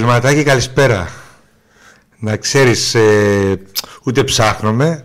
πρωταθληματάκι, 0.00 0.42
καλησπέρα. 0.42 1.08
Να 2.18 2.36
ξέρεις, 2.36 2.94
ε, 2.94 3.60
ούτε 4.02 4.24
ψάχνομαι, 4.24 5.04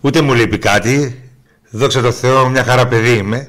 ούτε 0.00 0.20
μου 0.20 0.34
λείπει 0.34 0.58
κάτι. 0.58 1.22
Δόξα 1.70 2.00
τω 2.02 2.12
Θεώ, 2.12 2.48
μια 2.48 2.64
χαρά 2.64 2.86
παιδί 2.88 3.12
είμαι. 3.12 3.48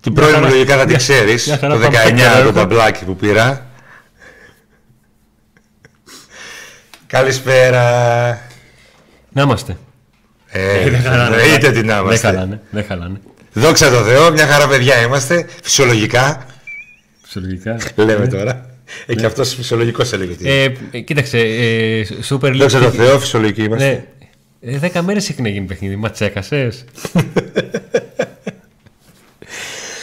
Την 0.00 0.12
πρώτη 0.14 0.38
μου 0.38 0.48
λογικά 0.48 0.76
θα 0.76 0.84
την 0.84 0.96
ξέρεις, 0.96 1.58
το 1.60 1.78
19 1.78 2.42
το 2.44 2.52
ταμπλάκι 2.52 3.04
που 3.04 3.16
πήρα. 3.16 3.66
Καλησπέρα. 7.06 7.82
Να 9.32 9.42
είμαστε. 9.42 9.76
Ε, 10.48 10.80
εννοείται 11.04 11.68
ότι 11.68 11.82
να 11.82 11.94
Δεν 11.94 12.04
είμαστε. 12.04 12.26
χαλάνε. 12.26 12.60
Δεν 12.70 12.84
χαλάνε. 12.84 13.20
Δόξα 13.52 13.90
τω 13.90 14.02
Θεώ, 14.02 14.30
μια 14.32 14.46
χαρά 14.46 14.68
παιδιά 14.68 15.00
είμαστε. 15.02 15.46
Φυσιολογικά, 15.62 16.46
Φυσιολογικά. 17.22 17.76
λέμε 17.96 18.26
τώρα. 18.26 18.66
Ε, 19.06 19.14
και 19.14 19.26
αυτός 19.26 19.54
φυσιολογικός 19.54 20.12
έλεγε 20.12 20.34
τι. 20.34 20.48
Ε, 20.50 20.72
ε, 20.90 21.00
κοίταξε, 21.00 21.38
ε, 21.38 22.06
Super 22.28 22.46
League. 22.46 22.56
Δόξα 22.58 22.80
τω 22.80 22.90
Θεώ, 22.90 23.18
φυσιολογικοί 23.18 23.62
είμαστε. 23.62 24.06
Ναι. 24.60 24.72
Ε, 24.72 24.78
δέκα 24.78 25.02
μέρες 25.02 25.28
έχει 25.28 25.42
να 25.42 25.48
γίνει 25.48 25.66
παιχνίδι. 25.66 25.96
Μα 25.96 26.10
τσέκασε. 26.10 26.72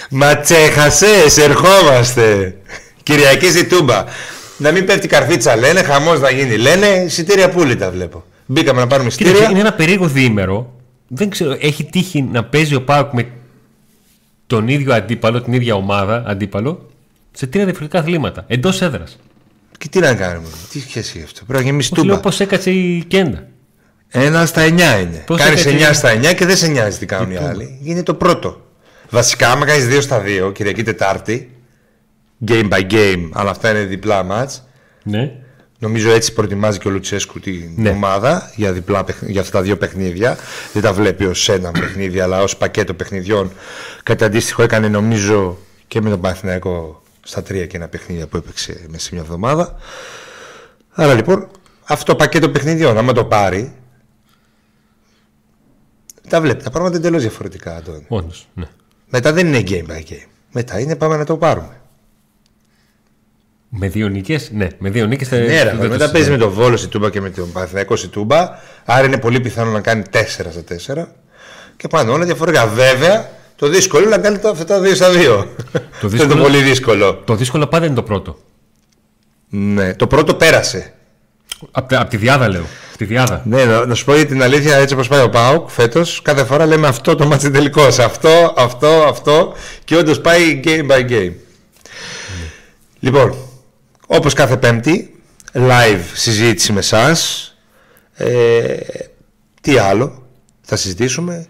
Μα 0.10 0.38
τσέχασες, 0.38 1.38
ερχόμαστε. 1.38 2.56
Κυριακή 3.04 3.50
στη 3.50 3.66
Τούμπα. 3.66 4.04
Να 4.58 4.72
μην 4.72 4.86
πέφτει 4.86 5.08
καρφίτσα, 5.08 5.56
λένε, 5.56 5.84
χαμός 5.84 6.20
να 6.20 6.30
γίνει. 6.30 6.58
Λένε, 6.58 6.88
εισιτήρια 6.88 7.50
πουλή 7.50 7.76
τα 7.76 7.92
βλέπω. 7.92 8.24
Μπήκαμε 8.46 8.80
να 8.80 8.88
πάρουμε 8.88 9.10
Κοίταξε, 9.10 9.32
εισιτήρια. 9.32 9.50
είναι 9.50 9.60
ένα 9.60 9.74
περίεργο 9.74 10.08
διήμερο. 10.08 10.74
Δεν 11.08 11.30
ξέρω, 11.30 11.58
έχει 11.60 11.84
τύχει 11.84 12.22
να 12.22 12.44
παίζει 12.44 12.76
ο 12.76 12.82
Πάουκ 12.82 13.14
με 13.14 13.28
τον 14.48 14.68
ίδιο 14.68 14.94
αντίπαλο, 14.94 15.42
την 15.42 15.54
ίδια 15.54 15.76
ομάδα 15.76 16.24
αντίπαλο, 16.28 16.89
σε 17.32 17.48
τρία 17.48 17.64
διαφορετικά 17.66 18.00
αθλήματα. 18.00 18.44
Εντός 18.48 18.82
έδρας. 18.82 19.20
Και 19.78 19.88
τι 19.88 20.00
να 20.00 20.14
κάνουμε, 20.16 20.48
τι 20.72 20.80
σχέση 20.80 21.14
έχει 21.16 21.26
αυτό. 21.26 21.46
Πρέπει 21.46 21.64
να 21.64 21.70
γεμίσει 21.70 21.94
Λέω 21.96 22.04
Τούμπα. 22.04 22.20
πώς 22.20 22.40
έκατσε 22.40 22.72
η 22.72 23.04
Κέντα. 23.08 23.48
Ένα 24.08 24.46
στα 24.46 24.62
9 24.62 24.68
είναι. 25.00 25.24
Πώς 25.26 25.38
Κάνεις 25.38 25.66
έκατσε 25.66 25.70
9 25.86 25.90
η- 25.92 25.94
στα 25.94 26.10
9 26.10 26.34
και 26.34 26.46
δεν 26.46 26.58
σε 26.58 26.68
νοιάζει 26.68 26.98
τι 26.98 27.06
κάνουν 27.06 27.32
οι 27.32 27.38
άλλοι. 27.38 27.80
Είναι 27.84 28.04
το 28.04 28.14
πρώτο. 28.14 28.62
Βασικά, 29.10 29.52
άμα 29.52 29.66
κάνεις 29.66 29.88
2 29.88 30.02
στα 30.02 30.20
2, 30.26 30.52
Κυριακή 30.52 30.84
Τετάρτη, 30.84 31.52
game 32.48 32.70
by 32.70 32.92
game, 32.92 33.30
αλλά 33.34 33.50
αυτά 33.50 33.70
είναι 33.70 33.80
διπλά 33.80 34.26
match. 34.32 34.60
Ναι. 35.04 35.32
Νομίζω 35.80 36.12
έτσι 36.12 36.34
προετοιμάζει 36.34 36.78
και 36.80 36.88
ο 36.88 36.92
Λουτσέσκου 36.92 37.40
την 37.40 37.70
Ναι. 37.76 37.90
ομάδα 37.90 38.52
για, 38.56 38.72
διπλά, 38.74 39.04
παιχν- 39.04 39.30
για 39.32 39.42
αυτά 39.42 39.58
τα 39.58 39.64
δύο 39.64 39.78
παιχνίδια. 39.78 40.38
Δεν 40.74 40.82
τα 40.82 40.94
βλέπει 40.94 41.26
ως 41.26 41.50
ένα 41.50 41.72
παιχνίδι, 41.72 42.20
αλλά 42.20 42.42
ως 42.42 42.58
πακέτο 42.58 42.94
παιχνιδιών. 42.94 43.52
Κάτι 44.04 44.24
αντίστοιχο 44.24 44.64
έκανε 44.64 44.88
νομίζω 44.88 45.58
και 45.88 46.02
με 46.02 46.10
τον 46.10 46.22
Παναθηναϊκό 46.22 47.02
στα 47.30 47.44
τρία 47.44 47.66
και 47.66 47.78
ένα 47.78 47.88
παιχνίδια 47.88 48.28
που 48.28 48.38
έπαιξε 48.38 48.86
μέσα 48.88 49.06
σε 49.06 49.10
μια 49.14 49.24
εβδομάδα. 49.24 49.76
Άρα 50.90 51.14
λοιπόν, 51.14 51.50
αυτό 51.84 52.06
το 52.06 52.16
πακέτο 52.16 52.50
παιχνιδιών, 52.50 52.98
άμα 52.98 53.14
το 53.14 53.26
πάρει, 53.26 53.76
τα 56.30 56.42
βλέπει. 56.42 56.64
Τα 56.64 56.70
πράγματα 56.70 56.96
είναι 56.96 57.06
εντελώς 57.06 57.22
διαφορετικά, 57.22 57.76
Αντώνη. 57.76 58.06
Όντως. 58.08 58.48
Ναι. 58.54 58.66
Μετά 59.10 59.34
δεν 59.34 59.48
είναι 59.48 59.64
game 59.68 59.92
by 59.92 60.12
game. 60.12 60.28
Μετά 60.52 60.80
είναι 60.80 60.96
πάμε 60.96 61.18
να 61.18 61.26
το 61.26 61.38
πάρουμε. 61.38 61.82
Με 63.70 63.88
δύο 63.88 64.08
νίκες. 64.08 64.52
Ναι, 64.52 64.68
με 64.78 64.90
δύο 64.90 65.06
νίκες. 65.06 65.32
Ναι, 65.32 65.64
ρε, 65.64 65.74
μετά 65.74 66.12
παίζεις 66.12 66.30
με 66.30 66.38
τον 66.38 66.50
Βόλο 66.52 66.78
στη 66.78 66.88
Τούμπα 66.88 67.10
και 67.10 67.22
με 67.22 67.30
τον 67.30 67.52
Παναθηναϊκό 67.52 67.96
στη 67.96 68.08
Τούμπα. 68.08 68.50
Άρα 68.86 69.06
είναι 69.06 69.18
πολύ 69.18 69.40
πιθανό 69.40 69.72
να 69.72 69.82
κάνει 69.82 70.04
4 70.12 70.24
στα 70.26 70.64
4. 71.04 71.08
Και 71.78 71.88
πάνε 71.88 72.12
όλα 72.12 72.26
διαφορετικά. 72.26 72.68
Βέβαια, 72.68 73.30
το 73.60 73.68
δύσκολο 73.68 74.04
είναι 74.06 74.16
να 74.16 74.22
κάνει 74.22 74.38
τα- 74.38 74.50
αυτά 74.50 74.66
τα 74.66 74.80
2 74.80 74.96
στα 74.96 75.10
2. 75.10 75.14
Το 75.14 75.78
Αυτό 75.84 76.08
είναι 76.08 76.10
δύσκολο- 76.10 76.36
το 76.36 76.42
πολύ 76.42 76.62
δύσκολο. 76.62 77.14
Το 77.26 77.36
δύσκολο 77.36 77.68
πάντα 77.68 77.86
είναι 77.86 77.96
το 77.96 78.04
πρώτο. 78.04 78.38
Ναι, 79.50 79.94
το 79.96 80.08
πρώτο 80.08 80.34
πέρασε. 80.36 80.94
Από 81.72 81.96
απ 81.98 82.10
τη 82.10 82.18
διάδα 82.18 82.50
λέω. 82.50 82.62
Απ' 82.92 82.98
τη 82.98 83.06
διάδα. 83.06 83.42
Ναι, 83.46 83.66
να, 83.66 83.86
να 83.86 83.96
σου 83.96 84.06
πω 84.06 84.16
για 84.16 84.26
την 84.26 84.44
αλήθεια, 84.44 84.76
έτσι 84.76 84.94
όπως 84.94 85.08
πάει 85.08 85.22
ο 85.24 85.30
Πάουκ 85.30 85.70
φέτος, 85.70 86.22
κάθε 86.22 86.44
φορά 86.46 86.66
λέμε 86.66 86.88
αυτό 86.88 87.16
το 87.16 87.26
μάτι 87.26 87.52
τελικός. 87.52 88.00
Αυτό, 88.00 88.54
αυτό, 88.58 88.88
αυτό. 88.88 89.54
Και 89.84 89.96
όντως 89.96 90.22
πάει 90.22 90.60
game 90.64 90.88
by 90.92 91.10
game. 91.10 91.32
Λοιπόν, 93.00 93.36
όπως 94.08 94.34
κάθε 94.34 94.58
Πέμπτη, 94.58 95.22
live 95.54 96.00
συζήτηση 96.14 96.72
με 96.74 96.80
εσάς. 96.80 97.44
Ε, 98.14 98.76
τι 99.62 99.78
άλλο 99.78 100.24
θα 100.62 100.76
συζητήσουμε; 100.76 101.48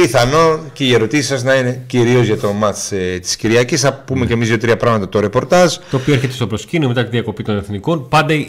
Πιθανό 0.00 0.60
και 0.72 0.84
οι 0.84 0.92
ερωτήσεις 0.92 1.26
σας 1.26 1.42
να 1.42 1.54
είναι 1.54 1.84
κυρίως 1.86 2.26
για 2.26 2.38
το 2.38 2.52
μάτς 2.52 2.92
ε, 2.92 3.18
της 3.22 3.36
Κυριακής. 3.36 3.80
Θα 3.80 3.92
πούμε 3.92 4.26
και 4.26 4.32
εμείς 4.32 4.48
δύο-τρία 4.48 4.76
πράγματα 4.76 5.08
το 5.08 5.20
ρεπορτάζ. 5.20 5.76
Το 5.90 5.96
οποίο 5.96 6.14
έρχεται 6.14 6.32
στο 6.32 6.46
προσκήνιο 6.46 6.88
μετά 6.88 7.04
τη 7.04 7.10
διακοπή 7.10 7.42
των 7.42 7.56
εθνικών. 7.56 8.08
Πάντα 8.08 8.34
η, 8.34 8.46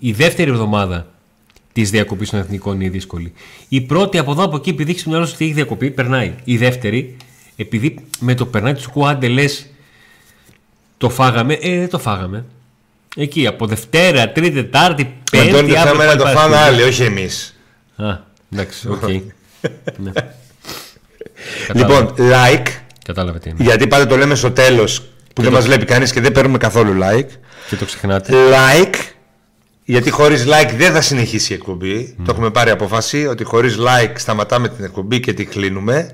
η 0.00 0.12
δεύτερη 0.12 0.50
εβδομάδα 0.50 1.06
της 1.72 1.90
διακοπής 1.90 2.30
των 2.30 2.40
εθνικών 2.40 2.74
είναι 2.74 2.84
η 2.84 2.88
δύσκολη. 2.88 3.32
Η 3.68 3.80
πρώτη 3.80 4.18
από 4.18 4.30
εδώ 4.30 4.42
από 4.44 4.56
εκεί, 4.56 4.70
επειδή 4.70 4.90
έχεις 4.90 5.04
μυαλό 5.04 5.26
σου 5.26 5.32
ότι 5.34 5.44
έχει 5.44 5.52
διακοπή, 5.52 5.90
περνάει. 5.90 6.34
Η 6.44 6.56
δεύτερη, 6.56 7.16
επειδή 7.56 7.96
με 8.20 8.34
το 8.34 8.46
περνάει 8.46 8.74
τους 8.74 8.86
κουάντε 8.86 9.28
λες 9.28 9.66
το 10.98 11.10
φάγαμε, 11.10 11.54
ε, 11.54 11.78
δεν 11.78 11.88
το 11.88 11.98
φάγαμε. 11.98 12.44
Εκεί 13.16 13.46
από 13.46 13.66
Δευτέρα, 13.66 14.32
Τρίτη, 14.32 14.54
Τετάρτη, 14.54 15.14
Αντώνη, 15.32 15.50
Πέμπτη, 15.50 15.72
το 15.72 15.78
αύριο 15.78 15.90
θέμα 15.90 16.04
είναι 16.04 16.14
να 16.14 16.18
πάλι 16.18 16.34
το 16.34 16.38
φάνε 16.38 16.54
Παρασκευή. 16.54 16.82
άλλοι, 16.82 16.90
όχι 16.90 17.02
εμείς. 17.02 17.56
Α, 17.96 18.18
εντάξει, 18.52 18.88
οκ. 18.88 19.08
ναι. 19.98 20.12
Λοιπόν, 21.74 22.14
like, 22.18 22.66
Κατάλαβε 23.04 23.38
τι 23.38 23.48
είναι. 23.48 23.62
γιατί 23.64 23.86
πάντα 23.86 24.06
το 24.06 24.16
λέμε 24.16 24.34
στο 24.34 24.50
τέλος 24.50 25.00
που 25.34 25.42
δεν 25.42 25.50
το- 25.50 25.56
μας 25.56 25.64
βλέπει 25.66 25.84
κανείς 25.84 26.12
και 26.12 26.20
δεν 26.20 26.32
παίρνουμε 26.32 26.58
καθόλου 26.58 26.92
like. 27.02 27.26
Και 27.68 27.76
το 27.76 27.84
ξεχνάτε. 27.84 28.32
Like, 28.32 28.94
γιατί 29.84 30.10
χωρίς 30.10 30.44
like 30.46 30.70
δεν 30.76 30.92
θα 30.92 31.00
συνεχίσει 31.00 31.52
η 31.52 31.56
εκπομπή. 31.56 32.16
Το 32.24 32.30
έχουμε 32.32 32.50
πάρει 32.50 32.70
απόφαση 32.70 33.26
ότι 33.26 33.44
χωρίς 33.44 33.76
like 33.78 34.12
σταματάμε 34.14 34.68
την 34.68 34.84
εκπομπή 34.84 35.20
και 35.20 35.32
τη 35.32 35.44
κλείνουμε. 35.44 36.10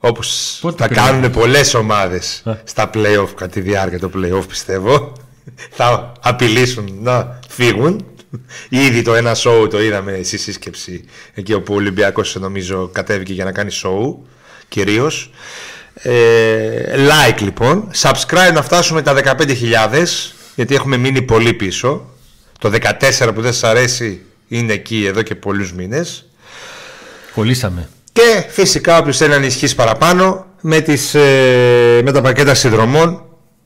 Όπως 0.00 0.58
Πότε 0.60 0.82
θα 0.82 0.88
το 0.88 0.94
κάνουν 0.94 1.30
πολλές 1.30 1.74
ομάδες 1.74 2.42
Α. 2.44 2.52
στα 2.64 2.90
playoff 2.94 3.28
κατά 3.34 3.48
τη 3.52 3.60
διάρκεια 3.60 3.98
του 3.98 4.10
playoff, 4.14 4.48
πιστεύω. 4.48 5.12
θα 5.78 6.12
απειλήσουν 6.20 6.98
να 7.02 7.38
φύγουν. 7.48 8.04
Ήδη 8.68 9.02
το 9.02 9.14
ένα 9.14 9.36
show 9.36 9.70
το 9.70 9.82
είδαμε 9.82 10.20
στη 10.22 10.38
σύσκεψη 10.38 11.04
εκεί 11.34 11.52
όπου 11.52 11.72
ο 11.72 11.76
Ολυμπιακός 11.76 12.36
νομίζω 12.40 12.88
κατέβηκε 12.92 13.32
για 13.32 13.44
να 13.44 13.52
κάνει 13.52 13.70
show 13.82 14.14
κυρίως. 14.68 15.30
Ε, 15.94 16.94
like 16.94 17.40
λοιπόν. 17.40 17.90
Subscribe 18.00 18.52
να 18.54 18.62
φτάσουμε 18.62 19.02
τα 19.02 19.36
15.000 19.38 20.04
γιατί 20.54 20.74
έχουμε 20.74 20.96
μείνει 20.96 21.22
πολύ 21.22 21.52
πίσω. 21.52 22.10
Το 22.58 22.72
14 23.18 23.34
που 23.34 23.40
δεν 23.40 23.52
σας 23.52 23.64
αρέσει 23.64 24.20
είναι 24.48 24.72
εκεί 24.72 25.04
εδώ 25.06 25.22
και 25.22 25.34
πολλούς 25.34 25.72
μήνες. 25.72 26.28
Κολλήσαμε. 27.34 27.88
Και 28.12 28.44
φυσικά 28.48 28.98
όποιος 28.98 29.16
θέλει 29.16 29.30
να 29.30 29.36
ενισχύσει 29.36 29.74
παραπάνω 29.74 30.46
με, 30.60 30.80
τις, 30.80 31.14
ε, 31.14 32.00
με 32.04 32.12
τα 32.12 32.20
πακέτα 32.20 32.54
συνδρομών 32.54 33.22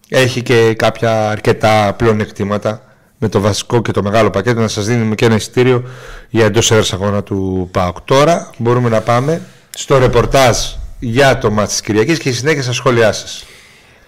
έχει 0.08 0.42
και 0.42 0.74
κάποια 0.74 1.30
αρκετά 1.30 1.94
πλεονεκτήματα 1.96 2.91
με 3.22 3.28
το 3.28 3.40
βασικό 3.40 3.82
και 3.82 3.90
το 3.92 4.02
μεγάλο 4.02 4.30
πακέτο 4.30 4.60
να 4.60 4.68
σας 4.68 4.86
δίνουμε 4.86 5.14
και 5.14 5.24
ένα 5.24 5.34
εισιτήριο 5.34 5.82
για 6.30 6.44
εντός 6.44 6.70
έδρας 6.70 6.92
αγώνα 6.92 7.22
του 7.22 7.68
ΠΑΟΚ. 7.72 7.96
Τώρα 8.04 8.50
μπορούμε 8.58 8.88
να 8.88 9.00
πάμε 9.00 9.40
στο 9.70 9.98
ρεπορτάζ 9.98 10.56
για 10.98 11.38
το 11.38 11.50
μάτς 11.50 11.70
της 11.70 11.80
Κυριακής 11.80 12.18
και 12.18 12.28
στη 12.28 12.38
συνέχεια 12.38 12.62
στα 12.62 12.72
σχόλιά 12.72 13.12
σας. 13.12 13.44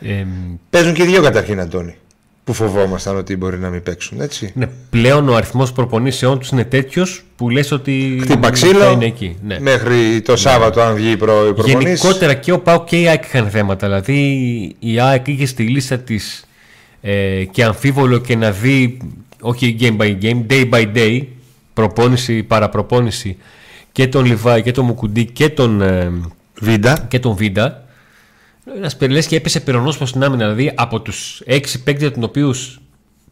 Ε, 0.00 0.24
Παίζουν 0.70 0.94
και 0.94 1.02
οι 1.02 1.06
δύο 1.06 1.22
καταρχήν 1.22 1.60
Αντώνη 1.60 1.96
που 2.44 2.52
φοβόμασταν 2.52 3.16
ότι 3.16 3.36
μπορεί 3.36 3.58
να 3.58 3.68
μην 3.68 3.82
παίξουν 3.82 4.20
έτσι. 4.20 4.52
ναι, 4.54 4.66
πλέον 4.90 5.28
ο 5.28 5.34
αριθμός 5.34 5.72
προπονήσεών 5.72 6.38
τους 6.38 6.48
είναι 6.48 6.64
τέτοιος 6.64 7.24
που 7.36 7.50
λες 7.50 7.70
ότι 7.70 8.18
Χτύπα 8.22 8.40
θα 8.46 8.50
ξύλο 8.50 8.90
είναι 8.90 9.04
εκεί. 9.04 9.36
Ναι. 9.46 9.60
μέχρι 9.60 10.20
το 10.20 10.36
Σάββατο 10.36 10.80
αν 10.80 10.94
βγει 10.94 11.10
η 11.10 11.16
προ- 11.16 11.48
η 11.48 11.52
προπονής. 11.52 11.82
Γενικότερα 12.00 12.34
και 12.34 12.52
ο 12.52 12.58
ΠΑΟΚ 12.60 12.84
και 12.86 13.00
η 13.00 13.08
ΑΕΚ 13.08 13.24
είχαν 13.24 13.48
θέματα. 13.50 13.86
Δηλαδή 13.86 14.18
η 14.78 15.00
ΑΕΚ 15.00 15.26
είχε 15.26 15.46
στη 15.46 15.62
λίστα 15.62 15.98
της 15.98 16.44
ε, 17.06 17.44
και 17.50 17.64
αμφίβολο 17.64 18.18
και 18.18 18.36
να 18.36 18.50
δει 18.50 18.96
όχι 19.40 19.76
game 19.80 19.96
by 19.96 20.16
game, 20.22 20.46
day 20.50 20.70
by 20.70 20.86
day 20.96 21.22
προπόνηση, 21.74 22.42
παραπροπόνηση 22.42 23.36
και 23.92 24.06
τον 24.08 24.24
Λιβάη 24.24 24.62
και 24.62 24.70
τον 24.70 24.84
Μουκουντή 24.84 25.24
και 25.24 25.48
τον, 25.48 25.80
ε, 25.82 26.12
Βίντα. 26.60 27.04
και 27.08 27.18
τον 27.18 27.34
Βίντα. 27.36 27.84
Ένας 28.76 28.96
περιλέ 28.96 29.22
και 29.22 29.36
έπεσε 29.36 29.60
περονόσπο 29.60 30.06
στην 30.06 30.24
άμυνα. 30.24 30.48
Δηλαδή 30.48 30.72
από 30.74 31.00
τους 31.00 31.42
έξι 31.44 31.82
παίκτες 31.82 32.10
τους 32.10 32.22
οποίους 32.24 32.80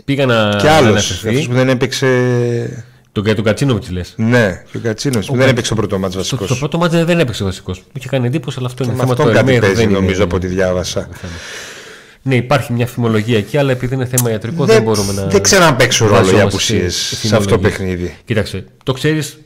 πήγα 0.05 0.27
να 0.27 0.57
Και 0.61 0.67
να 0.67 0.73
άλλος, 0.77 0.91
αναφερθεί. 0.91 1.29
αυτός 1.29 1.47
που 1.47 1.53
δεν 1.55 1.69
έπαιξε 1.69 2.87
Τον, 3.13 3.25
για 3.25 3.35
τον 3.35 3.45
Κατσίνοβιτς 3.45 3.91
λες. 3.91 4.15
Ναι, 4.17 4.63
και 4.71 4.77
ο 4.77 4.81
Κατσίνο 4.81 5.19
που 5.27 5.37
δεν 5.37 5.49
έπαιξε 5.49 5.71
το 5.71 5.77
πρώτο 5.77 5.99
μάτς 5.99 6.13
Στο, 6.13 6.23
βασικός. 6.23 6.47
στο 6.49 6.57
πρώτο 6.57 6.79
μάτι 6.79 7.03
δεν 7.03 7.19
έπαιξε 7.21 7.45
βασικός. 7.45 7.79
Μου 7.79 7.85
είχε 7.93 8.09
κάνει 8.09 8.27
εντύπωση, 8.27 8.57
αλλά 8.59 8.67
αυτό 8.69 8.85
είναι 8.85 8.93
Με 8.93 8.99
θέμα 8.99 9.11
αυτόν 9.13 9.27
του 9.27 9.33
κάτι 9.33 9.45
Ερμέιρ, 9.45 9.61
παίζει 9.61 9.77
δεν 9.77 9.89
είναι- 9.91 9.99
νομίζω 9.99 10.25
από 10.25 10.37
ό,τι 10.37 10.47
διάβασα. 10.47 11.09
Ναι, 12.23 12.35
υπάρχει 12.35 12.73
μια 12.73 12.87
φημολογία 12.87 13.39
εκεί, 13.39 13.57
αλλά 13.57 13.71
επειδή 13.73 13.95
είναι 13.95 14.05
θέμα 14.07 14.31
ιατρικό 14.31 14.65
δεν, 14.65 14.75
Δεν, 14.75 14.83
μπορούμε 14.85 15.13
να. 15.13 15.27
δεν 15.27 15.43
ξέρω 15.43 15.65
αν 15.65 15.77
παίξουν 15.77 16.07
ρόλο 16.07 16.19
οι 16.19 16.23
βαζόμαστε 16.23 16.49
απουσίες 16.49 16.95
σε 16.97 17.15
σε 17.27 17.37
αυτό 17.37 17.49
το 17.49 17.55
φημολογίες. 17.59 17.79
παιχνίδι. 17.79 18.17
Κοίταξε, 18.25 18.65
το 18.85 18.93
ξέρεις, 18.93 19.39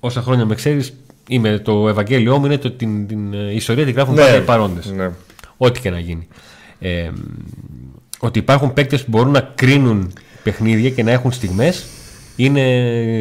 όσα 0.00 0.22
χρόνια 0.22 0.44
με 0.44 0.54
ξέρεις, 0.54 0.94
είμαι 1.28 1.58
το 1.58 1.88
Ευαγγέλιό 1.88 2.38
μου 2.38 2.44
είναι 2.46 2.58
το, 2.58 2.70
την, 2.70 3.06
την 3.06 3.34
ε, 3.34 3.54
ιστορία 3.54 3.84
τη 3.84 3.92
γράφουν 3.92 4.14
Ναι, 4.14 4.20
πάντα 4.20 4.36
οι 4.36 4.40
παρόντες. 4.40 4.86
ναι. 4.86 5.10
Ό,τι 5.56 5.80
και 5.80 5.90
να 5.90 5.98
γίνει. 5.98 6.28
Ε, 6.78 7.10
ότι 8.18 8.38
υπάρχουν 8.38 8.72
παίκτες 8.72 9.00
που 9.04 9.10
μπορούν 9.10 9.32
να 9.32 9.40
κρίνουν 9.54 10.12
παιχνίδια 10.42 10.90
και 10.90 11.02
να 11.02 11.10
έχουν 11.10 11.32
στιγμές 11.32 11.84
είναι 12.36 12.62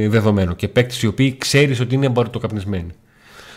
δεδομένο. 0.09 0.53
Και 0.55 0.67
παίκτες 0.67 1.01
οι 1.01 1.07
οποίοι 1.07 1.37
ξέρεις 1.37 1.79
ότι 1.79 1.95
είναι 1.95 2.09
μπαρτοκαπνισμένοι. 2.09 2.91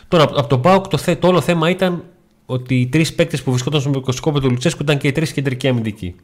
Τώρα 0.09 0.23
από 0.23 0.47
τον 0.47 0.61
Πάοκ 0.61 0.89
το, 0.89 0.97
θε, 0.97 1.15
το 1.17 1.27
όλο 1.27 1.41
θέμα 1.41 1.71
ήταν 1.71 2.03
ότι 2.51 2.75
οι 2.75 2.87
τρεις 2.87 3.15
παίκτες 3.15 3.43
που 3.43 3.51
βρισκόταν 3.51 3.81
στο 3.81 3.91
μικροσκόπιο 3.91 4.41
του 4.41 4.51
Λουτσέσκου 4.51 4.83
ήταν 4.83 4.99
και 4.99 5.09
οι 5.09 5.13
τρεις 5.13 5.33
κεντρικοί 5.33 5.69
αμυντικοί. 5.69 6.15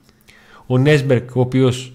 Ο 0.66 0.78
Νέσμπερκ, 0.78 1.36
ο 1.36 1.40
οποίος 1.40 1.92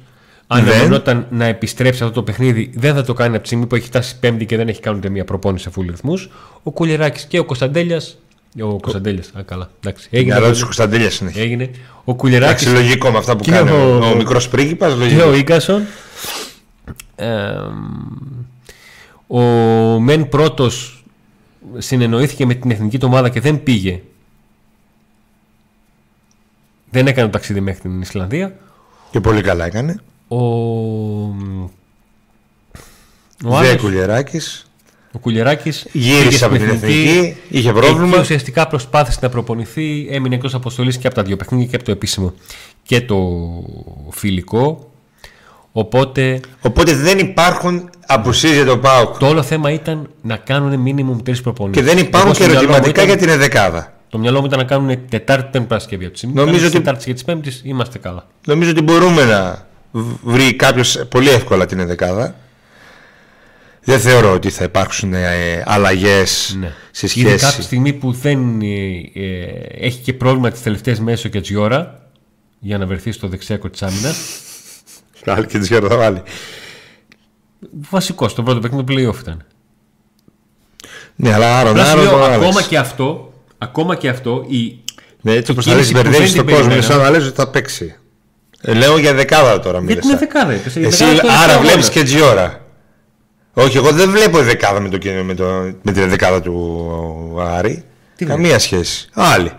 αναμενόταν 0.48 1.28
να 1.30 1.46
επιστρέψει 1.46 2.04
αυτό 2.04 2.16
το 2.16 2.24
παιχνίδι, 2.24 2.72
δεν 2.76 2.96
θα 2.96 3.04
το 3.04 3.14
κάνει 3.14 3.34
από 3.34 3.42
τη 3.42 3.48
στιγμή 3.48 3.66
που 3.66 3.76
έχει 3.76 3.86
φτάσει 3.86 4.20
πέμπτη 4.20 4.46
και 4.46 4.58
δεν 4.58 4.68
έχει 4.68 4.82
κάνει 4.82 4.98
ούτε 4.98 5.10
μία 5.10 5.26
προπόνηση 5.26 5.64
σε 5.64 5.70
φούλου 5.70 5.90
ρυθμούς. 5.90 6.30
Ο 6.64 6.72
Κουλεράκη 6.72 7.26
και 7.28 7.40
ο 7.40 7.46
Κωνσταντέλιας. 7.46 8.18
Ο 8.62 8.80
Κωνσταντέλιας, 8.80 9.32
α 9.34 9.42
καλά. 9.42 9.70
Εντάξει. 9.80 10.08
Έγινε. 10.12 10.34
Αλλά 10.36 10.52
του 10.52 10.60
Κωνσταντέλιας 10.60 11.20
είναι. 11.20 11.32
Έγινε. 11.36 11.70
Ο 12.04 12.16
Κουλεράκη. 12.16 12.64
Εντάξει, 12.64 12.84
λογικό 12.84 13.10
με 13.10 13.18
αυτά 13.18 13.36
που 13.36 13.44
κάνει 13.48 13.70
ο, 13.70 14.00
ο, 14.04 14.10
ο 14.10 14.16
μικρός 14.16 14.50
πρίγκιπας. 14.50 14.94
Και 15.08 15.22
ο 15.22 15.34
Ίγκασον. 15.34 15.82
Ε, 17.16 17.28
ο 19.28 19.40
Μεν 20.00 20.30
πρώτος 20.30 21.04
συνεννοήθηκε 21.78 22.46
με 22.46 22.54
την 22.54 22.72
εθνική 22.72 22.98
του 22.98 23.08
ομάδα 23.10 23.30
και 23.30 23.40
δεν 23.40 23.64
πήγε. 23.64 24.02
Δεν 26.90 27.08
έκανε 27.08 27.28
το 27.28 27.32
ταξίδι 27.34 27.60
μέχρι 27.60 27.82
την 27.82 28.02
Ισλανδία. 28.02 28.56
Και 29.12 29.20
πολύ 29.20 29.42
καλά 29.42 29.66
έκανε. 29.66 29.96
Ο, 30.28 30.38
ο 33.46 33.58
άλλος, 33.58 33.76
Κουλιεράκης. 33.82 34.64
Ο 35.12 35.20
Κουλιεράκης 35.20 35.88
γύρισε 35.92 36.46
από 36.46 36.56
την 36.56 36.70
εθνική, 36.70 37.36
είχε 37.50 37.72
πρόβλημα. 37.74 38.14
Και 38.14 38.20
ουσιαστικά 38.20 38.68
προσπάθησε 38.68 39.20
να 39.22 39.30
προπονηθεί, 39.30 40.08
έμεινε 40.10 40.36
εκτός 40.36 40.54
αποστολής 40.54 40.98
και 40.98 41.08
από 41.08 41.16
τα 41.16 41.24
δύο 41.24 41.38
παιχνίδια 41.38 41.68
και 41.68 41.76
από 41.76 41.86
το 41.86 41.92
επίσημο 41.92 42.34
και 42.84 43.02
το 43.02 43.18
φιλικό. 44.10 44.92
Οπότε, 45.72 46.40
Οπότε 46.62 46.94
δεν 46.94 47.20
υπάρχουν 47.20 47.90
απουσίε 48.08 48.54
για 48.54 48.66
το 48.66 48.78
ΠΑΟΚ. 48.78 49.18
Το 49.18 49.28
όλο 49.28 49.42
θέμα 49.42 49.72
ήταν 49.72 50.10
να 50.22 50.38
κάνουν 50.38 50.80
μήνυμου 50.80 51.22
τρεις 51.22 51.42
προπονήσεις. 51.42 51.82
Και 51.82 51.94
δεν 51.94 52.06
υπάρχουν 52.06 52.34
και 52.34 52.44
ερωτηματικά 52.44 53.04
για 53.04 53.18
την 53.18 53.38
δεκάδα. 53.38 53.99
Το 54.10 54.18
μυαλό 54.18 54.40
μου 54.40 54.46
ήταν 54.46 54.60
να 54.60 54.66
κάνουν 54.66 55.08
Τετάρτη, 55.10 55.50
Πέμπτη, 55.52 55.68
Παρασκευή 55.68 56.04
από 56.04 56.14
τη 56.14 56.18
στιγμή. 56.18 56.36
Νομίζω 56.36 56.68
ότι. 56.68 56.78
Τετάρτη 56.78 57.06
και 57.06 57.14
της 57.14 57.24
Πέμπτης 57.24 57.62
είμαστε 57.64 57.98
καλά. 57.98 58.28
Νομίζω 58.46 58.72
ότι 58.72 58.82
μπορούμε 58.82 59.26
να 59.26 59.68
βρει 60.24 60.54
κάποιος 60.54 61.06
πολύ 61.10 61.30
εύκολα 61.30 61.66
την 61.66 61.88
δεκάδα. 61.88 62.36
Δεν 63.84 64.00
θεωρώ 64.00 64.34
ότι 64.34 64.50
θα 64.50 64.64
υπάρξουν 64.64 65.14
ε, 65.14 65.64
αλλαγές 65.66 66.56
ναι. 66.60 66.74
σε 66.92 67.08
σχέση. 67.08 67.20
Είναι 67.20 67.36
κάποια 67.36 67.64
στιγμή 67.64 67.94
που 67.94 68.12
δεν 68.12 68.62
ε, 68.62 68.66
ε, 69.14 69.86
έχει 69.86 70.00
και 70.00 70.14
πρόβλημα 70.14 70.50
τις 70.50 70.62
τελευταίες 70.62 71.00
μέρες 71.00 71.26
ο 71.26 71.30
Κετζιόρα 71.30 72.10
για 72.60 72.78
να 72.78 72.86
βρεθεί 72.86 73.12
στο 73.12 73.28
δεξιάκο 73.28 73.70
της 73.70 73.82
άμυνας. 73.82 74.18
Πάλι 75.26 75.46
και 75.46 75.60
Τζιόρα 75.60 75.88
θα 75.88 75.98
βάλει. 75.98 76.22
Βασικός, 77.72 78.32
στο 78.32 78.44
πρώτο 78.44 78.60
παιχνίδι 78.60 78.84
του 78.84 78.94
playoff 78.94 79.20
ήταν. 79.20 79.46
Ναι, 81.16 81.34
αλλά 81.34 81.60
άρα, 81.60 81.72
ακόμα 82.34 82.62
και 82.62 82.78
αυτό, 82.78 83.29
ακόμα 83.60 83.96
και 83.96 84.10
αυτό, 84.10 84.46
η, 84.48 84.80
ναι, 85.22 85.34
έτσι 85.34 85.52
όπως 85.52 85.66
θα 85.66 85.76
λες, 85.76 85.92
μπερδεύεις 85.92 86.34
τον 86.34 86.46
κόσμο. 86.46 86.82
Σαν 86.82 86.98
να 86.98 87.10
λες 87.10 87.26
ότι 87.26 87.36
θα 87.36 87.50
παίξει. 87.50 87.96
Ε, 88.62 88.74
λέω 88.74 88.98
για 88.98 89.14
δεκάδα 89.14 89.60
τώρα 89.60 89.80
μίλησα. 89.80 90.00
Γιατί 90.00 90.08
είναι 90.08 90.18
δεκάδα. 90.18 90.88
Εσύ, 90.88 91.04
άρα 91.44 91.60
βλέπεις 91.60 91.90
και 91.90 92.04
Τζιόρα. 92.04 92.66
Όχι, 93.54 93.78
εγώ 93.78 93.92
δεν 93.92 94.10
βλέπω 94.10 94.44
δεκάδα 94.44 94.80
με, 94.80 94.90
το, 94.90 94.98
με, 95.24 95.34
το, 95.34 95.44
με 95.82 95.92
τη 95.92 96.06
δεκάδα 96.06 96.42
του 96.42 97.38
Άρη. 97.42 97.84
Τι 98.16 98.26
Καμία 98.26 98.60
σχέση. 98.60 99.10
Άλλη. 99.14 99.52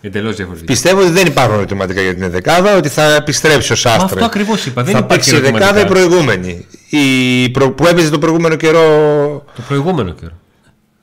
Εντελώς 0.00 0.36
διαφορετική. 0.36 0.72
Πιστεύω 0.72 1.00
ότι 1.00 1.10
δεν 1.10 1.26
υπάρχουν 1.26 1.56
ερωτηματικά 1.56 2.00
για 2.00 2.14
την 2.14 2.30
δεκάδα, 2.30 2.76
ότι 2.76 2.88
θα 2.88 3.14
επιστρέψει 3.14 3.72
ο 3.72 3.76
Σάστρε. 3.76 4.04
Αυτό 4.04 4.24
ακριβώς 4.24 4.66
είπα. 4.66 4.82
Δεν 4.82 4.94
θα 4.94 5.04
παίξει 5.04 5.36
η 5.36 5.40
δεκάδα 5.40 5.80
η 5.80 5.86
προηγούμενη. 5.86 6.66
Η 6.90 7.48
προ... 7.50 7.70
Που 7.70 7.86
έπαιζε 7.86 8.10
το 8.10 8.18
προηγούμενο 8.18 8.56
καιρό. 8.56 8.80
Το 9.54 9.62
προηγούμενο 9.68 10.12
καιρό. 10.12 10.32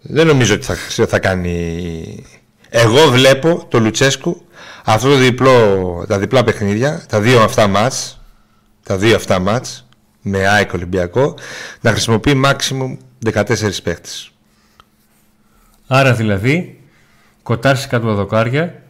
Δεν 0.01 0.27
νομίζω 0.27 0.53
ότι 0.53 0.65
θα, 0.65 1.05
θα 1.07 1.19
κάνει. 1.19 2.25
Εγώ 2.73 3.09
βλέπω 3.09 3.65
το 3.69 3.79
Λουτσέσκου 3.79 4.45
αυτό 4.85 5.09
το 5.09 5.15
διπλό, 5.15 6.05
τα 6.07 6.19
διπλά 6.19 6.43
παιχνίδια, 6.43 7.05
τα 7.07 7.21
δύο 7.21 7.41
αυτά 7.41 7.67
μάτς, 7.67 8.21
τα 8.83 8.97
δύο 8.97 9.15
αυτά 9.15 9.39
μάτς, 9.39 9.87
με 10.21 10.47
ΑΕΚ 10.47 10.73
Ολυμπιακό, 10.73 11.37
να 11.81 11.91
χρησιμοποιεί 11.91 12.41
maximum 12.45 12.97
14 13.33 13.81
παίχτες. 13.83 14.31
Άρα 15.87 16.13
δηλαδή, 16.13 16.81
κοτάρσει 17.43 17.87
κάτω 17.87 18.05
από 18.05 18.15
δοκάρια, 18.15 18.83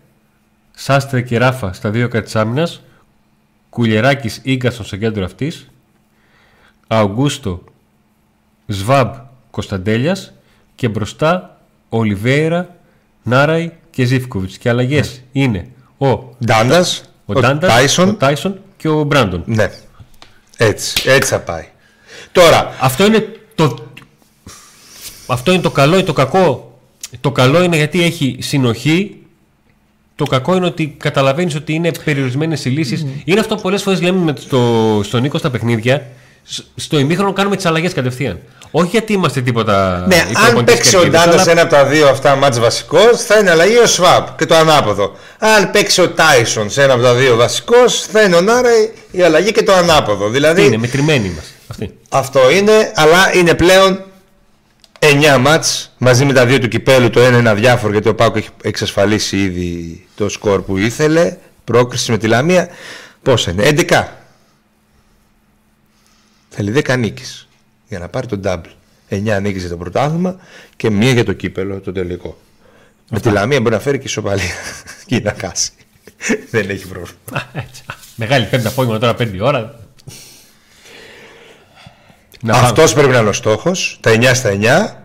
Σάστρε 0.72 1.22
και 1.22 1.38
Ράφα 1.38 1.74
στα 1.74 1.89
δύο 1.89 2.07
κάτω 2.07 2.24
της 2.24 2.36
άμυνας, 2.36 2.81
Κουλιεράκης 3.69 4.39
Ίγκασον 4.44 4.86
στο 4.86 4.98
κέντρο 4.98 5.24
αυτής, 5.25 5.69
Αουγκούστο 6.88 7.63
Σβάμπ 8.68 9.13
Κωνσταντέλιας 9.51 10.33
και 10.75 10.89
μπροστά 10.89 11.62
Ολιβέηρα, 11.89 12.75
Νάραη 13.23 13.71
και 13.89 14.06
Ζήφκοβιτς. 14.06 14.57
Και 14.57 14.69
αλλαγές 14.69 15.21
ναι. 15.31 15.41
είναι 15.41 15.68
ο 15.97 16.35
Ντάντας, 16.45 17.03
ο, 17.25 17.39
ο, 17.39 17.57
Τάισον, 17.57 18.09
ο 18.09 18.13
Τάισον 18.13 18.59
και 18.77 18.88
ο 18.88 19.03
Μπράντον. 19.03 19.44
Ναι. 19.45 19.71
Έτσι, 20.57 21.09
έτσι 21.09 21.29
θα 21.29 21.39
πάει. 21.39 21.65
Τώρα. 22.31 22.75
Αυτό 22.79 23.06
είναι 23.06 23.27
το, 23.56 23.75
αυτό 25.27 25.51
είναι 25.51 25.62
το 25.62 25.71
καλό 25.71 25.97
ή 25.97 26.03
το 26.03 26.13
κακό; 26.13 26.79
Το 27.21 27.31
καλό 27.31 27.63
είναι 27.63 27.75
γιατί 27.75 28.03
έχει 28.03 28.38
συνοχή. 28.39 29.15
Το 30.15 30.25
κακό 30.25 30.56
είναι 30.56 30.65
ότι 30.65 30.95
καταλαβαίνεις 30.97 31.56
ότι 31.56 31.73
είναι 31.73 31.91
περιορισμένες 32.03 32.65
οι 32.65 32.69
λύσεις. 32.69 33.06
Mm. 33.06 33.21
Είναι 33.25 33.39
αυτό 33.39 33.56
που 33.56 33.62
πολλές 33.62 33.83
φορές 33.83 34.01
λέμε 34.01 34.19
με 34.19 34.33
το, 34.33 35.00
στον 35.03 35.21
Νίκο 35.21 35.38
στα 35.38 35.50
παιχνίδια. 35.50 36.07
Στο 36.76 37.00
ημίχρονο 37.00 37.34
κάνουμε 37.34 37.56
τις 37.56 37.66
αλλαγές 37.66 37.94
κατευθείαν. 37.94 38.40
Όχι 38.72 38.88
γιατί 38.88 39.14
είμαστε 39.14 39.42
τίποτα. 39.42 40.06
Ναι, 40.08 40.26
αν 40.48 40.64
παίξει 40.64 40.96
ο 40.96 41.04
Ντάντα 41.04 41.22
αλλά... 41.22 41.52
ένα 41.52 41.62
από 41.62 41.72
τα 41.72 41.86
δύο 41.86 42.08
αυτά 42.08 42.36
μάτς 42.36 42.60
βασικός, 42.60 43.22
θα 43.22 43.38
είναι 43.38 43.50
αλλαγή 43.50 43.78
ο 43.78 43.86
Σβάπ 43.86 44.38
και 44.38 44.45
το 44.45 44.56
ανάποδο. 44.56 45.16
Αν 45.40 45.71
παίξει 45.71 46.02
ο 46.02 46.10
Τάισον 46.10 46.69
σε 46.69 46.83
ένα 46.83 46.94
από 46.94 47.02
τα 47.02 47.14
δύο 47.14 47.36
βασικός, 47.36 48.06
θα 48.12 48.21
είναι 48.21 48.36
ο 48.36 48.42
Νάρα 48.42 48.69
η 49.12 49.21
αλλαγή 49.21 49.52
και 49.52 49.64
το 49.64 49.74
ανάποδο. 49.74 50.30
Δηλαδή, 50.30 50.66
είναι, 50.66 50.78
μετρημένοι 50.78 51.26
είμαστε. 51.26 51.52
Αυτή. 51.68 51.98
Αυτό 52.10 52.52
είναι, 52.52 52.92
αλλά 52.95 53.36
είναι 53.36 53.54
πλέον 53.54 54.04
9 55.00 55.38
μάτς 55.40 55.92
μαζί 55.98 56.26
με 56.26 56.33
τα 56.33 56.45
δύο 56.45 56.60
του 56.60 56.68
κυπέλου. 56.68 57.10
Το 57.10 57.19
ένα 57.19 57.38
είναι 57.38 57.50
αδιάφορο 57.50 57.92
γιατί 57.92 58.10
ο 58.10 58.16
Πάκο 58.16 58.38
έχει 58.38 58.50
εξασφαλίσει 58.64 59.38
ήδη 59.38 60.06
το 60.16 60.30
σκορ 60.30 60.62
που 60.62 60.78
ήθελε. 60.78 61.38
Πρόκριση 61.64 62.12
με 62.12 62.18
τη 62.18 62.28
Λαμία. 62.28 62.69
Πόσα 63.24 63.52
είναι, 63.52 63.86
11. 63.90 64.04
Θέλει 66.54 66.81
10 66.86 66.98
νίκες 66.98 67.48
για 67.88 68.00
να 68.00 68.08
πάρει 68.08 68.28
τον 68.28 68.42
double. 68.44 68.72
9 69.10 69.40
νίκες 69.42 69.62
για 69.62 69.70
το 69.70 69.78
πρωτάθλημα 69.78 70.36
και 70.76 70.90
μία 70.90 71.12
για 71.12 71.24
το 71.24 71.34
κύπελο, 71.34 71.80
το 71.80 71.92
τελικό. 71.92 72.38
Με 73.10 73.20
τη 73.20 73.30
Λαμία 73.30 73.62
μπορεί 73.62 73.74
να 73.74 73.80
φέρει 73.80 73.98
και 73.98 74.06
ισοπαλία 74.06 74.56
και 75.06 75.20
να 75.20 75.31
κάσει. 75.31 75.72
Δεν 76.50 76.70
έχει 76.70 76.88
πρόβλημα. 76.88 77.52
Μεγάλη 78.16 78.46
πέμπτη 78.46 78.68
απόγευμα 78.68 79.00
τώρα 79.00 79.16
πέντε 79.16 79.44
ώρα. 79.44 79.80
Αυτός 82.48 82.94
πρέπει 82.94 83.12
να 83.12 83.20
είναι 83.20 83.30
ο 83.30 83.34
στόχος. 83.34 83.98
Τα 84.02 84.12
9 84.16 84.31
στα 84.34 84.58
9. 84.62 84.96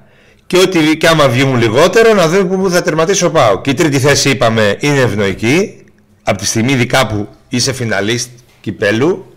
Και 0.46 0.58
ότι 0.58 0.96
και 0.96 1.08
άμα 1.08 1.28
βγουν 1.28 1.56
λιγότερο 1.56 2.14
να 2.14 2.28
δούμε 2.28 2.56
πού 2.56 2.70
θα 2.70 2.82
τερματίσει 2.82 3.24
ο 3.24 3.30
Πάο. 3.30 3.60
Και 3.60 3.70
η 3.70 3.74
τρίτη 3.74 3.98
θέση 3.98 4.30
είπαμε 4.30 4.76
είναι 4.80 5.00
ευνοϊκή. 5.00 5.84
Από 6.22 6.38
τη 6.38 6.46
στιγμή 6.46 6.72
ειδικά 6.72 7.06
που 7.06 7.28
είσαι 7.48 7.72
φιναλίστ 7.72 8.30
κυπέλου. 8.60 9.35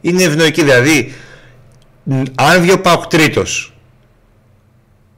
Είναι 0.00 0.22
ευνοϊκή. 0.22 0.62
Δηλαδή 0.62 1.14
αν 2.34 2.60
βγει 2.60 2.72
ο 2.72 2.80
Πάουκ 2.80 3.06
τρίτος, 3.06 3.74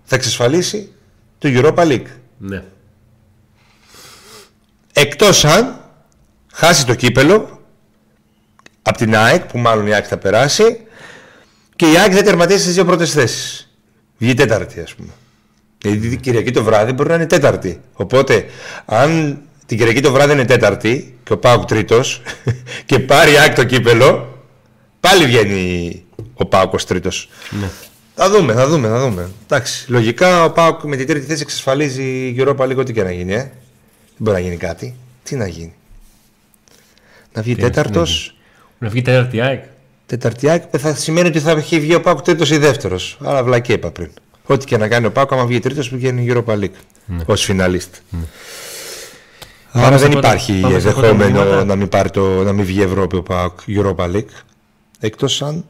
θα 0.05 0.17
εξασφαλίσει 0.17 0.93
το 1.39 1.49
Europa 1.53 1.87
League. 1.87 2.07
Ναι. 2.39 2.63
Εκτός 4.93 5.45
αν 5.45 5.81
χάσει 6.53 6.87
το 6.87 6.95
κύπελο 6.95 7.61
από 8.83 8.99
την 8.99 9.17
ΑΕΚ, 9.17 9.45
που 9.45 9.59
μάλλον 9.59 9.87
η 9.87 9.95
ΑΕΚ 9.95 10.05
θα 10.09 10.19
περάσει, 10.19 10.81
και 11.77 11.91
η 11.91 11.99
ΑΕΚ 11.99 12.13
δεν 12.13 12.25
τερματίσει 12.25 12.67
τι 12.67 12.73
δύο 12.73 12.85
πρώτες 12.85 13.13
θέσεις. 13.13 13.73
Βγει 14.19 14.35
τέταρτη, 14.35 14.81
ας 14.81 14.95
πούμε. 14.95 15.13
Γιατί 15.83 16.09
την 16.09 16.21
Κυριακή 16.21 16.51
το 16.51 16.63
βράδυ 16.63 16.93
μπορεί 16.93 17.09
να 17.09 17.15
είναι 17.15 17.27
τέταρτη. 17.27 17.81
Οπότε, 17.93 18.47
αν 18.85 19.41
την 19.67 19.79
Κυριακή 19.79 20.01
το 20.01 20.13
βράδυ 20.13 20.33
είναι 20.33 20.45
τέταρτη 20.45 21.19
και 21.25 21.33
ο 21.33 21.39
Πάουκ 21.39 21.65
τρίτος 21.65 22.23
και 22.87 22.99
πάρει 22.99 23.33
η 23.33 23.39
ΑΕΚ 23.39 23.55
το 23.55 23.65
κύπελο, 23.65 24.32
πάλι 25.03 25.25
βγαίνει 25.25 26.05
ο 26.35 26.45
Πάοκ 26.47 26.83
τρίτος. 26.83 27.29
Ναι. 27.51 27.69
Θα 28.15 28.31
δούμε, 28.31 28.53
θα 28.53 28.67
δούμε, 28.69 28.89
θα 28.89 29.01
δούμε. 29.01 29.31
Εντάξει, 29.45 29.91
λογικά 29.91 30.45
ο 30.45 30.51
Πάοκ 30.51 30.83
με 30.83 30.97
την 30.97 31.07
τρίτη 31.07 31.27
θέση 31.27 31.43
εξασφαλίζει 31.43 32.03
η 32.03 32.37
Europa 32.39 32.67
λίγο 32.67 32.83
τι 32.83 32.93
και 32.93 33.03
να 33.03 33.13
γίνει. 33.13 33.33
Ε. 33.33 33.37
Δεν 33.37 33.51
μπορεί 34.17 34.37
να 34.37 34.43
γίνει 34.43 34.57
κάτι. 34.57 34.95
Τι 35.23 35.37
να 35.37 35.47
γίνει. 35.47 35.75
Να 37.33 37.43
βγει 37.43 37.55
τέταρτος. 37.57 38.37
Να 38.79 38.89
βγει 38.89 39.03
τέταρτη 39.03 39.41
ΑΕΚ. 39.41 39.65
Τέταρτη 40.07 40.49
ΑΕΚ 40.49 40.63
θα 40.79 40.95
σημαίνει 40.95 41.29
ότι 41.29 41.41
θα 41.41 41.51
έχει 41.51 41.81
βγει 41.81 41.95
ο 41.95 42.01
Πάοκ 42.01 42.21
τρίτος 42.23 42.51
ή 42.51 42.57
δεύτερος. 42.59 43.19
Άρα 43.25 43.45
βλακή 43.45 43.73
είπα 43.73 43.91
πριν. 43.91 44.11
Ό,τι 44.47 44.67
και 44.67 44.77
να 44.77 44.89
κάνει 44.89 45.07
ο 45.07 45.13
Πάοκ, 45.13 45.33
άμα 45.33 45.47
βγει 45.47 45.61
τρίτος, 45.61 45.89
βγαίνει 45.89 46.23
η 46.25 46.33
Europa 46.35 46.55
League. 46.59 46.71
Ναι. 47.07 47.23
Ω 47.27 47.37
φιναλίστ. 47.37 47.95
Ναι. 48.11 48.19
Άρα 49.73 49.85
Πάμε 49.85 49.97
στα 49.99 50.07
δεν 50.09 50.11
πρώτα- 50.13 50.29
υπάρχει 50.29 50.53
πάμε 50.61 50.79
στα 50.79 50.93
πρώτα 50.93 51.07
ενδεχόμενο 51.09 51.39
μηνύματα. 51.41 51.65
να 51.65 51.77
μην, 51.77 51.89
πάρει 51.89 52.11
το, 52.11 52.43
να 52.43 52.53
μην 52.53 52.65
βγει 52.65 52.79
η 52.79 52.83
Ευρώπη 52.83 53.17
ο 53.17 53.23
ΠΑΟΚ 53.23 53.61
Europa 53.69 54.05
League. 54.15 54.33
Εκτός 55.05 55.43
αν 55.43 55.65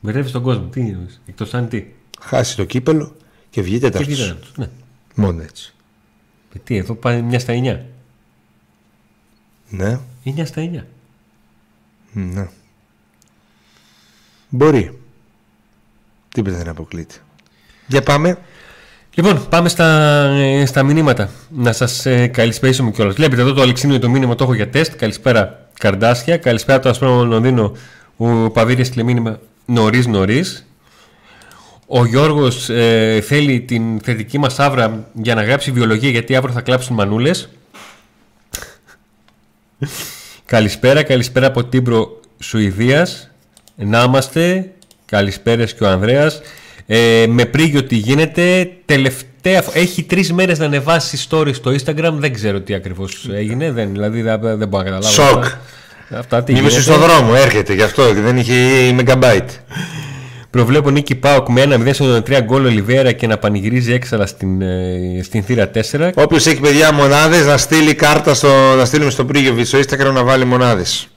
Μπερδεύει 0.00 0.30
τον 0.30 0.42
κόσμο. 0.42 0.64
Τι 0.64 0.80
είναι, 0.80 1.06
εκτός 1.26 1.54
αν 1.54 1.68
τι. 1.68 1.84
χάσει 2.20 2.56
το 2.56 2.64
κύπελο 2.64 3.16
και 3.50 3.62
βγει 3.62 3.74
Και 3.78 3.80
τέταρτος. 3.90 4.14
τι 4.16 4.22
τέταρτος. 4.22 4.52
Ναι. 4.56 4.68
Μόνο 5.14 5.42
έτσι. 5.42 5.74
Ε, 6.54 6.58
Τι, 6.58 6.76
εδώ 6.76 6.94
πάει 6.94 7.22
μια 7.22 7.38
στα 7.38 7.52
9. 7.56 7.80
Ναι, 9.68 9.98
9 10.24 10.42
στα 10.46 10.62
9. 10.72 10.84
ναι. 12.12 12.48
Μπορεί. 14.48 14.98
Τίποτα 16.28 16.56
δεν 16.56 16.68
αποκλείται. 16.68 17.14
Για 17.86 18.02
πάμε. 18.02 18.38
Λοιπόν, 19.14 19.48
πάμε 19.48 19.68
στα, 19.68 19.84
ε, 20.28 20.66
στα 20.66 20.82
μηνύματα. 20.82 21.30
Να 21.50 21.72
σας 21.72 22.06
ε, 22.06 22.26
καλησπέρισουμε 22.26 22.90
κιόλας. 22.90 23.14
Βλέπετε 23.14 23.40
εδώ 23.40 23.52
το 23.52 23.62
Αλεξίνιο 23.62 23.98
το 23.98 24.08
μήνυμα 24.08 24.34
το 24.34 24.44
έχω 24.44 24.54
για 24.54 24.68
τεστ. 24.70 24.94
Καλησπέρα 24.96 25.67
Καρδάσια. 25.78 26.36
Καλησπέρα 26.36 26.80
το 26.80 26.88
Ασπρόμο 26.88 27.24
Λονδίνο. 27.24 27.76
Ο 28.16 28.50
Παβίρη 28.50 28.84
στείλε 28.84 29.02
μήνυμα 29.02 29.40
νωρίς 29.66 30.06
νωρίς. 30.06 30.66
Ο 31.86 32.04
Γιώργος 32.04 32.68
ε, 32.68 33.20
θέλει 33.26 33.60
την 33.60 34.00
θετική 34.00 34.38
μας 34.38 34.58
άβρα 34.58 35.10
για 35.12 35.34
να 35.34 35.42
γράψει 35.42 35.70
βιολογία 35.70 36.10
γιατί 36.10 36.36
αύριο 36.36 36.54
θα 36.54 36.60
κλάψουν 36.60 36.94
μανούλες. 36.94 37.48
καλησπέρα, 40.44 41.02
καλησπέρα 41.02 41.46
από 41.46 41.64
Τίμπρο 41.64 42.20
Σουηδίας. 42.38 43.30
Να 43.76 44.02
είμαστε. 44.02 44.72
Καλησπέρα 45.04 45.64
και 45.64 45.84
ο 45.84 45.88
Ανδρέας. 45.88 46.40
Ε, 46.86 47.26
με 47.28 47.44
πρίγιο 47.44 47.84
τι 47.84 47.96
γίνεται. 47.96 48.70
Τελευταία, 49.40 49.62
φο- 49.72 49.80
έχει 49.80 50.02
τρεις 50.02 50.32
μέρες 50.32 50.58
να 50.58 50.64
ανεβάσει 50.64 51.26
story 51.30 51.54
στο 51.54 51.70
Instagram. 51.70 52.12
Δεν 52.12 52.32
ξέρω 52.32 52.60
τι 52.60 52.74
ακριβώς 52.74 53.28
έγινε. 53.32 53.72
Δεν, 53.72 53.92
δηλαδή 53.92 54.22
δεν, 54.22 54.40
δεν 54.40 54.68
μπορώ 54.68 54.82
να 54.82 54.90
καταλάβω. 54.90 55.08
Σοκ. 55.08 55.44
Αυτά, 55.44 55.60
αυτά 56.18 56.42
τι 56.42 56.52
Μήπως 56.52 56.70
γίνεται. 56.72 56.90
στον 56.92 57.08
δρόμο 57.08 57.32
έρχεται 57.36 57.74
γι' 57.74 57.82
αυτό 57.82 58.06
και 58.14 58.20
δεν 58.20 58.36
είχε 58.36 58.54
megabyte. 58.98 59.48
Προβλέπω 60.50 60.90
νίκη 60.90 61.14
Πάοκ 61.14 61.48
με 61.48 61.62
1-0 61.62 61.90
στο 61.92 62.22
3 62.26 62.40
γκολ 62.42 62.64
Ολιβέρα 62.64 63.12
και 63.12 63.26
να 63.26 63.38
πανηγυρίζει 63.38 63.92
έξαλα 63.92 64.26
στην, 64.26 64.62
ε, 64.62 65.20
στην 65.22 65.42
θύρα 65.42 65.70
4. 65.74 66.10
Όποιος 66.14 66.46
έχει 66.46 66.60
παιδιά 66.60 66.92
μονάδες 66.92 67.46
να 67.46 67.56
στείλει 67.56 67.94
κάρτα 67.94 68.34
στο, 68.34 68.74
να 68.76 68.84
στείλουμε 68.84 69.10
στο 69.10 69.24
Πρίγεβι 69.24 69.64
στο 69.64 69.78
Instagram 69.78 70.12
να 70.12 70.24
βάλει 70.24 70.44
μονάδες. 70.44 71.08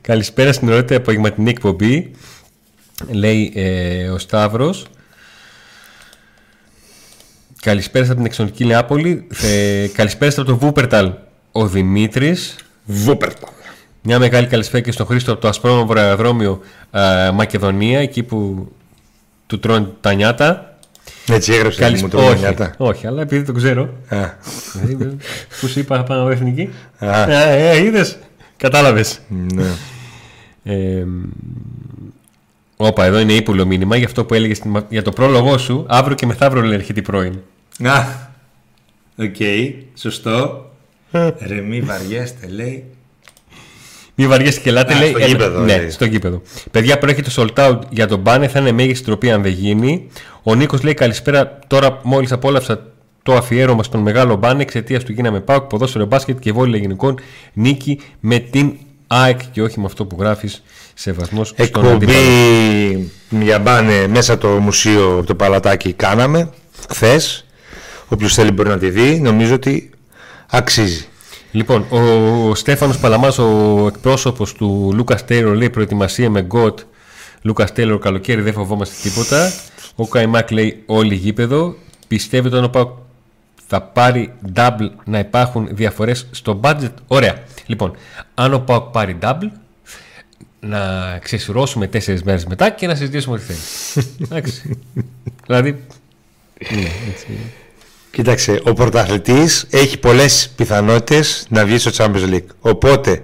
Καλησπέρα 0.00 0.52
στην 0.52 0.68
ωραίτη 0.72 0.94
απογευματινή 0.94 1.50
εκπομπή. 1.50 2.10
Λέει 3.10 3.52
ε, 3.54 4.08
ο 4.08 4.18
Σταύρος. 4.18 4.86
Καλησπέρα 7.64 8.04
από 8.04 8.14
την 8.14 8.24
εξωτική 8.24 8.64
Νεάπολη. 8.64 9.26
Ε, 9.42 9.86
καλησπέρα 9.92 10.32
από 10.32 10.44
το 10.44 10.56
Βούπερταλ. 10.56 11.12
Ο 11.52 11.66
Δημήτρης. 11.66 12.56
Βούπερτα. 12.84 13.48
Μια 14.02 14.18
μεγάλη 14.18 14.46
καλησπέρα 14.46 14.82
και 14.82 14.92
στον 14.92 15.06
Χρήστο 15.06 15.32
από 15.32 15.40
το 15.40 15.48
Ασπρόμαυρο 15.48 16.00
Αεροδρόμιο 16.00 16.60
ε, 16.90 17.30
Μακεδονία, 17.34 17.98
εκεί 18.00 18.22
που 18.22 18.68
του 19.46 19.58
τρώνε 19.60 19.88
τα 20.00 20.12
νιάτα. 20.12 20.76
Έτσι 21.28 21.52
έγραψε 21.52 21.80
μου 21.80 21.86
Καλησπέρα. 21.86 22.12
το 22.22 22.28
Όχι, 22.30 22.38
νιάτα. 22.38 22.74
όχι, 22.76 23.06
αλλά 23.06 23.22
επειδή 23.22 23.44
το 23.44 23.52
ξέρω. 23.52 23.82
Α, 24.08 24.18
Δηλαδή, 24.72 25.16
Πού 25.60 25.66
σου 25.66 25.78
είπα 25.78 26.02
πάνω 26.02 26.20
από 26.22 26.30
εθνική. 26.30 26.70
Α. 26.98 27.30
Ε, 27.30 27.70
ε, 27.70 27.82
είδες. 27.82 28.18
Κατάλαβες. 28.56 29.20
ναι. 29.28 29.70
Ε, 30.64 31.04
Όπα, 32.76 33.04
εδώ 33.04 33.18
είναι 33.18 33.32
ύπουλο 33.32 33.66
μήνυμα 33.66 33.96
για 33.96 34.06
αυτό 34.06 34.24
που 34.24 34.34
έλεγες 34.34 34.62
για 34.88 35.02
το 35.02 35.10
πρόλογό 35.10 35.58
σου. 35.58 35.84
Αύριο 35.88 36.16
και 36.16 36.26
μεθαύριο 36.26 36.62
λέει 36.62 36.74
έρχεται 36.74 37.00
η 37.00 37.02
πρώην. 37.02 37.38
Α, 37.84 38.04
οκ, 39.18 39.36
σωστό. 39.94 40.66
Ρε 41.46 41.60
μη 41.60 41.80
βαριέστε 41.80 42.46
λέει. 42.46 42.84
Μη 44.14 44.26
βαριέσαι 44.26 44.60
και 44.60 44.68
ελάτε, 44.68 44.94
Α, 44.94 44.98
λέει. 44.98 45.08
στο 45.08 45.18
έλα- 45.18 45.26
γήπεδο, 45.26 45.60
ναι, 45.60 45.76
λέει. 45.76 45.90
στο 45.90 46.04
γήπεδο. 46.04 46.42
Παιδιά, 46.70 46.98
προέρχεται 46.98 47.30
sold 47.36 47.54
out 47.70 47.78
για 47.90 48.06
τον 48.06 48.18
μπάνε, 48.20 48.48
θα 48.48 48.58
είναι 48.60 48.72
μέγιστη 48.72 49.04
τροπή 49.04 49.30
αν 49.30 49.42
δεν 49.42 49.52
γίνει. 49.52 50.08
Ο 50.42 50.54
Νίκος 50.54 50.82
λέει 50.82 50.94
καλησπέρα. 50.94 51.58
Τώρα 51.66 52.00
μόλις 52.02 52.32
απόλαυσα 52.32 52.86
το 53.22 53.34
αφιέρωμα 53.34 53.82
στον 53.82 54.00
μεγάλο 54.00 54.36
μπάνε 54.36 54.62
εξαιτίας 54.62 55.04
του 55.04 55.12
γίναμε 55.12 55.40
πάω 55.40 55.60
ποδόσφαιρο 55.60 56.04
μπάσκετ 56.06 56.38
και 56.38 56.52
βόλια 56.52 56.78
γυναικών. 56.78 57.18
Νίκη 57.52 58.00
με 58.20 58.38
την 58.38 58.72
ΑΕΚ 59.06 59.40
και 59.52 59.62
όχι 59.62 59.80
με 59.80 59.86
αυτό 59.86 60.04
που 60.04 60.16
γράφεις. 60.20 60.62
Σεβασμός 60.94 61.48
στον 61.48 61.64
Εκπομπή 61.64 61.88
αντίπαλο. 61.94 63.44
για 63.44 63.58
μπάνε 63.58 64.06
μέσα 64.06 64.38
το 64.38 64.48
μουσείο 64.48 65.16
από 65.18 65.26
το 65.26 65.34
Παλατάκι 65.34 65.92
κάναμε 65.92 66.50
χθες. 66.88 67.46
Όποιος 68.12 68.34
θέλει 68.34 68.50
μπορεί 68.50 68.68
να 68.68 68.78
τη 68.78 68.90
δει. 68.90 69.20
Νομίζω 69.20 69.54
ότι 69.54 69.90
αξίζει. 70.50 71.06
Λοιπόν, 71.50 71.86
ο, 71.90 71.98
ο 72.48 72.54
Στέφανος 72.54 72.98
Παλαμάς, 72.98 73.38
ο 73.38 73.84
εκπρόσωπος 73.88 74.52
του 74.52 74.90
Λούκα 74.94 75.14
Τέιλορ, 75.14 75.56
λέει 75.56 75.70
προετοιμασία 75.70 76.30
με 76.30 76.42
GOAT. 76.42 76.80
Λούκα 77.42 77.64
Τέιλορ, 77.64 77.98
καλοκαίρι 77.98 78.40
δεν 78.40 78.52
φοβόμαστε 78.52 79.08
τίποτα. 79.08 79.52
Ο 79.96 80.06
Καϊμάκ 80.06 80.50
λέει 80.50 80.82
όλοι 80.86 81.14
γήπεδο. 81.14 81.74
Πιστεύετε 82.08 82.56
ότι 82.56 82.64
ο 82.64 82.70
Πάοκ 82.70 82.90
θα 83.66 83.82
πάρει 83.82 84.32
double 84.54 84.90
να 85.04 85.18
υπάρχουν 85.18 85.68
διαφορές 85.70 86.26
στο 86.30 86.60
budget. 86.62 86.92
Ωραία. 87.06 87.42
Λοιπόν, 87.66 87.96
αν 88.34 88.54
ο 88.54 88.58
Πάοκ 88.60 88.90
πάρει 88.90 89.18
double, 89.22 89.50
να 90.60 91.18
ξεσουρώσουμε 91.22 91.86
τέσσερις 91.86 92.22
μέρες 92.22 92.46
μετά 92.46 92.70
και 92.70 92.86
να 92.86 92.94
συζητήσουμε 92.94 93.34
ό,τι 93.34 93.44
θέλει. 93.44 93.58
Εντάξει. 94.24 94.78
δηλαδή, 95.46 95.70
ναι, 96.70 96.90
έτσι. 97.12 97.26
Κοίταξε, 98.12 98.60
ο 98.64 98.72
πρωταθλητής 98.72 99.66
έχει 99.70 99.98
πολλές 99.98 100.52
πιθανότητες 100.56 101.46
να 101.48 101.64
βγει 101.64 101.78
στο 101.78 101.90
Champions 101.94 102.34
League. 102.34 102.46
Οπότε, 102.60 103.22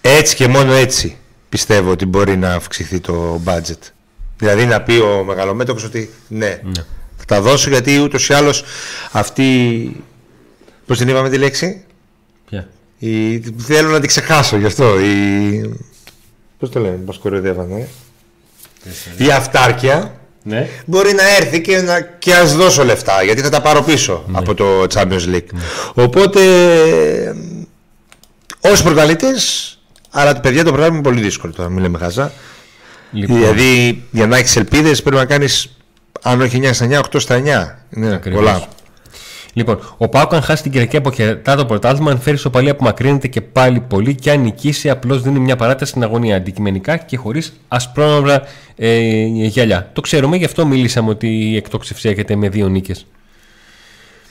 έτσι 0.00 0.34
και 0.36 0.48
μόνο 0.48 0.72
έτσι 0.72 1.16
πιστεύω 1.48 1.90
ότι 1.90 2.06
μπορεί 2.06 2.36
να 2.36 2.54
αυξηθεί 2.54 3.00
το 3.00 3.40
budget. 3.44 3.78
Δηλαδή 4.36 4.66
να 4.66 4.82
πει 4.82 4.92
ο 4.92 5.24
μεγαλομέτωχος 5.24 5.84
ότι 5.84 6.10
ναι, 6.28 6.60
θα 7.16 7.24
τα 7.26 7.40
δώσω 7.40 7.70
γιατί 7.70 7.98
ούτως 7.98 8.28
ή 8.28 8.34
άλλως 8.34 8.64
αυτή... 9.12 10.04
Πώς 10.86 10.98
την 10.98 11.08
είπαμε 11.08 11.28
τη 11.30 11.38
λέξη; 11.38 11.84
Ποια; 12.48 12.68
Η... 12.98 13.38
Θέλω 13.40 13.90
να 13.90 13.98
την 13.98 14.08
ξεχάσω 14.08 14.56
γι' 14.56 14.66
αυτό. 14.66 15.00
Η... 15.00 15.78
Πώς 16.58 16.70
το 16.70 16.80
λένε, 16.80 16.98
μας 17.06 17.18
κοροϊδεύανε. 17.18 17.88
ε; 19.18 19.24
Η 19.24 19.30
αυτάρκεια 19.30 20.14
Ναι. 20.46 20.68
μπορεί 20.86 21.12
να 21.12 21.36
έρθει 21.36 21.60
και, 21.60 21.80
να, 21.80 22.00
και 22.00 22.34
ας 22.34 22.56
δώσω 22.56 22.84
λεφτά 22.84 23.22
γιατί 23.22 23.40
θα 23.40 23.48
τα 23.48 23.60
πάρω 23.60 23.82
πίσω 23.82 24.24
από 24.32 24.54
το 24.54 24.64
Champions 24.94 25.34
League. 25.34 25.58
Οπότε 25.94 26.40
ως 28.60 28.82
πρωταλήτες 28.82 29.68
αλλά 30.10 30.40
παιδιά 30.40 30.64
το 30.64 30.72
πράγμα 30.72 30.94
είναι 30.94 31.02
πολύ 31.02 31.20
δύσκολο 31.20 31.52
τώρα, 31.52 31.68
μην 31.68 31.82
λέμε 31.82 31.98
χαζά. 31.98 32.32
Λοιπόν. 33.12 33.36
Δηλαδή 33.38 34.02
για 34.10 34.26
να 34.26 34.36
έχεις 34.36 34.56
ελπίδες 34.56 35.02
πρέπει 35.02 35.16
να 35.16 35.24
κάνεις 35.24 35.76
αν 36.22 36.40
όχι 36.40 36.60
9 36.62 36.70
στα 36.72 36.86
9, 36.90 36.98
8 36.98 37.20
στα 37.20 37.38
9. 37.90 37.96
Είναι 37.96 38.14
Ακριβώς. 38.14 38.40
πολλά. 38.40 38.62
Λοιπόν, 39.54 39.78
ο 39.96 40.08
Πάουκ 40.08 40.34
αν 40.34 40.42
χάσει 40.42 40.62
την 40.62 40.70
Κυριακή 40.70 40.96
αποχαιρετά 40.96 41.56
το 41.56 41.66
πρωτάθλημα, 41.66 42.10
αν 42.10 42.20
φέρει 42.20 42.36
σοπαλία 42.36 42.72
απομακρύνεται 42.72 43.28
και 43.28 43.40
πάλι 43.40 43.80
πολύ 43.80 44.14
και 44.14 44.30
αν 44.30 44.40
νικήσει, 44.40 44.90
απλώς 44.90 45.22
δίνει 45.22 45.38
μια 45.38 45.56
παράταση 45.56 45.90
στην 45.90 46.02
αγωνία 46.02 46.36
αντικειμενικά 46.36 46.96
και 46.96 47.16
χωρίς 47.16 47.60
ασπρόμαυρα 47.68 48.42
ε, 48.76 48.98
γυαλιά. 49.26 49.90
Το 49.92 50.00
ξέρουμε, 50.00 50.36
γι' 50.36 50.44
αυτό 50.44 50.66
μιλήσαμε 50.66 51.10
ότι 51.10 51.28
η 51.28 51.56
εκτόξευση 51.56 52.08
έρχεται 52.08 52.36
με 52.36 52.48
δύο 52.48 52.68
νίκες. 52.68 53.06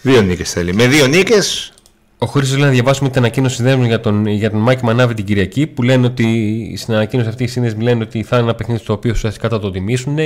Δύο 0.02 0.22
νίκες 0.22 0.52
θέλει. 0.52 0.74
Με 0.74 0.88
δύο 0.88 1.08
νίκες 1.08 1.74
Ο 2.18 2.26
Χρήστο 2.26 2.56
λέει 2.56 2.66
να 2.66 2.72
διαβάσουμε 2.72 3.10
την 3.10 3.18
ανακοίνωση 3.20 3.56
συνδέσμου 3.56 3.84
για 3.84 4.00
τον, 4.00 4.26
για 4.26 4.52
τον 4.52 4.60
Μάκη 4.60 4.86
Μανάβη 4.86 5.14
την 5.14 5.26
Κυριακή, 5.26 5.68
που 5.68 5.84
λένε 5.84 6.06
ότι 6.06 6.76
στην 6.78 6.94
ανακοίνωση 6.94 7.30
αυτή 7.30 7.44
οι 7.44 7.48
σύνδεσμοι 7.48 7.84
λένε 7.84 8.04
ότι 8.04 8.24
θα 8.24 8.36
είναι 8.36 8.46
ένα 8.46 8.56
παιχνίδι 8.56 8.80
στο 8.80 8.94
οποίο 8.94 9.12
ουσιαστικά 9.12 9.50
θα 9.50 9.60
το 9.60 9.72
τιμήσουν 9.72 10.18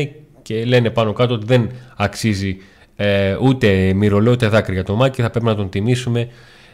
και 0.42 0.66
λένε 0.66 0.90
πάνω 0.90 1.14
κάτω 1.14 1.34
ότι 1.34 1.46
δεν 1.46 1.70
αξίζει 1.96 2.58
ε, 3.00 3.36
ούτε 3.42 3.94
μυρολό 3.94 4.32
ούτε 4.32 4.48
δάκρυ 4.48 4.74
για 4.74 4.84
τον 4.84 4.96
Μάκη, 4.96 5.22
θα 5.22 5.30
πρέπει 5.30 5.46
να 5.46 5.56
τον 5.56 5.70
τιμήσουμε 5.70 6.28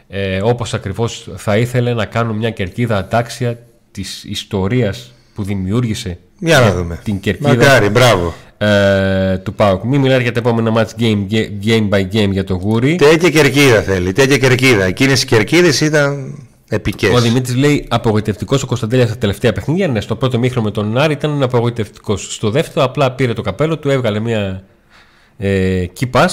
ε, 0.08 0.40
όπως 0.42 0.74
ακριβώς 0.74 1.28
θα 1.36 1.56
ήθελε 1.56 1.94
να 1.94 2.04
κάνουν 2.04 2.36
μια 2.36 2.50
κερκίδα 2.50 2.96
αντάξια 2.96 3.58
της 3.90 4.24
ιστορίας 4.24 5.12
που 5.34 5.42
δημιούργησε 5.42 6.18
Για 6.38 6.60
να 6.60 6.72
δούμε. 6.74 7.00
την 7.04 7.20
κερκίδα 7.20 7.48
Μακάρι, 7.48 7.88
μπράβο. 7.88 8.34
ε, 8.58 9.38
του 9.38 9.54
Πάουκ. 9.54 9.82
Μην 9.84 10.00
μιλάει 10.00 10.22
για 10.22 10.32
τα 10.32 10.38
επόμενα 10.38 10.72
match 10.76 11.00
game, 11.02 11.26
game 11.66 11.88
by 11.88 12.00
game 12.12 12.30
για 12.30 12.44
το 12.44 12.54
γούρι. 12.54 12.94
Τέτοια 12.96 13.30
κερκίδα 13.30 13.82
θέλει. 13.82 14.12
Τέτοια 14.12 14.38
κερκίδα. 14.38 14.84
Εκείνες 14.84 15.22
οι 15.22 15.26
κερκίδες 15.26 15.80
ήταν 15.80 16.38
επικές. 16.68 17.10
Ο 17.14 17.20
Δημήτρης 17.20 17.56
λέει 17.56 17.86
απογοητευτικός 17.88 18.62
ο 18.62 18.66
Κωνσταντέλια 18.66 19.06
στα 19.06 19.16
τελευταία 19.18 19.52
παιχνίδια. 19.52 19.88
Ναι, 19.88 20.00
στο 20.00 20.16
πρώτο 20.16 20.38
μήχρονο 20.38 20.66
με 20.66 20.72
τον 20.72 20.98
Άρη 20.98 21.12
ήταν 21.12 21.42
απογοητευτικός. 21.42 22.34
Στο 22.34 22.50
δεύτερο 22.50 22.84
απλά 22.86 23.12
πήρε 23.12 23.32
το 23.32 23.42
καπέλο 23.42 23.78
του, 23.78 23.90
έβγαλε 23.90 24.20
μια 24.20 24.62
ε, 25.38 25.84
key 26.00 26.10
pass 26.10 26.28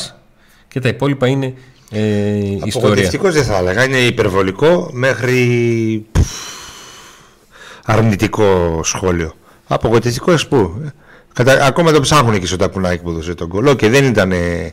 και 0.68 0.80
τα 0.80 0.88
υπόλοιπα 0.88 1.28
είναι 1.28 1.54
ε, 1.92 2.00
ιστορία. 2.38 2.72
Απογοητευτικός 2.76 3.34
δεν 3.34 3.44
θα 3.44 3.58
έλεγα. 3.58 3.84
Είναι 3.84 3.98
υπερβολικό 3.98 4.90
μέχρι 4.94 6.06
πφ, 6.12 6.32
αρνητικό 7.86 8.80
σχόλιο. 8.84 9.34
Απογοητευτικός 9.68 10.48
πού; 10.48 10.82
ε. 10.86 10.90
Κατα... 11.34 11.66
Ακόμα 11.66 11.92
το 11.92 12.00
ψάχνουν 12.00 12.34
εκεί 12.34 12.46
στο 12.46 12.56
τακουνάκι 12.56 13.02
που 13.02 13.12
δώσε 13.14 13.34
τον 13.36 13.48
κολό 13.48 13.74
και 13.74 13.90
δεν 13.90 14.06
ήταν, 14.06 14.32
ε, 14.32 14.72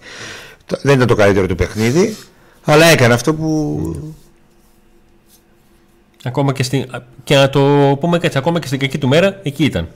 το- 0.66 0.78
δεν 0.82 0.94
ήταν 0.94 1.06
το 1.06 1.14
καλύτερο 1.14 1.46
του 1.46 1.54
παιχνίδι. 1.54 2.16
Αλλά 2.64 2.86
έκανε 2.86 3.14
αυτό 3.14 3.34
που. 3.34 4.14
Ακόμα 6.24 6.52
και, 6.52 6.62
στην, 6.62 6.90
και 7.24 7.34
να 7.36 7.50
το 7.50 7.60
πούμε 8.00 8.18
έτσι, 8.22 8.38
ακόμα 8.38 8.58
και 8.60 8.66
στην 8.66 8.78
κακή 8.78 8.98
του 8.98 9.08
μέρα, 9.08 9.40
εκεί 9.42 9.64
ήταν. 9.64 9.88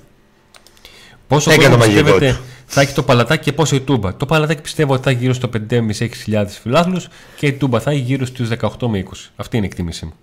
Πόσο 1.29 1.51
Έκανε 1.51 1.65
κόσμο 1.69 1.81
το 1.83 1.87
μαγικό 1.87 2.03
πιστεύετε 2.05 2.33
του. 2.33 2.45
Θα 2.67 2.81
έχει 2.81 2.95
το 2.95 3.03
παλατάκι 3.03 3.45
και 3.45 3.53
πόσο 3.53 3.77
η 3.77 3.81
τούμπα. 3.81 4.17
Το 4.17 4.27
παλατάκι 4.27 4.63
πιστεύω 4.63 4.93
ότι 4.93 5.03
θα 5.03 5.11
έχει 5.11 5.19
γύρω 5.19 5.33
στο 5.33 5.51
5.500-6.000 5.69 6.47
φιλάθλους 6.63 7.09
και 7.37 7.47
η 7.47 7.53
τούμπα 7.53 7.81
θα 7.81 7.91
έχει 7.91 8.01
γύρω 8.01 8.27
στους 8.27 8.49
18 8.61 8.87
με 8.89 9.05
20. 9.07 9.13
Αυτή 9.37 9.57
είναι 9.57 9.67
η 9.67 9.69
εκτίμησή 9.69 10.05
μου. 10.05 10.15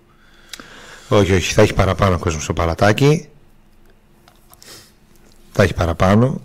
Όχι, 1.08 1.32
όχι, 1.32 1.52
θα 1.52 1.62
έχει 1.62 1.74
παραπάνω 1.74 2.18
κόσμο 2.18 2.40
στο 2.40 2.52
παλατάκι. 2.52 3.28
Θα 5.52 5.62
έχει 5.62 5.74
παραπάνω. 5.74 6.40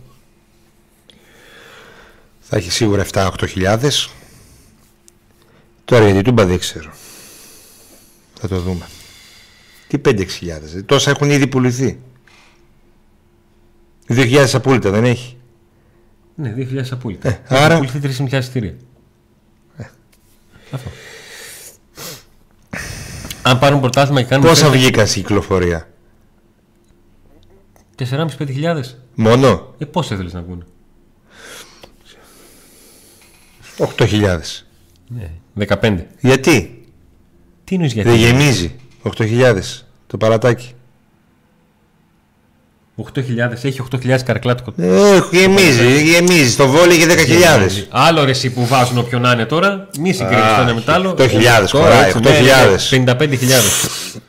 Θα 2.40 2.58
έχει 2.58 2.72
σίγουρα 2.72 3.06
7-8 3.12 3.30
χιλιάδες. 3.48 4.10
Τώρα 5.86 6.06
για 6.06 6.14
την 6.14 6.24
Τούμπα 6.24 6.46
δεν 6.46 6.60
ξέρω. 6.60 6.94
Θα 8.40 8.48
το 8.48 8.60
δούμε. 8.60 8.86
Τι 9.88 9.98
5-6 10.06 10.28
χιλιάδες. 10.30 10.84
Τόσα 10.86 11.10
έχουν 11.10 11.30
ήδη 11.30 11.48
πουληθεί. 11.48 12.00
2.000 14.08 14.46
απόλυτα 14.54 14.90
δεν 14.90 15.04
έχει. 15.04 15.38
Ναι, 16.36 16.54
2.000 16.58 16.82
απόλυτα. 16.92 17.30
Ε, 17.30 17.40
άρα- 17.48 17.74
Έχουν 17.74 17.78
πουληθεί 17.92 18.24
3.500 18.24 18.38
εισιτήρια. 18.40 18.74
Αυτό. 20.72 20.90
Αν 23.42 23.60
πάρουν 23.60 23.80
πρωτάθλημα 23.80 24.22
και 24.22 24.28
κάνουν. 24.28 24.48
Πόσα 24.48 24.70
βγήκαν 24.70 25.08
στην 25.08 25.22
κυκλοφορία; 25.22 25.88
4.500-5.000. 27.96 28.82
Μόνο; 29.16 29.76
Ε, 29.78 29.86
πόσα 29.86 30.16
θέλεις 30.16 30.34
να 30.34 30.42
βγουν; 30.42 30.66
8.000. 33.78 34.40
Ναι. 35.08 35.32
15. 35.68 36.06
Γιατί; 36.20 36.86
Τι 37.64 37.76
εννοείς 37.76 37.94
γιατί; 37.94 38.10
Δεν 38.10 38.18
γεμίζει. 38.18 38.76
8.000 39.04 39.86
το 40.08 40.18
παλατάκι. 40.18 40.74
8.000, 43.04 43.52
έχει 43.62 43.84
8.000 43.92 44.18
καρκλάτικο. 44.26 44.74
Ε, 44.78 45.20
γεμίζει, 45.32 46.02
γεμίζει. 46.04 46.50
Στο 46.50 46.68
βόλιο 46.68 46.96
είχε 46.96 47.06
10.000. 47.06 47.86
Άλλο 47.90 48.24
ρε 48.24 48.32
εσύ 48.32 48.50
που 48.50 48.66
βάζουν 48.66 48.98
όποιον 48.98 49.22
να 49.22 49.32
είναι 49.32 49.46
τώρα, 49.46 49.88
μη 50.00 50.14
συγκρίνεις 50.14 50.44
το 50.56 50.62
ένα 50.62 50.74
με 50.74 50.82
το 50.82 50.92
άλλο. 50.92 51.16
8.000 51.18 51.18
Τώρα, 51.22 51.68
χωράει, 51.68 52.08
έτσι, 52.08 52.20
ναι, 52.20 52.30
8.000. 53.00 53.04
ναι, 53.04 53.16
55.000. 53.20 54.20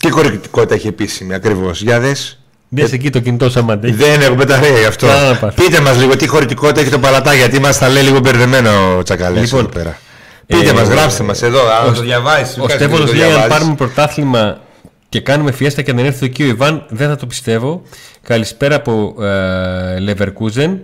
Τι 0.00 0.08
κορεκτικότητα 0.08 0.74
έχει 0.74 0.86
επίσημη 0.86 1.34
ακριβώς. 1.34 1.82
Για 1.82 2.00
δες. 2.00 2.38
Δες 2.68 2.92
εκεί 2.92 3.10
το 3.10 3.18
κινητό 3.18 3.50
σαν 3.50 3.64
μαντέ. 3.64 3.92
Δεν 3.92 4.20
έχω 4.20 4.34
μπεταρία 4.34 4.78
γι' 4.78 4.84
αυτό. 4.84 5.06
Να, 5.06 5.28
να 5.28 5.34
πας. 5.36 5.54
Πείτε 5.54 5.80
μας 5.80 5.98
λίγο 5.98 6.16
τι 6.16 6.26
χωρητικότητα 6.26 6.80
έχει 6.80 6.90
το 6.90 6.98
παλατάκι, 6.98 7.36
γιατί 7.36 7.60
μας 7.60 7.78
τα 7.78 7.88
λέει 7.88 8.02
λίγο 8.02 8.18
μπερδεμένο 8.18 8.96
ο 8.98 9.02
Τσακαλές 9.02 9.42
Λοιπόν, 9.42 9.60
εδώ 9.60 9.68
πέρα. 9.68 9.98
Πείτε 10.46 10.70
ε, 10.70 10.72
μας, 10.72 10.88
γράψτε 10.88 11.22
μας 11.22 11.42
εδώ. 11.42 11.60
Αν 11.86 11.94
το 11.94 12.00
διαβάσει. 12.00 12.60
Ο 12.60 12.68
Στέφανος 12.68 13.14
λέει 13.14 13.32
αν 13.32 13.48
πάρουμε 13.48 13.74
πρωτάθλημα 13.74 14.60
και 15.08 15.20
κάνουμε 15.20 15.52
φιέστα 15.52 15.82
και 15.82 15.90
αν 15.90 15.96
δεν 15.96 16.06
έρθει 16.06 16.24
εκεί 16.24 16.42
ο 16.42 16.46
Ιβάν, 16.46 16.86
δεν 16.88 17.08
θα 17.08 17.16
το 17.16 17.26
πιστεύω. 17.26 17.82
Καλησπέρα 18.22 18.74
από 18.74 19.14
ε, 19.22 19.96
Leverkusen. 20.06 20.76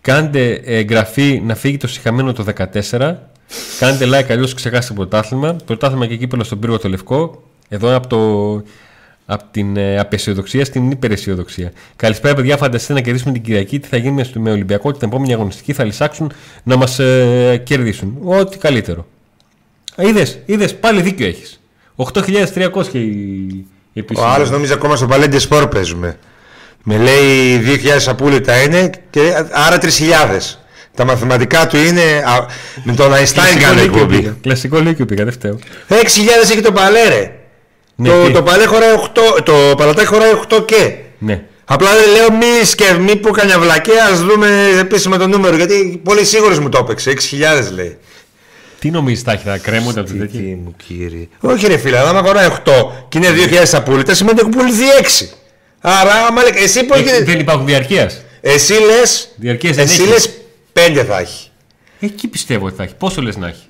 Κάντε 0.00 0.60
εγγραφή 0.64 1.42
να 1.44 1.54
φύγει 1.54 1.76
το 1.76 1.86
συχαμένο 1.86 2.32
το 2.32 2.44
14. 2.90 3.14
Κάντε 3.78 4.06
like 4.08 4.30
αλλιώς 4.30 4.54
ξεχάσετε 4.54 4.94
πρωτάθλημα. 4.94 5.56
Πρωτάθλημα 5.64 6.06
και 6.06 6.16
κύπελο 6.16 6.44
στον 6.44 6.58
πύργο 6.58 6.78
το 6.78 6.88
λευκό. 6.88 7.42
Εδώ 7.68 7.94
από, 7.96 8.06
το, 8.06 8.52
από 9.26 9.44
την 9.50 9.76
ε, 9.76 9.98
απεσιοδοξία 9.98 10.64
στην 10.64 10.90
υπεραισιοδοξία. 10.90 11.72
Καλησπέρα, 11.96 12.34
παιδιά. 12.34 12.56
Φανταστείτε 12.56 12.92
να 12.92 13.00
κερδίσουμε 13.00 13.32
την 13.32 13.42
Κυριακή. 13.42 13.78
Τι 13.78 13.88
θα 13.88 13.96
γίνει 13.96 14.12
με- 14.14 14.30
με 14.40 14.50
Ολυμπιακό 14.50 14.92
και 14.92 14.98
την 14.98 15.08
επόμενη 15.08 15.32
αγωνιστική 15.32 15.72
θα 15.72 15.84
λυσάξουν 15.84 16.32
να 16.62 16.76
μας 16.76 16.98
ε, 16.98 17.62
κερδίσουν. 17.64 18.18
Ό,τι 18.24 18.58
καλύτερο. 18.58 19.06
Είδες, 19.96 20.38
είδες, 20.46 20.74
πάλι 20.76 21.02
δίκιο 21.02 21.26
έχεις. 21.26 21.60
8.300 21.96 22.86
και 22.92 22.98
η, 22.98 23.10
η 23.92 23.98
Ο 23.98 23.98
επίσημη. 24.00 24.26
άλλος 24.28 24.50
νομίζει 24.50 24.72
ακόμα 24.72 24.96
στο 24.96 25.06
Παλέντε 25.06 25.38
Σπορ 25.38 25.66
παίζουμε. 25.68 26.18
Με 26.84 26.96
λέει 26.96 27.62
2.000 27.66 28.02
απόλυτα 28.06 28.62
είναι 28.62 28.90
και 29.10 29.20
άρα 29.50 29.78
3.000. 29.80 29.88
Τα 30.94 31.04
μαθηματικά 31.04 31.66
του 31.66 31.76
είναι. 31.76 32.00
α, 32.26 32.46
Με 32.82 32.94
τον 32.94 33.12
Αϊνστάιν 33.14 33.48
Κλασικό 33.58 33.68
κάνει 33.74 33.80
Λύκειο 33.82 34.00
εκπομπή. 34.02 34.16
πήγα. 34.20 34.36
Κλασικό 34.40 34.78
Λύκειο 34.78 35.06
πήγα, 35.06 35.24
δεν 35.24 35.32
φταίω. 35.32 35.58
6.000 35.88 35.94
έχει 36.42 36.60
το 36.60 36.72
παλέρε. 36.72 37.32
Ναι, 37.96 38.08
το, 38.08 38.24
τι; 38.26 38.32
το 38.32 38.42
παλέ 38.42 38.64
χωράει 38.64 38.94
8, 39.38 39.42
το 39.44 39.52
παλατάκι 39.76 40.06
χωράει 40.08 40.30
8 40.48 40.64
και. 40.66 40.94
Ναι. 41.18 41.42
Απλά 41.64 41.88
δεν 41.90 42.10
λέω 42.12 42.32
μη 42.32 42.64
σκεφ, 42.64 42.96
μη 42.98 43.16
πω 43.16 43.30
κανένα 43.30 43.58
βλακέ, 43.60 43.92
ας 44.12 44.20
δούμε 44.22 44.68
επίσημα 44.80 45.16
το 45.18 45.26
νούμερο, 45.26 45.56
γιατί 45.56 46.00
πολύ 46.04 46.24
σίγουρος 46.24 46.58
μου 46.58 46.68
το 46.68 46.78
έπαιξε, 46.80 47.10
6.000 47.10 47.72
λέει. 47.74 47.96
Τι 48.82 48.90
νομίζεις 48.90 49.22
θα 49.24 49.32
έχει, 49.32 49.42
θα 49.44 49.58
κρέμονται 49.58 50.00
από 50.00 50.08
το 50.08 50.14
Τι 50.14 50.20
τέτοιο; 50.20 50.40
μου 50.40 50.74
κύριε. 50.86 51.28
Όχι 51.40 51.66
ρε 51.66 51.76
φίλε, 51.76 51.98
άμα 51.98 52.22
χωράει 52.22 52.48
8 52.64 52.70
και 53.08 53.18
είναι 53.18 53.28
2.000 53.62 53.64
απόλυτα, 53.72 54.14
σημαίνει 54.14 54.40
ότι 54.40 54.48
έχουν 54.48 54.60
πουληθεί 54.62 54.84
6. 55.22 55.28
Άρα, 55.80 56.12
άμα 56.28 56.42
λέει, 56.42 56.52
εσύ 56.62 56.84
πώς 56.84 56.98
Έξι- 57.00 57.24
Δεν 57.24 57.40
υπάρχουν 57.40 57.66
διαρκείας. 57.66 58.20
Εσύ 58.40 58.72
λες, 58.72 59.28
Διαρκείας 59.36 59.76
δεν 59.76 59.84
εσύ 59.84 60.02
έχεις. 60.02 60.12
λες 60.12 60.30
5 60.72 61.04
θα 61.04 61.18
έχει. 61.18 61.48
Εκεί 62.00 62.28
πιστεύω 62.28 62.66
ότι 62.66 62.74
θα 62.76 62.82
έχει. 62.82 62.94
Πόσο 62.98 63.22
λες 63.22 63.36
να 63.36 63.48
έχει; 63.48 63.66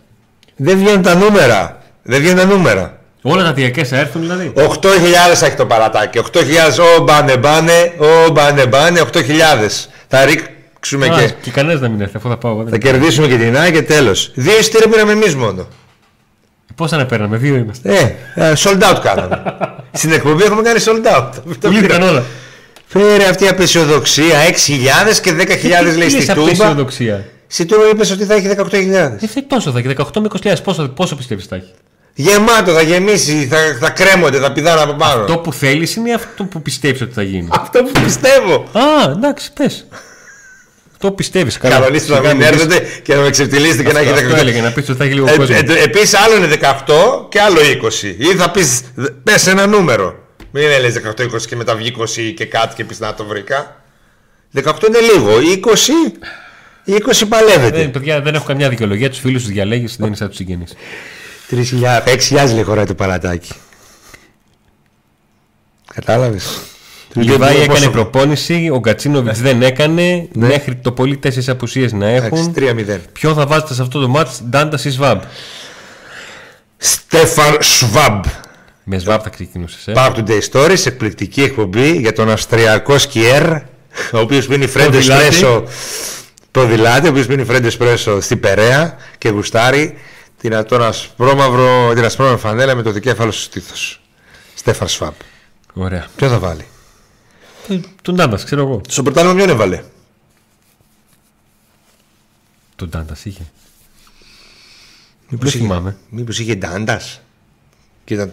Δεν 0.56 0.78
βγαίνουν 0.78 1.02
τα 1.02 1.14
νούμερα. 1.14 1.82
Δεν 2.02 2.20
βγαίνουν 2.20 2.36
τα 2.36 2.44
νούμερα. 2.44 2.98
Όλα 3.22 3.44
τα 3.44 3.52
διαρκείας 3.52 3.88
θα 3.88 3.96
έρθουν 3.98 4.20
δηλαδή. 4.20 4.52
8.000 4.54 5.42
έχει 5.42 5.56
το 5.56 5.66
παρατάκι. 5.66 6.18
8.000 6.18 6.82
ο 6.98 7.02
μπάνε 7.02 7.36
μπάνε, 7.36 7.92
ο 7.98 8.30
μπάνε 8.30 8.66
μπάνε, 8.66 9.00
8.000. 9.00 9.88
Θα 10.08 10.18
ρίξουμε 10.82 11.06
Α, 11.06 11.18
και. 11.18 11.32
και 11.42 11.50
κανένας 11.50 11.80
να 11.80 11.88
μην 11.88 12.00
έρθει, 12.00 12.16
αφού 12.16 12.28
θα 12.28 12.36
πάω. 12.36 12.52
εγώ, 12.52 12.62
Θα 12.62 12.68
δεν- 12.70 12.80
κερδίσουμε 12.80 13.26
και 13.26 13.36
την 13.36 13.56
ΑΕΚ 13.56 13.72
και 13.72 13.82
τέλος. 13.82 14.30
Δύο 14.34 14.58
εισιτήρια 14.58 14.88
πήραμε 14.88 15.12
εμείς 15.12 15.34
μόνο. 15.34 15.66
Πόσα 16.74 16.96
να 16.96 17.06
παίρναμε, 17.06 17.36
δύο 17.36 17.54
είμαστε. 17.54 18.16
Ε, 18.34 18.48
ε, 18.50 18.52
sold 18.58 18.78
out 18.82 18.98
κάναμε. 19.02 19.42
Στην 19.92 20.12
εκπομπή 20.12 20.42
έχουμε 20.42 20.62
κάνει 20.62 20.80
sold 20.84 21.16
out. 21.16 21.28
Το 21.34 21.68
Πουλήθηκαν 21.68 21.98
πήρα. 21.98 22.10
όλα. 22.10 22.24
Φέρε 22.86 23.24
αυτή 23.28 23.44
η 23.44 23.48
απεσιοδοξία. 23.48 24.38
6.000 24.48 25.18
και 25.22 25.30
10.000 25.32 25.96
λέει 25.96 26.06
Τι 26.06 26.10
στη 26.10 26.16
λες 26.16 26.26
Τούμπα. 26.26 26.42
απεσιοδοξία; 26.46 27.24
Στη 27.46 27.64
Τούμπα 27.64 27.88
είπες 27.88 28.10
ότι 28.10 28.24
θα 28.24 28.34
έχει 28.34 28.48
18.000. 28.48 29.16
Ε, 29.20 29.26
θα 29.26 29.46
τόσο 29.46 29.70
θα 29.72 29.78
έχει, 29.78 29.88
18 29.88 30.20
με 30.20 30.28
20.000. 30.42 30.62
Πόσο, 30.64 30.88
πόσο 30.88 31.16
πιστεύεις 31.16 31.44
θα 31.46 31.56
έχει; 31.56 31.70
Γεμάτο, 32.14 32.72
θα 32.72 32.82
γεμίσει, 32.82 33.46
θα, 33.50 33.56
θα 33.80 33.90
κρέμονται, 33.90 34.38
θα 34.38 34.52
πηδάνε 34.52 34.80
από 34.82 34.92
πάνω. 34.92 35.24
Το 35.24 35.38
που 35.38 35.52
θέλεις 35.52 35.94
είναι 35.96 36.12
αυτό 36.14 36.44
που 36.44 36.62
πιστεύεις 36.62 37.00
ότι 37.00 37.12
θα 37.12 37.22
γίνει. 37.22 37.48
Αυτό 37.50 37.82
που 37.82 38.00
πιστεύω. 38.04 38.54
Α, 38.72 39.10
εντάξει, 39.10 39.52
πες. 39.52 39.86
Το 41.02 41.12
πιστεύεις. 41.12 41.58
Κανονίστε 41.58 42.20
να 42.20 42.20
μην 42.34 42.40
έρθετε 42.42 42.86
και 43.02 43.14
να 43.14 43.20
με 43.20 43.30
ξεφτυλίσετε 43.30 43.82
και 43.82 43.92
να 43.92 44.00
Αυτό 44.00 44.12
έχετε 44.12 44.34
18. 44.34 44.38
έλεγε, 44.38 44.60
να 44.60 44.72
πεις 44.72 44.88
ότι 44.88 44.98
θα 44.98 45.04
έχει 45.04 45.14
λίγο 45.14 45.28
Ε, 45.28 45.36
κόσμο. 45.36 45.56
ε, 45.58 45.82
Επίση, 45.82 46.16
άλλο 46.16 46.36
είναι 46.36 46.46
18 46.46 47.26
και 47.28 47.40
άλλο 47.40 47.60
20. 47.60 48.14
Ή 48.18 48.24
θα 48.36 48.50
πεις, 48.50 48.80
πες 49.22 49.46
ένα 49.46 49.66
νούμero. 49.66 50.12
Μην 50.50 50.62
λες 50.80 50.94
18-20 50.94 51.46
και 51.48 51.56
μετά 51.56 51.74
βγει 51.76 51.88
20 51.88 52.32
και 52.36 52.44
κάτι 52.44 52.74
και 52.74 52.84
πεις 52.84 52.98
να 53.00 53.14
το 53.14 53.24
βρήκα. 53.24 53.82
18 54.54 54.86
είναι 54.88 54.98
λίγο. 55.00 55.30
20, 55.38 56.12
20 56.86 57.26
παλεύεται. 57.28 57.78
Δεν, 57.78 57.90
παιδιά, 57.90 58.20
δεν 58.20 58.34
έχω 58.34 58.44
καμιά 58.46 58.68
δικαιολογία. 58.68 59.10
Τους 59.10 59.18
φίλους 59.18 59.42
τους 59.42 59.52
διαλέγεις, 59.52 59.96
δεν 59.96 60.06
είναι 60.06 60.16
σαν 60.16 60.28
τους 60.28 60.36
συγγενείς. 60.36 60.74
3.000, 61.50 62.02
6.000 62.06 62.52
λέει 62.54 62.62
χωράει 62.62 62.84
το 62.86 62.94
παλατάκι. 62.94 63.52
Κατάλαβες; 65.94 66.60
Λιβάη 67.14 67.60
έκανε 67.60 67.88
προπόνηση, 67.88 68.70
ο 68.72 68.78
Γκατσίνοβιτ 68.78 69.36
δεν 69.36 69.62
έκανε. 69.62 70.28
Μέχρι 70.34 70.74
το 70.74 70.92
πολύ 70.92 71.16
τέσσερις 71.16 71.48
απουσίες 71.48 71.92
να 71.92 72.08
έχουν. 72.08 72.54
3-0. 72.56 72.98
Ποιο 73.12 73.34
θα 73.34 73.46
βάζετε 73.46 73.74
σε 73.74 73.82
αυτό 73.82 74.00
το 74.00 74.08
μάτς, 74.08 74.42
Ντάντα 74.48 74.78
ή 74.84 74.90
Σβάμπ; 74.90 75.20
Στέφαν 76.76 77.56
Σβάμπ. 77.60 78.24
Με 78.84 78.98
Σβάμπ 78.98 79.20
θα 79.22 79.28
ξεκινούσες. 79.30 79.86
Ε. 79.86 79.92
Back 79.96 80.12
to 80.14 80.24
Day 80.26 80.40
Stories, 80.52 80.86
εκπληκτική 80.86 81.42
εκπομπή 81.42 81.96
για 81.96 82.12
τον 82.12 82.30
Αυστριακό 82.30 82.98
σκιέρ, 82.98 83.52
ο 84.12 84.18
οποίος 84.18 84.46
πίνει 84.46 84.66
φρέντο 84.66 84.90
Ποδηλάτη. 84.90 85.26
εσπρέσο. 85.26 85.64
Ποδηλάτη, 86.50 87.06
ο 87.06 87.10
οποίος 87.10 87.26
πίνει 87.26 87.44
φρέντο 87.44 87.66
εσπρέσο 87.66 88.20
στην 88.20 88.40
Περαία 88.40 88.96
και 89.18 89.28
γουστάρει 89.28 89.94
την, 90.40 90.64
τον 90.68 90.82
ασπρόμαυρο, 90.82 91.92
την 91.94 92.04
ασπρόμαυρη 92.04 92.40
φανέλα 92.40 92.74
με 92.74 92.82
το 92.82 92.90
δικέφαλο 92.90 93.30
στο 93.30 93.42
στήθος. 93.42 94.00
Στέφαν 94.54 94.88
Σβάμπ. 94.88 95.12
Ωραία. 95.72 96.06
Ποιο 96.16 96.28
θα 96.28 96.38
βάλει; 96.38 96.64
Ε, 97.68 97.80
Τον 98.02 98.14
Ντάντας, 98.14 98.44
ξέρω 98.44 98.62
εγώ. 98.62 98.80
Στο 98.88 99.02
πρωτάθλημα 99.02 99.34
ποιον 99.34 99.48
έβαλε; 99.48 99.82
Τον 102.76 102.88
Ντάντας 102.88 103.24
είχε. 103.24 103.42
Μήπως 105.28 105.50
Δεν 105.50 105.60
είχε- 105.60 105.68
θυμάμαι. 105.72 105.96
Μήπως 106.08 106.38
είχε 106.38 106.54
Ντάντας; 106.54 107.20
Και 108.04 108.14
ήταν... 108.14 108.32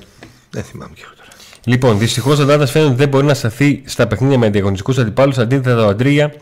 Δεν 0.50 0.64
θυμάμαι 0.64 0.94
και 0.96 1.02
εγώ 1.06 1.14
τώρα. 1.16 1.30
Λοιπόν, 1.64 2.00
δυστυχώς 2.00 2.40
ο 2.40 2.46
Ντάντας 2.46 2.72
φαίνεται 2.72 2.90
ότι 2.92 3.00
δεν 3.00 3.10
μπορεί 3.10 3.26
να 3.26 3.34
σταθεί 3.34 3.84
στα 3.86 4.08
παιχνίδια 4.08 4.38
με 4.38 4.46
αντιαγωνιστικού 4.46 5.02
αντιπάλους. 5.02 5.38
Αντίθετα, 5.38 5.86
ο 5.86 5.88
Αντρίγια 5.88 6.34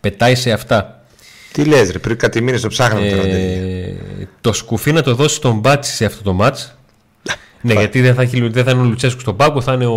πετάει 0.00 0.34
σε 0.34 0.52
αυτά. 0.52 1.02
Τι 1.52 1.64
λες 1.64 1.90
ρε, 1.90 1.98
πριν 1.98 2.16
κάτι 2.18 2.40
μήνες 2.42 2.60
το 2.60 2.68
ψάχναμε 2.68 3.10
τώρα. 3.10 3.22
Ε, 3.22 3.96
το 4.40 4.52
σκουφί 4.52 4.92
να 4.92 5.02
το 5.02 5.14
δώσει 5.14 5.34
στον 5.34 5.58
Μπάτσι 5.58 5.92
σε 5.92 6.04
αυτό 6.04 6.22
το 6.22 6.32
μάτς. 6.32 6.77
Ναι, 7.62 7.72
γιατί 7.72 8.00
δεν 8.00 8.14
θα, 8.14 8.22
έχει, 8.22 8.48
δεν 8.48 8.64
θα 8.64 8.70
είναι 8.70 8.80
ο 8.80 8.84
Λουτσέσκου 8.84 9.20
στον 9.20 9.36
πάγκο, 9.36 9.60
θα 9.60 9.72
είναι 9.72 9.86
ο, 9.86 9.92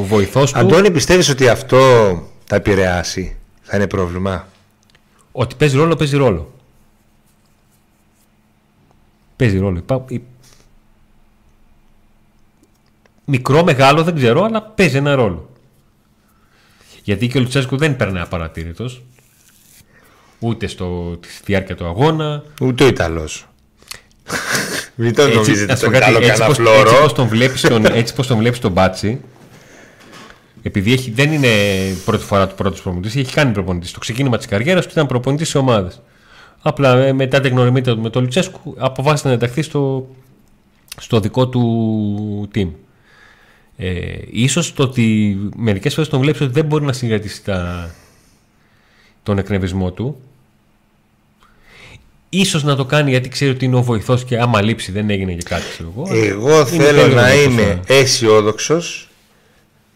ο 0.00 0.04
βοηθός 0.04 0.52
του. 0.52 0.58
Αντώνη, 0.58 0.90
πιστεύεις 0.90 1.28
ότι 1.28 1.48
αυτό 1.48 1.78
θα 2.44 2.56
επηρεάσει, 2.56 3.36
θα 3.62 3.76
είναι 3.76 3.86
πρόβλημα; 3.86 4.48
Ότι 5.32 5.54
παίζει 5.54 5.76
ρόλο, 5.76 5.96
παίζει 5.96 6.16
ρόλο. 6.16 6.52
Παίζει 9.36 9.58
ρόλο. 9.58 9.78
Υπά- 9.78 10.04
υ- 10.08 10.22
Μικρό, 13.24 13.64
μεγάλο 13.64 14.02
δεν 14.02 14.14
ξέρω, 14.14 14.42
αλλά 14.42 14.62
παίζει 14.62 14.96
ένα 14.96 15.14
ρόλο. 15.14 15.50
Γιατί 17.02 17.26
και 17.28 17.38
ο 17.38 17.40
Λουτσέσκου 17.40 17.76
δεν 17.76 17.96
παίρνει 17.96 18.20
απαρατήρητος. 18.20 19.02
Ούτε 20.38 20.66
στο, 20.66 21.18
στη 21.26 21.42
διάρκεια 21.44 21.76
του 21.76 21.86
αγώνα. 21.86 22.42
Ούτε 22.60 22.84
ο 22.84 22.86
Ιταλός. 22.86 23.46
Μην 24.94 25.14
τον 25.14 25.26
Έτσι, 25.26 25.38
νομίζετε 25.38 25.72
ας 25.72 25.78
πω 25.78 25.84
τον 25.84 25.92
κάτι, 25.92 26.04
καλό 26.04 26.18
έτσι, 26.18 26.30
πως, 26.30 26.48
έτσι 26.48 26.62
καναφλόρο. 26.62 27.02
πως 27.02 27.12
τον 27.12 27.28
βλέπεις 27.28 27.60
τον, 27.60 27.84
έτσι 27.84 28.14
πως 28.14 28.26
τον 28.26 28.38
βλέπεις 28.38 28.58
τον 28.58 28.72
Μπάτσι 28.72 29.20
επειδή 30.66 30.92
έχει, 30.92 31.10
δεν 31.10 31.32
είναι 31.32 31.48
πρώτη 32.04 32.24
φορά 32.24 32.48
του 32.48 32.54
πρώτος 32.54 32.82
προπονητής 32.82 33.16
έχει 33.16 33.32
κάνει 33.32 33.52
προπονητής. 33.52 33.90
Στο 33.90 33.98
ξεκίνημα 33.98 34.36
της 34.36 34.46
καριέρας 34.46 34.84
του 34.84 34.90
ήταν 34.92 35.06
προπονητής 35.06 35.48
σε 35.48 35.58
ομάδες. 35.58 36.00
Απλά 36.62 36.96
ε, 36.96 37.12
μετά 37.12 37.40
την 37.40 37.50
γνωριμότητα 37.52 37.94
του 37.94 38.00
με 38.00 38.10
τον 38.10 38.22
Λουτσέσκου 38.22 38.74
αποφάσισε 38.78 39.28
να 39.28 39.34
ενταχθεί 39.34 39.62
στο, 39.62 40.08
στο 40.96 41.20
δικό 41.20 41.48
του 41.48 42.48
team. 42.54 42.68
Ε, 43.76 44.16
ίσως 44.30 44.72
το 44.72 44.82
ότι 44.82 45.38
μερικές 45.56 45.94
φορές 45.94 46.08
τον 46.08 46.20
βλέπεις 46.20 46.40
ότι 46.40 46.52
δεν 46.52 46.64
μπορεί 46.64 46.84
να 46.84 46.92
συγκρατήσει 46.92 47.44
τα, 47.44 47.90
τον 49.22 49.38
εκνευρισμό 49.38 49.92
του 49.92 50.20
Ίσως 52.38 52.62
να 52.62 52.76
το 52.76 52.84
κάνει 52.84 53.10
γιατί 53.10 53.28
ξέρει 53.28 53.50
ότι 53.50 53.64
είναι 53.64 53.76
ο 53.76 53.82
βοηθός 53.82 54.24
και 54.24 54.38
άμα 54.38 54.62
λείψει 54.62 54.92
δεν 54.92 55.10
έγινε 55.10 55.32
και 55.32 55.42
κάτι 55.48 55.62
ξέρω 55.72 55.92
εγώ. 55.96 56.08
Εγώ 56.24 56.56
Είναι 56.58 56.64
θέλω 56.64 56.84
τέλειο 57.00 57.06
να 57.14 57.28
το 57.30 57.40
είμαι 57.40 57.62
θέμα. 57.62 57.80
αισιόδοξος 57.86 59.08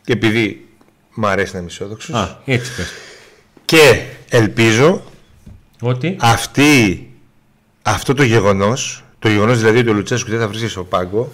και 0.05 0.13
επειδή 0.13 0.67
μου 1.15 1.27
αρέσει 1.27 1.53
να 1.53 1.59
είμαι 1.59 1.69
αισιόδοξος 1.69 2.15
Α, 2.15 2.39
έτσι 2.45 2.75
πες. 2.77 2.87
και 3.65 4.01
ελπίζω 4.29 5.03
Ότι; 5.81 6.17
αυτή, 6.21 7.07
αυτό 7.83 8.15
το 8.15 8.23
γεγονός, 8.23 9.05
το 9.19 9.29
γεγονός 9.29 9.59
δηλαδή 9.59 9.79
ότι 9.79 9.89
ο 9.89 9.93
Λουτσέσκου 9.93 10.31
δεν 10.31 10.39
θα 10.39 10.47
βρίσκεται 10.49 10.71
στο 10.71 10.85
πάγκο, 10.85 11.33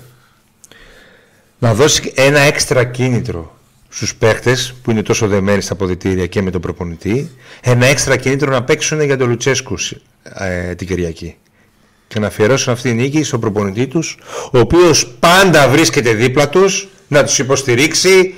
να 1.58 1.74
δώσει 1.74 2.12
ένα 2.16 2.38
έξτρα 2.40 2.84
κίνητρο 2.84 3.56
στους 3.88 4.14
παίχτες 4.16 4.74
που 4.82 4.90
είναι 4.90 5.02
τόσο 5.02 5.26
δεμένοι 5.28 5.60
στα 5.60 5.74
ποδητήρια 5.74 6.26
και 6.26 6.42
με 6.42 6.50
τον 6.50 6.60
προπονητή, 6.60 7.30
ένα 7.60 7.86
έξτρα 7.86 8.16
κίνητρο 8.16 8.50
να 8.50 8.62
παίξουν 8.62 9.00
για 9.02 9.16
τον 9.16 9.28
Λουτσέσκου 9.28 9.74
ε, 10.32 10.74
την 10.74 10.86
Κυριακή. 10.86 11.36
Και 12.08 12.18
να 12.20 12.26
αφιερώσουν 12.26 12.72
αυτή 12.72 12.88
τη 12.88 12.94
νίκη 12.94 13.22
στον 13.22 13.40
προπονητή 13.40 13.86
τους, 13.86 14.18
ο 14.52 14.58
οποίος 14.58 15.06
πάντα 15.20 15.68
βρίσκεται 15.68 16.12
δίπλα 16.12 16.48
τους, 16.48 16.88
να 17.08 17.24
τους 17.24 17.38
υποστηρίξει, 17.38 18.34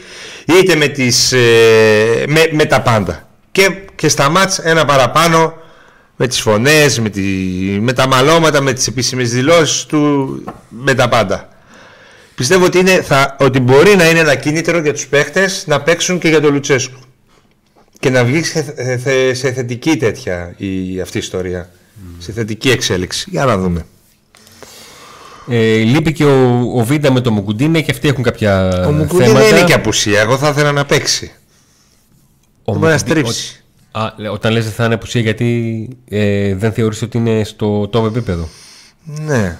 είτε 0.46 0.74
με, 0.74 0.88
τις, 0.88 1.32
ε, 1.32 2.24
με, 2.28 2.48
με 2.52 2.64
τα 2.64 2.80
πάντα. 2.80 3.28
Και, 3.52 3.70
και 3.94 4.08
στα 4.08 4.28
μάτς 4.28 4.58
ένα 4.58 4.84
παραπάνω 4.84 5.54
με 6.16 6.26
τις 6.26 6.40
φωνές, 6.40 7.00
με, 7.00 7.08
τη, 7.08 7.22
με 7.80 7.92
τα 7.92 8.06
μαλώματα, 8.06 8.60
με 8.60 8.72
τις 8.72 8.86
επίσημες 8.86 9.30
δηλώσεις 9.30 9.84
του, 9.84 10.28
με 10.68 10.94
τα 10.94 11.08
πάντα. 11.08 11.48
Πιστεύω 12.34 12.64
ότι, 12.64 12.78
είναι, 12.78 13.02
θα, 13.02 13.36
ότι 13.38 13.60
μπορεί 13.60 13.96
να 13.96 14.08
είναι 14.08 14.18
ένα 14.18 14.34
κίνητρο 14.34 14.78
για 14.78 14.92
τους 14.92 15.06
παίχτες 15.06 15.64
να 15.66 15.80
παίξουν 15.80 16.18
και 16.18 16.28
για 16.28 16.40
τον 16.40 16.52
Λουτσέσκου. 16.52 16.98
Και 18.00 18.10
να 18.10 18.24
βγει 18.24 18.42
σε, 18.42 18.74
σε, 18.98 19.34
σε 19.34 19.52
θετική 19.52 19.96
τέτοια 19.96 20.54
η, 20.56 21.00
αυτή 21.00 21.16
η 21.16 21.20
ιστορία. 21.20 21.70
Σε 22.18 22.32
θετική 22.32 22.70
εξέλιξη. 22.70 23.26
Για 23.30 23.44
να 23.44 23.58
δούμε. 23.58 23.86
Ε, 25.48 25.76
λείπει 25.76 26.12
και 26.12 26.24
ο, 26.24 26.60
ο 26.74 26.84
Βίντα 26.84 27.12
με 27.12 27.20
το 27.20 27.30
Μουκουντίνε 27.30 27.80
και 27.82 27.90
αυτοί 27.90 28.08
έχουν 28.08 28.22
κάποια 28.24 28.84
Ο 28.86 28.92
Μουκουνί 28.92 29.24
θέματα. 29.24 29.44
δεν 29.46 29.56
είναι 29.56 29.66
και 29.66 29.72
απουσία. 29.72 30.20
Εγώ 30.20 30.36
θα 30.38 30.48
ήθελα 30.48 30.72
να 30.72 30.84
παίξει. 30.86 31.32
Ο 32.64 32.72
μπορεί 32.72 32.84
να 32.84 32.90
Μουκουντί- 32.90 33.10
στρίψει. 33.10 33.64
ο- 33.92 33.98
Α, 33.98 34.14
λέ- 34.16 34.30
όταν 34.32 34.52
λες 34.52 34.64
δεν 34.64 34.72
θα 34.72 34.84
είναι 34.84 34.94
απουσία 34.94 35.20
γιατί 35.20 35.88
ε, 36.08 36.54
δεν 36.54 36.72
θεωρείς 36.72 37.02
ότι 37.02 37.18
είναι 37.18 37.44
στο 37.44 37.90
top 37.92 38.04
επίπεδο; 38.06 38.48
Ναι. 39.04 39.58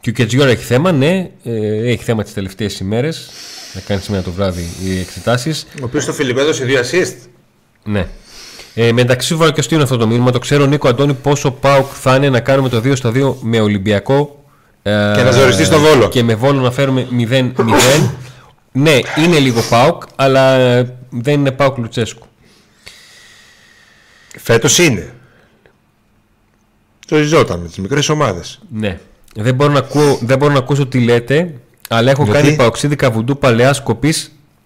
Και 0.00 0.10
ο 0.10 0.12
Κετζιόρα 0.12 0.50
έχει 0.50 0.64
θέμα, 0.64 0.92
ναι. 0.92 1.30
Ε, 1.44 1.90
έχει 1.90 2.02
θέμα 2.04 2.22
τις 2.22 2.32
τελευταίες 2.32 2.78
ημέρες. 2.80 3.30
Να 3.74 3.80
κάνει 3.80 4.00
σήμερα 4.00 4.22
το 4.22 4.30
βράδυ 4.30 4.68
οι 4.84 4.98
εξετάσεις. 4.98 5.66
Ο 5.80 5.84
οποίος 5.84 6.02
στο 6.02 6.12
Φιλιππέδος 6.12 6.60
έδωσε 6.60 6.64
δύο 6.64 7.00
assist. 7.02 7.28
Ναι. 7.84 8.06
Ε, 8.74 8.92
μεταξύ 8.92 9.34
Βαρκιωστή 9.34 9.74
είναι 9.74 9.82
αυτό 9.82 9.96
το 9.96 10.06
μήνυμα. 10.06 10.30
Το 10.30 10.38
ξέρω, 10.38 10.66
Νίκο 10.66 10.88
Αντώνη, 10.88 11.14
πόσο 11.14 11.50
πάουκ 11.50 11.86
θα 12.00 12.16
είναι 12.16 12.30
να 12.30 12.40
κάνουμε 12.40 12.68
το 12.68 12.76
2 12.84 12.96
στα 12.96 13.12
2 13.14 13.34
με 13.40 13.60
Ολυμπιακό. 13.60 14.44
Ε, 14.82 15.12
Και 15.16 15.22
να 15.22 15.30
ζοριστεί 15.30 15.64
στο 15.64 15.78
Βόλο. 15.78 16.08
Και 16.08 16.22
με 16.22 16.34
Βόλο 16.34 16.60
να 16.60 16.70
φέρουμε 16.70 17.06
0-0. 17.10 18.10
ναι, 18.72 18.98
είναι 19.24 19.38
λίγο 19.38 19.60
πάουκ, 19.70 20.02
αλλά 20.16 20.54
ε, 20.54 20.96
δεν 21.10 21.34
είναι 21.40 21.50
πάουκ 21.50 21.76
Λουτσέσκου. 21.78 22.26
Φέτος 24.38 24.78
είναι. 24.78 25.14
Το 27.06 27.16
ζητόταν 27.22 27.60
με 27.60 27.66
τις 27.68 27.78
μικρές 27.78 28.08
ομάδες. 28.08 28.60
Ναι. 28.72 28.98
Δεν 29.36 29.54
μπορώ, 29.54 29.72
να 29.72 29.78
ακούω, 29.78 30.18
δεν 30.22 30.38
μπορώ 30.38 30.52
να 30.52 30.58
ακούσω 30.58 30.86
τι 30.86 31.00
λέτε, 31.00 31.54
αλλά 31.96 32.10
έχω 32.10 32.24
Γιατί; 32.24 32.40
κάνει 32.42 32.56
παοξίδικα 32.56 33.10
βουντού 33.10 33.38
παλαιά 33.38 33.74
κοπή 33.84 34.14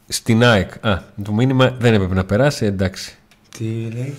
στην 0.09 0.45
ΑΕΚ. 0.45 0.87
Α, 0.87 0.99
το 1.25 1.33
μήνυμα 1.33 1.75
δεν 1.79 1.95
έπρεπε 1.95 2.15
να 2.15 2.25
περάσει, 2.25 2.65
εντάξει. 2.65 3.15
Τι 3.59 3.65
λέει; 3.65 4.15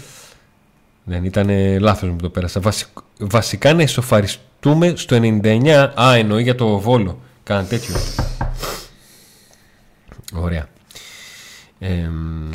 Δεν 1.04 1.24
ήταν 1.24 1.50
λάθος 1.80 2.10
μου 2.10 2.16
το 2.16 2.30
πέρασα. 2.30 2.60
Βασικ- 2.60 2.98
βασικά 3.20 3.74
να 3.74 3.82
ισοφαριστούμε 3.82 4.94
στο 4.96 5.16
99. 5.16 5.92
Α, 6.02 6.16
εννοεί 6.16 6.44
για 6.44 6.56
το 6.56 6.80
Βόλο. 6.80 7.20
Κάνα 7.44 7.64
τέτοιο. 7.64 7.96
Ωραία. 10.34 10.68
Εμ, 11.80 12.50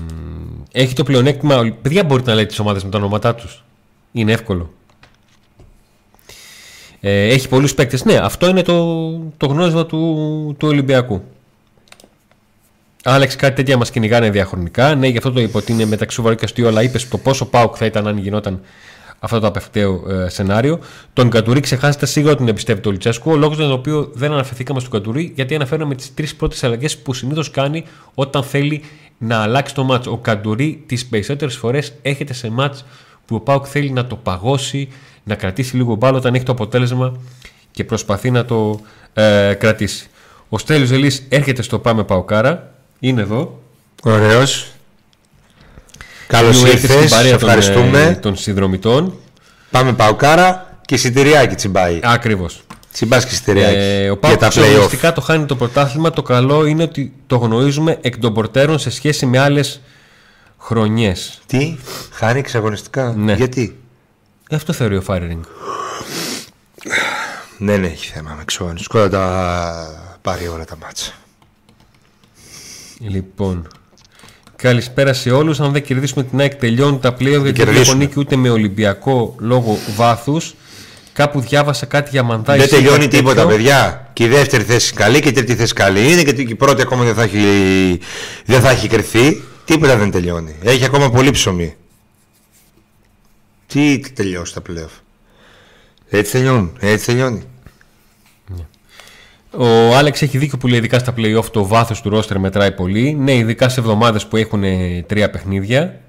έχει 0.72 0.94
το 0.94 1.02
πλεονέκτημα. 1.02 1.56
ο- 1.58 1.72
Παιδιά, 1.82 2.04
μπορείτε 2.04 2.30
να 2.30 2.36
λέτε 2.36 2.46
τις 2.48 2.58
ομάδες 2.58 2.84
με 2.84 2.90
τα 2.90 2.98
ονόματά 2.98 3.34
τους. 3.34 3.64
Είναι 4.12 4.32
εύκολο. 4.32 4.72
Ε, 7.06 7.26
έχει 7.26 7.48
πολλούς 7.48 7.74
παίκτες. 7.74 8.04
Ναι, 8.04 8.16
αυτό 8.16 8.48
είναι 8.48 8.62
το, 8.62 9.10
το 9.36 9.46
γνώρισμα 9.46 9.86
του, 9.86 10.54
του 10.58 10.68
Ολυμπιακού. 10.68 11.22
Άλεξ, 13.04 13.36
κάτι 13.36 13.54
τέτοια 13.54 13.76
μας 13.76 13.90
κυνηγάνε 13.90 14.30
διαχρονικά. 14.30 14.94
Ναι, 14.94 15.06
γι' 15.06 15.16
αυτό 15.16 15.32
το 15.32 15.40
είπα 15.40 15.58
ότι 15.58 15.72
είναι 15.72 15.84
μεταξύ 15.84 16.16
σοβαρό 16.16 16.34
και 16.34 16.44
αστείο, 16.44 16.68
αλλά 16.68 16.82
είπες 16.82 17.08
το 17.08 17.18
πόσο 17.18 17.44
πάουκ 17.44 17.74
θα 17.78 17.84
ήταν 17.84 18.06
αν 18.06 18.18
γινόταν 18.18 18.60
αυτό 19.18 19.40
το 19.40 19.46
απευθέω 19.46 20.10
ε, 20.10 20.28
σενάριο. 20.28 20.78
Τον 21.12 21.30
Καντουρί 21.30 21.60
ξεχάσετε 21.60 22.06
σίγουρα 22.06 22.30
ότι 22.30 22.40
τον 22.40 22.48
εμπιστεύεται 22.48 22.88
ο 22.88 22.90
Λουτσέσκου. 22.90 23.30
Ο 23.30 23.36
λόγος 23.36 23.56
για 23.56 23.66
τον 23.66 23.74
οποίο 23.74 24.10
δεν 24.14 24.32
αναφερθήκαμε 24.32 24.80
στον 24.80 24.92
Καντουρί, 24.92 25.32
γιατί 25.34 25.54
αναφέραμε 25.54 25.94
τις 25.94 26.14
τρεις 26.14 26.34
πρώτες 26.34 26.64
αλλαγές 26.64 26.98
που 26.98 27.14
συνήθως 27.14 27.50
κάνει 27.50 27.84
όταν 28.14 28.42
θέλει 28.42 28.82
να 29.18 29.42
αλλάξει 29.42 29.74
το 29.74 29.84
μάτσο. 29.84 30.10
Ο 30.10 30.18
Καντουρί 30.18 30.82
τις 30.86 31.06
περισσότερες 31.06 31.56
φορές 31.56 31.92
έχετε 32.02 32.32
σε 32.32 32.50
μάτς 32.50 32.84
που 33.26 33.34
ο 33.34 33.40
Πάουκ 33.40 33.64
θέλει 33.68 33.90
να 33.90 34.06
το 34.06 34.16
παγώσει, 34.16 34.88
να 35.24 35.34
κρατήσει 35.34 35.76
λίγο 35.76 35.94
μπάλο 35.94 36.16
όταν 36.16 36.34
έχει 36.34 36.44
το 36.44 36.52
αποτέλεσμα 36.52 37.12
και 37.70 37.84
προσπαθεί 37.84 38.30
να 38.30 38.44
το 38.44 38.80
ε, 39.14 39.54
κρατήσει. 39.58 40.08
Ο 40.48 40.58
Στέλιος 40.58 40.88
Ζελής 40.88 41.26
έρχεται 41.28 41.62
στο 41.62 41.78
Πάμε 41.78 42.04
Παοκάρα, 42.04 42.74
είναι 42.98 43.20
εδώ. 43.20 43.62
Ωραίος. 44.02 44.68
Καλώς 46.26 46.56
Νιου 46.62 46.70
έρχεται 46.70 46.92
ήρθες. 46.92 47.10
στην 47.10 47.16
παρέα 47.16 47.38
των, 47.38 47.48
Ευχαριστούμε. 47.48 48.02
ε, 48.02 48.12
των 48.14 48.36
συνδρομητών. 48.36 49.14
Πάμε 49.70 49.92
Παουκάρα 49.92 50.78
και 50.84 50.94
εισιτηριάκι 50.94 51.54
τσιμπάει. 51.54 52.00
Ακριβώς. 52.02 52.62
Τσιμπάς 52.92 53.24
και 53.24 53.32
εισιτηριάκι. 53.34 53.76
Ε, 53.76 54.02
ο 54.02 54.04
για 54.04 54.16
Πάουκ 54.16 54.38
τα 54.38 54.48
playoff. 54.48 54.68
ουσιαστικά 54.68 55.12
το 55.12 55.20
χάνει 55.20 55.44
το 55.46 55.56
πρωτάθλημα. 55.56 56.10
Το 56.10 56.22
καλό 56.22 56.66
είναι 56.66 56.82
ότι 56.82 57.12
το 57.26 57.36
γνωρίζουμε 57.36 57.98
εκ 58.00 58.18
των 58.18 58.34
πορτέρων 58.34 58.78
σε 58.78 58.90
σχέση 58.90 59.26
με 59.26 59.38
άλλες 59.38 59.80
χρονιές. 60.58 61.40
Τι, 61.46 61.76
χάνει 62.12 62.38
εξαγωνιστικά. 62.38 63.14
Ναι. 63.16 63.32
Γιατί; 63.32 63.78
Ε, 64.54 64.56
Αυτό 64.56 64.72
θεωρεί 64.72 64.96
ο 64.96 65.00
Φάριρινγκ. 65.00 65.42
Ναι, 67.58 67.76
ναι, 67.76 67.86
έχει 67.86 68.12
θέμα 68.12 68.32
με 68.34 68.42
εξαγωνιστικό. 68.42 68.98
Θα 68.98 69.08
τα 69.08 70.16
πάρει 70.22 70.48
όλα 70.48 70.64
τα 70.64 70.76
μάτσα. 70.82 71.12
Λοιπόν, 72.98 73.68
καλησπέρα 74.56 75.12
σε 75.12 75.30
όλους. 75.30 75.60
Αν 75.60 75.72
δεν 75.72 75.82
κερδίσουμε 75.82 76.24
την 76.24 76.40
ΑΕΚ 76.40 76.54
τελειώνουν 76.54 77.00
τα 77.00 77.12
πλοία 77.12 77.30
γιατί 77.30 77.44
δεν 77.44 77.54
κερδίσουμε. 77.54 77.86
έχω 77.86 77.94
νίκη 77.94 78.18
ούτε 78.18 78.36
με 78.36 78.50
Ολυμπιακό 78.50 79.34
λόγω 79.38 79.78
βάθους. 79.96 80.54
Κάπου 81.12 81.40
διάβασα 81.40 81.86
κάτι 81.86 82.10
για 82.10 82.22
μανδάει. 82.22 82.58
Δεν 82.58 82.68
τελειώνει 82.68 83.08
τίποτα, 83.08 83.46
παιδιά. 83.46 84.10
Και 84.12 84.24
η 84.24 84.28
δεύτερη 84.28 84.62
θέση 84.62 84.94
καλή 84.94 85.20
και 85.20 85.28
η 85.28 85.32
τρίτη 85.32 85.54
θέση 85.54 85.72
καλή 85.72 86.12
είναι 86.12 86.22
και 86.22 86.42
η 86.42 86.54
πρώτη 86.54 86.82
ακόμα 86.82 87.04
δεν 87.04 87.14
θα 87.14 87.22
έχει, 87.22 87.38
δεν 88.44 88.60
θα 88.60 88.70
έχει 88.70 88.88
κρυθεί. 88.88 89.42
Τίποτα 89.64 89.96
δεν 89.96 90.10
τελειώνει. 90.10 90.56
Έχει 90.62 90.84
ακόμα 90.84 91.10
πολύ 91.10 91.30
ψωμί. 91.30 91.76
Τι 93.66 93.98
τι 93.98 94.12
τελειώσει 94.12 94.54
τα 94.54 94.62
playoff; 94.68 95.00
Έτσι 96.08 96.32
τελειώνουν. 96.32 96.76
Έτσι 96.80 97.06
τελειώνει. 97.06 97.42
Ο 99.56 99.96
Άλεξ 99.96 100.22
έχει 100.22 100.38
δίκιο 100.38 100.58
που 100.58 100.66
λέει 100.66 100.78
ειδικά 100.78 100.98
στα 100.98 101.14
playoff 101.16 101.44
το 101.52 101.66
βάθος 101.66 102.00
του 102.02 102.08
ρόστερ 102.08 102.38
μετράει 102.38 102.72
πολύ. 102.72 103.12
Ναι, 103.14 103.34
ειδικά 103.36 103.68
σε 103.68 103.80
εβδομάδες 103.80 104.26
που 104.26 104.36
έχουν 104.36 104.64
ε, 104.64 105.02
τρία 105.06 105.30
παιχνίδια. 105.30 106.00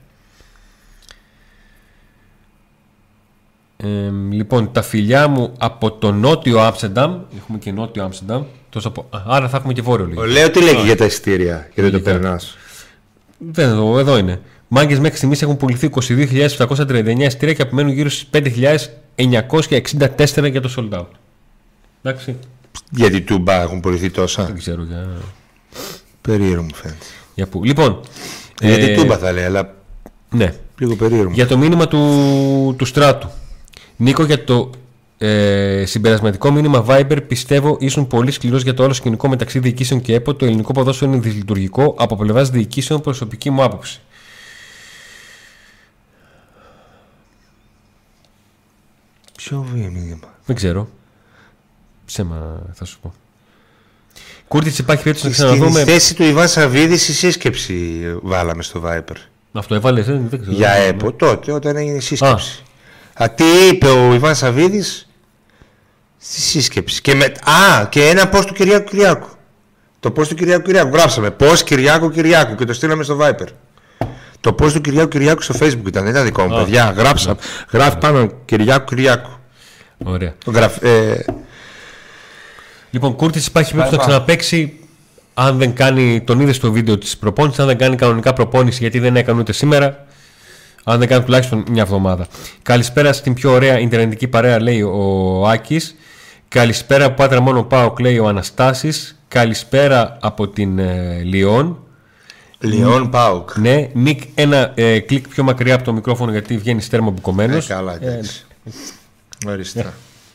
Ε, 3.77 3.87
λοιπόν, 4.31 4.71
τα 4.71 4.81
φιλιά 4.81 5.27
μου 5.27 5.53
από 5.57 5.91
το 5.91 6.11
νότιο 6.11 6.59
Άμστερνταμ. 6.59 7.21
Έχουμε 7.37 7.57
και 7.57 7.71
νότιο 7.71 8.03
Άμστερνταμ. 8.03 8.43
τόσο 8.69 8.87
από- 8.87 9.07
α, 9.09 9.21
Άρα 9.25 9.49
θα 9.49 9.57
έχουμε 9.57 9.73
και 9.73 9.81
βόρειο 9.81 10.05
λίγο. 10.05 10.23
Λέω 10.25 10.51
τι 10.51 10.61
λέγει 10.63 10.81
για 10.81 10.97
τα 10.97 11.05
εισιτήρια 11.05 11.69
και 11.73 11.81
δεν 11.81 11.91
το 11.91 11.97
Λίγα. 11.97 12.11
περνάς. 12.11 12.57
Δεν 13.37 13.69
εδώ, 13.69 13.99
εδώ 13.99 14.17
είναι. 14.17 14.41
Μάγκες 14.67 14.99
μέχρι 14.99 15.17
στιγμής 15.17 15.41
έχουν 15.41 15.57
πουληθεί 15.57 15.89
22.739 16.01 17.19
εισιτήρια 17.19 17.53
και 17.53 17.61
απομένουν 17.61 17.93
γύρω 17.93 18.09
στις 18.09 18.27
5.964 18.31 20.51
για 20.51 20.61
το 20.61 20.73
sold 20.77 20.99
out. 20.99 21.05
Εντάξει. 22.03 22.35
Γιατί 22.91 23.21
τούμπα 23.21 23.61
έχουν 23.61 23.79
πουληθεί 23.79 24.09
τόσα; 24.09 24.45
Δεν 24.45 24.57
ξέρω 24.57 24.83
για. 24.83 25.07
Περίεργο 26.21 26.61
μου 26.63 26.73
φαίνεται. 26.75 27.05
για 27.35 27.47
πού. 27.47 27.63
Λοιπόν. 27.63 27.99
Γιατί 28.61 28.83
ε, 28.83 28.95
τούμπα 28.95 29.17
θα 29.17 29.31
λέει, 29.31 29.43
αλλά 29.43 29.75
Ναι. 30.29 30.53
λίγο 30.79 30.95
περίεργο. 30.95 31.31
Για 31.33 31.47
το 31.47 31.57
μήνυμα 31.57 31.87
του, 31.87 32.75
του 32.77 32.85
στράτου. 32.85 33.29
Νίκο, 33.95 34.23
για 34.23 34.43
το 34.43 34.69
ε, 35.17 35.83
συμπερασματικό 35.85 36.51
μήνυμα 36.51 36.85
Viber 36.87 37.17
πιστεύω 37.27 37.77
ήσουν 37.79 38.07
πολύ 38.07 38.31
σκληρός 38.31 38.63
για 38.63 38.73
το 38.73 38.83
όλο 38.83 38.93
σκηνικό 38.93 39.27
μεταξύ 39.27 39.59
διοικήσεων 39.59 40.01
και 40.01 40.13
ΕΠΟ. 40.13 40.33
Το 40.33 40.45
ελληνικό 40.45 40.71
ποδόσφαιρο 40.71 41.11
είναι 41.11 41.19
δυσλειτουργικό 41.19 41.95
από 41.97 42.15
πλευράς 42.15 42.49
διοικήσεων, 42.49 43.01
προσωπική 43.01 43.49
μου 43.49 43.63
άποψη. 43.63 43.99
Ποιο 49.49 49.65
μήνυμα. 49.73 50.33
Δεν 50.45 50.55
ξέρω. 50.55 50.87
Ψέμα 52.05 52.61
θα 52.73 52.85
σου 52.85 52.99
πω. 53.01 53.13
Κούρτη, 54.47 54.73
υπάρχει 54.79 55.03
περίπτωση 55.03 55.27
να 55.27 55.33
Στην 55.33 55.45
ξαναδούμε. 55.47 55.83
θέση 55.83 56.15
του 56.15 56.23
Ιβάν 56.23 56.47
Σαββίδης 56.47 57.07
η 57.07 57.13
σύσκεψη 57.13 58.01
βάλαμε 58.21 58.63
στο 58.63 58.81
Viper. 58.85 59.15
Αυτό 59.53 59.75
έβαλε, 59.75 60.01
δεν, 60.01 60.29
δεν 60.29 60.41
ξέρω. 60.41 60.55
Για 60.55 60.73
Δεν- 60.73 60.87
ΕΠΟ 60.89 61.11
τότε 61.13 61.51
όταν 61.51 61.75
έγινε 61.75 61.97
η 61.97 61.99
σύσκεψη. 61.99 62.63
Α, 63.23 63.29
τι 63.29 63.43
είπε 63.71 63.87
ο 63.87 64.13
Ιβάν 64.13 64.35
Σαββίδης 64.35 65.07
στη 66.17 66.39
σύσκεψη. 66.41 67.01
Και 67.01 67.15
με... 67.15 67.25
Α, 67.25 67.85
και 67.89 68.07
ένα 68.07 68.29
post 68.33 68.43
του 68.45 68.53
Κυριάκου 68.53 68.89
Κυριάκου. 68.89 69.27
Το 69.99 70.13
post 70.17 70.27
του 70.27 70.35
Κυριάκου 70.35 70.61
Κυριάκου. 70.63 70.95
Γράψαμε 70.95 71.35
post 71.39 71.59
Κυριάκου 71.65 72.09
Κυριάκου 72.11 72.55
και 72.55 72.65
το 72.65 72.73
στείλαμε 72.73 73.03
στο 73.03 73.17
Viper. 73.21 73.47
Το 74.41 74.55
post 74.59 74.71
του 74.71 74.81
Κυριάκου 74.81 75.07
Κυριάκου 75.09 75.41
στο 75.41 75.53
Facebook 75.59 75.85
ήταν, 75.87 76.03
δεν 76.03 76.07
ήταν 76.11 76.23
δικό 76.23 76.43
μου, 76.43 76.55
Α, 76.55 76.63
παιδιά. 76.63 76.93
Γράψαμε. 76.97 77.35
Γράφει 77.71 77.97
πάνω 77.97 78.31
Κυριάκου 78.45 78.85
Κυριάκου. 78.85 79.29
Ωραία. 80.03 80.35
Γραφ... 80.45 80.83
Ε, 80.83 81.25
Λοιπόν, 82.95 83.15
Κούρτης, 83.15 83.47
υπάρχει 83.47 83.73
περίπτωση 83.73 83.97
να 83.97 84.03
Πάει, 84.03 84.13
ξαναπέξει. 84.13 84.79
Αν 85.33 85.57
δεν 85.57 85.73
κάνει, 85.73 86.21
τον 86.21 86.39
είδες 86.39 86.55
στο 86.55 86.71
βίντεο 86.71 86.97
της 86.97 87.17
προπόνησης, 87.17 87.59
αν 87.59 87.67
δεν 87.67 87.77
κάνει 87.77 87.95
κανονικά 87.95 88.33
προπόνηση, 88.33 88.77
γιατί 88.81 88.99
δεν 88.99 89.15
έκανε 89.15 89.39
ούτε 89.39 89.53
σήμερα. 89.53 90.05
Αν 90.83 90.99
δεν 90.99 91.07
κάνει 91.07 91.23
τουλάχιστον 91.23 91.63
μια 91.69 91.81
εβδομάδα. 91.81 92.27
Καλησπέρα 92.61 93.13
στην 93.13 93.33
πιο 93.33 93.51
ωραία 93.51 93.79
Ιντερνετική 93.79 94.27
παρέα, 94.27 94.61
λέει 94.61 94.81
ο 94.81 95.47
Άκης. 95.47 95.95
Καλησπέρα 96.47 97.05
από 97.05 97.15
Πάτρα 97.15 97.41
μόνο 97.41 97.63
πάω, 97.63 97.93
λέει 97.99 98.19
ο 98.19 98.27
Αναστάσης. 98.27 99.19
Καλησπέρα 99.27 100.17
από 100.21 100.47
την 100.47 100.79
ε, 100.79 101.21
Λιόν. 101.23 101.79
Λιόν 102.59 103.09
Πάουκ. 103.09 103.55
Ναι, 103.57 103.89
Νικ, 103.93 104.21
ένα 104.35 104.71
ε, 104.75 104.99
κλικ 104.99 105.27
πιο 105.27 105.43
μακριά 105.43 105.75
από 105.75 105.83
το 105.83 105.93
μικρόφωνο 105.93 106.31
γιατί 106.31 106.57
βγαίνει 106.57 106.81
στέρμα 106.81 107.09
μπουκωμένος. 107.09 107.69
Ε, 107.69 107.73
καλά, 107.73 107.95
εντάξει. 108.01 108.45
Ορίστε. 109.47 109.93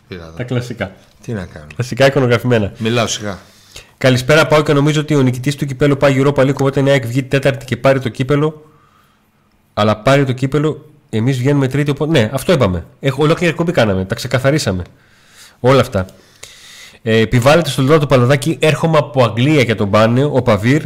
Πήρα 0.08 0.22
εδώ. 0.22 0.36
τα 0.36 0.42
κλασικά. 0.42 0.92
Τι 1.22 1.32
να 1.32 1.44
κάνω. 1.44 1.66
Κλασικά 1.74 2.06
εικονογραφημένα. 2.06 2.72
Μιλάω 2.78 3.06
σιγά. 3.06 3.38
Καλησπέρα, 3.98 4.46
πάω 4.46 4.62
και 4.62 4.72
νομίζω 4.72 5.00
ότι 5.00 5.14
ο 5.14 5.22
νικητής 5.22 5.56
του 5.56 5.66
κυπέλου 5.66 5.96
πάει 5.96 6.22
Europa 6.24 6.40
League. 6.40 6.54
Οπότε 6.54 6.80
η 6.80 6.90
ΑΕΚ 6.90 7.06
βγει 7.06 7.22
τέταρτη 7.22 7.64
και 7.64 7.76
πάρει 7.76 8.00
το 8.00 8.08
κύπελο. 8.08 8.64
Αλλά 9.74 9.96
πάρει 9.96 10.24
το 10.24 10.32
κύπελο, 10.32 10.90
εμείς 11.10 11.38
βγαίνουμε 11.38 11.68
τρίτη. 11.68 11.90
Οπότε... 11.90 12.10
Ναι, 12.10 12.30
αυτό 12.32 12.52
είπαμε. 12.52 12.84
Έχω, 13.00 13.22
ολόκληρη 13.22 13.50
εκπομπή 13.50 13.72
κάναμε. 13.72 14.04
Τα 14.04 14.14
ξεκαθαρίσαμε. 14.14 14.82
Όλα 15.60 15.80
αυτά. 15.80 16.06
Ε, 17.02 17.18
επιβάλλεται 17.18 17.70
στο 17.70 17.82
λεπτό 17.82 17.98
του 17.98 18.06
Παλαδάκι. 18.06 18.56
Έρχομαι 18.60 18.98
από 18.98 19.24
Αγγλία 19.24 19.62
για 19.62 19.76
τον 19.76 19.90
Πάνιο, 19.90 20.30
ο 20.34 20.42
Παβίρ. 20.42 20.82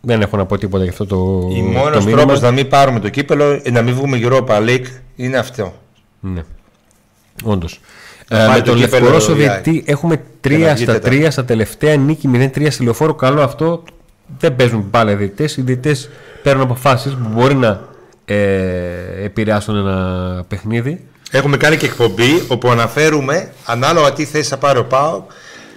Δεν 0.00 0.20
έχω 0.20 0.36
να 0.36 0.46
πω 0.46 0.58
τίποτα 0.58 0.82
για 0.82 0.92
αυτό 0.92 1.06
το. 1.06 1.16
Ο 1.16 1.48
το 1.48 1.62
μόνος 1.62 2.04
μήνυμα. 2.04 2.22
τρόπος 2.22 2.40
να 2.40 2.50
μην 2.50 2.68
πάρουμε 2.68 3.00
το 3.00 3.08
κύπελο, 3.08 3.60
ε, 3.62 3.70
να 3.70 3.82
μην 3.82 3.94
βγούμε 3.94 4.18
Europa 4.22 4.68
League 4.68 4.86
είναι 5.16 5.38
αυτό. 5.38 5.74
Ναι. 6.20 6.44
Όντως. 7.44 7.80
Να 8.28 8.42
Ε, 8.42 8.46
πάρει 8.46 8.58
με 8.60 8.64
το 8.66 8.70
τον 8.72 8.80
κύπελο 8.80 9.00
Λευκορώσο 9.02 9.32
η 9.32 9.34
διαιτητή 9.34 9.82
έχουμε 9.86 10.16
Και 10.40 10.56
να 10.58 10.70
3 10.70 10.74
βγει 10.74 10.82
στα 10.84 10.92
τέταρτη. 10.92 11.22
3 11.24 11.30
στα 11.30 11.44
τελευταία 11.44 11.96
νίκη 11.96 12.28
0-3 12.34 12.66
στη 12.70 12.82
λεωφόρο. 12.84 13.14
Καλό 13.14 13.42
αυτό. 13.42 13.82
Δεν 14.38 14.56
παίζουν 14.56 14.90
πάλι 14.90 15.14
διαιτητές. 15.14 15.56
Οι 15.56 15.62
διαιτητές 15.62 16.08
παίρνουν 16.42 16.62
αποφάσεις 16.62 17.12
που 17.12 17.28
μπορεί 17.32 17.54
να 17.54 17.88
ε, 18.24 18.36
επηρεάσουν 19.24 19.76
ένα 19.76 20.44
παιχνίδι. 20.48 21.04
Έχουμε 21.30 21.56
κάνει 21.56 21.76
και 21.76 21.86
εκπομπή 21.86 22.42
όπου 22.48 22.70
αναφέρουμε 22.70 23.52
ανάλογα 23.64 24.12
τι 24.12 24.24
θέση 24.24 24.48
θα 24.48 24.56
πάρει 24.56 24.78
ο 24.78 24.84
ΠΑΟ 24.84 25.22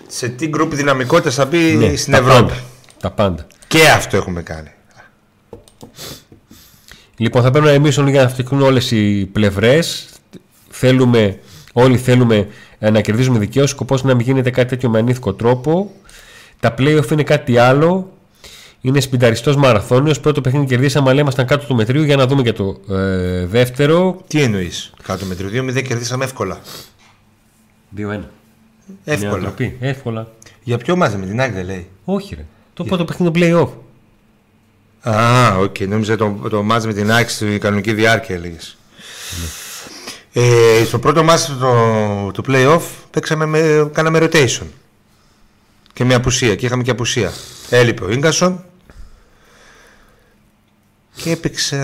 σε 0.08 0.28
τι 0.28 0.48
γκρουπ 0.48 0.74
δυναμικότητας 0.76 1.36
θα 1.36 1.46
μπει 1.46 1.58
Ναι, 1.58 1.96
στην 1.96 2.14
τα 2.14 2.20
Ευρώπη. 2.20 2.40
πάντα. 2.42 2.54
Τα 3.00 3.12
πάντα. 3.12 3.46
Και 3.68 3.88
αυτό 3.96 4.18
έχουμε 4.18 4.42
κάνει. 4.42 4.68
Λοιπόν, 7.18 7.42
θα 7.44 7.52
πρέπει 7.52 7.66
να 7.66 7.72
εμείς 7.72 7.96
για 7.96 8.22
να 8.24 8.30
φτιαχτούν 8.30 8.62
όλες 8.62 8.92
οι 8.92 9.30
πλευρές. 9.32 10.06
Θέλουμε, 10.70 11.40
όλοι 11.74 11.98
θέλουμε 11.98 12.48
ε, 12.80 12.90
να 12.90 13.02
κερδίζουμε 13.02 13.40
δικαίως. 13.40 13.70
Σκοπός 13.70 14.04
να 14.04 14.14
μην 14.14 14.26
γίνεται 14.26 14.50
κάτι 14.50 14.70
τέτοιο 14.70 14.90
με 14.90 15.00
ανήθικο 15.00 15.34
τρόπο. 15.34 15.92
Τα 16.60 16.74
playoff 16.78 17.12
είναι 17.12 17.24
κάτι 17.24 17.58
άλλο. 17.58 18.12
Είναι 18.82 19.00
σπινταριστός 19.00 19.56
μαραθώνιος. 19.56 20.20
Πρώτο 20.20 20.42
παιχνίδι 20.42 20.66
κερδίσαμε, 20.66 21.10
αλλά 21.10 21.20
ήμασταν 21.22 21.46
κάτω 21.46 21.66
του 21.66 21.76
μετρίου. 21.76 22.04
Για 22.04 22.16
να 22.16 22.28
δούμε 22.28 22.42
και 22.42 22.54
το 22.54 22.80
ε, 22.90 23.46
δεύτερο. 23.46 24.22
Τι 24.28 24.42
εννοείς, 24.42 24.94
Κάτω 25.04 25.26
με 25.26 25.36
2-0 25.40 25.84
κερδίσαμε 25.88 26.24
εύκολα. 26.24 26.60
2-1. 27.98 28.20
Εύκολα. 29.04 29.54
Εύκολα. 29.80 30.28
Για 30.64 30.78
ποιο 30.78 30.96
μάζε 30.96 31.18
με 31.18 31.26
την 31.26 31.42
άκρη 31.42 31.56
δεν 31.56 31.66
λέει; 31.66 31.88
Όχι, 32.06 32.36
ρε. 32.36 32.46
Το 32.74 32.84
πρώτο 32.84 33.06
παιχνίδι 33.06 33.32
playoff. 33.36 33.70
Α, 35.10 35.58
οκ. 35.58 35.80
Νόμιζα 35.80 36.18
το, 36.18 36.40
το 36.50 36.64
μάτς 36.64 36.86
με 36.86 36.94
την 36.94 37.12
άκρη 37.12 37.32
στην 37.32 37.60
κανονική 37.60 37.94
διάρκεια 37.94 38.36
έλεγες. 38.36 38.78
Ε, 40.34 40.84
στο 40.86 41.00
πρώτο 41.00 41.24
μάτς 41.24 41.46
του 41.46 41.58
το, 42.34 42.44
play-off 42.48 42.82
παίξαμε 43.12 43.46
με, 43.46 43.90
κάναμε 43.94 44.20
rotation. 44.22 44.66
Και 45.94 46.06
με 46.06 46.14
απουσία. 46.14 46.56
Και 46.56 46.66
είχαμε 46.66 46.84
και 46.84 46.92
απουσία. 46.92 47.32
Έλειπε 47.70 48.04
ο 48.04 48.12
Ίγκασον. 48.12 48.64
Και 51.16 51.32
έπαιξε 51.32 51.76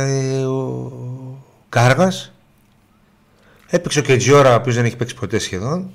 ο 0.48 0.92
Κάργας. 1.70 2.32
Έπαιξε 3.68 4.00
ο 4.00 4.02
Κετζιόρα, 4.02 4.52
ο 4.52 4.56
οποίος 4.56 4.76
δεν 4.76 4.86
έχει 4.86 4.96
παίξει 4.96 5.16
ποτέ 5.16 5.40
σχεδόν. 5.40 5.94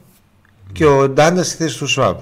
Και 0.72 0.84
ο 0.84 1.08
Ντάντας 1.08 1.46
στη 1.46 1.56
θέση 1.56 1.78
του 1.78 1.86
Σουάμπ. 1.86 2.18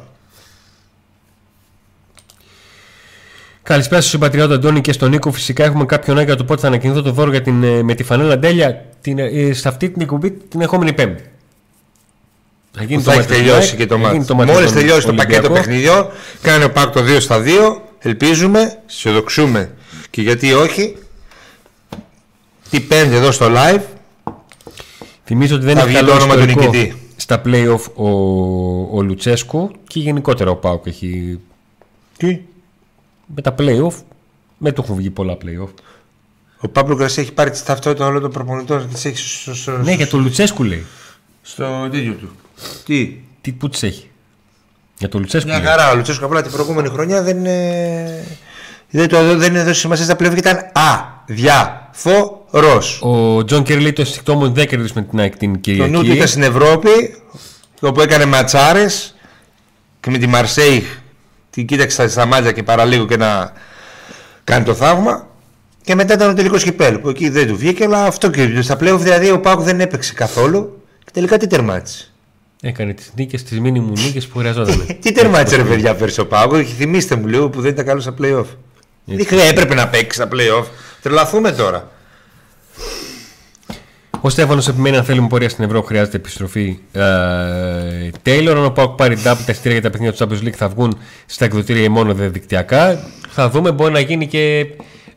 Καλησπέρα 3.62 4.00
στον 4.00 4.12
συμπατριώτη 4.12 4.52
Αντώνη 4.52 4.80
και 4.80 4.92
στον 4.92 5.10
Νίκο. 5.10 5.32
Φυσικά 5.32 5.64
έχουμε 5.64 5.84
κάποιον 5.84 6.16
άγιο 6.16 6.28
για 6.28 6.36
το 6.36 6.44
πότε 6.44 6.60
θα 6.60 6.66
ανακοινωθώ 6.66 7.02
το 7.02 7.12
δώρο 7.12 7.30
για 7.30 7.42
την, 7.42 7.62
ε, 7.62 7.82
με 7.82 7.94
τη 7.94 8.02
φανέλα 8.02 8.38
τέλεια 8.38 8.84
την, 9.00 9.18
ε, 9.18 9.52
σε 9.52 9.68
αυτή 9.68 9.90
την 9.90 10.02
εκπομπή 10.02 10.30
την 10.30 10.60
ερχόμενη 10.60 10.92
Πέμπτη. 10.92 11.22
Θα, 12.72 12.82
γίνει 12.82 13.02
Που 13.02 13.10
θα 13.10 13.12
έχει 13.12 13.20
μάτς 13.20 13.30
με 13.30 13.36
την 13.36 13.44
τελειώσει 13.44 13.68
ΑΕΚ, 13.68 13.78
και 13.78 13.86
το 13.86 13.94
θα 13.94 14.00
γίνει 14.00 14.18
μάτι. 14.18 14.34
μάτς 14.34 14.46
με 14.46 14.52
Μόλις 14.52 14.72
τον 14.72 14.80
τελειώσει 14.80 15.06
το 15.06 15.14
πακέτο 15.14 15.38
Ολυμπιακό. 15.38 15.66
παιχνιδιών, 15.66 16.08
κάνει 16.42 16.64
ο 16.64 16.70
Πάκ 16.70 16.92
το 16.92 17.02
2 17.02 17.20
στα 17.20 17.42
2. 17.42 17.80
Ελπίζουμε, 17.98 18.78
αισιοδοξούμε 18.88 19.70
και 20.10 20.22
γιατί 20.22 20.52
όχι. 20.52 20.96
Τι 22.70 22.80
πέντε 22.80 23.16
εδώ 23.16 23.30
στο 23.30 23.46
live. 23.56 23.80
Θυμίζω 25.24 25.56
ότι 25.56 25.64
δεν 25.64 25.74
Θα 25.74 25.80
έχει 25.80 25.88
βγει 25.88 25.96
καλό 25.96 26.08
το 26.10 26.16
όνομα 26.16 26.34
του 26.34 26.40
ιστορικό 26.40 26.70
νικητή. 26.70 26.96
στα 27.16 27.42
playoff 27.44 27.92
ο, 27.94 28.08
ο 28.96 29.02
Λουτσέσκου 29.02 29.70
και 29.86 30.00
γενικότερα 30.00 30.50
ο 30.50 30.56
Πάουκ 30.56 30.86
έχει 30.86 31.40
Τι; 32.16 32.40
Με 33.34 33.42
τα 33.42 33.54
playoff. 33.58 33.92
Με 34.58 34.72
το 34.72 34.82
έχουν 34.84 34.96
βγει 34.96 35.10
πολλά 35.10 35.36
playoff. 35.44 35.68
Ο 36.60 36.68
Παύλο 36.68 36.94
Γκρασί 36.96 37.20
έχει 37.20 37.32
πάρει 37.32 37.50
τη 37.50 37.62
ταυτότητα 37.62 38.06
όλων 38.06 38.22
των 38.22 38.30
προπονητών 38.30 38.80
και 38.88 38.94
τις 38.94 39.04
έχει 39.04 39.16
στο, 39.16 39.54
στο, 39.54 39.70
Ναι, 39.78 39.92
για 39.92 40.06
το 40.06 40.18
Λουτσέσκου 40.18 40.62
λέει. 40.62 40.86
στο 41.42 41.88
τέτοιο 41.90 42.12
του. 42.12 42.30
Τι; 42.84 43.16
Τι, 43.40 43.52
πού 43.52 43.68
τις 43.68 43.82
έχει; 43.82 44.10
Για 44.98 45.08
το 45.08 45.18
Λουτσέσκου. 45.18 45.48
Μια 45.48 45.58
λέει. 45.58 45.66
χαρά. 45.66 45.90
Ο 45.90 45.94
Λουτσέσκο 45.96 46.24
απλά 46.24 46.42
την 46.42 46.50
προηγούμενη 46.52 46.88
χρονιά 46.88 47.22
δεν, 47.22 47.46
ε, 47.46 48.24
δεν, 48.90 49.08
το, 49.08 49.36
δεν 49.36 49.56
έδωσε 49.56 49.80
σημασία 49.80 50.04
στα 50.04 50.16
πλέον 50.16 50.32
και 50.34 50.38
ήταν 50.38 50.58
αδιαφορός. 51.28 53.00
Ο 53.02 53.44
Τζον 53.44 53.62
Κέρι 53.62 53.80
λέει 53.80 53.92
το 53.92 54.02
αισθηκτό 54.02 54.34
μου 54.34 54.52
δεν 54.52 54.66
κερδίσουμε 54.66 55.02
την 55.02 55.18
ΑΕΚ 55.20 55.36
την 55.36 55.52
Το 55.52 55.58
νου 55.70 55.74
του 55.76 55.90
Κυριακή. 55.90 56.10
ήταν 56.16 56.28
στην 56.28 56.42
Ευρώπη, 56.42 56.88
όπου 57.80 58.00
έκανε 58.00 58.24
ματσάρες 58.24 59.14
και 60.00 60.10
με 60.10 60.18
τη 60.18 60.26
Μαρσέη 60.26 60.84
την 61.52 61.66
κοίταξε 61.66 61.94
στα- 61.94 62.08
στα 62.08 62.26
μάτια 62.26 62.52
και 62.52 62.62
παραλίγο 62.62 63.06
και 63.06 63.16
να 63.16 63.52
κάνει 64.44 64.64
το 64.64 64.74
θαύμα. 64.74 65.26
Και 65.82 65.94
μετά 65.94 66.14
ήταν 66.14 66.30
ο 66.30 66.34
τελικός 66.34 66.62
κυπέλου 66.62 67.00
που 67.00 67.08
εκεί 67.08 67.28
δεν 67.28 67.46
του 67.46 67.56
βγήκε, 67.56 67.84
αλλά 67.84 68.04
αυτό 68.04 68.30
και 68.30 68.62
στα 68.62 68.76
πλέον 68.76 69.02
δηλαδή 69.02 69.30
ο 69.30 69.40
Πάκου 69.40 69.62
δεν 69.62 69.80
έπαιξε 69.80 70.12
καθόλου 70.14 70.82
και 71.04 71.10
τελικά 71.12 71.36
τι 71.36 71.46
τερμάτισε. 71.46 72.06
Έκανε 72.62 72.92
τις 72.92 73.12
νίκες, 73.16 73.42
τις 73.42 73.60
μήνυμου 73.60 73.92
νίκες 74.04 74.26
που 74.26 74.38
χρειαζόταν. 74.38 74.86
τι 75.02 75.12
τερμάτισε 75.12 75.56
ρε 75.56 75.64
παιδιά 75.64 75.94
πέρσι 75.94 76.20
ο 76.20 76.26
Πάκου, 76.26 76.56
θυμίστε 76.56 77.16
μου 77.16 77.26
λίγο 77.26 77.48
που 77.50 77.60
δεν 77.60 77.70
ήταν 77.70 77.84
καλό 77.84 78.00
στα 78.00 78.14
playoff. 78.20 78.44
Δεν 79.04 79.26
χρειάζεται, 79.26 79.50
έπρεπε 79.50 79.74
να 79.74 79.88
παίξει 79.88 80.18
στα 80.20 80.28
playoff. 80.32 80.64
Τρελαθούμε 81.02 81.52
τώρα. 81.52 81.90
Ο 84.24 84.28
Στέφανος 84.30 84.68
επιμένει 84.68 84.96
αν 84.96 85.04
θέλουμε 85.04 85.26
πορεία 85.28 85.48
στην 85.48 85.64
Ευρώπη 85.64 85.86
χρειάζεται 85.86 86.16
επιστροφή. 86.16 86.78
Ε, 86.92 87.02
Τέιλορ, 88.22 88.56
αν 88.56 88.64
ο 88.64 88.70
Πάουκ 88.70 88.90
πάρει 88.96 89.16
double 89.24 89.36
τα 89.46 89.52
εισιτήρια 89.52 89.78
για 89.78 89.82
τα 89.82 89.90
παιχνίδια 89.90 90.12
του 90.12 90.24
Champions 90.28 90.46
League 90.46 90.56
θα 90.56 90.68
βγουν 90.68 90.98
στα 91.26 91.44
εκδοτήρια 91.44 91.90
μόνο 91.90 92.14
διαδικτυακά. 92.14 92.98
Θα 93.28 93.50
δούμε, 93.50 93.72
μπορεί 93.72 93.92
να 93.92 94.00
γίνει 94.00 94.26
και 94.26 94.66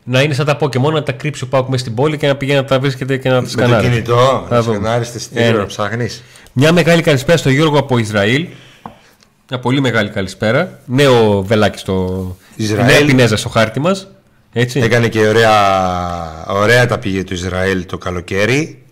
να 0.04 0.22
είναι 0.22 0.34
σαν 0.34 0.46
τα 0.46 0.56
Pokémon, 0.60 0.92
να 0.92 1.02
τα 1.02 1.12
κρύψει 1.12 1.44
ο 1.44 1.46
Πάουκ 1.46 1.68
μέσα 1.68 1.82
στην 1.82 1.94
πόλη 1.94 2.16
και 2.16 2.26
να 2.26 2.36
πηγαίνει 2.36 2.58
να 2.58 2.64
τα 2.64 2.78
βρίσκεται 2.78 3.16
και 3.16 3.28
να 3.28 3.34
τα 3.34 3.40
Με 3.40 3.46
το 3.46 3.52
σκανάρει. 3.52 3.88
κινητό, 3.88 4.44
Θα 4.48 4.54
να 4.54 4.62
δούμε. 4.62 4.76
σκανάρεις 4.76 5.10
τη 5.10 5.16
Ε, 5.16 5.20
στήριο 5.20 5.52
ναι. 5.52 5.58
να 5.58 5.66
ψάχνεις. 5.66 6.22
Μια 6.52 6.72
μεγάλη 6.72 7.02
καλησπέρα 7.02 7.38
στο 7.38 7.50
Γιώργο 7.50 7.78
από 7.78 7.98
Ισραήλ. 7.98 8.46
Μια 9.50 9.58
πολύ 9.60 9.80
μεγάλη 9.80 10.08
καλησπέρα. 10.10 10.78
Νέο 10.86 11.42
βελάκι 11.42 11.78
στο. 11.78 12.36
Ισραήλ. 12.56 12.86
Νέα 12.86 13.04
πινέζα 13.06 13.36
στο 13.36 13.48
χάρτη 13.48 13.80
μας. 13.80 14.08
Έτσι. 14.58 14.80
Έκανε 14.80 15.08
και 15.08 15.26
ωραία, 15.26 15.52
ωραία 16.48 16.86
τα 16.86 16.98
πήγε 16.98 17.24
του 17.24 17.34
Ισραήλ 17.34 17.86
το 17.86 17.98
καλοκαίρι. 17.98 18.82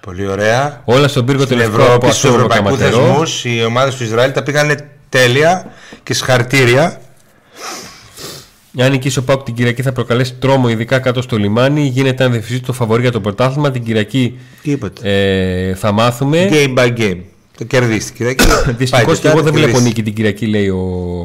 Πολύ 0.00 0.26
ωραία. 0.28 0.82
Όλα 0.84 1.08
στον 1.08 1.24
πύργο 1.24 1.42
Στην 1.44 1.56
τελευταίο 1.56 1.80
Ευρώπη, 1.84 1.96
από 2.06 2.12
στους 2.12 2.24
Ασσούρο 2.24 2.34
ευρωπαϊκούς 2.44 2.78
Καματερό. 2.78 3.06
θεσμούς, 3.06 3.44
οι 3.44 3.64
ομάδες 3.64 3.94
του 3.94 4.02
Ισραήλ 4.04 4.32
τα 4.32 4.42
πήγανε 4.42 4.88
τέλεια 5.08 5.72
και 6.02 6.14
συγχαρητήρια. 6.14 7.00
Αν 8.78 8.90
νικήσει 8.90 9.18
ο 9.18 9.22
Πάουκ 9.22 9.42
την 9.42 9.54
Κυριακή 9.54 9.82
θα 9.82 9.92
προκαλέσει 9.92 10.34
τρόμο, 10.34 10.68
ειδικά 10.68 10.98
κάτω 10.98 11.22
στο 11.22 11.36
λιμάνι. 11.36 11.82
Γίνεται 11.82 12.24
ανδεφισή 12.24 12.60
το 12.60 12.72
φαβορή 12.72 13.02
για 13.02 13.12
το 13.12 13.20
πρωτάθλημα. 13.20 13.70
Την 13.70 13.84
Κυριακή 13.84 14.38
Τίποτα. 14.62 15.08
ε, 15.08 15.74
θα 15.74 15.92
μάθουμε. 15.92 16.48
Game 16.52 16.78
by 16.78 16.98
game. 16.98 17.18
Το 17.58 17.64
κερδίσει 17.64 18.06
την 18.06 18.14
Κυριακή. 18.16 18.44
Δυστυχώς 18.78 19.06
Πάει 19.06 19.18
και 19.18 19.26
εγώ 19.28 19.36
δεν 19.42 19.44
Τετάρτη, 19.44 19.50
βλέπω 19.50 19.60
κερδίσεις. 19.60 19.82
νίκη 19.84 20.02
την 20.02 20.14
Κυριακή, 20.14 20.46
λέει 20.46 20.68
ο. 20.68 20.80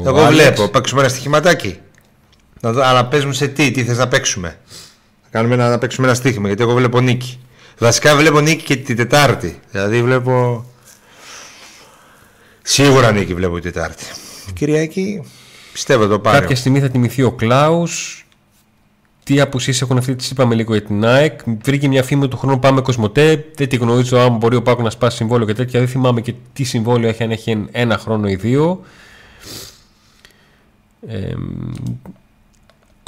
Εγώ 0.06 0.20
Άλεξ. 0.20 0.34
βλέπω. 0.44 0.68
Παίξουμε 0.68 1.00
ένα 1.00 1.10
στοιχηματάκι. 1.10 1.78
Να 2.60 2.72
δω, 2.72 2.82
αλλά 2.82 3.06
παίζουμε 3.06 3.32
σε 3.32 3.48
τι, 3.48 3.70
τι 3.70 3.84
θες 3.84 3.98
να 3.98 4.08
παίξουμε. 4.08 4.58
Θα 5.22 5.28
κάνουμε 5.30 5.54
ένα, 5.54 5.68
να 5.68 5.78
παίξουμε 5.78 6.06
ένα 6.06 6.16
στοίχημα 6.16 6.46
γιατί 6.46 6.62
εγώ 6.62 6.74
βλέπω 6.74 7.00
νίκη. 7.00 7.38
Βασικά 7.78 8.16
βλέπω 8.16 8.40
νίκη 8.40 8.64
και 8.64 8.76
την 8.76 8.96
Τετάρτη. 8.96 9.60
Δηλαδή 9.70 10.02
βλέπω. 10.02 10.64
Σίγουρα 12.62 13.12
νίκη 13.12 13.34
βλέπω 13.34 13.54
την 13.60 13.72
Τετάρτη. 13.72 14.04
Κυριακή 14.54 15.22
πιστεύω 15.72 16.06
το 16.06 16.18
πάρει. 16.18 16.40
Κάποια 16.40 16.56
στιγμή 16.56 16.80
θα 16.80 16.88
τιμηθεί 16.88 17.22
ο 17.22 17.32
Κλάους. 17.32 18.26
Τι 19.24 19.40
απουσίε 19.40 19.74
έχουν 19.82 19.98
αυτή, 19.98 20.14
τις 20.14 20.30
είπαμε 20.30 20.54
λίγο 20.54 20.72
για 20.72 20.82
την 20.82 21.04
ΑΕΚ. 21.04 21.40
Βρήκε 21.62 21.88
μια 21.88 22.02
φήμη 22.02 22.28
του 22.28 22.36
χρόνου 22.36 22.58
πάμε 22.58 22.80
Κοσμοτέ. 22.80 23.44
Δεν 23.54 23.68
τη 23.68 23.76
γνωρίζω 23.76 24.18
αν 24.18 24.36
μπορεί 24.36 24.56
ο 24.56 24.62
Πάκος 24.62 24.84
να 24.84 24.90
σπάσει 24.90 25.16
συμβόλαιο 25.16 25.46
και 25.46 25.54
τέτοια. 25.54 25.80
Δεν 25.80 25.88
θυμάμαι 25.88 26.20
και 26.20 26.34
τι 26.52 26.64
συμβόλαιο 26.64 27.08
έχει, 27.08 27.22
αν 27.22 27.30
έχει 27.30 27.66
ένα 27.72 27.98
χρόνο 27.98 28.28
ή 28.28 28.34
δύο. 28.34 28.84
Ε, 31.08 31.34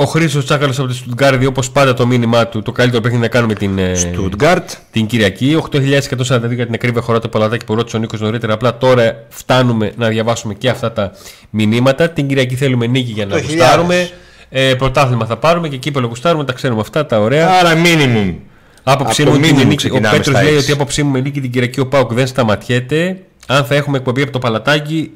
ο 0.00 0.04
Χρήσος 0.04 0.44
Τσάκαλος 0.44 0.78
από 0.78 0.88
τη 0.88 0.94
Στουτγκάρδη, 0.94 1.46
όπως 1.46 1.70
πάντα 1.70 1.94
το 1.94 2.06
μήνυμά 2.06 2.46
του, 2.46 2.62
το 2.62 2.72
καλύτερο 2.72 3.02
παιχνίδι 3.02 3.22
να 3.22 3.28
κάνουμε 3.28 3.54
την, 3.54 3.78
ε, 3.78 3.94
Στουτγκάρτ. 3.94 4.70
την 4.90 5.06
Κυριακή. 5.06 5.54
8.142 5.56 6.54
για 6.54 6.64
την 6.64 6.74
ακρίβεια 6.74 7.00
χωρά 7.00 7.18
το 7.18 7.28
παλατάκι 7.28 7.64
που 7.64 7.74
ρώτησε 7.74 7.96
ο 7.96 7.98
Νίκος 7.98 8.20
νωρίτερα. 8.20 8.52
Απλά 8.52 8.78
τώρα 8.78 9.24
φτάνουμε 9.28 9.92
να 9.96 10.08
διαβάσουμε 10.08 10.54
και 10.54 10.68
αυτά 10.68 10.92
τα 10.92 11.12
μηνύματα. 11.50 12.08
Την 12.10 12.26
Κυριακή 12.28 12.54
θέλουμε 12.54 12.86
νίκη 12.86 13.12
για 13.12 13.26
να 13.26 13.32
Το 13.32 13.38
γουστάρουμε. 13.42 13.94
χιλιάδες. 13.94 14.12
Ε, 14.48 14.74
πρωτάθλημα 14.74 15.26
θα 15.26 15.36
πάρουμε 15.36 15.68
και 15.68 15.76
κύπελο 15.76 16.06
γουστάρουμε. 16.06 16.44
Τα 16.44 16.52
ξέρουμε 16.52 16.80
αυτά 16.80 17.06
τα 17.06 17.20
ωραία. 17.20 17.48
Άρα 17.50 17.72
minimum. 17.84 18.34
Άποψή 18.82 19.22
από 19.22 19.30
μου, 19.30 19.40
την 19.40 19.50
minimum 19.56 19.58
νίκη, 19.58 19.72
ο 19.72 19.76
ξεκινάμε 19.76 20.16
Πέτρος 20.16 20.34
στα 20.34 20.44
λέει 20.44 20.52
έξι. 20.54 20.64
ότι 20.64 20.72
άποψή 20.72 21.02
μου 21.02 21.10
με 21.10 21.20
νίκη 21.20 21.40
την 21.40 21.50
Κυριακή 21.50 21.80
ο 21.80 21.86
Πάουκ 21.86 22.12
δεν 22.12 22.26
σταματιέται. 22.26 23.16
Αν 23.46 23.64
θα 23.64 23.74
έχουμε 23.74 23.96
εκπομπή 23.96 24.22
από 24.22 24.32
το 24.32 24.38
παλατάκι, 24.38 25.10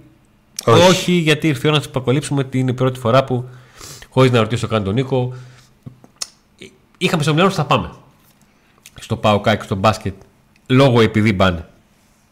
όχι, 0.64 0.88
Όχι. 0.88 1.12
γιατί 1.12 1.47
ήρθε 1.49 1.61
η 1.64 1.68
ώρα 1.68 1.77
να 1.77 1.83
τι 1.83 1.88
αποκαλύψουμε. 1.94 2.44
Την 2.44 2.61
είναι 2.61 2.70
η 2.70 2.75
πρώτη 2.75 2.99
φορά 2.99 3.25
που, 3.25 3.44
χωρίς 4.14 4.31
να 4.31 4.38
ρωτήσω 4.40 4.66
καν 4.66 4.85
τον 4.85 4.94
Νίκο, 4.94 5.33
είχαμε 6.98 7.22
στο 7.22 7.33
μυαλό 7.33 7.48
ότι 7.48 7.57
θα 7.57 7.64
πάμε 7.64 7.90
στο 9.00 9.16
Πάουκ 9.16 9.44
και 9.50 9.59
στο 9.64 9.74
μπάσκετ 9.74 10.14
λόγω 10.66 11.00
επειδή 11.00 11.33
μπάνε. 11.33 11.68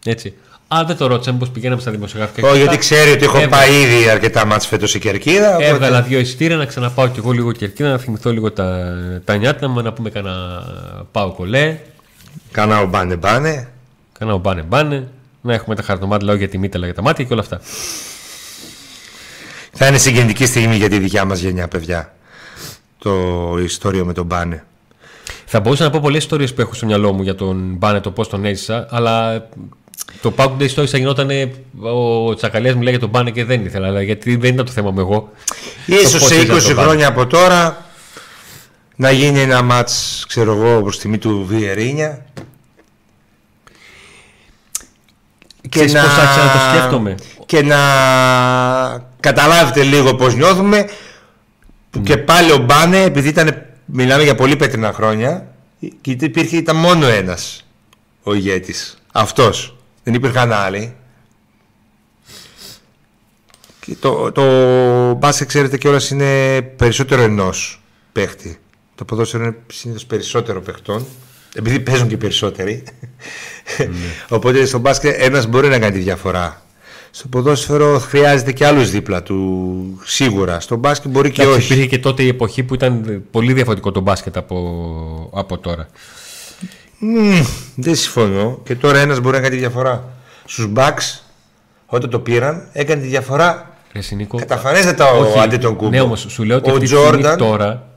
Έτσι. 0.04 0.34
Αλλά 0.68 0.84
δεν 0.84 0.96
το 0.96 1.06
ρώτησα, 1.06 1.32
μήπω 1.32 1.46
πηγαίναμε 1.46 1.80
στα 1.80 1.90
δημοσιογραφικά. 1.90 2.46
Όχι, 2.48 2.56
και 2.56 2.62
γιατί 2.62 2.76
αυτά. 2.78 2.94
ξέρει 2.94 3.10
ότι 3.10 3.24
έχω 3.24 3.38
Έβγαλα- 3.38 3.56
πάει 3.66 3.80
ήδη 3.80 4.08
αρκετά 4.08 4.46
μάτς 4.46 4.66
φέτος 4.66 4.94
η 4.94 4.98
Κερκίδα. 4.98 5.48
οπότε- 5.48 5.68
Έβγαλα 5.68 6.02
δύο 6.02 6.18
εισιτήρια 6.18 6.56
να 6.56 6.64
ξαναπάω 6.64 7.08
κι 7.08 7.18
εγώ 7.18 7.30
λίγο 7.30 7.52
κερκίδα, 7.52 7.90
να 7.90 7.98
θυμηθώ 7.98 8.32
λίγο 8.32 8.52
τα, 8.52 8.88
τα 9.24 9.36
νιάτα 9.36 9.68
μου, 9.68 9.82
να 9.82 9.92
πούμε 9.92 10.10
κανένα 10.10 10.62
πάω 11.12 11.32
κολέ. 11.32 11.78
Κάνα 12.50 12.80
ο 12.80 12.86
μπάνε 12.86 13.16
μπάνε. 13.16 13.68
Κάνα 14.18 14.36
μπάνε 14.36 14.62
μπάνε. 14.62 15.08
Να 15.40 15.54
έχουμε 15.54 15.74
τα 15.74 15.82
χαρτομάτια 15.82 16.34
για 16.34 16.48
τη 16.48 16.58
μύτελα 16.58 16.84
για 16.84 16.94
τα 16.94 17.02
μάτια 17.02 17.24
και 17.24 17.32
όλα 17.32 17.42
αυτά. 17.42 17.60
Θα 19.72 19.86
είναι 19.86 19.98
συγκινητική 19.98 20.46
στιγμή 20.46 20.76
για 20.76 20.88
τη 20.88 20.98
δικιά 20.98 21.24
μας 21.24 21.40
γενιά, 21.40 21.68
παιδιά. 21.68 22.14
Το 22.98 23.12
ιστορίο 23.62 24.04
με 24.04 24.12
τον 24.12 24.26
μπάνε. 24.26 24.64
Θα 25.54 25.60
μπορούσα 25.60 25.84
να 25.84 25.90
πω 25.90 25.98
πολλές 26.02 26.22
ιστορίες 26.22 26.54
που 26.54 26.60
έχω 26.60 26.74
στο 26.74 26.86
μυαλό 26.86 27.12
μου 27.12 27.22
για 27.22 27.34
τον 27.34 27.74
Μπάνε, 27.78 28.00
το 28.00 28.10
πώς 28.10 28.28
τον 28.28 28.44
έζησα, 28.44 28.86
αλλά 28.90 29.46
το 30.20 30.32
Pack 30.36 30.50
Day 30.58 30.68
Stories 30.74 30.86
θα 30.86 30.98
γινόταν. 30.98 31.28
Ο 31.80 32.34
Τσακαλέα 32.34 32.74
μου 32.74 32.80
λέει 32.82 32.90
για 32.90 33.00
τον 33.00 33.08
Μπάνε 33.08 33.30
και 33.30 33.44
δεν 33.44 33.64
ήθελα, 33.64 33.86
αλλά 33.86 34.02
γιατί 34.02 34.36
δεν 34.36 34.52
ήταν 34.54 34.66
το 34.66 34.72
θέμα 34.72 34.90
μου 34.90 35.00
εγώ. 35.00 35.30
Ίσως 35.86 36.18
πώς 36.20 36.28
σε 36.28 36.40
ήταν 36.40 36.56
20 36.56 36.62
το 36.62 36.74
Μπάνε. 36.74 36.82
χρόνια 36.82 37.08
από 37.08 37.26
τώρα 37.26 37.86
να 38.96 39.10
γίνει 39.10 39.40
ένα 39.40 39.62
μάτς, 39.62 40.24
ξέρω 40.28 40.52
εγώ, 40.52 40.82
προς 40.82 40.98
τιμή 40.98 41.18
του 41.18 41.44
Βιερίνια. 41.48 42.26
Ξέρεις 45.68 45.92
πώς 45.92 46.02
άρχισα 46.02 46.44
να 46.44 46.52
το 46.52 46.58
σκέφτομαι. 46.70 47.14
και 47.46 47.62
να 47.62 47.78
καταλάβετε 49.22 49.82
λίγο 49.82 50.14
πώς 50.14 50.34
νιώθουμε. 50.34 50.88
Που 51.90 51.98
Ναι. 51.98 52.04
και 52.04 52.16
πάλι 52.16 52.52
ο 52.52 52.58
Μπάνε 52.58 53.02
επειδή 53.02 53.28
ήταν, 53.28 53.66
μιλάμε 53.84 54.22
για 54.22 54.34
πολύ 54.34 54.56
πέτρινα 54.56 54.92
χρόνια 54.92 55.46
και 56.00 56.10
υπήρχε, 56.10 56.56
ήταν 56.56 56.76
μόνο 56.76 57.06
ένας 57.06 57.64
ο 58.22 58.34
ηγέτης. 58.34 58.98
Αυτός. 59.12 59.76
Δεν 60.02 60.14
υπήρχαν 60.14 60.52
άλλοι. 60.52 60.94
Και 63.80 63.96
το, 64.00 64.32
το 64.32 64.44
μπάσκετ 65.14 65.48
ξέρετε 65.48 65.78
κιόλας 65.78 66.10
είναι 66.10 66.62
περισσότερο 66.62 67.22
ενός 67.22 67.82
παίχτη. 68.12 68.58
Το 68.94 69.04
ποδόσφαιρο 69.04 69.44
είναι 69.44 69.56
συνήθως 69.72 70.06
περισσότερο 70.06 70.60
παιχτών 70.60 71.06
επειδή 71.54 71.80
παίζουν 71.80 72.08
και 72.08 72.16
περισσότεροι. 72.16 72.82
Ναι. 73.78 73.88
οπότε 74.36 74.64
στο 74.64 74.78
μπάσκετ 74.78 75.14
ένας 75.18 75.46
μπορεί 75.46 75.68
να 75.68 75.78
κάνει 75.78 75.92
τη 75.92 75.98
διαφορά 75.98 76.61
στο 77.14 77.28
ποδόσφαιρο 77.28 77.98
χρειάζεται 77.98 78.52
και 78.52 78.66
άλλους 78.66 78.90
δίπλα 78.90 79.22
του 79.22 80.00
σίγουρα 80.04 80.60
στο 80.60 80.76
μπάσκετ 80.76 81.10
μπορεί 81.10 81.30
και 81.30 81.42
Εντάξει, 81.42 81.58
όχι 81.58 81.72
Υπήρχε 81.72 81.88
και 81.88 81.98
τότε 81.98 82.22
η 82.22 82.28
εποχή 82.28 82.62
που 82.62 82.74
ήταν 82.74 83.22
πολύ 83.30 83.52
διαφορετικό 83.52 83.90
το 83.90 84.00
μπάσκετ 84.00 84.36
από, 84.36 85.30
από 85.32 85.58
τώρα. 85.58 85.88
Μμμ, 86.98 87.42
δεν 87.74 87.94
συμφωνώ. 87.94 88.60
Και 88.64 88.74
τώρα 88.74 88.98
ένας 88.98 89.20
μπορεί 89.20 89.36
να 89.36 89.42
κάνει 89.42 89.54
τη 89.54 89.60
διαφορά. 89.60 90.04
Στους 90.44 90.72
Bucks, 90.76 91.20
όταν 91.86 92.10
το 92.10 92.20
πήραν, 92.20 92.68
έκανε 92.72 93.02
τη 93.02 93.08
διαφορά. 93.08 93.76
Ρε 93.92 94.00
Σινίκο, 94.00 94.38
Καταφανέστατα 94.38 95.10
ο 95.10 95.20
όχι, 95.20 95.38
αντί 95.38 95.56
τον 95.56 95.76
κούμπο. 95.76 95.90
Ναι, 95.90 96.00
όμως 96.00 96.26
σου 96.28 96.42
λέω 96.42 96.56
ότι 96.56 96.70
ο 96.70 96.72
αυτή 96.72 96.86
τη 96.86 96.94
στιγμή 96.94 97.22
Jordan, 97.24 97.34
τώρα 97.38 97.88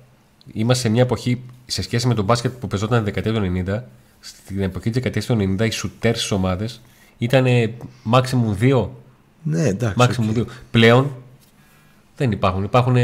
είμαστε 0.53 0.83
σε 0.83 0.89
μια 0.89 1.01
εποχή 1.01 1.41
σε 1.65 1.81
σχέση 1.81 2.07
με 2.07 2.13
το 2.13 2.23
μπάσκετ 2.23 2.51
που 2.59 2.67
πεζόταν 2.67 3.03
τη 3.03 3.11
δεκαετία 3.11 3.33
του 3.33 3.63
90. 3.67 3.81
Στην 4.19 4.61
εποχή 4.61 4.89
της 4.89 4.93
δεκαετίας 4.93 5.25
του 5.25 5.55
90 5.59 5.65
οι 5.65 5.69
σουτέρ 5.69 6.15
στις 6.15 6.31
ομάδες 6.31 6.81
ήταν 7.17 7.45
maximum 8.11 8.63
2. 8.63 8.87
Ναι, 9.47 9.63
εντάξει. 9.67 9.95
Maximum 9.99 10.37
2. 10.39 10.43
Πλέον 10.71 11.11
δεν 12.17 12.31
υπάρχουν. 12.31 12.63
Υπάρχουν 12.63 12.95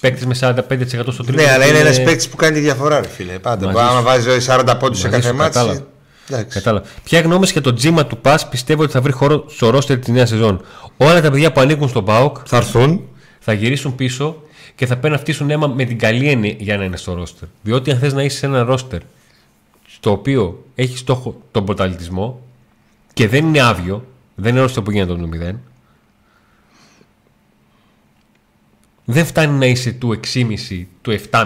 παίκτες 0.00 0.26
με 0.26 0.34
45% 0.40 1.12
στο 1.12 1.24
τρίτο. 1.24 1.42
Ναι, 1.42 1.50
αλλά 1.52 1.66
είναι 1.66 1.78
ένας 1.78 2.02
παίκτης 2.02 2.28
που 2.28 2.36
κάνει 2.36 2.54
τη 2.54 2.60
διαφορά, 2.60 3.00
ρε 3.00 3.08
φίλε. 3.08 3.38
Πάντα. 3.38 3.66
Μαζί 3.66 3.78
Άμα 3.78 3.98
σου. 3.98 4.04
βάζει 4.04 4.46
40 4.46 4.76
πόντους 4.78 4.98
σε 4.98 5.08
Μαζί 5.08 5.20
κάθε 5.20 5.32
σου, 5.32 5.36
μάτι. 5.36 5.52
κατάλαβα. 5.52 5.86
Εντάξει. 6.30 6.58
Κατάλαβα. 6.58 6.86
Ποια 7.04 7.20
γνώμη 7.20 7.46
για 7.46 7.60
το 7.60 7.72
τζίμα 7.74 8.06
του 8.06 8.18
Πας; 8.18 8.48
Πιστεύω 8.48 8.82
ότι 8.82 8.92
θα 8.92 9.00
βρει 9.00 9.12
χώρο 9.12 9.44
στο 9.48 9.70
ρόστερ 9.70 9.98
τη 9.98 10.12
νέα 10.12 10.26
σεζόν. 10.26 10.60
Όλα 10.96 11.20
τα 11.20 11.30
παιδιά 11.30 11.52
που 11.52 11.60
ανήκουν 11.60 11.88
στον 11.88 12.04
Πάοκ 12.04 12.36
Θα 12.44 12.56
έρθουν. 12.56 13.00
θα 13.40 13.52
γυρίσουν 13.52 13.94
πίσω 13.94 14.42
και 14.74 14.86
θα 14.86 14.96
πάνε 14.96 15.14
να 15.14 15.20
φτύσουν 15.20 15.50
αίμα 15.50 15.66
με 15.66 15.84
την 15.84 15.98
καλή 15.98 16.28
έννοια 16.28 16.54
για 16.58 16.76
να 16.76 16.84
είναι 16.84 16.96
στο 16.96 17.14
ρόστερ. 17.14 17.48
Διότι 17.62 17.90
αν 17.90 17.98
θες 17.98 18.12
να 18.12 18.22
είσαι 18.22 18.36
σε 18.38 18.46
ένα 18.46 18.62
ρόστερ 18.62 19.00
στο 19.88 20.10
οποίο 20.10 20.64
έχεις 20.74 20.98
στόχο 20.98 21.40
τον 21.50 21.64
πρωταλληλισμό 21.64 22.40
και 23.12 23.28
δεν 23.28 23.46
είναι 23.46 23.60
άδειο, 23.62 24.04
δεν 24.34 24.52
είναι 24.52 24.60
ρόστερ 24.60 24.82
που 24.82 24.90
γίνεται 24.90 25.14
το 25.14 25.28
0, 25.52 25.54
δεν 29.04 29.24
φτάνει 29.26 29.58
να 29.58 29.66
είσαι 29.66 29.92
του 29.92 30.20
6,5, 30.34 30.86
του 31.02 31.18
7,5. 31.30 31.44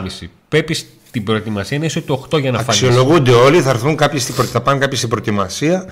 Πρέπει 0.49 0.74
στην 0.74 1.24
προετοιμασία 1.24 1.78
να 1.78 1.84
είσαι 1.84 2.01
του 2.01 2.26
8 2.30 2.41
για 2.41 2.51
να 2.51 2.62
φανείς. 2.62 2.82
Αξιολογούνται 2.82 3.32
όλοι, 3.32 3.61
θα, 3.62 3.70
έρθουν 3.70 3.97
κάποιοι 3.97 4.18
στην, 4.20 4.34
πρω- 4.34 4.47
θα 4.47 4.61
πάνε 4.61 4.78
κάποιοι 4.78 4.97
στην 4.97 5.09
προετοιμασία 5.09 5.87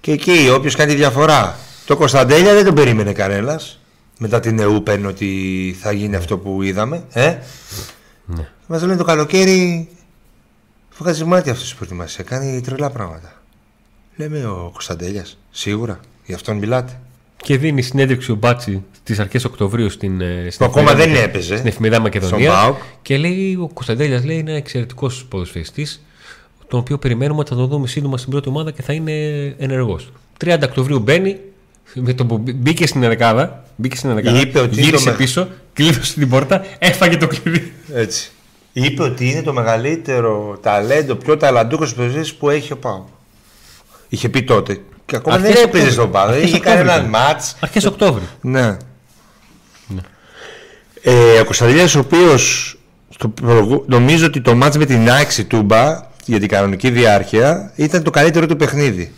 και 0.00 0.12
εκεί 0.12 0.48
όποιος 0.54 0.74
κάνει 0.76 0.90
τη 0.90 0.96
διαφορά. 0.96 1.58
Το 1.86 1.96
Κωνσταντέλια 1.96 2.54
δεν 2.54 2.64
τον 2.64 2.74
περίμενε 2.74 3.12
κανένας. 3.12 3.80
Μετά 4.18 4.40
την 4.40 4.58
ΕΟΥ 4.58 4.80
παίρνει 4.80 5.06
ότι 5.06 5.76
θα 5.80 5.92
γίνει 5.92 6.16
αυτό 6.16 6.38
που 6.38 6.62
είδαμε. 6.62 7.04
Ε; 7.12 7.38
Ναι. 8.26 8.48
Μας 8.66 8.80
λένε 8.82 8.96
το 8.96 9.04
καλοκαίρι 9.04 9.88
βγάζει 10.98 11.24
μάτι 11.24 11.50
αυτός 11.50 11.66
στην 11.66 11.76
προετοιμασίας. 11.78 12.26
Κάνει 12.28 12.60
τρελά 12.60 12.90
πράγματα. 12.90 13.42
Λέμε 14.16 14.44
ο 14.46 14.68
Κωνσταντέλιας, 14.72 15.38
σίγουρα. 15.50 16.00
Γι' 16.26 16.34
αυτόν 16.34 16.56
μιλάτε. 16.56 17.00
Και 17.36 17.56
δίνει 17.58 17.82
συνέντευξη 17.82 18.30
ο 18.32 18.34
Μπάτσι 18.34 18.82
στις 19.02 19.18
αρχές 19.18 19.44
Οκτωβρίου 19.44 19.90
στην, 19.90 20.20
ε, 20.20 20.46
στην, 20.50 20.66
ακόμα 20.66 20.90
εφημερίδα- 20.90 21.20
δεν 21.20 21.28
έπαιζε. 21.28 21.56
στην 21.56 21.68
εφημερίδα 21.68 22.00
Στον 22.00 22.12
Μακεδονία. 22.20 22.50
ΠΑΟΚ. 22.50 22.76
Και 23.02 23.16
λέει 23.16 23.54
ο 23.62 23.70
Κωνσταντέλιας 23.74 24.24
λέει 24.24 24.38
είναι 24.38 24.54
εξαιρετικός 24.54 25.24
ποδοσφαιριστής, 25.28 26.02
τον 26.68 26.80
οποίο 26.80 26.98
περιμένουμε 26.98 27.40
ότι 27.40 27.50
θα 27.50 27.56
τον 27.56 27.66
δούμε 27.68 27.86
σύντομα 27.86 28.16
στην 28.16 28.30
πρώτη 28.30 28.48
ομάδα 28.48 28.70
και 28.70 28.82
θα 28.82 28.92
είναι 28.92 29.12
ενεργός. 29.58 30.12
30 30.44 30.66
Οκτωβρίου 30.68 30.98
μπαίνει, 30.98 31.36
με 31.94 32.12
το 32.12 32.26
που 32.26 32.38
μπή- 32.38 32.54
μπήκε 32.56 32.86
στην 32.86 33.00
δεκάδα, 33.00 33.64
μπήκε 33.76 33.96
στην 33.96 34.14
δεκάδα, 34.14 34.40
Είπε 34.40 34.58
ότι 34.60 34.80
γύρισε 34.80 35.04
το 35.04 35.10
με- 35.10 35.16
πίσω, 35.16 35.48
κλείδωσε 35.72 36.14
την 36.14 36.28
πόρτα, 36.28 36.64
έφαγε 36.78 37.16
το 37.16 37.26
κλειδί. 37.26 37.72
Έτσι. 37.94 38.30
Είπε 38.72 39.02
ότι 39.02 39.30
είναι 39.30 39.42
το 39.42 39.52
μεγαλύτερο 39.52 40.58
ταλέντο, 40.62 41.14
πιο 41.14 41.36
ταλαντούχος 41.36 41.94
παίκτη 41.94 42.32
που 42.38 42.50
έχει 42.50 42.72
ο 42.72 42.76
Πάο. 42.76 43.04
Είχε 44.08 44.28
πει 44.28 44.42
τότε. 44.42 44.78
Και 45.12 45.18
ακόμα 45.18 45.34
Αρχές 45.34 45.52
δεν 45.54 45.62
έπαιζε 45.62 45.82
Οκτώβρη. 45.84 45.92
στον 45.92 46.10
Πάο. 46.10 46.26
Αρχές 46.28 46.42
Είχε 46.48 46.58
κάνει 46.58 46.80
Οκτώβρη 46.80 47.00
ένα 47.04 47.08
ήταν. 47.08 47.08
μάτ. 47.08 47.42
Αρχές 47.60 47.84
Οκτώβρη. 47.84 48.22
Ναι. 48.40 48.76
Ε, 51.02 51.40
ο 51.40 51.44
Κωνσταντινίδης 51.44 51.94
ο 51.94 51.98
οποίος 51.98 52.76
στο 53.08 53.28
προγου- 53.28 53.84
νομίζω 53.88 54.26
ότι 54.26 54.40
το 54.40 54.54
μάτς 54.54 54.76
με 54.76 54.84
την 54.84 55.10
Άξι 55.10 55.44
Τούμπα 55.44 56.02
για 56.24 56.38
την 56.40 56.48
κανονική 56.48 56.90
διάρκεια 56.90 57.72
ήταν 57.76 58.02
το 58.02 58.10
καλύτερο 58.10 58.46
του 58.46 58.56
παιχνίδι. 58.56 59.12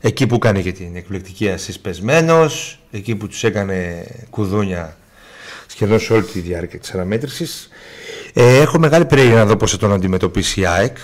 Εκεί 0.00 0.26
που 0.26 0.34
έκανε 0.34 0.60
και 0.60 0.72
την 0.72 0.96
εκπληκτική 0.96 1.48
ασύς 1.50 1.78
πεσμένος, 1.78 2.78
εκεί 2.90 3.14
που 3.14 3.28
τους 3.28 3.44
έκανε 3.44 4.06
κουδούνια 4.30 4.96
σχεδόν 5.66 6.00
σε 6.00 6.12
όλη 6.12 6.22
τη 6.22 6.40
διάρκεια 6.40 6.78
της 6.78 6.90
αναμέτρησης. 6.94 7.68
Ε, 8.32 8.56
έχω 8.60 8.78
μεγάλη 8.78 9.04
περίεργα 9.04 9.34
να 9.34 9.44
δω 9.44 9.56
πώς 9.56 9.70
θα 9.70 9.76
τον 9.76 9.92
αντιμετωπίσει 9.92 10.60
η 10.60 10.66
ΑΕΚ, 10.66 10.96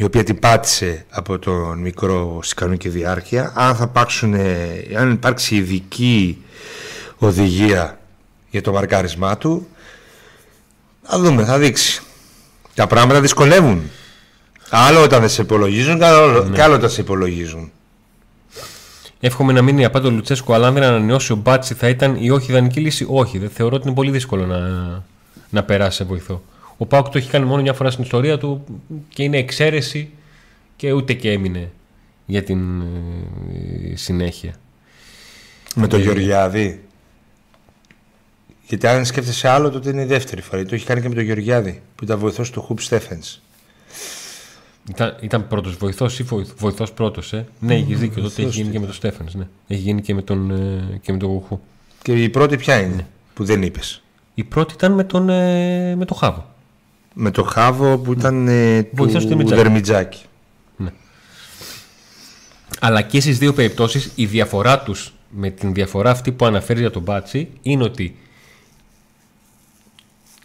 η 0.00 0.04
οποία 0.04 0.24
την 0.24 0.38
πάτησε 0.38 1.04
από 1.10 1.38
τον 1.38 1.78
μικρό 1.78 2.40
στην 2.42 2.56
κανονική 2.56 2.88
διάρκεια. 2.88 3.52
Αν 3.54 3.76
θα 3.76 3.84
υπάρξουν, 3.88 4.34
ε, 4.34 4.84
αν 4.96 5.10
υπάρξει 5.10 5.56
ειδική 5.56 6.44
οδηγία 7.18 7.98
για 8.50 8.62
το 8.62 8.72
μαρκάρισμά 8.72 9.38
του, 9.38 9.68
θα 11.02 11.18
δούμε, 11.18 11.44
θα 11.44 11.58
δείξει. 11.58 12.02
Τα 12.74 12.86
πράγματα 12.86 13.20
δυσκολεύουν. 13.20 13.90
Άλλο 14.70 15.02
όταν 15.02 15.20
δεν 15.20 15.28
σε 15.28 15.42
υπολογίζουν, 15.42 15.98
και 15.98 16.04
άλλο, 16.04 16.50
και 16.54 16.62
άλλο 16.62 16.74
όταν 16.74 16.90
σε 16.90 17.00
υπολογίζουν. 17.00 17.72
Εύχομαι 19.20 19.52
να 19.52 19.62
μείνει 19.62 19.84
απάντο 19.84 20.10
Λουτσέσκο, 20.10 20.54
αλλά 20.54 20.66
αν 20.66 20.74
δεν 20.74 20.82
ανανεώσει 20.82 21.32
ο 21.32 21.36
Μπάτσι 21.36 21.74
θα 21.74 21.88
ήταν 21.88 22.16
η 22.20 22.30
όχι 22.30 22.50
ιδανική 22.50 22.80
λύση. 22.80 23.06
Όχι, 23.08 23.38
δεν 23.38 23.50
θεωρώ 23.50 23.76
ότι 23.76 23.86
είναι 23.86 23.96
πολύ 23.96 24.10
δύσκολο 24.10 24.46
να, 24.46 24.58
να 25.50 25.62
περάσει 25.62 25.96
σε 25.96 26.04
βοηθό. 26.04 26.42
Ο 26.78 26.86
Πάουκ 26.86 27.08
το 27.08 27.18
έχει 27.18 27.30
κάνει 27.30 27.44
μόνο 27.44 27.62
μια 27.62 27.72
φορά 27.72 27.90
στην 27.90 28.04
ιστορία 28.04 28.38
του 28.38 28.64
και 29.08 29.22
είναι 29.22 29.36
εξαίρεση 29.36 30.10
και 30.76 30.92
ούτε 30.92 31.12
και 31.12 31.30
έμεινε 31.30 31.70
για 32.26 32.42
την 32.42 32.80
ε, 32.80 33.96
συνέχεια. 33.96 34.54
Με 35.74 35.86
τον 35.86 36.00
Γεωργιάδη. 36.00 36.82
Γιατί 38.66 38.86
αν 38.86 39.04
σκέφτεσαι 39.04 39.48
άλλο, 39.48 39.70
τότε 39.70 39.90
είναι 39.90 40.02
η 40.02 40.06
δεύτερη 40.06 40.40
φορά. 40.40 40.64
Το 40.64 40.74
έχει 40.74 40.86
κάνει 40.86 41.00
και 41.00 41.08
με 41.08 41.14
τον 41.14 41.24
Γεωργιάδη, 41.24 41.82
που 41.94 42.04
ήταν 42.04 42.18
βοηθός 42.18 42.50
του 42.50 42.60
Χουπ 42.60 42.80
Στέφεν. 42.80 43.22
Ήταν, 44.90 45.16
ήταν 45.20 45.46
πρώτος 45.48 45.76
βοηθός 45.76 46.18
ή 46.18 46.22
βοηθός 46.56 46.92
πρώτος, 46.92 47.32
ε; 47.32 47.46
Ναι, 47.60 47.74
έχεις 47.74 47.98
δίκιο. 47.98 48.22
Τότε 48.22 48.42
έχει 48.42 48.50
γίνει 48.50 48.70
και 48.70 48.78
με 48.78 48.84
τον 48.84 48.94
Στέφαν. 48.94 49.28
Ναι. 49.32 49.46
Έχει 49.68 49.80
γίνει 49.80 50.00
και 50.00 50.14
με 50.14 50.22
τον, 50.22 50.50
ε, 50.50 50.98
και 51.02 51.12
με 51.12 51.18
τον 51.18 51.28
Γουχού. 51.28 51.60
Και 52.02 52.22
η 52.22 52.28
πρώτη 52.28 52.56
ποια 52.56 52.80
είναι, 52.80 53.06
που 53.34 53.44
δεν 53.44 53.62
είπες; 53.62 54.02
Η 54.34 54.44
πρώτη 54.44 54.74
ήταν 54.74 54.92
με 54.92 55.04
τον, 55.04 55.28
ε, 55.28 55.94
με 55.96 56.04
τον 56.04 56.16
Χάβο. 56.16 56.56
Με 57.20 57.30
το 57.30 57.42
Χάβο 57.42 57.98
που 57.98 58.12
ήταν 58.12 58.48
ε, 58.48 58.82
του 58.82 58.88
Βοηθός 58.92 59.22
του 59.22 59.28
Δερμιτζάκη. 59.28 59.62
Δερμιτζάκη. 59.62 60.18
Αλλά 62.80 63.02
και 63.02 63.20
στις 63.20 63.38
δύο 63.38 63.52
περιπτώσεις 63.52 64.10
η 64.14 64.26
διαφορά 64.26 64.78
τους 64.80 65.12
με 65.28 65.50
την 65.50 65.74
διαφορά 65.74 66.10
αυτή 66.10 66.32
που 66.32 66.44
αναφέρεις 66.44 66.80
για 66.80 66.90
τον 66.90 67.02
Μπάτσι 67.02 67.48
είναι 67.62 67.84
ότι. 67.84 68.16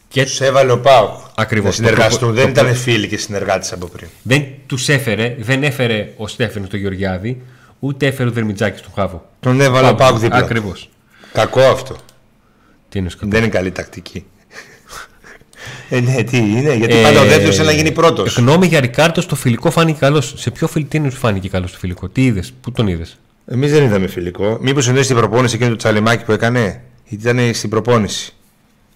Και 0.08 0.24
Τους 0.24 0.42
έβαλε 0.42 0.72
ο 0.72 0.80
Πάουκ. 0.80 1.10
Ακριβώς. 1.36 1.66
Να 1.80 1.86
συνεργαστούν. 1.86 2.28
Το- 2.28 2.34
δεν 2.34 2.54
το- 2.54 2.62
ήταν 2.62 2.76
φίλοι 2.76 3.08
και 3.08 3.18
συνεργάτες 3.18 3.72
από 3.72 3.88
πριν. 3.88 4.08
δεν 4.22 4.46
τους 4.68 4.90
έφερε, 4.90 5.36
δεν 5.40 5.64
έφερε 5.64 6.14
ο 6.18 6.28
Στέφανος 6.28 6.70
τον 6.70 6.80
Γεωργιάδη, 6.80 7.42
ούτε 7.80 8.08
έφερε 8.08 8.30
ο 8.30 8.32
Δερμιτζάκης 8.32 8.80
στον 8.80 8.92
Χάβο. 8.96 9.30
Τον 9.40 9.62
έβαλε 9.62 9.90
ο 9.90 9.96
Πάουκ 9.96 10.18
δίπλα. 10.18 10.38
Ακριβώς. 10.38 10.90
Κακό 11.34 11.62
αυτό. 11.62 11.96
Τι 12.90 13.00
είναι 13.00 13.10
σκοτώ. 13.10 13.28
Δεν 13.28 13.42
είναι 13.42 13.52
καλή 13.52 13.72
τακτική. 13.72 14.26
Ε, 15.90 16.00
ναι, 16.00 16.24
τι 16.24 16.38
είναι, 16.38 16.74
γιατί 16.76 16.98
Ε, 16.98 17.02
πάντα 17.02 17.22
ο 17.22 17.26
δεύτερο 17.26 17.52
θέλει 17.52 17.68
να 17.68 17.74
γίνει 17.74 17.92
πρώτος. 17.92 18.38
Γνώμη 18.38 18.68
για 18.68 18.80
Ρικάρτο 18.80 19.22
στο 19.22 19.36
φιλικό 19.36 19.72
φάνηκε 19.72 20.00
καλός. 20.00 20.34
Σε 20.38 20.52
ποιο 20.52 20.68
φιλτίνο 20.68 21.10
σου 21.10 21.18
φάνηκε 21.18 21.50
καλός 21.50 21.70
στο 21.70 21.80
φιλικό, 21.80 22.10
τι 22.10 22.26
είδες, 22.26 22.54
πού 22.62 22.72
τον 22.72 22.88
είδες; 22.88 23.18
Εμείς 23.46 23.72
δεν 23.72 23.84
είδαμε 23.84 24.08
φιλικό. 24.08 24.58
Μήπως 24.62 24.88
εννοείς 24.88 25.08
την 25.08 25.16
προπόνηση 25.16 25.56
εκείνο 25.56 25.70
του 25.70 25.76
τσαλιμάκι 25.76 26.24
που 26.24 26.32
έκανε, 26.32 26.82
ή 27.04 27.18
ήταν 27.22 27.54
στην 27.54 27.70
προπόνηση; 27.70 28.34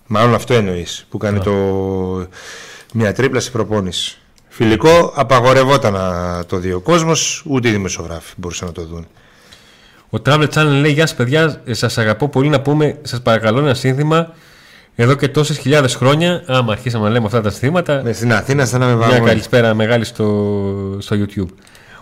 Μάλλον 0.07 0.33
αυτό 0.33 0.53
εννοείς. 0.53 1.05
Που 1.09 1.17
έκανε 1.21 1.39
το... 1.39 1.53
μια 2.93 3.13
τρίπλα 3.13 3.39
στην 3.39 3.51
προπόνηση. 3.51 4.17
Φιλικό 4.47 5.13
απαγορευόταν 5.15 5.93
να 5.93 6.45
το 6.45 6.57
δει 6.57 6.73
ο 6.73 6.79
κόσμος, 6.79 7.43
ούτε 7.45 7.67
οι 7.67 7.71
δημοσιογράφοι 7.71 8.33
μπορούσαν 8.37 8.67
να 8.67 8.73
το 8.73 8.85
δουν. 8.85 9.07
Ο 10.09 10.17
Travel 10.25 10.47
Channel 10.53 10.79
λέει: 10.81 10.91
Γεια 10.91 11.07
σας, 11.07 11.15
παιδιά, 11.15 11.61
σας 11.71 11.97
αγαπώ 11.97 12.29
πολύ 12.29 12.49
να 12.49 12.61
πούμε, 12.61 12.97
σας 13.01 13.21
παρακαλώ 13.21 13.59
ένα 13.59 13.73
σύνθημα. 13.73 14.33
Εδώ 14.99 15.13
και 15.15 15.27
τόσες 15.27 15.57
χιλιάδες 15.57 15.95
χρόνια, 15.95 16.43
άμα 16.45 16.71
αρχίσαμε 16.71 17.03
να 17.03 17.09
λέμε 17.11 17.25
αυτά 17.25 17.41
τα 17.41 17.49
συνθήματα, 17.49 18.01
Ναι, 18.01 18.13
στην 18.13 18.33
Αθήνα 18.33 18.65
θα 18.65 18.77
να 18.77 18.85
με 18.85 18.95
μια 18.95 19.07
βάλω. 19.07 19.25
καλησπέρα 19.25 19.73
μεγάλη 19.73 20.05
στο, 20.05 20.97
στο 20.99 21.15
YouTube. 21.19 21.47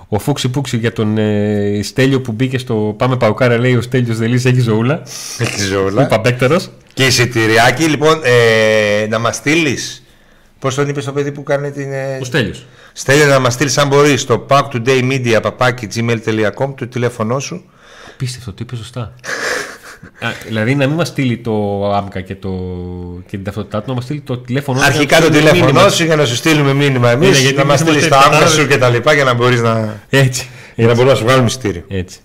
Ο 0.07 0.19
Φούξι 0.19 0.49
Πούξι 0.49 0.77
για 0.77 0.93
τον 0.93 1.17
ε, 1.17 1.79
Στέλιο 1.83 2.21
που 2.21 2.31
μπήκε 2.31 2.57
στο 2.57 2.95
Πάμε 2.97 3.17
Παουκάρα 3.17 3.57
λέει: 3.59 3.75
Ο 3.75 3.81
Στέλιος 3.81 4.17
Δελής 4.17 4.45
έχει 4.45 4.59
ζωούλα. 4.59 5.01
Έχει 5.37 5.61
ζώλα. 5.61 6.05
Παπέκτερος. 6.07 6.69
Και 6.93 7.05
εισιτηριάκι, 7.05 7.83
λοιπόν, 7.83 8.19
ε, 8.23 9.07
να 9.07 9.19
μας 9.19 9.35
στείλεις. 9.35 10.03
Πώς 10.59 10.75
τον 10.75 10.87
είπες 10.89 11.05
το 11.05 11.11
παιδί 11.11 11.31
που 11.31 11.43
κάνει 11.43 11.71
την. 11.71 11.91
Ε, 11.91 12.17
Ο 12.21 12.23
Στέλιος. 12.23 12.65
Στέλνει 12.93 13.25
να 13.25 13.39
μας 13.39 13.53
στείλεις 13.53 13.77
αν 13.77 13.87
μπορείς 13.87 14.21
στο 14.21 14.45
packtodaymedia.gmail.com 14.49 16.73
το 16.77 16.87
τηλέφωνό 16.87 17.39
σου. 17.39 17.63
Πίστευτο, 18.17 18.51
το 18.51 18.57
είπε 18.61 18.75
σωστά. 18.75 19.13
Α, 20.19 20.27
δηλαδή 20.47 20.75
να 20.75 20.87
μην 20.87 20.95
μας 20.95 21.07
στείλει 21.07 21.37
το 21.37 21.85
άμκα 21.93 22.21
και, 22.21 22.35
το, 22.35 22.49
και 23.27 23.35
την 23.35 23.43
ταυτότητά 23.43 23.79
του, 23.79 23.83
να 23.87 23.93
μας 23.93 24.03
στείλει 24.03 24.21
το 24.21 24.37
τηλέφωνο 24.37 24.79
του 24.79 24.85
Αρχικά 24.85 25.17
για 25.17 25.27
το 25.27 25.33
να 25.33 25.37
στείλει 25.37 25.49
τηλέφωνο 25.49 25.71
μήνυμα. 25.71 25.89
σου 25.89 26.03
για 26.03 26.15
να 26.15 26.25
σου 26.25 26.35
στείλουμε 26.35 26.73
μήνυμα 26.73 27.09
εμείς. 27.11 27.29
Ναι, 27.29 27.37
γιατί 27.37 27.55
να 27.57 27.65
μας 27.65 27.81
εμείς 27.81 27.93
στείλει 27.93 28.07
είμαστε 28.07 28.09
τα 28.09 28.17
άμκα 28.17 28.29
τετάραδες. 28.29 28.59
σου 28.61 28.67
και 28.67 28.77
τα 28.77 28.89
λοιπά 28.89 29.13
για 29.13 29.23
να 29.23 29.33
μπορείς 29.33 29.61
να, 29.61 29.99
Έτσι. 30.09 30.49
για 30.75 30.87
να 30.87 30.93
μπορούμε 30.93 31.11
να 31.11 31.17
σου 31.17 31.23
βγάλουμε 31.23 31.43
μυστήριο. 31.43 31.83
Έτσι. 31.87 32.19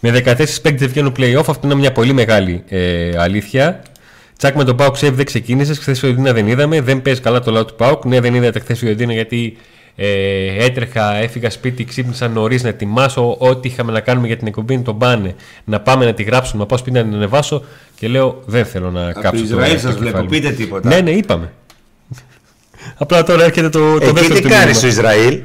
Με 0.00 0.10
14 0.10 0.60
παίκτες 0.62 0.88
βγαίνουν 0.88 1.14
playoff, 1.16 1.44
αυτό 1.46 1.60
είναι 1.64 1.74
μια 1.74 1.92
πολύ 1.92 2.12
μεγάλη 2.12 2.62
ε, 2.68 3.10
αλήθεια. 3.16 3.82
Τσακ 4.36 4.54
με 4.54 4.64
τον 4.64 4.76
Πάουκ 4.76 4.96
Σεβ 4.96 5.14
δεν 5.16 5.24
ξεκίνησες. 5.24 5.78
Χθες 5.78 6.02
ο 6.02 6.06
Ιωδίνα 6.06 6.32
δεν 6.32 6.46
είδαμε. 6.46 6.80
Δεν 6.80 7.02
παίζεις 7.02 7.22
καλά 7.22 7.40
το 7.40 7.50
λαό 7.50 7.64
του 7.64 7.74
Πάουκ. 7.74 8.04
Ναι, 8.04 8.20
δεν 8.20 8.34
είδατε 8.34 8.60
χθες 8.60 8.82
ο 8.82 8.86
Ιωδίνα 8.86 9.12
γιατί 9.12 9.56
ε, 10.02 10.64
έτρεχα, 10.64 11.14
έφυγα 11.14 11.50
σπίτι, 11.50 11.84
ξύπνησα 11.84 12.28
νωρίς 12.28 12.62
να 12.62 12.68
ετοιμάσω 12.68 13.36
ό,τι 13.38 13.68
είχαμε 13.68 13.92
να 13.92 14.00
κάνουμε 14.00 14.26
για 14.26 14.36
την 14.36 14.46
εκπομπή. 14.46 14.76
Να 14.76 14.82
τον 14.82 14.98
πάνε 14.98 15.34
να 15.64 15.80
πάμε 15.80 16.04
να 16.04 16.14
τη 16.14 16.22
γράψουμε, 16.22 16.60
να 16.62 16.66
πάω 16.66 16.78
σπίτι 16.78 16.96
να 16.98 17.04
την 17.04 17.14
ανεβάσω. 17.14 17.64
Και 17.94 18.08
λέω 18.08 18.42
δεν 18.46 18.64
θέλω 18.64 18.90
να 18.90 19.12
κάψω 19.12 19.30
το, 19.42 19.46
Ισραήλ 19.46 19.74
το 19.74 19.78
σας 19.80 19.88
κεφάλι 19.90 19.98
βλέπω, 20.10 20.18
μου. 20.22 20.28
πείτε 20.28 20.50
τίποτα. 20.50 20.88
Ναι, 20.88 21.00
ναι, 21.00 21.10
είπαμε. 21.10 21.52
Απλά 22.98 23.22
τώρα 23.22 23.44
έρχεται 23.44 23.68
το, 23.68 23.78
το 23.98 24.04
Εκεί 24.04 24.12
δεύτερο 24.12 24.34
τι 24.34 24.42
του 24.42 24.48
κάνεις 24.48 24.64
μήνυμα. 24.64 24.78
στο 24.78 24.86
Ισραήλ; 24.86 25.40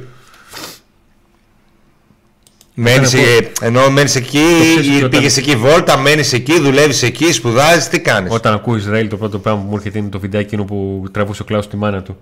Μένεις, 2.73 3.13
να 3.13 3.19
πω- 3.19 3.25
ε, 3.61 3.65
ενώ 3.67 3.89
μένεις 3.89 4.15
εκεί, 4.15 4.39
ξέρεις 4.59 4.77
ότι 4.77 4.87
ή 4.93 4.97
όταν- 4.97 5.09
πήγες 5.09 5.37
εκεί 5.37 5.55
βόλτα, 5.55 5.97
μένεις 5.97 6.33
εκεί, 6.33 6.59
δουλεύεις 6.59 7.03
εκεί, 7.03 7.31
σπουδάζεις, 7.31 7.87
τι 7.87 7.99
κάνεις; 7.99 8.31
Όταν 8.33 8.53
ακούω 8.53 8.75
Ισραήλ, 8.75 9.07
το 9.07 9.17
πρώτο 9.17 9.39
πράγμα 9.39 9.61
που 9.61 9.67
μου 9.69 9.75
έρχεται 9.75 9.97
είναι 9.97 10.09
το 10.09 10.19
βιντεάκι 10.19 10.45
εκείνο 10.45 10.63
που 10.65 11.05
τραβούσε 11.11 11.41
ο 11.41 11.45
Κλάους 11.45 11.67
τη 11.67 11.77
μάνα 11.77 12.01
του. 12.01 12.17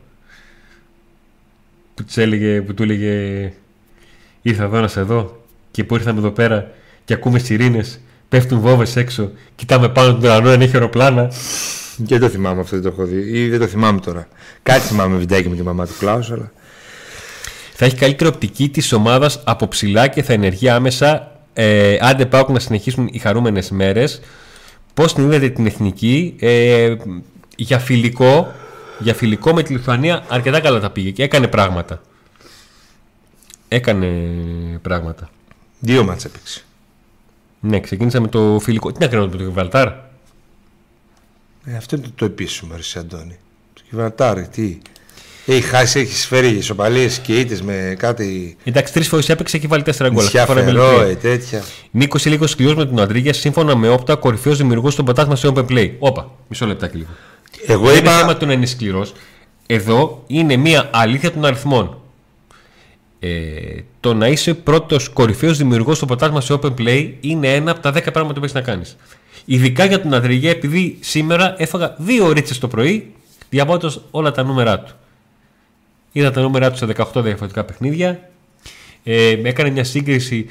Που, 1.95 2.03
της 2.03 2.17
έλεγε, 2.17 2.61
που 2.61 2.73
του 2.73 2.83
έλεγε 2.83 3.51
Ήρθα 4.45 4.63
εδώ 4.63 4.79
να 4.79 4.87
σε 4.87 5.01
δω 5.01 5.41
και 5.71 5.83
που 5.83 5.95
ήρθαμε 5.95 6.19
εδώ 6.19 6.31
πέρα 6.31 6.71
και 7.05 7.13
ακούμε 7.13 7.39
σιρήνες, 7.39 7.99
πέφτουν 8.29 8.59
βόβε 8.59 8.87
έξω, 8.95 9.31
κοιτάμε 9.55 9.89
πάνω 9.89 10.11
τον 10.11 10.23
ουρανό 10.23 10.49
αν 10.49 10.61
έχει 10.61 10.75
αεροπλάνα. 10.75 11.31
Και 12.05 12.17
δεν 12.17 12.19
το 12.19 12.29
θυμάμαι 12.29 12.61
αυτό, 12.61 12.75
δεν 12.79 12.91
το 12.91 12.91
έχω 12.97 13.05
δει. 13.05 13.39
Ή 13.39 13.49
δεν 13.49 13.59
το 13.59 13.67
θυμάμαι 13.67 13.99
τώρα. 13.99 14.27
Κάτι 14.63 14.79
θυμάμαι 14.79 15.17
βιντεάκι 15.17 15.49
με 15.49 15.55
τη 15.55 15.63
μαμά 15.63 15.85
του 15.85 15.93
Κλάους, 15.99 16.31
αλλά... 16.31 16.51
Θα 17.73 17.85
έχει 17.85 17.95
καλύτερη 17.95 18.29
οπτική 18.29 18.69
της 18.69 18.91
ομάδας 18.91 19.41
από 19.43 19.67
ψηλά 19.67 20.07
και 20.07 20.23
θα 20.23 20.33
ενεργεί 20.33 20.69
άμεσα. 20.69 21.31
Ε, 21.53 21.97
άντε 22.01 22.25
πάω 22.25 22.45
να 22.49 22.59
συνεχίσουν 22.59 23.09
οι 23.11 23.17
χαρούμενες 23.17 23.69
μέρες. 23.69 24.21
Πώς 24.93 25.13
την 25.13 25.23
είδατε 25.23 25.49
την 25.49 25.65
εθνική, 25.65 26.35
ε, 26.39 26.95
για 27.55 27.79
φιλικό, 27.79 28.51
για 29.03 29.13
φιλικό 29.13 29.53
με 29.53 29.63
τη 29.63 29.73
Λιθουανία 29.73 30.25
αρκετά 30.29 30.59
καλά 30.59 30.79
τα 30.79 30.89
πήγε 30.89 31.11
και 31.11 31.23
έκανε 31.23 31.47
πράγματα. 31.47 32.01
Έκανε 33.67 34.07
πράγματα. 34.81 35.29
Δύο 35.79 36.03
μάτς 36.03 36.25
έπαιξε. 36.25 36.61
Ναι, 37.59 37.79
ξεκίνησα 37.79 38.19
με 38.21 38.27
το 38.27 38.59
φιλικό. 38.61 38.91
Τι 38.91 38.99
να 38.99 39.07
κάνουμε 39.07 39.31
με 39.31 39.37
το 39.37 39.43
Γιβραλτάρ; 39.43 39.87
Ε, 41.65 41.75
αυτό 41.77 41.95
είναι 41.95 42.05
το, 42.05 42.11
το 42.15 42.25
επίσημο, 42.25 42.73
ρε 42.75 42.99
Αντώνη. 42.99 43.37
Το 43.73 43.81
Γιβραλτάρ, 43.89 44.47
τι. 44.47 44.77
Έχει 45.45 45.61
χάσει, 45.61 45.99
έχει 45.99 46.27
φέρει 46.27 46.47
ισοπαλίε 46.47 47.09
και 47.21 47.39
ήττες 47.39 47.61
με 47.61 47.95
κάτι. 47.97 48.57
Εντάξει, 48.63 48.93
τρεις 48.93 49.07
φορές 49.07 49.29
έπαιξε 49.29 49.57
και 49.57 49.67
βάλει 49.67 49.83
τέσσερα 49.83 50.09
γκολ. 50.09 50.23
Νησιά 50.23 50.43
Αυτή 50.43 50.53
τη 50.53 50.59
φορά 50.61 50.71
με 50.71 50.79
Φερό, 50.79 50.89
Λιθουανία. 50.89 51.11
ε, 51.11 51.15
τέτοια. 51.15 51.63
Νίκος 51.91 52.25
λίγο 52.25 52.47
σκληρό 52.47 52.75
με 52.75 52.85
τον 52.85 52.99
Αντρίγια, 52.99 53.33
σύμφωνα 53.33 53.75
με 53.75 53.89
όπτα, 53.89 54.15
κορυφαίος 54.15 54.57
δημιουργός 54.57 54.93
στον 54.93 55.05
πατάσμα 55.05 55.35
σε 55.35 55.47
open 55.53 55.65
play. 55.69 55.91
Όπα, 55.99 56.31
μισό 56.47 56.65
λεπτάκι 56.65 56.97
λίγο. 56.97 57.09
Εγώ 57.67 57.85
Δεν 57.85 57.95
είναι 57.97 58.09
θέμα 58.09 58.21
είπα. 58.21 58.37
του 58.37 58.45
να 58.45 58.53
είναι 58.53 58.65
σκληρός. 58.65 59.13
Εδώ 59.65 60.23
είναι 60.27 60.55
μια 60.55 60.89
αλήθεια 60.93 61.31
των 61.31 61.45
αριθμών. 61.45 61.97
Ε, 63.19 63.29
το 63.99 64.13
να 64.13 64.27
είσαι 64.27 64.53
πρώτος 64.53 65.09
κορυφαίος 65.09 65.57
δημιουργός 65.57 65.97
στο 65.97 66.05
ποτάσμα 66.05 66.41
σε 66.41 66.53
open 66.61 66.73
play 66.77 67.11
είναι 67.21 67.53
ένα 67.53 67.71
από 67.71 67.79
τα 67.79 67.89
10 67.91 68.11
πράγματα 68.11 68.33
που 68.33 68.39
έχεις 68.45 68.53
να 68.55 68.61
κάνεις. 68.61 68.97
Ειδικά 69.45 69.85
για 69.85 70.01
τον 70.01 70.13
Αντριγέ, 70.13 70.49
επειδή 70.49 70.97
σήμερα 71.01 71.55
έφαγα 71.57 71.95
δύο 71.97 72.31
ρίτσες 72.31 72.59
το 72.59 72.67
πρωί, 72.67 73.13
διαβάζοντας 73.49 74.01
όλα 74.11 74.31
τα 74.31 74.43
νούμερά 74.43 74.79
του. 74.79 74.95
Είδα 76.11 76.31
τα 76.31 76.41
νούμερά 76.41 76.71
του 76.71 76.77
σε 76.77 76.85
18 76.85 77.21
διαφορετικά 77.23 77.63
παιχνίδια. 77.63 78.29
Ε, 79.03 79.29
έκανε 79.43 79.69
μια 79.69 79.83
σύγκριση 79.83 80.45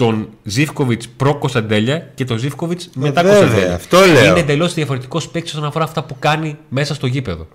τον 0.00 0.28
Ζήφκοβιτς 0.42 1.08
προ 1.08 1.38
Κωνσταντέλια 1.38 2.10
και 2.14 2.24
τον 2.24 2.38
Ζήφκοβιτς 2.38 2.90
μετά 2.94 3.22
βέβαια, 3.22 3.38
Κωνσταντέλια. 3.38 3.74
αυτό 3.74 3.98
λέω. 3.98 4.24
Είναι 4.24 4.40
εντελώς 4.40 4.74
διαφορετικός 4.74 5.28
παίκτης 5.28 5.52
όσον 5.52 5.64
αφορά 5.64 5.84
αυτά 5.84 6.02
που 6.02 6.16
κάνει 6.18 6.56
μέσα 6.68 6.94
στο 6.94 7.06
γήπεδο. 7.06 7.48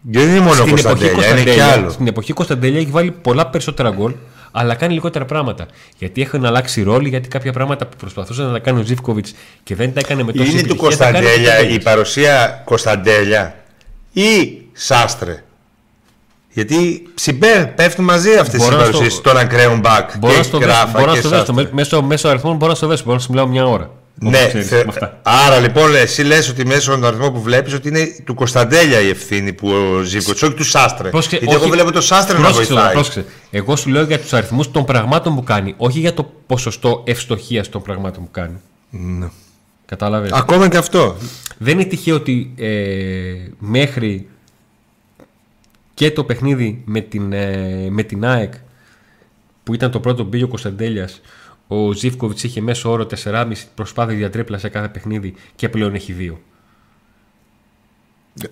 Δεν 0.00 0.28
είναι 0.28 0.40
μόνο 0.40 0.50
ο 0.50 0.54
στην, 0.54 0.68
εποχή 0.68 0.82
Κωνσταντέλια, 0.82 1.10
είναι 1.10 1.18
και 1.18 1.30
Κωνσταντέλια, 1.30 1.72
άλλο. 1.72 1.90
στην 1.90 2.06
εποχή 2.06 2.32
Κωνσταντέλια 2.32 2.78
έχει 2.78 2.90
βάλει 2.90 3.10
πολλά 3.10 3.46
περισσότερα 3.46 3.90
γκολ, 3.90 4.14
αλλά 4.50 4.74
κάνει 4.74 4.92
λιγότερα 4.92 5.24
πράγματα. 5.24 5.66
Γιατί 5.98 6.22
έχουν 6.22 6.44
αλλάξει 6.44 6.82
ρόλοι, 6.82 7.08
γιατί 7.08 7.28
κάποια 7.28 7.52
πράγματα 7.52 7.86
που 7.86 7.96
προσπαθούσε 7.96 8.42
να 8.42 8.52
τα 8.52 8.58
κάνει 8.58 8.80
ο 8.80 8.82
Ζήφκοβιτς 8.82 9.34
και 9.62 9.74
δεν 9.74 9.92
τα 9.92 10.00
έκανε 10.00 10.22
με 10.22 10.32
τόση 10.32 10.50
Είναι 10.50 10.62
του 10.62 10.66
επιτυχία, 10.66 10.96
τα 10.96 11.04
κάνει 11.04 11.16
ο 11.16 11.28
Κωνσταντέλια 11.28 11.52
η 11.52 11.58
Κωνσταντέλιας. 11.58 11.82
παρουσία 11.82 12.62
Κωνσταντέλια 12.64 13.54
ή 14.12 14.58
Σάστρε; 14.72 15.44
Γιατί 16.56 17.02
συμπέ, 17.14 17.72
πέφτουν 17.76 18.04
μαζί 18.04 18.34
αυτές 18.34 18.60
οι 18.60 18.64
Μπορώ 18.64 18.76
να 18.76 18.84
στο- 18.84 18.92
παρουσίε 18.92 19.20
των 19.22 19.36
ακραίων 19.36 19.78
μπακ. 19.80 20.10
Μπορώ 20.18 20.32
και 20.32 20.38
να 20.38 20.44
στο 20.44 20.58
δέσω, 20.58 20.70
Γράφα 20.70 20.90
μπορώ 20.98 21.06
να 21.06 21.12
και 21.12 21.18
στο 21.20 21.28
δέσω. 21.28 21.44
Σάστρε. 21.44 21.64
Με- 21.64 21.70
Μέσω, 21.72 22.02
μέσω 22.02 22.28
αριθμών 22.28 22.56
μπορώ 22.56 22.70
να 22.70 22.76
στο 22.76 22.86
δέσω. 22.86 23.02
Μπορώ 23.04 23.16
να 23.16 23.22
σου 23.22 23.30
μιλάω 23.30 23.46
μια 23.46 23.66
ώρα. 23.66 23.90
Ναι, 24.20 24.28
Όπως 24.28 24.48
ξέρεις, 24.48 24.68
θε- 24.68 24.84
με 24.84 24.90
αυτά. 24.94 25.20
άρα 25.22 25.58
λοιπόν 25.58 25.94
εσύ 25.94 26.22
λες 26.22 26.48
ότι 26.48 26.66
μέσω 26.66 26.90
των 26.90 27.04
αριθμών 27.04 27.32
που 27.32 27.40
βλέπεις 27.42 27.74
ότι 27.74 27.88
είναι 27.88 28.06
του 28.24 28.34
Κωνσταντέλια 28.34 29.00
η 29.00 29.08
ευθύνη 29.08 29.52
που 29.52 29.68
ο 29.68 30.00
Ζήβκοτς, 30.02 30.42
όχι 30.42 30.54
του 30.54 30.64
Σάστρε. 30.64 31.08
Πρόσεξε, 31.10 31.36
Γιατί 31.36 31.54
εγώ 31.54 31.62
όχι- 31.64 31.72
βλέπω 31.72 31.92
το 31.92 32.00
Σάστρε 32.00 32.36
να 32.38 32.42
Πρόσεξε 32.42 32.68
τώρα, 32.68 32.80
βοηθάει. 32.82 33.02
πρόσεξε. 33.02 33.24
Εγώ 33.50 33.76
σου 33.76 33.88
λέω 33.90 34.02
για 34.02 34.18
τους 34.20 34.32
αριθμούς 34.32 34.70
των 34.70 34.84
πραγμάτων 34.84 35.34
που 35.34 35.42
κάνει, 35.42 35.74
όχι 35.76 35.98
για 35.98 36.14
το 36.14 36.30
ποσοστό 36.46 37.02
ευστοχίας 37.06 37.68
των 37.68 37.82
πραγμάτων 37.82 38.24
που 38.24 38.30
κάνει. 38.30 38.56
Ναι. 38.90 39.26
Κατάλαβες; 39.86 40.30
Ακόμα 40.32 40.68
και 40.68 40.76
αυτό. 40.76 41.16
Δεν 41.58 41.74
είναι 41.78 41.84
τυχαίο 41.88 42.14
ότι 42.14 42.52
ε, 42.56 42.68
μέχρι 43.58 44.26
και 45.96 46.10
το 46.10 46.24
παιχνίδι 46.24 46.82
με 46.84 47.00
την, 47.00 47.32
ε, 47.32 47.86
με 47.90 48.02
την 48.02 48.24
ΑΕΚ 48.24 48.52
που 49.62 49.74
ήταν 49.74 49.90
το 49.90 50.00
πρώτο 50.00 50.24
μπήκε 50.24 50.44
ο 50.44 50.48
Κωνσταντέλιας 50.48 51.20
ο 51.66 51.92
Ζήφκοβιτς 51.92 52.42
είχε 52.42 52.60
μέσο 52.60 52.90
όρο 52.90 53.06
4,5 53.24 53.52
προσπάθεια 53.74 54.16
για 54.16 54.30
τρίπλα 54.30 54.58
σε 54.58 54.68
κάθε 54.68 54.88
παιχνίδι 54.88 55.34
και 55.54 55.68
πλέον 55.68 55.94
έχει 55.94 56.12
δύο. 56.12 56.40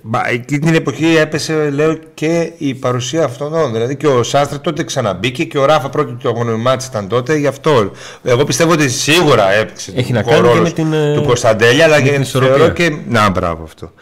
Μα 0.02 0.28
εκείνη 0.28 0.60
την 0.60 0.74
εποχή 0.74 1.16
έπεσε, 1.16 1.70
λέω, 1.70 1.98
και 2.14 2.52
η 2.58 2.74
παρουσία 2.74 3.24
αυτών. 3.24 3.72
Δηλαδή 3.72 3.96
και 3.96 4.06
ο 4.06 4.22
Σάστρε 4.22 4.58
τότε 4.58 4.84
ξαναμπήκε 4.84 5.44
και 5.44 5.58
ο 5.58 5.64
Ράφα 5.64 5.88
πρώτο 5.88 6.16
το 6.22 6.28
αγωνιμάτι 6.28 6.84
ήταν 6.84 7.08
τότε. 7.08 7.36
Γι' 7.36 7.46
αυτό. 7.46 7.90
Εγώ 8.22 8.44
πιστεύω 8.44 8.72
ότι 8.72 8.88
σίγουρα 8.88 9.50
έπαιξε 9.50 9.92
Έχει 9.96 10.12
το 10.12 10.18
να 10.18 10.22
κάνει 10.22 10.40
και 10.40 10.46
ρόλος 10.46 10.62
με 10.62 10.70
την, 10.70 10.92
ε, 10.92 11.14
του 11.14 11.22
Κωνσταντέλια, 11.22 11.84
αλλά 11.84 11.96
με 11.96 12.02
και 12.02 12.10
την 12.10 12.20
ισορροπία. 12.20 12.56
θεωρώ 12.56 12.72
και. 12.72 12.96
Να, 13.08 13.30
μπράβο 13.30 13.64
αυτό. 13.64 13.92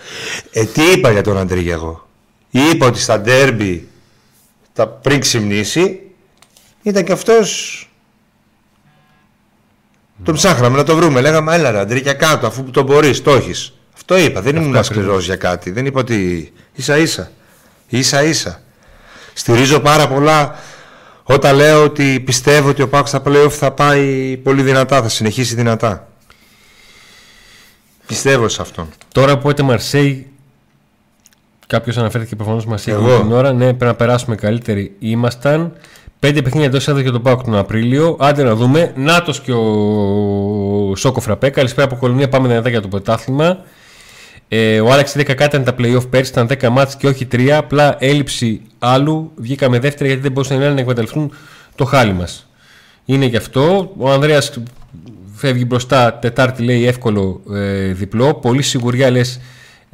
Ε, 0.51 0.65
τι 0.65 0.83
είπα 0.97 1.11
για 1.11 1.23
τον 1.23 1.39
Αντρίγια 1.39 1.73
εγώ. 1.73 2.07
Είπα 2.55 2.87
ότι 2.87 3.01
στα 3.01 3.21
ντέρμπι 3.21 3.89
τα 4.73 4.87
πριν 4.89 5.21
ξυμνήσει 5.21 6.01
ήταν 6.83 7.05
και 7.05 7.13
αυτός 7.13 7.77
τον 10.25 10.35
ψάχναμε 10.35 10.77
να 10.77 10.85
το 10.85 10.97
βρούμε. 10.97 11.21
Λέγαμε, 11.21 11.55
έλα 11.55 11.71
ρε 11.71 11.79
Αντρίκια 11.79 12.13
κάτω, 12.13 12.47
αφού 12.47 12.71
το 12.71 12.83
μπορείς, 12.83 13.23
το 13.23 13.31
έχεις. 13.31 13.73
Αυτό 13.95 14.17
είπα. 14.17 14.41
Δεν 14.41 14.57
ήμουν 14.57 14.85
σκληρός 14.85 15.25
για 15.25 15.37
κάτι. 15.37 15.71
Δεν 15.71 15.87
είπα 15.87 16.01
ότι 16.01 16.53
ίσα 16.75 16.99
ίσα. 16.99 17.31
ίσα 17.89 18.23
ίσα. 18.23 18.63
Στηρίζω 19.35 19.81
πάρα 19.81 20.09
πολλά 20.09 20.59
όταν 21.23 21.57
λέω 21.57 21.85
ότι 21.85 22.21
πιστεύω 22.21 22.69
ότι 22.69 22.83
ο 22.83 22.89
Πάκος 22.89 23.09
στα 23.09 23.23
playoff 23.27 23.51
θα 23.51 23.73
πάει 23.73 24.37
πολύ 24.37 24.63
δυνατά, 24.63 25.03
θα 25.03 25.09
συνεχίσει 25.09 25.55
δυνατά. 25.55 26.09
Πιστεύω 28.07 28.49
σε 28.49 28.63
αυτόν. 28.63 28.89
Τώρα 29.13 29.39
που 29.39 29.51
είτε 29.51 29.63
Μαρσέη, 29.63 30.32
κάποιος 31.67 31.97
αναφέρθηκε 31.97 32.37
προφανώς 32.37 32.67
Μαρσέη 32.67 32.95
Εγώ. 32.95 33.21
την 33.21 33.33
ώρα. 33.33 33.53
Ναι, 33.53 33.65
πρέπει 33.65 33.85
να 33.85 33.95
περάσουμε 33.95 34.35
καλύτεροι. 34.35 34.95
Ήμασταν. 34.99 35.73
Πέντε 36.19 36.43
παιχνίδια 36.43 36.69
εντός 36.69 36.89
έδρα 36.89 37.03
για 37.03 37.13
τον 37.13 37.23
Πάουκ 37.23 37.43
τον 37.43 37.57
Απρίλιο. 37.57 38.17
Άντε 38.21 38.43
να 38.43 38.55
δούμε. 38.55 38.93
Νάτος 38.97 39.41
και 39.41 39.53
ο 39.53 40.97
Σόκο 40.97 41.21
Φραπέ. 41.21 41.51
Καλησπέρα 41.51 41.87
από 41.87 41.97
Κολονία. 41.97 42.29
Πάμε 42.29 42.49
δυνατά 42.49 42.69
για 42.69 42.81
το 42.81 42.89
πρωτάθλημα. 42.89 43.59
Ε, 44.49 44.81
ο 44.81 44.93
Άλεξ 44.93 45.17
10 45.17 45.25
κάτι 45.35 45.57
ήταν 45.57 45.65
τα 45.65 45.75
playoff 45.79 46.11
πέρσι. 46.11 46.31
Ήταν 46.31 46.47
10 46.47 46.69
μάτς 46.69 46.97
και 46.97 47.07
όχι 47.07 47.27
3. 47.33 47.49
Απλά 47.49 47.97
έλλειψη 47.99 48.61
άλλου. 48.79 49.31
Βγήκαμε 49.35 49.79
δεύτερη 49.79 50.07
γιατί 50.09 50.23
δεν 50.23 50.33
μπορούσαν 50.33 50.61
οι 50.61 50.65
άλλοι 50.65 50.75
να 50.75 50.81
εκμεταλλευτούν 50.81 51.33
το 51.75 51.85
χάλι 51.85 52.13
μας. 52.13 52.47
Είναι 53.05 53.25
γι' 53.25 53.37
αυτό. 53.37 53.93
Ο 53.99 54.11
Ανδρέας 54.11 54.59
φεύγει 55.35 55.65
μπροστά. 55.67 56.15
Τετάρτη 56.15 56.63
λέει 56.63 56.87
εύκολο 56.87 57.41
ε, 57.55 57.93
διπλό. 57.93 58.35
Πολύ 58.35 58.63
σιγουριά 58.63 59.11
λες 59.11 59.41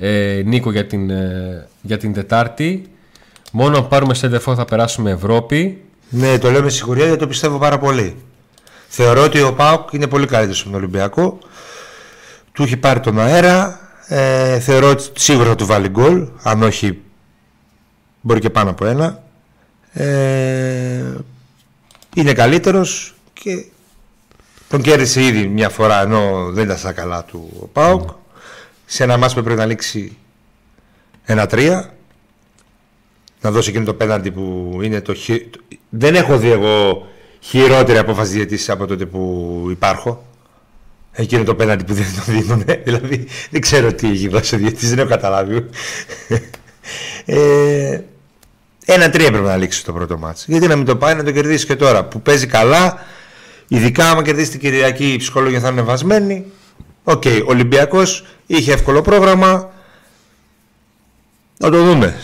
ε, 0.00 0.42
Νίκο 0.44 0.70
για 0.70 0.86
την, 0.86 1.10
ε, 1.10 1.68
για 1.82 1.98
την 1.98 2.12
Τετάρτη. 2.12 2.90
Μόνο 3.52 3.76
αν 3.76 3.88
πάρουμε 3.88 4.14
σέντερφο 4.14 4.54
θα 4.54 4.64
περάσουμε 4.64 5.10
Ευρώπη. 5.10 5.82
Ναι, 6.10 6.38
το 6.38 6.50
λέω 6.50 6.62
με 6.62 6.70
σιγουριά 6.70 7.04
γιατί 7.04 7.20
το 7.20 7.26
πιστεύω 7.26 7.58
πάρα 7.58 7.78
πολύ. 7.78 8.16
Θεωρώ 8.88 9.22
ότι 9.22 9.42
ο 9.42 9.54
Πάουκ 9.54 9.92
είναι 9.92 10.06
πολύ 10.06 10.26
καλύτερος 10.26 10.60
από 10.60 10.70
τον 10.70 10.78
Ολυμπιακό. 10.78 11.38
Του 12.52 12.62
έχει 12.62 12.76
πάρει 12.76 13.00
τον 13.00 13.18
αέρα. 13.18 13.80
Ε, 14.06 14.58
θεωρώ 14.60 14.90
ότι 14.90 15.04
σίγουρα 15.14 15.48
θα 15.48 15.54
του 15.54 15.66
βάλει 15.66 15.88
γκολ. 15.88 16.28
Αν 16.42 16.62
όχι, 16.62 17.02
μπορεί 18.20 18.40
και 18.40 18.50
πάνω 18.50 18.70
από 18.70 18.86
ένα. 18.86 19.22
Ε, 19.92 21.04
είναι 22.14 22.32
καλύτερος 22.32 23.14
και 23.32 23.64
τον 24.68 24.82
κέρδισε 24.82 25.22
ήδη 25.22 25.46
μια 25.46 25.68
φορά 25.68 26.02
ενώ 26.02 26.50
δεν 26.52 26.64
ήταν 26.64 26.78
στα 26.78 26.92
καλά 26.92 27.24
του 27.24 27.50
ο 27.62 27.66
Πάουκ. 27.66 28.08
Σε 28.90 29.02
ένα 29.02 29.16
μάτς 29.16 29.34
που 29.34 29.42
πρέπει 29.42 29.58
να 29.58 29.66
λήξει 29.66 30.16
ένα-τρία 31.24 31.94
να 33.40 33.50
δώσει 33.50 33.70
εκείνο 33.70 33.84
το 33.84 33.94
πέναντι 33.94 34.30
που 34.30 34.78
είναι 34.82 35.00
το 35.00 35.14
χει... 35.14 35.50
Δεν 35.88 36.14
έχω 36.14 36.38
δει 36.38 36.50
εγώ 36.50 37.06
χειρότερη 37.40 37.98
απόφαση 37.98 38.32
διαιτήσεις 38.32 38.68
από 38.70 38.86
τότε 38.86 39.06
που 39.06 39.66
υπάρχω. 39.70 40.26
Εκείνο 41.12 41.44
το 41.44 41.54
πέναλτι 41.54 41.84
που 41.84 41.94
δεν 41.94 42.06
το 42.16 42.32
δίνουν. 42.32 42.64
δηλαδή 42.84 43.26
δεν 43.50 43.60
ξέρω 43.60 43.92
τι 43.92 44.08
έχει 44.08 44.28
δώσει 44.28 44.54
ο 44.54 44.58
διαιτητής, 44.58 44.88
δεν 44.88 44.98
έχω 44.98 45.08
καταλάβει. 45.08 45.66
ε, 47.24 48.00
ένα-τρία 48.84 49.30
πρέπει 49.30 49.46
να 49.46 49.56
λήξει 49.56 49.84
το 49.84 49.92
πρώτο 49.92 50.18
μάτς. 50.18 50.44
Γιατί 50.46 50.66
να 50.66 50.76
μην 50.76 50.84
το 50.84 50.96
πάει 50.96 51.14
να 51.14 51.24
το 51.24 51.30
κερδίσει 51.30 51.66
και 51.66 51.76
τώρα 51.76 52.04
που 52.04 52.22
παίζει 52.22 52.46
καλά. 52.46 52.98
Ειδικά 53.68 54.10
άμα 54.10 54.22
κερδίσει 54.22 54.50
την 54.50 54.60
Κυριακή 54.60 55.12
η 55.12 55.16
ψυχολογία 55.16 55.58
θα 55.58 55.68
είναι 55.68 55.82
ανεβασμένη. 55.82 56.44
OK, 57.04 57.22
okay, 57.24 57.42
Ολυμπιακός 57.44 58.24
είχε 58.50 58.72
εύκολο 58.72 59.02
πρόγραμμα. 59.02 59.70
Να 61.58 61.70
το 61.70 61.84
δούμε 61.84 62.16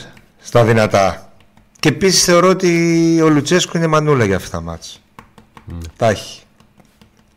στα 0.43 0.65
δυνατά. 0.65 1.33
Και 1.81 1.89
επίσης 1.89 2.25
θεωρώ 2.25 2.49
ότι 2.49 3.21
ο 3.23 3.29
Λουτσέσκο 3.29 3.79
είναι 3.79 3.87
μανούλα 3.87 4.25
για 4.25 4.37
αυτά 4.37 4.51
τα 4.51 4.61
μάτς. 4.63 5.01
Τα 5.97 6.09
έχει. 6.09 6.41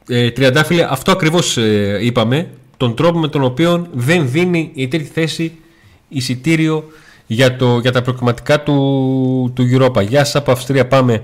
Ε, 0.08 0.32
Τριαντάφυλλε, 0.32 0.88
αυτό 0.90 1.12
ακριβώς 1.12 1.58
ε, 1.58 1.98
είπαμε. 2.02 2.50
Τον 2.78 2.96
τρόπο 2.96 3.20
με 3.20 3.28
τον 3.28 3.44
οποίο 3.44 3.88
δεν 3.94 4.30
δίνει 4.32 4.72
η 4.74 4.88
τρίτη 4.88 5.10
θέση 5.14 5.52
εισιτήριο 6.10 6.92
για, 7.28 7.56
το, 7.56 7.80
για 7.80 7.92
τα 7.92 8.02
προκριματικά 8.02 8.64
του, 8.64 9.52
του 9.56 9.68
Europa. 9.74 10.08
Γεια 10.08 10.24
σας 10.26 10.36
από 10.36 10.52
Αυστρία 10.52 10.88
πάμε. 10.88 11.24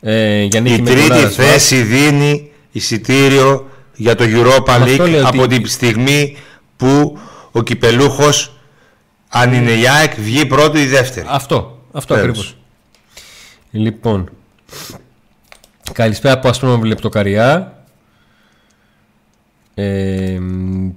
Ε, 0.00 0.42
για 0.42 0.60
νίκη 0.60 0.74
Η 0.74 0.82
με 0.82 0.90
τρίτη 0.90 1.02
κολλάδας 1.08 1.36
μας. 1.36 1.46
θέση 1.50 1.82
δίνει 1.82 2.50
εισιτήριο 2.72 3.70
για 3.94 4.14
το 4.14 4.24
Europa 4.28 4.64
Αυτό 4.68 5.04
League 5.04 5.10
λέω 5.10 5.26
από 5.28 5.42
ότι- 5.42 5.56
την 5.56 5.66
στιγμή 5.66 6.36
που 6.76 7.18
ο 7.52 7.62
κυπελούχος 7.62 8.56
αν 9.28 9.52
είναι 9.52 9.70
η 9.70 9.88
ΑΕΚ 9.88 10.20
βγει 10.20 10.46
πρώτο 10.46 10.78
ή 10.78 10.86
δεύτερη. 10.86 11.26
Αυτό, 11.30 11.84
αυτό 11.92 12.14
Τέλος. 12.14 12.28
ακριβώς. 12.28 12.56
Λοιπόν, 13.70 14.30
καλησπέρα 15.92 16.34
από 16.34 16.48
Αστρόνομη 16.48 16.88
Λεπτοκαριά. 16.88 17.76
Ε, 19.74 20.38
μ, 20.40 20.90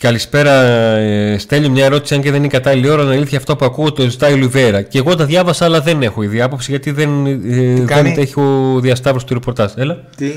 καλησπέρα, 0.00 0.52
ε, 0.62 1.38
Στέλιο. 1.38 1.70
Μια 1.70 1.84
ερώτηση, 1.84 2.14
αν 2.14 2.20
και 2.20 2.28
δεν 2.30 2.36
είναι 2.36 2.46
η 2.46 2.50
κατάλληλη 2.50 2.88
ώρα, 2.88 3.02
είναι 3.02 3.14
αλήθεια 3.14 3.38
αυτό 3.38 3.56
που 3.56 3.64
ακούω, 3.64 3.92
το 3.92 4.08
ζητάει 4.08 4.32
ο 4.32 4.36
Λιβέρα. 4.36 4.82
Και 4.82 4.98
εγώ 4.98 5.14
τα 5.14 5.24
διάβασα, 5.24 5.64
αλλά 5.64 5.80
δεν 5.80 6.02
έχω 6.02 6.22
ήδη 6.22 6.40
άποψη, 6.40 6.70
γιατί 6.70 6.90
δεν, 6.90 7.26
ε, 7.26 7.34
δεν 7.74 7.86
κάνει; 7.86 8.14
έχω 8.18 8.78
διασταύρωση 8.80 9.26
του 9.26 9.34
ρεπορτάζ. 9.34 9.72
Έλα. 9.76 10.04
Τι; 10.16 10.32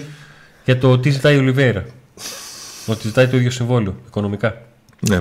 Για 0.66 0.78
το 0.78 1.00
τι 1.00 1.10
ζητάει 1.10 1.38
ο 1.38 1.42
Λιβέρα. 1.42 1.86
Ότι 2.86 3.08
ζητάει 3.08 3.28
το 3.28 3.38
ίδιο 3.38 3.52
συμβόλαιο, 3.52 3.96
οικονομικά. 4.08 4.62
Ναι, 5.10 5.20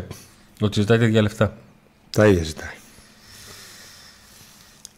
Ότι 0.60 0.80
ζητάει 0.80 0.98
τα 0.98 1.04
ίδια 1.04 1.22
λεφτά. 1.22 1.56
τα 2.10 2.26
ίδια 2.26 2.42
ζητάει. 2.42 2.68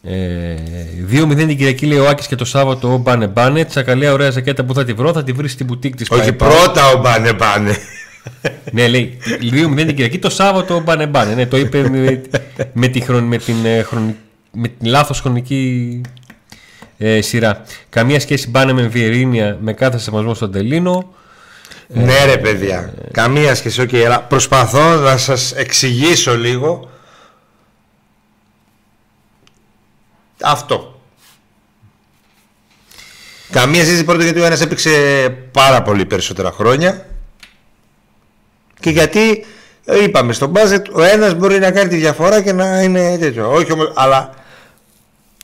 Ε, 0.05 0.55
2-0 1.11 1.37
την 1.37 1.49
Κυριακή 1.49 1.87
λέει 1.87 1.99
ο 1.99 2.09
Άκης 2.09 2.27
και 2.27 2.37
το 2.37 2.45
Σάββατο 2.45 2.93
ο 2.93 2.97
Μπάνε 2.97 3.27
Μπάνε. 3.27 3.65
Τσακαλέα, 3.65 4.13
ωραία 4.13 4.31
ζακέτα 4.31 4.65
που 4.65 4.75
θα 4.75 4.85
τη 4.85 4.93
βρω, 4.93 5.13
θα 5.13 5.25
τη 5.25 5.33
βρεις 5.33 5.53
στην 5.53 5.67
μπουτίκ 5.67 5.97
της. 5.97 6.11
Όχι 6.11 6.33
πρώτα 6.33 6.89
ο 6.95 7.01
Μπάνε 7.01 7.33
Μπάνε. 7.33 7.77
Ναι, 8.73 8.89
λέει 8.89 9.19
2-0 9.41 9.75
την 9.77 9.87
Κυριακή, 9.87 10.19
το 10.19 10.31
Σάββατο 10.31 10.75
ο 10.75 10.81
Μπάνε 10.81 11.07
Μπάνε. 11.07 11.35
Ναι, 11.35 11.47
το 11.47 11.57
είπε 11.57 11.89
με, 11.89 12.23
με, 12.73 12.89
τη 12.89 13.01
χρον, 13.01 13.25
με 13.25 13.37
την, 13.37 13.65
ε, 13.65 13.83
χρον, 13.83 14.17
με 14.53 14.69
την 14.69 14.89
λάθος 14.89 15.21
χρονική 15.21 16.01
ε, 16.99 17.21
σειρά. 17.21 17.63
Καμία 17.89 18.21
σχέση 18.21 18.51
Μπάνε 18.51 18.73
με 18.73 18.83
Βιερίνια 18.83 19.59
με 19.61 19.73
κάθε 19.73 19.99
σεβασμό 19.99 20.35
στον 20.35 20.53
Αντελίνο. 20.53 21.15
Ναι 21.95 22.25
ρε 22.25 22.39
παιδιά, 22.39 22.95
καμία 23.13 23.55
σχέση, 23.55 23.81
OK, 23.81 23.89
okay, 23.93 24.03
αλλά 24.03 24.23
προσπαθώ 24.23 24.95
να 24.95 25.17
σας 25.17 25.53
εξηγήσω 25.53 26.37
λίγο 26.37 26.91
αυτό. 30.43 31.01
Καμία 33.51 33.85
σχέση 33.85 34.05
πρώτο 34.05 34.23
γιατί 34.23 34.41
ο 34.41 34.45
ένας 34.45 34.61
έπαιξε 34.61 34.91
πάρα 35.53 35.83
πολύ 35.83 36.07
περισσότερα 36.07 36.51
χρόνια 36.51 37.07
και 38.81 38.91
γιατί 38.91 39.45
είπαμε 40.03 40.33
στον 40.33 40.49
μπάζετ 40.51 40.87
ο 40.93 41.03
ένας 41.03 41.35
μπορεί 41.35 41.59
να 41.59 41.71
κάνει 41.71 41.89
τη 41.89 41.97
διαφορά 41.97 42.43
και 42.43 42.53
να 42.53 42.83
είναι 42.83 43.19
τέτοιο. 43.19 43.53
Όχι 43.53 43.73
όμως, 43.73 43.93
αλλά 43.95 44.31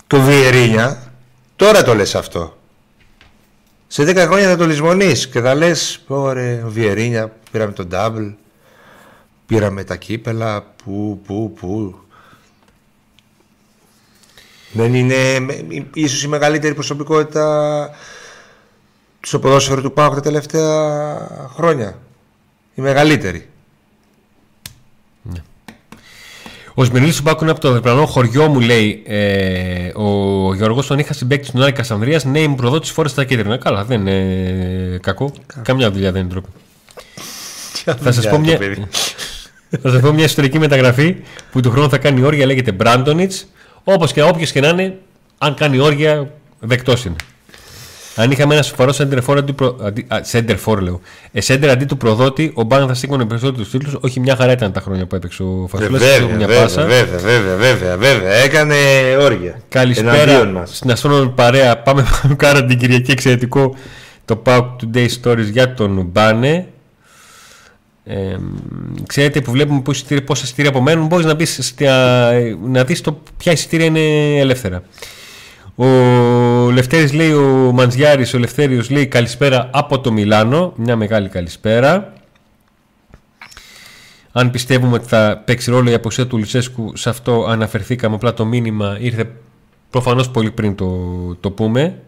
το 0.07 0.21
Βιερίνια 0.21 1.13
τώρα 1.57 1.83
το 1.83 1.95
λες 1.95 2.15
αυτό. 2.15 2.58
Σε 3.89 4.03
10 4.03 4.17
χρόνια 4.17 4.49
θα 4.49 4.57
το 4.57 4.67
λησμονείς 4.67 5.29
και 5.29 5.41
θα 5.41 5.55
λες 5.55 6.01
Ωραία, 6.07 6.65
ο 6.67 6.69
Βιερίνια 6.69 7.33
πήραμε 7.51 7.73
τον 7.73 7.89
double 7.93 8.35
Πήραμε 9.47 9.85
τα 9.85 9.97
κύπελα 9.97 10.63
Πού, 10.85 11.21
πού, 11.27 11.53
πού 11.61 11.99
Δεν 14.73 14.95
είναι 14.95 15.47
ίσως 15.95 16.23
η 16.23 16.29
μεγαλύτερη 16.29 16.75
προσωπικότητα 16.75 17.91
στο 19.21 19.39
ποδόσφαιρο 19.39 19.83
του 19.83 19.93
Πάου 19.93 20.15
τα 20.15 20.21
τελευταία 20.21 21.49
χρόνια. 21.55 21.99
Η 22.75 22.81
μεγαλύτερη 22.81 23.49
Ο 26.79 26.85
Σμυρνή 26.85 27.11
του 27.11 27.23
Μπάκου 27.23 27.43
είναι 27.43 27.51
από 27.51 27.61
το 27.61 27.73
διπλανό 27.73 28.07
χωριό 28.07 28.49
μου, 28.49 28.61
λέει 28.61 29.03
ε, 29.07 29.91
ο 29.95 30.55
Γιώργος. 30.55 30.87
Τον 30.87 30.99
είχα 30.99 31.13
συμπέκτη 31.13 31.47
στον 31.47 31.63
Άρη 31.63 31.73
Κασανδρίας. 31.73 32.25
Ναι, 32.25 32.41
είμαι 32.41 32.55
προδότης 32.55 32.91
φόρε 32.91 33.09
στα 33.09 33.25
κίτρινα. 33.25 33.57
Καλά, 33.57 33.85
δεν 33.85 34.07
είναι 34.07 34.99
κακό. 35.03 35.33
Καμιά 35.63 35.91
δουλειά 35.91 36.13
δεν 36.13 36.21
είναι 36.21 36.31
τρόπο. 36.31 36.49
θα 38.03 38.13
σας 38.13 38.29
πω 38.29 38.39
μια. 38.39 38.59
θα 39.83 39.91
σας 39.91 40.01
πω 40.01 40.13
μια 40.13 40.25
ιστορική 40.25 40.59
μεταγραφή 40.59 41.17
που 41.53 41.61
του 41.61 41.71
χρόνου 41.71 41.89
θα 41.89 41.99
κάνει 41.99 42.23
όρια 42.23 42.47
λέγεται 42.47 42.73
Μπράντονιτς. 42.73 43.47
Όπως 43.85 44.13
και 44.13 44.23
όποιο 44.23 44.47
και 44.47 44.61
να 44.61 44.69
είναι, 44.69 44.99
αν 45.39 45.55
κάνει 45.55 45.79
όρια, 45.79 46.33
δεκτός 46.61 47.05
είναι. 47.05 47.17
Αν 48.21 48.31
είχαμε 48.31 48.55
ένα 48.55 48.63
σοβαρό 48.63 48.93
center 48.97 49.19
for, 49.27 49.37
αντί, 49.39 49.55
αντί, 49.83 50.07
center 50.33 50.57
for 50.65 50.79
λέω. 50.81 51.01
Ε, 51.33 51.41
center 51.47 51.67
αντί 51.67 51.85
του 51.85 51.97
προδότη, 51.97 52.53
ο 52.55 52.63
Μπάν 52.63 52.87
θα 52.87 52.95
σήκωνε 52.95 53.25
περισσότερου 53.25 53.71
τίτλους. 53.71 53.97
Όχι, 54.01 54.21
μια 54.21 54.37
χαρά 54.37 54.53
ήταν 54.53 54.73
τα 54.73 54.81
χρόνια 54.81 55.07
που 55.07 55.15
έπαιξε 55.15 55.43
ο 55.43 55.67
Φασούλας. 55.71 56.03
Βέβαια, 56.03 56.37
μια 56.37 56.47
βέβαια, 56.47 56.63
πάσα. 56.63 56.85
βέβαια, 56.85 57.19
βέβαια, 57.19 57.57
βέβαια, 57.57 57.97
βέβαια. 57.97 58.33
Έκανε 58.33 58.75
όρια. 59.21 59.61
Καλησπέρα 59.69 60.63
στην 60.67 60.91
αστρόνομη 60.91 61.29
παρέα. 61.29 61.79
Πάμε 61.79 62.07
να 62.29 62.35
κάνουμε 62.35 62.67
την 62.67 62.79
Κυριακή 62.79 63.11
εξαιρετικό 63.11 63.75
το 64.25 64.43
Pauk 64.45 64.67
Today 64.83 65.09
Stories 65.23 65.51
για 65.51 65.75
τον 65.75 66.09
Μπάνε. 66.13 66.67
Ε, 68.05 68.37
ξέρετε 69.07 69.41
που 69.41 69.51
βλέπουμε 69.51 69.83
πόσα 70.25 70.43
εισιτήρια 70.45 70.71
απομένουν, 70.71 71.07
μπορείς 71.07 71.25
να, 71.25 71.37
να 72.69 72.85
δεις 72.85 73.03
ποια 73.37 73.53
εισιτήρια 73.53 73.87
είναι 73.87 74.39
ελεύθερα. 74.39 74.83
Ο 75.81 75.87
Λευτέρης 76.71 77.13
λέει, 77.13 77.33
ο 77.33 77.73
Μανζιάρης, 77.75 78.35
ο 78.35 78.39
Λευτέριος 78.39 78.91
λέει 78.91 79.07
καλησπέρα 79.07 79.71
από 79.73 80.01
το 80.01 80.13
Μιλάνο. 80.13 80.73
Μια 80.77 80.97
μεγάλη 80.97 81.29
καλησπέρα. 81.29 82.13
Αν 84.33 84.51
πιστεύουμε 84.51 84.95
ότι 84.95 85.09
θα 85.09 85.43
παίξει 85.45 85.71
ρόλο 85.71 85.91
η 85.91 85.95
αποσία 85.95 86.27
του 86.27 86.39
Λουτσέσκου, 86.39 86.97
σε 86.97 87.09
αυτό 87.09 87.47
αναφερθήκαμε. 87.49 88.15
Απλά 88.15 88.35
το 88.35 88.45
μήνυμα 88.45 88.97
ήρθε 89.01 89.31
προφανώς 89.91 90.31
πολύ 90.31 90.51
πριν 90.51 90.75
το, 90.75 91.35
το 91.41 91.51
πούμε. 91.51 92.03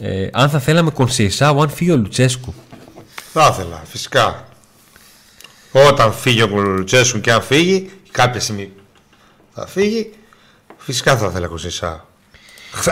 Ε, 0.00 0.28
αν 0.32 0.50
θα 0.50 0.58
θέλαμε 0.58 0.90
κονσιεσάου, 0.90 1.62
αν 1.62 1.68
φύγει 1.68 1.90
ο 1.90 1.96
Λουτσέσκου. 1.96 2.54
Θα 3.32 3.48
ήθελα, 3.52 3.82
φυσικά. 3.84 4.48
Όταν 5.72 6.12
φύγει 6.12 6.42
ο 6.42 6.48
Λουτσέσκου 6.48 7.20
και 7.20 7.32
αν 7.32 7.42
φύγει, 7.42 7.90
κάποια 8.10 8.40
στιγμή 8.40 8.72
θα 9.54 9.66
φύγει, 9.66 10.12
φυσικά 10.76 11.16
θα 11.16 11.26
ήθελα 11.26 11.46
κονσιεσάου. 11.46 12.00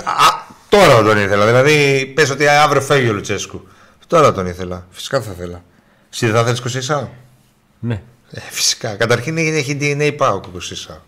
Α, 0.05 0.47
τώρα 0.68 1.03
τον 1.03 1.18
ήθελα. 1.18 1.47
Δηλαδή, 1.47 2.07
πες 2.14 2.31
ότι 2.31 2.49
αύριο 2.49 2.81
φεύγει 2.81 3.09
ο 3.09 3.12
Λουτσέσκου. 3.12 3.68
Τώρα 4.07 4.33
τον 4.33 4.47
ήθελα. 4.47 4.87
Φυσικά 4.91 5.20
θα 5.20 5.33
ήθελα. 5.37 5.62
Εσύ 6.12 6.26
δεν 6.26 6.35
θα 6.35 6.45
θέλει 6.45 6.61
Κωσίσα. 6.61 7.11
Ναι. 7.79 8.03
Ε, 8.31 8.41
φυσικά. 8.51 8.95
Καταρχήν 8.95 9.39
έχει 9.39 9.79
DNA 9.81 10.14
Πάοκ 10.16 10.45
ο 10.45 10.49
Κωσίσα. 10.49 11.03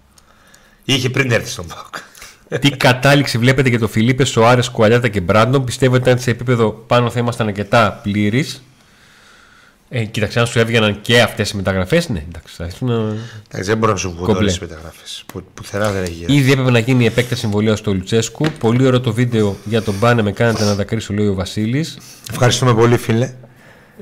Είχε 0.84 1.10
πριν 1.10 1.30
έρθει 1.30 1.50
στον 1.50 1.66
Πάοκ. 1.66 1.94
Τι 2.60 2.70
κατάληξη 2.70 3.38
βλέπετε 3.38 3.68
για 3.68 3.78
το 3.78 3.88
Φιλίπε, 3.88 4.24
Σοάρες, 4.24 4.68
Κουαλιάτα 4.68 5.08
και 5.08 5.20
Μπράντον. 5.20 5.64
Πιστεύετε 5.64 6.10
ότι 6.10 6.22
σε 6.22 6.30
επίπεδο 6.30 6.70
πάνω 6.70 7.10
θα 7.10 7.18
ήμασταν 7.18 7.46
αρκετά 7.46 8.00
πλήρεις. 8.02 8.62
Ε, 9.92 10.04
κοίταξε, 10.04 10.40
αν 10.40 10.46
σου 10.46 10.58
έβγαιναν 10.58 11.00
και 11.00 11.20
αυτές 11.20 11.50
οι 11.50 11.56
μεταγραφές, 11.56 12.08
ναι, 12.08 12.24
εντάξει, 12.28 12.54
θα 12.56 12.66
ήσουν. 12.66 12.88
Εντάξει, 12.90 13.68
δεν 13.68 13.78
μπορώ 13.78 13.92
να 13.92 13.98
σου 13.98 14.14
πω 14.14 14.32
όλες 14.32 14.52
τις 14.52 14.60
μεταγραφές. 14.60 15.24
Που, 15.26 15.42
πουθενά 15.54 15.90
δεν 15.90 16.02
έχει 16.02 16.24
Ήδη 16.28 16.52
έπρεπε 16.52 16.70
να 16.70 16.78
γίνει 16.78 17.02
η 17.02 17.06
επέκταση 17.06 17.40
συμβολία 17.40 17.76
στο 17.76 17.94
Λουτσέσκου. 17.94 18.46
Πολύ 18.58 18.86
ωραίο 18.86 19.00
το 19.00 19.12
βίντεο 19.12 19.56
για 19.64 19.82
τον 19.82 19.94
Μπάνε 19.98 20.22
με 20.22 20.32
κάνετε 20.32 20.64
να 20.64 20.76
τα 20.76 20.84
κρίσω, 20.84 21.12
λέει 21.14 21.26
ο 21.26 21.34
Βασίλης. 21.34 21.98
Ευχαριστούμε 22.30 22.74
πολύ, 22.74 22.96
φίλε. 22.96 23.24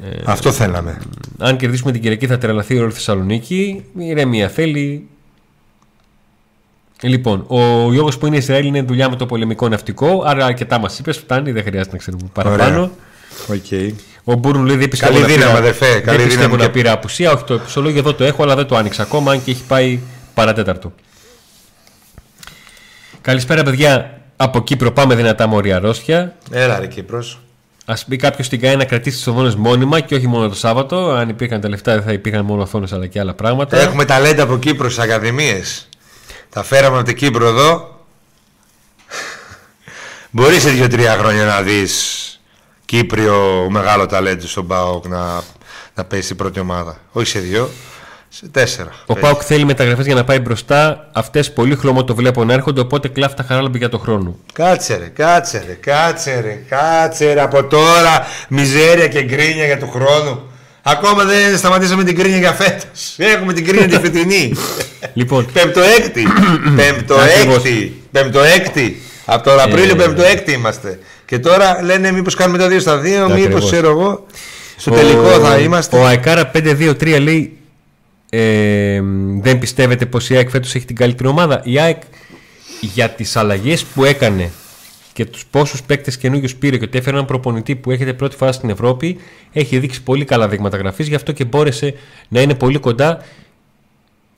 Ε, 0.03 0.17
Αυτό 0.25 0.53
θέλαμε. 0.53 0.99
Αν 1.39 1.57
κερδίσουμε 1.57 1.93
την 1.93 2.01
Κυριακή, 2.01 2.27
θα 2.27 2.39
τρελαθεί 2.39 2.79
όλη 2.79 2.93
Θεσσαλονίκη. 2.93 3.85
Ηρεμία 3.99 4.49
θέλει. 4.49 5.09
Λοιπόν, 7.03 7.45
ο 7.47 7.93
Γιώργος 7.93 8.19
που 8.19 8.27
είναι 8.27 8.37
Ισραήλ 8.37 8.67
είναι 8.67 8.83
δουλειά 8.83 9.11
με 9.11 9.17
το 9.17 9.27
πολεμικό 9.27 9.69
ναυτικό. 9.69 10.23
Άρα 10.27 10.45
αρκετά 10.45 10.79
μας 10.79 10.99
είπες, 10.99 11.17
φτάνει, 11.19 11.53
δεν 11.53 11.63
χρειάζεται 11.63 11.93
να 11.93 11.99
ξέρουμε 11.99 12.31
παραπάνω. 12.33 12.91
Okay. 13.49 13.93
Ο 14.31 14.35
Μπούρουν 14.35 14.65
λέει 14.65 14.77
δεν 14.77 14.89
πιστεύω, 14.89 15.21
Καλή 15.21 15.33
δύναμη, 15.33 15.59
αδερφέ. 15.59 16.01
Καλή 16.01 16.19
δεν 16.19 16.27
πιστεύω 16.27 16.57
να 16.57 16.71
πήρα 16.71 16.93
απουσία. 16.93 17.33
Όχι, 17.33 17.45
το 17.45 17.55
επισολόγιο 17.55 17.99
εδώ 17.99 18.15
το 18.15 18.25
έχω, 18.25 18.43
αλλά 18.43 18.55
δεν 18.55 18.67
το 18.67 18.77
άνοιξα 18.77 19.03
ακόμα, 19.03 19.33
αν 19.33 19.45
και 19.45 19.51
έχει 19.51 19.63
πάει 19.63 19.99
παρατέταρτο. 20.35 20.93
Καλησπέρα, 23.21 23.63
παιδιά. 23.63 24.21
Από 24.37 24.63
Κύπρο 24.63 24.93
πάμε 24.93 25.15
δυνατά 25.15 25.47
μόρια 25.47 25.77
αρρώστια. 25.77 26.37
Έλα, 26.51 26.79
ρε 26.79 26.87
Κύπρος. 26.87 27.41
Α 27.85 27.95
πει 28.09 28.17
κάποιος 28.17 28.47
στην 28.47 28.61
ΚΑΕ 28.61 28.77
να 28.77 28.85
κρατήσει 28.85 29.17
τις 29.17 29.27
οθόνες 29.27 29.55
μόνιμα 29.55 30.01
και 30.01 30.15
όχι 30.15 30.27
μόνο 30.27 30.49
το 30.49 30.55
Σάββατο. 30.55 31.11
Αν 31.11 31.29
υπήρχαν 31.29 31.61
τα 31.61 31.69
λεφτά, 31.69 31.93
δεν 31.95 32.03
θα 32.03 32.13
υπήρχαν 32.13 32.45
μόνο 32.45 32.63
οθόνες 32.63 32.93
αλλά 32.93 33.07
και 33.07 33.21
άλλα 33.21 33.35
πράγματα. 33.35 33.79
Έχουμε 33.81 34.05
ταλέντα 34.05 34.43
από 34.43 34.59
Κύπρος 34.59 34.93
στι 34.93 35.03
Ακαδημίες. 35.03 35.89
Τα 36.51 36.63
φέραμε 36.63 36.97
από 36.97 37.07
την 37.07 37.17
Κύπρο 37.17 37.47
εδώ. 37.47 38.01
Μπορείς 40.31 40.63
σε 40.63 40.71
δύο-τρία 40.71 41.17
χρόνια 41.17 41.45
να 41.45 41.63
δεις 41.63 42.23
Κύπριο 42.89 43.67
μεγάλο 43.71 44.07
ταλέντο 44.07 44.47
στον 44.47 44.67
Πάοκ 44.67 45.07
να, 45.07 45.43
να 45.95 46.05
παίζει 46.05 46.25
στην 46.25 46.37
πρώτη 46.37 46.61
ομάδα. 46.61 46.97
Όχι 47.13 47.27
σε 47.27 47.39
δύο, 47.39 47.71
σε 48.29 48.49
τέσσερα. 48.49 48.91
Ο 49.07 49.15
Πάοκ 49.15 49.41
θέλει 49.45 49.65
μεταγραφές 49.65 50.07
για 50.07 50.15
να 50.15 50.25
πάει 50.25 50.39
μπροστά. 50.39 51.09
Αυτές 51.13 51.53
πολύ 51.53 51.77
χλωμό 51.77 52.05
το 52.05 52.15
βλέπω 52.15 52.45
να 52.45 52.53
έρχονται, 52.53 52.81
οπότε 52.81 53.09
κλάφτα 53.09 53.45
χαράλαμπη 53.49 53.79
για 53.79 53.89
το 53.89 53.99
χρόνο. 53.99 54.37
Κάτσε 54.53 54.97
ρε, 54.97 55.05
κάτσε 55.05 55.65
ρε, 55.67 55.73
κάτσε 55.73 56.41
ρε, 56.41 56.63
κάτσε 56.69 57.33
ρε. 57.33 57.41
Από 57.43 57.65
τώρα 57.65 58.27
μιζέρια 58.49 59.09
και 59.09 59.23
γκρίνια 59.23 59.65
για 59.65 59.79
του 59.79 59.91
χρόνου. 59.91 60.43
Ακόμα 60.83 61.25
δεν 61.25 61.59
σταματήσαμε 61.59 62.05
την 62.05 62.17
κρίνια 62.17 62.39
για 62.39 62.53
φέτος. 62.53 63.15
Έχουμε 63.17 63.53
την 63.53 63.67
κρίνια 63.67 63.89
τη 63.89 63.99
φετινή. 64.05 64.53
λοιπόν. 65.15 65.47
Πέμπτο-έκτη. 65.53 66.23
Πέμπτο-έκτη. 66.77 68.03
Πέμπτο-έκτη. 68.13 69.03
Από 69.25 69.43
τον 69.43 69.61
Απρίλιο, 69.61 69.93
ε... 69.93 69.95
πέμπτο-έκτη 69.95 70.53
είμαστε. 70.53 70.99
Και 71.29 71.39
τώρα 71.39 71.83
λένε 71.83 72.13
μήπως 72.13 72.35
κάνουμε 72.35 72.59
τα 72.59 72.69
δύο 72.69 72.81
στα 72.81 72.99
δύο, 72.99 73.29
μήπως 73.29 73.65
ξέρω 73.67 73.91
εγώ. 73.91 74.27
Στο 74.77 74.91
τελικό 74.91 75.31
θα 75.31 75.59
είμαστε. 75.59 75.97
Ο 75.99 76.07
Αεκάρα 76.07 76.51
5-2-3 76.55 77.21
λέει 77.21 77.57
ε, 78.31 79.01
δεν 79.41 79.59
πιστεύετε 79.59 80.07
πως 80.07 80.31
η 80.31 80.37
ΑΕΚ 80.37 80.51
φέτος 80.51 80.75
έχει 80.75 80.85
την 80.85 80.97
καλύτερη 80.97 81.29
ομάδα. 81.29 81.61
Η 81.65 81.79
ΑΕΚ 81.79 82.03
για 82.81 83.11
τις 83.11 83.37
αλλαγές 83.37 83.85
που 83.85 84.05
έκανε 84.05 84.51
και 85.13 85.25
τους 85.25 85.47
πόσους 85.47 85.83
παίκτες 85.83 86.17
καινούριους 86.17 86.57
πήρε 86.57 86.77
και 86.77 86.85
ότι 86.85 86.99
έφερε 86.99 87.15
έναν 87.15 87.27
προπονητή 87.27 87.77
που 87.77 87.91
έχετε 87.91 88.13
πρώτη 88.13 88.37
φορά 88.37 88.53
στην 88.53 88.71
Ευρώπη 88.71 89.19
έχει 89.53 89.79
δείξει 89.79 90.03
πολύ 90.03 90.25
καλά 90.25 90.49
δείγματα 90.49 90.77
γραφής 90.77 91.09
γι' 91.09 91.15
αυτό 91.15 91.33
και 91.33 91.45
μπόρεσε 91.45 91.95
να 92.29 92.41
είναι 92.41 92.55
πολύ 92.55 92.79
κοντά. 92.79 93.25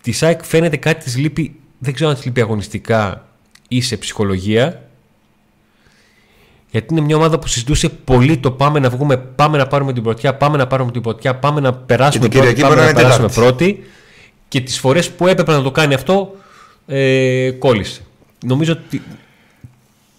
Της 0.01 0.23
ΑΕΚ 0.23 0.45
φαίνεται 0.45 0.77
κάτι 0.77 1.05
της 1.05 1.17
λείπει, 1.17 1.55
δεν 1.79 1.95
ξέρω 1.95 2.11
αν 2.11 2.17
της 2.17 2.25
λείπει 2.25 2.41
αγωνιστικά 2.41 3.29
ή 3.69 3.81
σε 3.81 3.97
ψυχολογία 3.97 4.90
γιατί 6.71 6.95
είναι 6.95 7.01
μια 7.01 7.17
ομάδα 7.17 7.39
που 7.39 7.47
συζητούσε 7.47 7.89
πολύ 7.89 8.37
το 8.37 8.51
πάμε 8.51 8.79
να 8.79 8.91
βγούμε, 8.91 9.17
πάμε 9.17 9.59
να 9.59 9.67
πάρουμε 9.67 9.93
την 9.93 10.03
πρωτιά, 10.03 10.35
πάμε 10.35 10.57
να 10.57 10.67
πάρουμε 10.67 10.91
την 10.91 11.03
πρωτιά, 11.03 11.37
πάμε 11.37 11.61
να 11.61 11.75
περάσουμε 11.75 12.29
πρώτη, 12.29 12.61
πάμε 12.61 12.75
να, 12.75 12.85
να 12.85 12.93
περάσουμε 12.93 13.29
πρώτη. 13.29 13.85
Και 14.49 14.61
τις 14.61 14.79
φορές 14.79 15.11
που 15.11 15.27
έπρεπε 15.27 15.53
να 15.53 15.63
το 15.63 15.71
κάνει 15.71 15.95
αυτό, 15.95 16.35
ε, 16.87 17.51
κόλλησε. 17.51 18.01
Νομίζω 18.47 18.73
ότι 18.73 19.03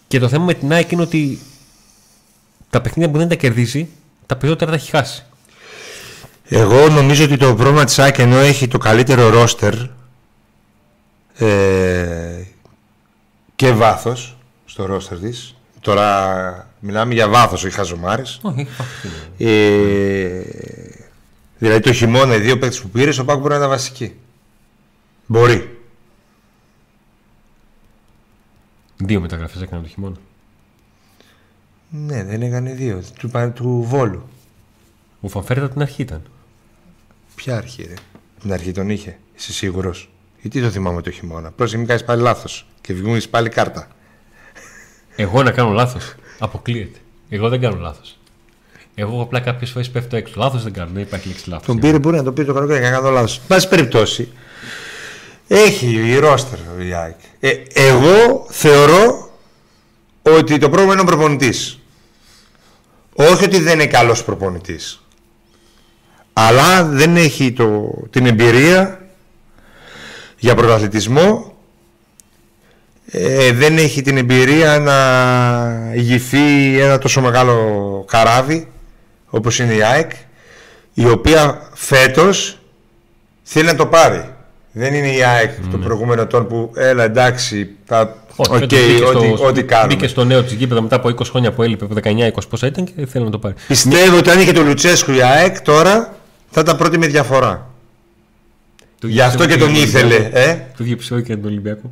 και 0.07 0.19
το 0.19 0.27
θέμα 0.27 0.45
με 0.45 0.53
την 0.53 0.71
ΑΕΚ 0.71 0.91
είναι 0.91 1.01
ότι 1.01 1.39
τα 2.69 2.81
παιχνίδια 2.81 3.11
που 3.11 3.17
δεν 3.17 3.27
τα 3.27 3.35
κερδίζει, 3.35 3.87
τα 4.25 4.35
περισσότερα 4.35 4.71
τα 4.71 4.77
έχει 4.77 4.89
χάσει. 4.89 5.25
Εγώ 6.45 6.89
νομίζω 6.89 7.23
ότι 7.23 7.37
το 7.37 7.55
πρόβλημα 7.55 7.83
της 7.83 7.99
ΑΕΚ 7.99 8.17
ενώ 8.19 8.37
έχει 8.37 8.67
το 8.67 8.77
καλύτερο 8.77 9.29
ρόστερ 9.29 9.73
ε, 11.33 12.45
και 13.55 13.71
βάθος 13.71 14.37
στο 14.65 14.85
ρόστερ 14.85 15.19
της 15.19 15.55
Τώρα 15.81 16.67
μιλάμε 16.79 17.13
για 17.13 17.27
βάθος, 17.27 17.63
όχι 17.63 17.75
χαζομάρες. 17.75 18.39
Όχι, 18.41 18.67
Ε, 19.37 20.41
δηλαδή 21.57 21.79
το 21.81 21.93
χειμώνα 21.93 22.35
οι 22.35 22.39
δύο 22.39 22.57
παίκτες 22.57 22.81
που 22.81 22.89
πήρες, 22.89 23.17
ο 23.17 23.25
Πάκου 23.25 23.39
μπορεί 23.39 23.51
να 23.53 23.59
είναι 23.59 23.67
βασική. 23.67 24.15
Μπορεί. 25.25 25.79
Δύο 28.97 29.19
μεταγραφές 29.21 29.61
έκανε 29.61 29.81
το 29.83 29.87
χειμώνα. 29.89 30.15
Ναι, 31.89 32.23
δεν 32.23 32.41
έκανε 32.41 32.71
δύο. 32.73 33.01
Του, 33.19 33.29
πα- 33.29 33.51
του 33.51 33.85
Βόλου. 33.87 34.29
Ο 35.21 35.27
Φανφέρτα 35.27 35.69
την 35.69 35.81
αρχή 35.81 36.01
ήταν. 36.01 36.21
Ποια 37.35 37.57
αρχή, 37.57 37.83
ρε; 37.83 37.93
Την 38.39 38.53
αρχή 38.53 38.71
τον 38.71 38.89
είχε. 38.89 39.17
Είσαι 39.37 39.53
σίγουρος; 39.53 40.09
Γιατί 40.41 40.61
το 40.61 40.69
θυμάμαι 40.69 41.01
το 41.01 41.11
χειμώνα. 41.11 41.51
Πρόσεχε, 41.51 41.77
μην 41.77 41.87
κάνεις 41.87 42.03
πάλι 42.03 42.21
λάθος. 42.21 42.67
Και 42.81 42.93
βγουν 42.93 43.21
πάλι 43.29 43.49
κάρτα. 43.49 43.87
Εγώ 45.15 45.43
να 45.43 45.51
κάνω 45.51 45.71
λάθος. 45.71 46.15
Αποκλείεται. 46.39 46.99
Εγώ 47.29 47.49
δεν 47.49 47.61
κάνω 47.61 47.77
λάθος. 47.79 48.17
Εγώ 48.95 49.21
απλά 49.21 49.39
κάποιες 49.39 49.69
φορές 49.69 49.89
πέφτω 49.89 50.15
έξω. 50.15 50.33
Λάθος 50.37 50.63
δεν 50.63 50.73
κάνω. 50.73 50.89
Δεν 50.93 51.01
υπάρχει 51.01 51.27
λέξη 51.27 51.49
λάθος. 51.49 51.65
Τον 51.65 51.79
πήρε, 51.79 51.99
μπορεί 51.99 52.15
να 52.15 52.23
το 52.23 52.31
πει 52.31 52.45
το 52.45 52.53
καλοκαίρι, 52.53 52.81
να 52.83 52.89
κάνω 52.89 53.09
λάθος. 53.09 53.39
Πάση 53.47 53.67
περιπτώσει, 53.67 54.31
έχει 55.47 55.87
η 55.87 56.19
ρόστερ 56.19 56.59
η 56.87 56.93
ΑΕΚ. 56.93 57.17
Ε, 57.39 57.51
εγώ 57.73 58.45
θεωρώ 58.49 59.29
ότι 60.21 60.57
το 60.57 60.69
πρόβλημα 60.69 60.93
είναι 60.93 61.01
ο 61.01 61.05
προπονητής. 61.05 61.79
Όχι 63.15 63.43
ότι 63.43 63.59
δεν 63.59 63.73
είναι 63.73 63.87
καλός 63.87 64.23
προπονητής. 64.23 65.01
Αλλά 66.33 66.83
δεν 66.83 67.15
έχει 67.15 67.51
το, 67.51 67.89
την 68.09 68.25
εμπειρία 68.25 69.05
για 70.37 70.55
πρωταθλητισμό. 70.55 71.50
Ε, 73.13 73.51
δεν 73.51 73.77
έχει 73.77 74.01
την 74.01 74.17
εμπειρία 74.17 74.79
να 74.79 74.95
ηγηθεί 75.95 76.79
ένα 76.79 76.97
τόσο 76.97 77.21
μεγάλο 77.21 78.05
καράβι 78.07 78.67
όπως 79.29 79.59
είναι 79.59 79.73
η 79.73 79.83
ΑΕΚ 79.83 80.11
η 80.93 81.05
οποία 81.05 81.61
φέτος 81.73 82.59
θέλει 83.43 83.65
να 83.65 83.75
το 83.75 83.85
πάρει. 83.85 84.29
Δεν 84.71 84.93
είναι 84.93 85.11
η 85.15 85.23
ΑΕΚ 85.23 85.51
των 85.71 85.81
προηγούμενων 85.81 86.25
ετών 86.25 86.47
που 86.47 86.71
έλα 86.75 87.03
εντάξει, 87.03 87.69
θα... 87.85 88.15
Όχι, 88.35 88.51
οκ, 88.63 88.69
φέτος 88.69 88.79
μπήκε 88.87 89.03
ό,τι, 89.03 89.27
στο- 89.35 89.45
ό,τι 89.45 89.63
κάνουμε. 89.63 89.93
Μπήκε 89.93 90.07
στο 90.07 90.23
νέο 90.23 90.43
της 90.43 90.53
γήπεδο 90.53 90.81
μετά 90.81 90.95
από 90.95 91.09
20 91.09 91.15
χρόνια 91.29 91.51
που 91.51 91.63
έλειπε, 91.63 91.85
από 91.85 91.95
19-20 92.03 92.29
πόσα 92.49 92.67
ήταν 92.67 92.85
και 92.85 93.05
θέλει 93.05 93.23
να 93.25 93.31
το 93.31 93.37
πάρει. 93.39 93.55
Πιστεύω 93.67 94.17
ότι 94.17 94.29
αν 94.29 94.39
είχε 94.39 94.51
το 94.51 94.61
Λουτσέσκου 94.61 95.11
η 95.11 95.21
ΑΕΚ 95.21 95.61
τώρα 95.61 96.13
θα 96.49 96.61
ήταν 96.61 96.77
πρώτη 96.77 96.97
με 96.97 97.07
διαφορά. 97.07 97.69
Το 98.99 99.07
Γι' 99.07 99.21
αυτό 99.21 99.45
και 99.45 99.55
πιστεύω 99.55 99.65
τον 99.65 99.73
τον 99.73 99.83
ήθελε. 99.83 100.13
Ολυμπιακό. 100.15 100.39
Ε; 100.39 100.65
Το 100.77 100.83
ίδιο 100.83 100.95
πιστεύω 100.97 101.21
και 101.21 101.35
τον 101.35 101.45
Ολυμπιακό. 101.45 101.91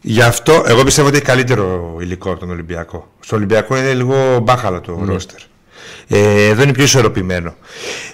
Γι' 0.00 0.22
αυτό 0.22 0.64
εγώ 0.66 0.84
πιστεύω 0.84 1.08
ότι 1.08 1.16
έχει 1.16 1.26
καλύτερο 1.26 1.96
υλικό 2.00 2.30
από 2.30 2.40
τον 2.40 2.50
Ολυμπιακό. 2.50 3.08
Στο 3.20 3.36
Ολυμπιακό 3.36 3.76
είναι 3.76 3.92
λίγο 3.92 4.38
μπάχαλο 4.42 4.80
το 4.80 5.02
ρόστερ. 5.04 5.38
Ε, 6.08 6.46
εδώ 6.46 6.62
είναι 6.62 6.72
πιο 6.72 6.84
ισορροπημένο. 6.84 7.54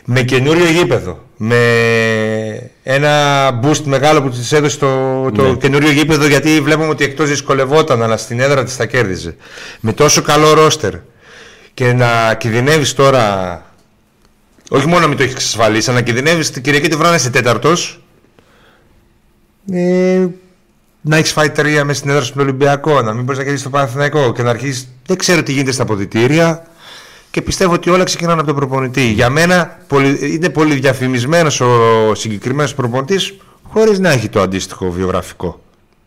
Με 0.05 0.23
καινούριο 0.23 0.67
γήπεδο. 0.67 1.25
Με 1.37 2.71
ένα 2.83 3.49
boost 3.63 3.83
μεγάλο 3.85 4.23
που 4.23 4.29
της 4.31 4.53
έδωσε 4.53 4.79
το, 4.79 5.31
το 5.31 5.49
Ναι. 5.49 5.57
καινούριο 5.57 5.91
γήπεδο 5.91 6.27
γιατί 6.27 6.61
βλέπουμε 6.61 6.89
ότι 6.89 7.05
εκτός 7.05 7.29
δυσκολευόταν 7.29 8.03
αλλά 8.03 8.17
στην 8.17 8.41
έδρα 8.41 8.65
της 8.65 8.77
τα 8.77 8.87
κέρδιζε. 8.87 9.37
Με 9.81 9.93
τόσο 9.93 10.23
καλό 10.23 10.53
ρόστερ 10.53 10.93
και 11.75 11.93
να 11.93 12.35
κινδυνεύεις 12.35 12.95
τώρα 12.95 13.63
όχι 14.71 14.87
μόνο 14.87 15.01
να 15.01 15.07
μην 15.07 15.17
το 15.17 15.23
έχεις 15.23 15.35
εξασφαλίσει, 15.35 15.91
αλλά 15.91 15.99
να 15.99 16.05
κινδυνεύεις 16.05 16.51
την 16.51 16.63
Κυριακή 16.63 16.89
του 16.89 16.97
βράδυ 16.97 17.11
να 17.11 17.17
είσαι 17.17 17.31
τέταρτος 17.31 18.03
ε, 19.73 20.27
να 21.09 21.17
έχεις 21.17 21.33
φάει 21.33 21.51
τρία 21.51 21.85
μέσα 21.85 21.99
στην 21.99 22.11
έδρα 22.11 22.25
στον 22.25 22.43
Ολυμπιακό, 22.43 23.03
να 23.03 23.13
μην 23.13 23.23
μπορείς 23.23 23.37
να 23.39 23.43
κερδίσεις 23.45 23.63
το 23.65 23.71
Παναθηναϊκό 23.71 24.33
και 24.33 24.43
να 24.43 24.51
αρχίσεις. 24.51 24.89
Δεν 25.07 25.17
ξέρω 25.17 25.43
τι 25.43 25.53
γίνεται 25.53 25.73
στα 25.73 25.83
αποδητήρια 25.83 26.67
και 27.31 27.43
πιστεύω 27.43 27.73
ότι 27.73 27.91
όλα 27.91 28.05
ξεκινάνε 28.05 28.39
από 28.41 28.47
τον 28.47 28.57
προπονητή. 28.57 29.03
Για 29.13 29.31
μένα 29.31 29.79
πολυ- 29.87 30.23
είναι 30.23 30.49
πολύ 30.49 30.75
διαφημισμένος 30.75 31.61
ο 31.61 32.15
συγκεκριμένος 32.15 32.75
προπονητής 32.75 33.35
χωρίς 33.63 33.99
να 33.99 34.11
έχει 34.11 34.29
το 34.29 34.41
αντίστοιχο 34.41 34.91
βιογραφικό. 34.91 35.61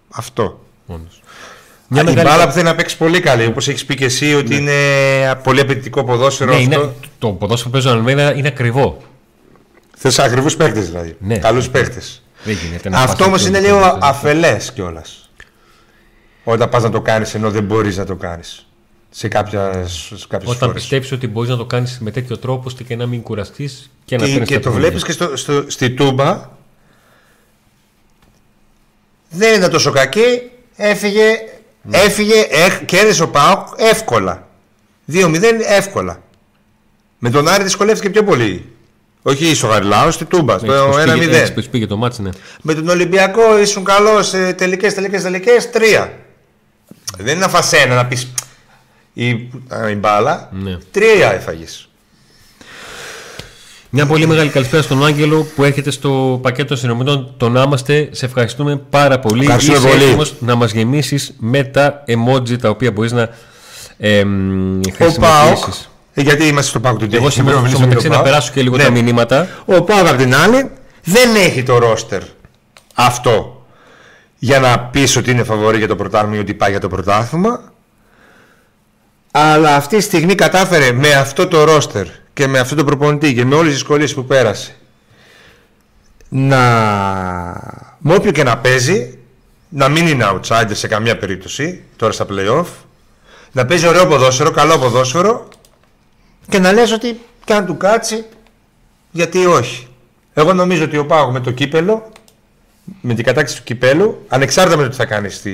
Αυτό. 0.09 0.65
Μόνος. 0.85 1.21
Μια 1.87 2.01
η 2.01 2.05
μεγάλη- 2.05 2.27
μπάλα 2.29 2.45
που 2.45 2.51
θέλει 2.51 2.65
να 2.65 2.75
παίξει 2.75 2.97
πολύ 2.97 3.19
καλή, 3.19 3.45
όπως 3.45 3.67
έχεις 3.67 3.85
πει 3.85 3.95
και 3.95 4.05
εσύ, 4.05 4.33
ότι 4.33 4.55
είναι 4.55 4.73
πολύ 5.43 5.59
απαιτητικό 5.59 6.03
ποδόσφαιρο 6.03 6.51
Ναι, 6.51 6.57
αυτό. 6.57 6.71
είναι, 6.81 6.91
το 7.19 7.27
ποδόσφαιρο 7.27 7.69
που 7.69 7.71
παίζει 7.79 7.87
ο 7.87 7.91
Αλμέιδα 7.99 8.33
είναι 8.35 8.47
ακριβό. 8.47 9.01
Θες 9.97 10.19
ακριβούς 10.19 10.55
παίκτες 10.55 10.87
δηλαδή. 10.89 11.15
Ναι. 11.19 11.37
Καλούς 11.37 11.69
παίκτες. 11.69 12.23
Δεν 12.43 12.55
γίνεται 12.55 12.89
να 12.89 12.97
Αυτό 12.99 13.15
πας 13.17 13.27
όμως 13.27 13.41
να 13.43 13.47
είναι 13.47 13.67
το- 13.67 13.75
λίγο 13.75 13.97
αφελές 14.01 14.71
κιόλας. 14.73 15.29
Όταν 16.43 16.69
πας 16.69 16.83
να 16.83 16.89
το 16.89 17.01
κάνεις 17.01 17.33
ενώ 17.33 17.51
δεν 17.51 17.63
μπορείς 17.63 17.97
να 17.97 18.05
το 18.05 18.15
κάνεις. 18.15 18.63
Σε 19.09 19.27
κάποιες 19.27 20.11
Όταν 20.31 20.55
φορέ. 20.57 20.73
πιστέψεις 20.73 21.11
ότι 21.11 21.27
μπορείς 21.27 21.49
να 21.49 21.57
το 21.57 21.65
κάνεις 21.65 21.99
με 21.99 22.11
τέτοιο 22.11 22.37
τρόπο 22.37 22.63
ώστε 22.65 22.83
και 22.83 22.95
να 22.95 23.05
μην 23.05 23.21
κουραστείς 23.21 23.89
και 24.05 24.17
να 24.17 24.25
Και, 24.25 24.31
παίρνεις 24.31 24.49
και 24.49 24.59
το 24.59 24.71
βλέπεις 24.71 25.03
και 25.03 25.11
στο, 25.11 25.35
στο, 25.37 25.63
στη 25.67 25.89
τούμπα. 25.89 26.49
Δεν 29.29 29.55
ήταν 29.57 29.69
τόσο 29.71 29.91
κακή. 29.91 30.51
Έφυγε, 30.75 31.23
Ναι. 31.81 31.97
έφυγε 31.97 32.47
έχ, 32.49 32.85
κέρδισε 32.85 33.23
ο 33.23 33.29
Πάοκ 33.29 33.67
εύκολα. 33.77 34.47
2-0 35.05 35.61
εύκολα. 35.67 36.21
Με 37.19 37.29
τον 37.29 37.47
Άρη 37.47 37.63
δυσκολεύτηκε 37.63 38.09
πιο 38.09 38.23
πολύ. 38.23 38.73
Όχι 39.21 39.55
στο 39.55 39.67
Γαριλάο, 39.67 40.11
στη 40.11 40.25
Τούμπα, 40.25 40.57
στο 40.57 40.89
1-0. 40.91 41.49
Του 41.55 41.63
πήγε 41.71 41.85
το 41.87 41.97
μάτι, 41.97 42.21
ναι. 42.21 42.29
Με 42.61 42.73
τον 42.73 42.89
Ολυμπιακό 42.89 43.59
ήσουν 43.59 43.83
καλός 43.83 44.27
σε 44.27 44.53
τελικές, 44.53 44.93
τελικές, 44.93 45.21
τελικές. 45.21 45.69
Τρία. 45.69 46.13
Δεν 47.17 47.35
είναι 47.35 47.45
να 47.45 47.49
φας 47.49 47.73
ένα 47.73 47.95
να 47.95 48.05
πεις 48.05 48.27
η, 49.13 49.29
α, 49.67 49.89
η 49.89 49.95
μπάλα. 49.95 50.49
Ναι. 50.51 50.77
Τρία 50.91 51.33
έφαγες. 51.33 51.89
Μια 53.89 54.05
πολύ 54.05 54.27
μεγάλη 54.27 54.49
καλησπέρα 54.49 54.81
στον 54.81 55.05
Άγγελο 55.05 55.47
που 55.55 55.63
έρχεται 55.63 55.91
στο 55.91 56.39
πακέτο 56.41 56.67
των 56.67 56.77
συνομιλών. 56.77 57.33
Τον 57.37 57.57
άμαστε. 57.57 58.09
Σε 58.11 58.25
ευχαριστούμε 58.25 58.81
πάρα 58.89 59.19
πολύ. 59.19 59.41
Ευχαριστούμε 59.43 59.77
Είσαι 59.77 59.87
πολύ. 59.87 60.03
έτοιμος 60.03 60.33
να 60.39 60.55
μας 60.55 60.71
γεμίσεις 60.71 61.33
με 61.39 61.63
τα 61.63 62.03
emoji 62.07 62.57
τα 62.61 62.69
οποία 62.69 62.91
μπορείς 62.91 63.11
να 63.11 63.29
ε, 63.97 64.23
μ, 64.23 64.79
Ο 66.15 66.21
Πάοκ. 66.21 66.27
χρησιμοποιήσεις. 66.27 66.33
ε, 66.33 66.35
Γιατί 66.35 66.47
είμαστε 66.47 66.69
στο 66.69 66.79
Πάοκ 66.79 66.97
του 66.99 67.07
Εγώ 67.11 67.23
Τέχη, 67.23 67.43
πρέπει 67.43 67.49
στο 67.49 67.61
μιλήσουμε 67.61 67.69
στο 67.69 67.77
για 67.77 67.87
μεταξύ 67.87 68.07
τον 68.07 68.11
να 68.17 68.23
ΠΑΟΚ. 68.23 68.29
περάσω 68.31 68.51
και 68.53 68.61
λίγο 68.61 68.77
Ναι. 68.77 68.83
τα 68.83 68.89
μηνύματα. 68.89 69.47
Ο 69.65 69.81
Πάοκ 69.83 70.07
απ' 70.07 70.17
την 70.17 70.35
άλλη 70.35 70.69
δεν 71.03 71.35
έχει 71.35 71.63
το 71.63 71.77
ρόστερ 71.77 72.21
αυτό 72.95 73.65
για 74.39 74.59
να 74.59 74.79
πεις 74.79 75.15
ότι 75.15 75.31
είναι 75.31 75.43
φαβορή 75.43 75.77
για 75.77 75.87
το 75.87 75.95
πρωτάθλημα 75.95 76.35
ή 76.35 76.39
ότι 76.39 76.53
πάει 76.53 76.69
για 76.71 76.79
το 76.79 76.87
πρωτάθλημα. 76.89 77.61
Αλλά 79.31 79.75
αυτή 79.75 79.97
τη 79.97 80.03
στιγμή 80.03 80.35
κατάφερε 80.35 80.91
με 80.91 81.13
αυτό 81.13 81.47
το 81.47 81.63
ρόστερ 81.63 82.05
και 82.33 82.47
με 82.47 82.59
αυτό 82.59 82.75
το 82.75 82.83
προπονητή 82.83 83.33
και 83.33 83.45
με 83.45 83.55
όλες 83.55 83.65
τις 83.71 83.73
δυσκολίες 83.79 84.13
που 84.13 84.25
πέρασε 84.25 84.75
να 86.29 86.57
με 87.97 88.13
όποιο 88.15 88.31
και 88.31 88.43
να 88.43 88.57
παίζει 88.57 89.17
να 89.69 89.87
μην 89.89 90.07
είναι 90.07 90.25
outsider 90.31 90.71
σε 90.71 90.87
καμία 90.87 91.17
περίπτωση 91.17 91.83
τώρα 91.95 92.11
στα 92.13 92.25
play-off 92.29 92.65
να 93.51 93.65
παίζει 93.65 93.87
ωραίο 93.87 94.07
ποδόσφαιρο, 94.07 94.51
καλό 94.51 94.77
ποδόσφαιρο 94.77 95.47
και 96.49 96.59
να 96.59 96.71
λες 96.71 96.91
ότι 96.91 97.19
και 97.45 97.53
αν 97.53 97.65
του 97.65 97.77
κάτσει 97.77 98.25
γιατί 99.11 99.45
όχι. 99.45 99.87
Εγώ 100.33 100.53
νομίζω 100.53 100.83
ότι 100.83 100.97
ο 100.97 101.05
Πάογ 101.05 101.31
με 101.31 101.39
το 101.39 101.51
κύπελο, 101.51 102.11
με 103.01 103.13
την 103.13 103.25
κατάκτηση 103.25 103.57
του 103.57 103.63
κυπέλου, 103.63 104.25
ανεξάρτητα 104.27 104.77
με 104.77 104.83
το 104.83 104.89
τι 104.89 104.95
θα 104.95 105.05
κάνεις 105.05 105.35
στη, 105.35 105.53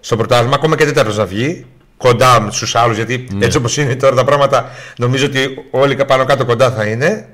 στο 0.00 0.16
πρωτάθλημα, 0.16 0.54
ακόμα 0.54 0.76
και 0.76 0.84
τέταρτος 0.84 1.16
να 1.16 1.24
βγει, 1.26 1.66
κοντά 1.96 2.48
στους 2.50 2.74
άλλους, 2.74 2.96
γιατί 2.96 3.26
έτσι 3.40 3.56
όπως 3.58 3.76
είναι 3.76 3.96
τώρα 3.96 4.14
τα 4.16 4.24
πράγματα, 4.24 4.70
νομίζω 4.96 5.26
ότι 5.26 5.48
όλοι 5.70 6.04
πάνω 6.04 6.24
κάτω 6.24 6.44
κοντά 6.44 6.70
θα 6.70 6.84
είναι. 6.84 7.28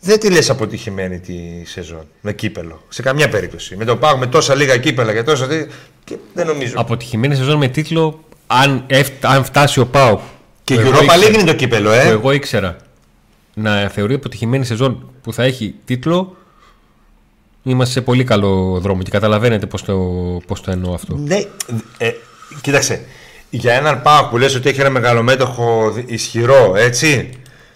Δεν 0.00 0.18
τη 0.20 0.30
λες 0.30 0.50
αποτυχημένη 0.50 1.18
τη 1.20 1.34
σεζόν 1.64 2.06
με 2.20 2.32
κύπελο. 2.32 2.82
Σε 2.88 3.02
καμιά 3.02 3.28
περίπτωση. 3.28 3.76
Με 3.76 3.84
το 3.84 3.96
Πάογ 3.96 4.18
με 4.18 4.26
τόσα 4.26 4.54
λίγα 4.54 4.76
κύπελα 4.76 5.12
και 5.12 5.22
τόσα. 5.22 5.46
τι- 5.46 5.66
Και 6.04 6.16
δεν 6.34 6.46
νομίζω. 6.46 6.74
Αποτυχημένη 6.76 7.34
σεζόν 7.34 7.56
με 7.56 7.68
τίτλο 7.68 8.24
αν, 8.46 8.84
εφ- 8.86 9.24
αν 9.26 9.44
φτάσει 9.44 9.80
ο 9.80 9.86
Πάοκ. 9.86 10.20
Και 10.66 10.74
η 10.74 10.76
που 10.76 10.82
εγώ 10.86 10.90
Europa 10.98 11.02
ήξερα- 11.02 11.26
League 11.28 11.34
είναι 11.34 11.44
το 11.44 11.54
κύπελο, 11.54 11.88
που 11.88 11.94
ε. 11.94 12.08
εγώ 12.08 12.32
ήξερα 12.32 12.76
να 13.54 13.88
θεωρεί 13.88 14.14
αποτυχημένη 14.14 14.64
σεζόν 14.64 15.10
που 15.22 15.32
θα 15.32 15.42
έχει 15.42 15.74
τίτλο. 15.84 16.36
Είμαστε 17.62 17.92
σε 17.92 18.00
πολύ 18.00 18.24
καλό 18.24 18.78
δρόμο 18.80 19.02
και 19.02 19.10
καταλαβαίνετε 19.10 19.66
πώς 19.66 19.82
το, 19.84 19.94
πώς 20.46 20.60
το 20.60 20.70
εννοώ 20.70 20.94
αυτό. 20.94 21.16
Ναι, 21.16 21.42
ε, 21.98 22.10
κοίταξε. 22.60 23.04
Για 23.50 23.74
έναν 23.74 24.02
Πάοκ 24.02 24.28
που 24.30 24.38
λες 24.38 24.54
ότι 24.54 24.68
έχει 24.68 24.80
ένα 24.80 24.90
μεγαλομέτωχο 24.90 25.90
δι- 25.90 26.10
ισχυρό, 26.10 26.72
έτσι, 26.76 27.30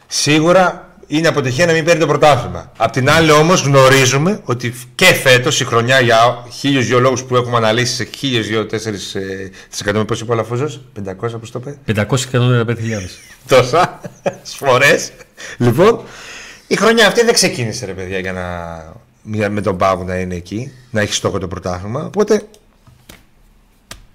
σίγουρα 0.07 0.90
είναι 1.13 1.29
αποτυχία 1.29 1.67
να 1.67 1.73
μην 1.73 1.85
παίρνει 1.85 2.01
το 2.01 2.07
πρωτάθλημα. 2.07 2.73
Απ' 2.77 2.93
την 2.93 3.11
άλλη 3.11 3.31
όμως 3.31 3.63
γνωρίζουμε 3.63 4.41
ότι 4.45 4.75
και 4.95 5.05
φέτος 5.05 5.61
η 5.61 5.65
χρονιά 5.65 6.01
για 6.01 6.45
χίλιους 6.53 6.87
δυο 6.87 7.01
λόγους 7.01 7.23
που 7.25 7.37
έχουμε 7.37 7.57
αναλύσει 7.57 7.95
σε 7.95 8.05
χίλιους 8.05 8.47
δυο 8.47 8.67
τέσσερις 8.67 9.15
ε, 9.15 9.51
τις 9.71 9.81
εκατομμύρια, 9.81 10.05
πώς 10.05 10.21
είπε 10.21 10.33
ο 10.33 10.35
Λαφούζος, 10.35 10.81
500 11.09 11.13
πώς 11.41 11.51
το 11.51 11.63
είπε, 11.67 12.05
595.000. 12.33 12.75
τόσα 13.49 14.01
φορές. 14.59 15.11
Λοιπόν, 15.59 16.01
η 16.67 16.77
χρονιά 16.77 17.07
αυτή 17.07 17.25
δεν 17.25 17.35
ξεκίνησε 17.35 17.87
ρε 17.87 17.93
παιδιά 17.93 18.19
για 18.19 18.33
να 18.33 18.45
για- 19.23 19.51
με 19.51 19.61
τον 19.61 19.77
Πάοκ 19.77 20.07
να 20.07 20.15
είναι 20.17 20.35
εκεί, 20.35 20.73
να 20.91 21.01
έχει 21.01 21.13
στόχο 21.15 21.39
το 21.39 21.49
πρωτάθλημα. 21.49 22.05
Οπότε 22.05 22.43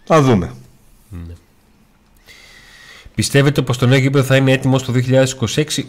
θα 0.05 0.21
δούμε. 0.21 0.53
Πιστεύετε 3.15 3.61
πως 3.61 3.77
το 3.77 3.85
νέο 3.85 3.97
γήπεδο 3.99 4.23
θα 4.25 4.35
είναι 4.35 4.51
έτοιμο 4.51 4.77
το 4.79 4.93
2026, 4.93 5.25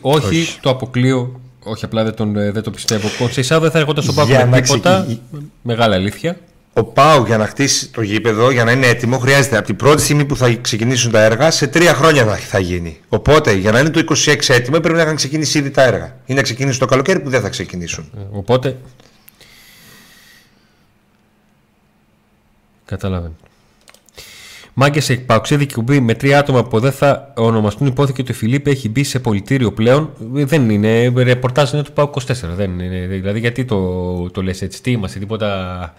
όχι, 0.00 0.26
Όχι. 0.26 0.58
το 0.60 0.70
αποκλείω. 0.70 1.40
Όχι, 1.62 1.84
απλά 1.84 2.04
δεν, 2.04 2.14
τον, 2.14 2.36
ε, 2.36 2.50
δεν 2.50 2.62
το 2.62 2.70
πιστεύω. 2.70 3.06
Ο 3.06 3.10
Κονσεϊσάου 3.18 3.60
δεν 3.60 3.70
θα 3.70 3.78
έρχονταν 3.78 4.02
στον 4.02 4.14
Πάκο 4.14 4.28
Για 4.28 4.46
με 4.46 4.56
να 4.56 4.62
τίποτα. 4.62 5.02
ξεκι- 5.06 5.22
Μεγάλη 5.62 5.94
αλήθεια. 5.94 6.36
Ο 6.72 6.84
Πάου 6.84 7.24
για 7.26 7.36
να 7.36 7.46
χτίσει 7.46 7.88
το 7.88 8.02
γήπεδο, 8.02 8.50
για 8.50 8.64
να 8.64 8.72
είναι 8.72 8.86
έτοιμο, 8.86 9.18
χρειάζεται 9.18 9.56
από 9.56 9.66
την 9.66 9.76
πρώτη 9.76 10.02
στιγμή 10.02 10.24
που 10.24 10.36
θα 10.36 10.54
ξεκινήσουν 10.54 11.10
τα 11.12 11.22
έργα 11.22 11.50
σε 11.50 11.66
τρία 11.66 11.94
χρόνια 11.94 12.24
θα, 12.24 12.36
θα 12.36 12.58
γίνει. 12.58 13.00
Οπότε 13.08 13.52
για 13.52 13.72
να 13.72 13.78
είναι 13.80 13.90
το 13.90 13.98
26 13.98 14.54
έτοιμο 14.54 14.80
πρέπει 14.80 14.96
να 14.96 15.02
είχαν 15.02 15.16
ξεκινήσει 15.16 15.58
ήδη 15.58 15.70
τα 15.70 15.82
έργα. 15.82 16.16
Ή 16.26 16.34
να 16.34 16.42
ξεκινήσουν 16.42 16.80
το 16.80 16.86
καλοκαίρι 16.86 17.20
που 17.20 17.28
δεν 17.30 17.40
θα 17.40 17.48
ξεκινήσουν. 17.48 18.10
Ε, 18.16 18.20
Οπότε. 18.30 18.76
Καταλαβαίνω. 22.84 23.34
Μάγκες 24.78 25.08
εκπαουξίδη 25.08 25.72
κουμπί 25.72 26.00
με 26.00 26.14
τρία 26.14 26.38
άτομα 26.38 26.64
που 26.64 26.80
δεν 26.80 26.92
θα 26.92 27.32
ονομαστούν 27.36 27.86
υπόθηκε 27.86 28.20
ότι 28.20 28.32
ο 28.32 28.34
Φιλίπ 28.34 28.66
έχει 28.66 28.88
μπει 28.88 29.04
σε 29.04 29.18
πολιτήριο 29.18 29.72
πλέον. 29.72 30.10
Ε, 30.36 30.44
Δεν 30.44 30.70
είναι. 30.70 31.12
Ρεπορτάζ 31.16 31.72
είναι 31.72 31.82
του 31.82 31.92
Πάου 31.92 32.10
24. 32.14 32.22
Δεν 32.42 32.78
είναι, 32.78 33.06
δηλαδή, 33.06 33.38
γιατί 33.38 33.64
το, 33.64 34.30
το 34.30 34.42
λες 34.42 34.62
έτσι, 34.62 34.82
τι 34.82 34.90
είμαστε, 34.90 35.18
τίποτα. 35.18 35.94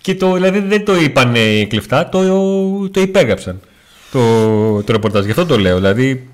Και 0.00 0.14
το, 0.14 0.32
δηλαδή 0.32 0.58
δεν 0.58 0.84
το 0.84 0.96
είπαν 0.96 1.34
ε, 1.34 1.64
κλεφτά, 1.64 2.08
το, 2.08 2.88
το 2.88 3.00
υπέγραψαν 3.00 3.60
το, 4.10 4.82
το 4.82 4.92
ρεπορτάζ. 4.92 5.24
Γι' 5.24 5.30
αυτό 5.30 5.46
το 5.46 5.58
λέω. 5.58 5.76
Δηλαδή, 5.76 6.28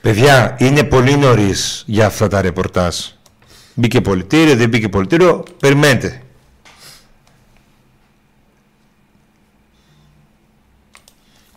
Παιδιά, 0.00 0.56
είναι 0.58 0.84
πολύ 0.84 1.16
νωρίς 1.16 1.82
για 1.86 2.06
αυτά 2.06 2.28
τα 2.28 2.40
ρεπορτάζ. 2.40 2.96
Μπήκε 3.74 4.00
πολιτήριο, 4.00 4.56
δεν 4.56 4.68
μπήκε 4.68 4.88
πολιτήριο. 4.88 5.42
Περιμένετε. 5.60 6.20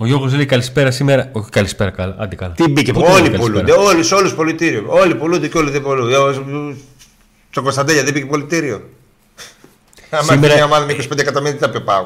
Ο 0.02 0.06
Γιώργος 0.06 0.34
λέει 0.34 0.46
καλησπέρα 0.46 0.92
σήμερα. 0.92 1.30
Όχι 1.32 1.50
καλησπέρα, 1.50 1.90
καλά. 1.90 2.16
Άντε 2.20 2.36
καλά. 2.36 2.54
Τι 2.54 2.68
μπήκε, 2.70 2.94
Πού 2.94 3.00
το 3.00 3.06
όλοι 3.06 3.14
λέει 3.22 3.22
καλησπέρα; 3.30 3.52
πουλούνται. 3.52 3.72
Όλοι, 3.72 4.04
σε 4.04 4.16
όλους 4.16 4.34
πολιτήριο. 4.36 4.84
Όλοι 4.88 5.16
πουλούνται 5.16 5.48
και 5.48 5.58
όλοι 5.58 5.70
δεν 5.72 5.82
πουλούνται. 5.82 6.18
Ο- 6.18 6.34
Στο 7.52 7.62
Κωνσταντέλια 7.62 8.04
δεν 8.04 8.14
μπήκε 8.14 8.26
πολιτήριο. 8.26 8.76
Άμα 10.10 10.22
Σήμερα- 10.24 10.24
Σήμερα... 10.34 10.54
μια 10.56 10.66
ομάδα 10.66 10.86
με 10.86 10.94
25 10.94 11.20
εκατομμύρια, 11.20 11.58
τι 11.58 11.64
θα 11.64 11.70
πει 11.70 11.82
πάω. 11.82 12.04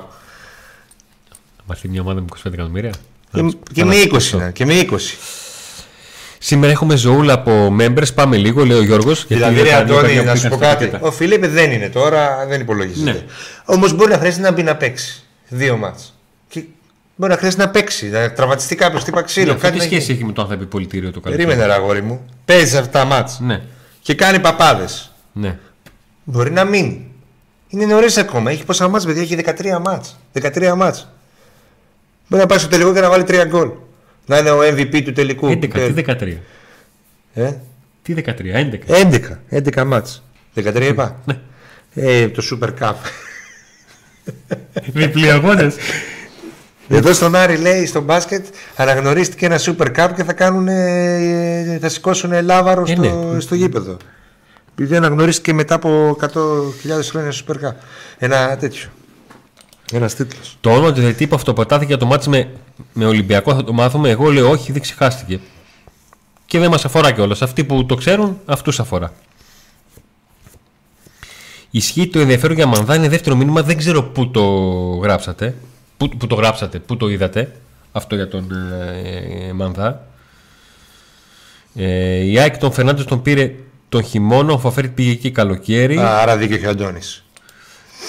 Μα 1.66 1.74
έρθει 1.74 1.88
μια 1.88 2.02
ομάδα 2.02 2.20
με 2.20 2.26
25 2.46 2.54
εκατομμύρια; 2.54 2.94
Και, 3.32 3.54
και 3.74 3.86
με 3.86 3.96
20, 4.12 4.38
ναι, 4.38 4.52
και 4.52 4.66
με 4.66 4.74
20. 4.92 4.96
Σήμερα 6.40 6.72
έχουμε 6.72 6.96
ζωούλα 6.96 7.34
από 7.34 7.76
members. 7.80 8.14
Πάμε 8.16 8.38
λίγο, 8.38 8.66
λέει 8.66 8.78
ο 8.78 8.84
Γιώργος. 8.84 9.26
Δηλαδή, 9.28 9.62
ρε 9.62 9.74
Αντώνη, 9.74 10.24
να 10.24 10.36
σου 10.36 10.48
πω 10.50 10.58
κάτι. 10.58 10.92
Ο 11.00 11.12
Φιλίππ 11.12 11.46
δεν 11.46 11.72
είναι 11.72 11.90
τώρα, 11.90 12.46
δεν 12.48 12.62
υπολογίζεται. 12.62 13.12
Ναι. 13.12 13.24
Όμως 13.66 13.94
μπορεί 13.94 14.12
να 14.12 14.18
χρειάζεται 14.18 14.44
να 14.44 14.52
μπει 14.52 14.64
να 14.64 14.76
παίξει. 14.76 15.24
Δύο 15.48 15.78
μάτς. 15.78 16.13
Και 17.16 17.20
μπορεί 17.20 17.32
να 17.32 17.38
χρειάζεται 17.38 17.64
να 17.64 17.70
παίξει, 17.70 18.10
να 18.10 18.32
τραυματιστεί 18.32 18.76
κάποιος, 18.76 19.04
τύπα 19.04 19.22
ξύλο. 19.22 19.52
Αυτό 19.52 19.62
κάτι 19.62 19.74
τι 19.74 19.80
να 19.80 19.84
σχέση 19.86 20.02
γίνει. 20.06 20.16
έχει 20.18 20.26
με 20.26 20.32
το 20.32 20.42
αν 20.42 20.48
θα 20.48 20.58
πει 20.58 20.66
πολιτήριο 20.66 21.12
το 21.12 21.20
καλοκαίρι. 21.20 21.48
Περίμενε, 21.48 21.74
ρε 21.74 21.80
αγόρι 21.80 22.02
μου. 22.02 22.26
Παίζει 22.46 22.78
αυτά 22.78 23.00
τα 23.00 23.06
μάτς. 23.06 23.40
Ναι, 23.40 23.62
Και 24.02 24.14
κάνει 24.14 24.40
παπάδες. 24.40 25.12
ναι. 25.34 25.58
Μπορεί 26.24 26.52
να 26.52 26.64
μείνει. 26.64 27.12
Είναι 27.68 27.86
νωρίς 27.86 28.18
ακόμα. 28.18 28.52
Έχει 28.52 28.64
πόσα 28.66 28.88
μάτς, 28.88 29.06
παιδιά, 29.06 29.22
έχει 29.22 29.36
13 29.36 29.80
μάτς. 29.82 30.20
13 30.42 30.74
μάτς. 30.76 31.10
Μπορεί 32.28 32.42
να 32.42 32.48
πάει 32.48 32.58
στο 32.58 32.68
τελικό 32.68 32.94
και 32.94 33.00
να 33.00 33.10
βάλει 33.10 33.24
3 33.28 33.44
γκολ. 33.48 33.70
Να 34.26 34.38
είναι 34.38 34.50
ο 34.52 34.60
MVP 34.62 35.02
του 35.04 35.12
τελικού. 35.12 35.48
11, 35.48 35.60
τι 35.94 36.04
13. 36.08 36.38
Ε, 37.34 37.52
Τι 38.02 38.14
13, 38.14 38.54
11. 38.54 38.80
11. 38.88 39.20
11 39.50 39.84
μάτς. 39.86 40.24
13 40.56 40.82
είπα. 40.82 41.20
Ναι. 41.26 41.38
Ε, 41.94 42.30
το 42.30 42.44
Super 42.52 42.70
Cup. 42.80 42.94
Διπλή 44.94 45.30
αγώνες. 45.32 45.76
Εδώ 46.88 47.14
στον 47.14 47.36
Άρη 47.36 47.58
λέει 47.58 47.86
στο 47.86 48.02
μπάσκετ 48.02 48.46
αναγνωρίστηκε 48.76 49.46
ένα 49.46 49.60
Super 49.60 49.88
Cup 49.98 50.10
και 50.16 50.24
θα 50.24 50.34
κάνουν, 50.34 50.68
ε, 50.68 51.78
θα 51.82 51.90
σηκώσουν 51.90 52.44
λάβαρο 52.44 52.84
Ε, 52.88 52.96
στο, 52.96 53.32
ναι. 53.34 53.40
στο 53.40 53.56
γήπεδο. 53.56 53.98
Επειδή 54.72 54.96
αναγνωρίστηκε 54.96 55.54
μετά 55.54 55.76
από 55.76 56.18
100.000 56.22 56.30
χρόνια 57.10 57.32
Super 57.32 57.54
Cup. 57.54 57.74
Ένα 58.18 58.58
τέτοιο. 58.58 58.90
Ένας 59.92 60.16
τίτλος. 60.16 60.58
Το 60.62 60.70
όνομα 60.72 60.94
του 60.94 61.00
διαιτητή 61.00 61.28
που 61.28 61.36
αυτοπατάθηκε 61.36 61.86
για 61.86 61.98
το 61.98 62.06
μάτι 62.06 62.30
με, 62.30 62.50
με 62.94 63.06
Ολυμπιακό 63.06 63.54
θα 63.56 63.64
το 63.64 63.74
μάθουμε. 63.74 64.10
Εγώ 64.10 64.32
λέω 64.32 64.50
όχι, 64.50 64.72
δεν 64.72 64.82
ξεχάστηκε. 64.82 65.40
Και 66.46 66.60
δεν 66.60 66.70
μας 66.70 66.86
αφορά 66.86 67.12
κιόλας. 67.12 67.42
Αυτοί 67.42 67.64
που 67.64 67.86
το 67.86 67.96
ξέρουν, 67.96 68.40
αυτούς 68.46 68.80
αφορά. 68.80 69.14
Ισχύει 71.72 72.08
το 72.08 72.20
ενδιαφέρον 72.20 72.56
για 72.56 72.66
Μανδά, 72.66 72.96
είναι 72.96 73.10
δεύτερο 73.10 73.36
μήνυμα. 73.36 73.64
Δεν 73.64 73.78
ξέρω 73.78 74.04
πού 74.04 74.32
το 74.32 74.42
γράψατε. 75.04 75.56
Πού, 76.04 76.18
πού 76.18 76.28
το 76.28 76.36
γράψατε, 76.36 76.80
πού 76.80 76.98
το 76.98 77.10
είδατε. 77.10 77.52
Αυτό 77.92 78.16
για 78.16 78.28
τον 78.28 78.52
ε, 79.50 79.54
Μανδά. 79.54 80.08
Ε, 81.76 82.16
η 82.16 82.40
Άκη 82.40 82.58
τον 82.58 82.72
Φερνάντες 82.72 83.06
τον 83.06 83.22
πήρε 83.22 83.54
τον 83.90 84.04
χειμώνα, 84.04 84.54
ο 84.54 84.58
Φαφέρη 84.58 84.90
πήγε 84.90 85.12
εκεί 85.12 85.32
καλοκαίρι. 85.32 85.98
Άρα 86.00 86.38
δίκιο 86.38 86.58
και 86.58 86.66
ο 86.66 86.70
Αντώνης. 86.70 87.24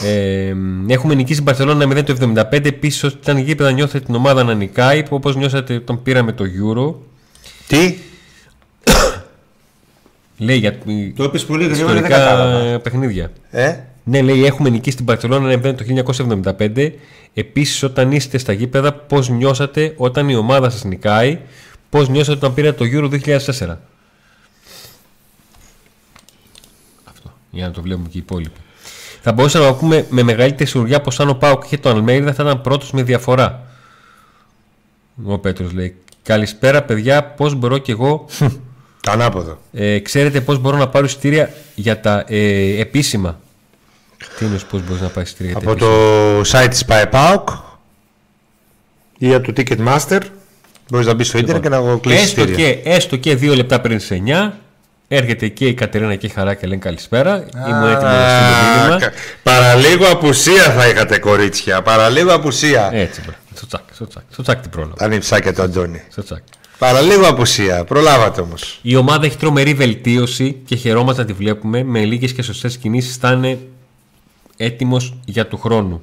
Ε, 0.05 0.55
έχουμε 0.87 1.15
νικήσει 1.15 1.37
την 1.37 1.45
Παρσελόνα 1.45 1.87
0 1.87 2.05
το 2.05 2.17
75. 2.51 2.65
Επίση, 2.65 3.07
όταν 3.07 3.19
ήταν 3.21 3.39
γήπεδα, 3.39 3.71
νιώθετε 3.71 4.05
την 4.05 4.15
ομάδα 4.15 4.45
να 4.45 4.55
νικάει. 4.55 5.03
Όπως 5.09 5.37
νιώσατε 5.37 5.75
όταν 5.75 6.03
πήραμε 6.03 6.33
το 6.33 6.45
Euro. 6.45 6.95
Τι; 7.67 7.97
Λέει 10.39 10.57
για 10.57 10.79
Το 11.17 11.25
είπες 11.25 11.45
πολύ 11.45 11.65
γρήγορα, 11.65 11.93
δεν 11.93 12.03
ιστορικά 12.05 12.25
κατάλαβα. 12.25 12.79
παιχνίδια. 12.81 13.31
Ε; 13.51 13.77
Ναι, 14.05 14.23
λέει 14.23 14.45
έχουμε 14.45 14.69
νικήσει 14.69 14.97
την 14.97 15.05
Παρσελόνα 15.05 15.61
0 15.65 15.75
το 15.75 15.85
1975. 16.59 16.93
Επίσης, 17.35 17.83
όταν 17.83 18.13
είστε 18.13 18.39
στα 18.39 18.53
γήπεδα, 18.53 18.93
πώς 18.93 19.29
νιώσατε 19.29 19.95
όταν 19.97 20.29
η 20.29 20.35
ομάδα 20.37 20.71
σας 20.71 20.85
νικάει. 20.85 21.39
Πώς 21.91 22.09
νιώσατε 22.09 22.37
όταν 22.37 22.55
πήρατε 22.55 22.85
το 22.89 22.99
Euro 22.99 23.09
2004. 23.09 23.79
Αυτό. 27.05 27.33
Για 27.51 27.67
να 27.67 27.73
το 27.73 27.83
βλέπουμε 27.83 28.09
και 28.09 28.17
οι 28.19 28.21
υπόλοιποι. 28.21 28.59
Θα 29.23 29.33
μπορούσαμε 29.33 29.65
να 29.67 29.75
πούμε 29.75 30.07
με 30.11 30.23
μεγαλύτερη 30.23 30.69
σιγουριά 30.71 31.01
πως 31.01 31.21
αν 31.21 31.29
ο 31.29 31.35
Πάουκ 31.35 31.65
είχε 31.65 31.77
τον 31.77 31.97
Αλμέιδα 31.97 32.33
θα 32.33 32.43
ήταν 32.43 32.61
πρώτος 32.61 32.91
με 32.93 33.03
διαφορά. 33.03 33.67
Ο 35.25 35.39
Πέτρος 35.39 35.73
λέει. 35.73 35.97
Καλησπέρα, 36.23 36.83
παιδιά. 36.83 37.25
Πώς 37.25 37.55
μπορώ 37.55 37.79
κι 37.79 37.91
εγώ. 37.91 38.27
Το 39.05 39.11
ανάποδο. 39.11 39.59
Ε, 39.73 39.99
ξέρετε 39.99 40.41
πώς 40.41 40.59
μπορώ 40.59 40.77
να 40.77 40.89
πάρω 40.89 41.05
εισιτήρια 41.05 41.51
για 41.75 42.01
τα 42.01 42.25
ε, 42.29 42.81
επίσημα; 42.81 43.41
Τι 44.39 44.45
είναι 44.45 44.59
πώς 44.71 44.83
μπορείς 44.87 45.03
να 45.03 45.09
πάρεις 45.09 45.29
εισιτήρια 45.31 45.53
για 45.53 45.61
τα 45.61 45.71
Από 45.71 45.85
επίσημα; 45.85 46.43
το 46.43 46.59
site 46.59 46.71
της 46.71 46.85
ΠαΕΠΑΟΚ 46.85 47.49
ή 49.19 49.35
από 49.35 49.53
το 49.53 49.63
Ticketmaster 49.67 50.21
μπορείς 50.91 51.07
να 51.07 51.15
μπεις 51.15 51.29
στο 51.29 51.39
ίντερνετ 51.39 51.63
και 51.63 51.69
να 51.69 51.99
κλείσεις 52.01 52.23
έστω, 52.23 52.41
εισιτήρια. 52.43 52.75
και, 52.75 52.91
έστω 52.91 53.17
και 53.17 53.35
δύο 53.37 53.55
λεπτά 53.55 53.81
πριν 53.81 53.99
τι 53.99 54.23
9 54.27 54.51
έρχεται 55.09 55.49
και 55.49 55.67
η 55.67 55.75
Κατερίνα 55.75 56.15
και 56.15 56.27
η 56.27 56.29
Χαρά 56.29 56.55
και 56.55 56.67
λένε 56.67 56.81
καλησπέρα. 56.81 57.35
Ήμουν 57.69 57.83
έτοιμος 57.89 58.03
να 58.03 58.29
στείλω 58.29 58.81
μήνυμα. 58.83 58.99
κα- 58.99 59.13
Παραλίγο 59.43 60.07
απουσία 60.07 60.63
θα 60.63 60.89
είχατε 60.89 61.19
κορίτσια. 61.19 61.83
Παραλίγο 61.83 62.35
απουσία. 62.35 62.91
Έτσι, 62.93 63.21
μπράβο. 63.21 63.39
Στο 63.55 63.67
τσάκ, 63.67 63.81
στο 63.93 64.07
τσάκ. 64.07 64.23
Στο 64.31 64.43
τσάκ 64.43 64.61
την 64.61 64.71
πρόλαβα. 64.71 64.95
Τα 64.97 65.09
νυψάκια 65.09 65.53
του 65.55 65.63
Αντώνη. 65.63 66.03
Στο 66.11 66.23
τσάκ. 66.23 66.43
Παραλίγο 66.79 67.27
απουσία. 67.29 67.85
Προλάβατε 67.85 68.41
όμως. 68.41 68.79
Η 68.83 68.97
ομάδα 68.97 69.27
έχει 69.27 69.37
τρομερή 69.37 69.75
βελτίωση 69.75 70.61
και 70.65 70.77
χαιρόμαστε 70.77 71.21
να 71.21 71.27
τη 71.27 71.33
βλέπουμε. 71.33 71.83
Με 71.83 72.05
λίγες 72.05 72.33
και 72.33 72.43
σωστές 72.43 72.77
κινήσεις 72.77 73.17
θα 73.17 73.33
είναι 73.33 73.59
έτοιμος 74.57 75.15
για 75.25 75.47
του 75.47 75.59
χρόνου. 75.59 76.03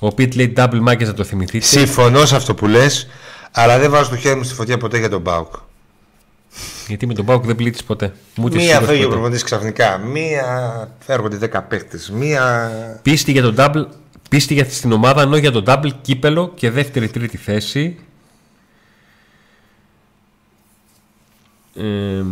Ο 0.00 0.14
Πιτ 0.14 0.34
λέει 0.34 0.52
double 0.56 0.78
μάγκε 0.80 1.04
να 1.04 1.14
το 1.14 1.24
θυμηθείτε. 1.24 1.64
Συμφωνώ 1.64 2.26
σε 2.26 2.36
αυτό 2.36 2.54
που 2.54 2.66
λες, 2.66 3.06
αλλά 3.52 3.78
δεν 3.78 3.90
βάζω 3.90 4.10
το 4.10 4.16
χέρι 4.16 4.36
μου 4.36 4.42
στη 4.44 4.54
φωτιά 4.54 4.76
ποτέ 4.78 4.98
για 4.98 5.08
τον 5.08 5.20
Μπάουκ. 5.20 5.54
Γιατί 6.86 7.06
με 7.06 7.14
τον 7.14 7.24
Πάουκ 7.24 7.44
δεν 7.44 7.56
πλήττεις 7.56 7.84
ποτέ. 7.84 8.12
Μου 8.36 8.44
ούτε 8.44 8.56
Μία 8.56 8.64
σίγουρος 8.66 8.86
φεύγει 8.88 9.00
ο 9.02 9.04
ποτέ. 9.04 9.14
προπονητής 9.14 9.42
ξαφνικά. 9.44 9.98
Μία 9.98 10.44
έρχονται 11.06 11.36
10 11.36 11.62
παίχτες. 11.68 12.10
Μία. 12.14 12.70
Πίστη 13.02 13.32
για 13.32 13.42
τον 13.42 13.54
double, 13.58 13.86
πίστη 14.28 14.54
για 14.54 14.64
στην 14.70 14.92
ομάδα 14.92 15.22
ενώ 15.22 15.36
για 15.36 15.50
τον 15.52 15.64
double 15.66 15.90
κύπελο 16.02 16.52
και 16.54 16.70
δεύτερη 16.70 17.08
τρίτη 17.08 17.36
θέση. 17.36 17.96
Ε, 21.78 22.24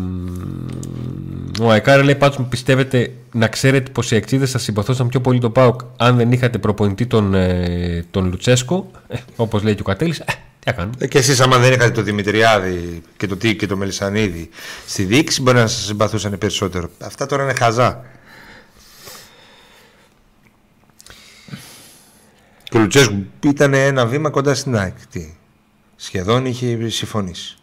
ο 1.60 1.70
Αεκάρα 1.70 2.02
λέει 2.04 2.14
πάντως 2.14 2.36
μου 2.36 2.46
πιστεύετε 2.48 3.12
να 3.32 3.48
ξέρετε 3.48 3.90
πως 3.90 4.10
οι 4.10 4.16
εξίδες 4.16 4.50
θα 4.50 4.58
συμπαθούσαν 4.58 5.08
πιο 5.08 5.20
πολύ 5.20 5.40
τον 5.40 5.52
ΠΑΟΚ 5.52 5.80
αν 5.96 6.16
δεν 6.16 6.32
είχατε 6.32 6.58
προπονητή 6.58 7.06
τον, 7.06 7.34
ε, 7.34 8.04
τον 8.10 8.28
Λουτσέσκο; 8.28 8.90
Ε, 9.08 9.16
όπως 9.36 9.62
λέει 9.62 9.74
και 9.74 9.80
ο 9.80 9.84
Κατέλης 9.84 10.18
ε, 10.18 10.24
τι 10.24 10.32
να 10.66 10.72
κάνουμε 10.72 10.94
Ε, 10.98 11.06
Και 11.06 11.18
εσείς 11.18 11.40
άμα 11.40 11.58
δεν 11.58 11.72
είχατε 11.72 11.90
το 11.90 12.02
Δημητριάδη 12.02 13.02
και 13.16 13.26
το 13.26 13.36
Τι 13.36 13.56
και 13.56 13.66
το 13.66 13.76
Μελισανίδη 13.76 14.48
στη 14.86 15.04
διοίκηση 15.04 15.42
μπορεί 15.42 15.56
να 15.56 15.66
σας 15.66 15.84
συμπαθούσαν 15.84 16.38
περισσότερο. 16.38 16.90
Αυτά 17.00 17.26
τώρα 17.26 17.42
είναι 17.42 17.54
χαζά. 17.54 18.04
Και 22.62 22.76
ο 22.76 22.80
Λουτσέσκου 22.80 23.24
ήταν 23.44 23.74
ένα 23.74 24.06
βήμα 24.06 24.30
κοντά 24.30 24.54
στην 24.54 24.76
ΑΕΚ. 24.76 24.94
Τι. 25.10 25.34
Σχεδόν 25.96 26.46
είχε 26.46 26.88
συμφωνήσει. 26.88 27.55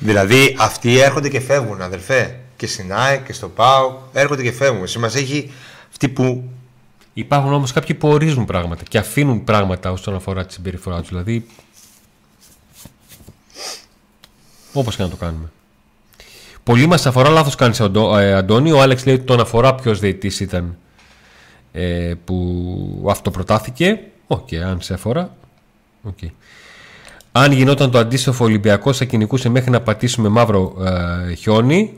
Δηλαδή 0.00 0.56
αυτοί 0.58 0.98
έρχονται 0.98 1.28
και 1.28 1.40
φεύγουν 1.40 1.82
αδερφέ. 1.82 2.40
Και 2.56 2.66
στην 2.66 2.94
ΑΕΚ 2.94 3.24
και 3.24 3.32
στο 3.32 3.48
ΠΑΟΚ 3.48 3.98
έρχονται 4.12 4.42
και 4.42 4.52
φεύγουν. 4.52 4.82
Εσύ 4.82 4.98
μας 4.98 5.14
έχει 5.14 5.52
αυτοί 5.90 6.08
που 6.08 6.50
Υπάρχουν 7.12 7.52
όμως 7.52 7.72
κάποιοι 7.72 7.94
που 7.94 8.08
ορίζουν 8.08 8.44
πράγματα 8.44 8.82
και 8.88 8.98
αφήνουν 8.98 9.44
πράγματα 9.44 9.90
όσον 9.90 10.14
αφορά 10.14 10.46
τη 10.46 10.52
συμπεριφορά 10.52 11.00
τους. 11.00 11.08
Δηλαδή. 11.08 11.46
Όπως 14.72 14.96
και 14.96 15.02
να 15.02 15.08
το 15.08 15.16
κάνουμε. 15.16 15.50
Πολύ 16.62 16.86
μας 16.86 17.06
αφορά, 17.06 17.28
λάθος 17.28 17.54
κάνει, 17.54 17.76
ε, 18.18 18.32
Αντώνη. 18.32 18.72
Ο 18.72 18.80
Άλεξ 18.80 19.06
λέει 19.06 19.14
ότι 19.14 19.24
τον 19.24 19.40
αφορά 19.40 19.74
ποιος 19.74 20.00
διαιτητής 20.00 20.42
ήταν 20.42 20.76
ε, 21.72 22.14
που 22.24 23.06
αυτοπροτάθηκε. 23.10 24.00
OK, 24.26 24.48
okay, 24.50 24.56
αν 24.56 24.80
σε 24.80 24.94
αφορά. 24.94 25.36
Okay. 26.08 26.30
Αν 27.32 27.52
γινόταν 27.52 27.90
το 27.90 27.98
αντίστοιχο 27.98 28.44
Ολυμπιακό, 28.44 28.92
θα 28.92 29.04
κυνηγούσε 29.04 29.48
μέχρι 29.48 29.70
να 29.70 29.80
πατήσουμε 29.80 30.28
μαύρο 30.28 30.76
ε, 31.28 31.34
χιόνι. 31.34 31.92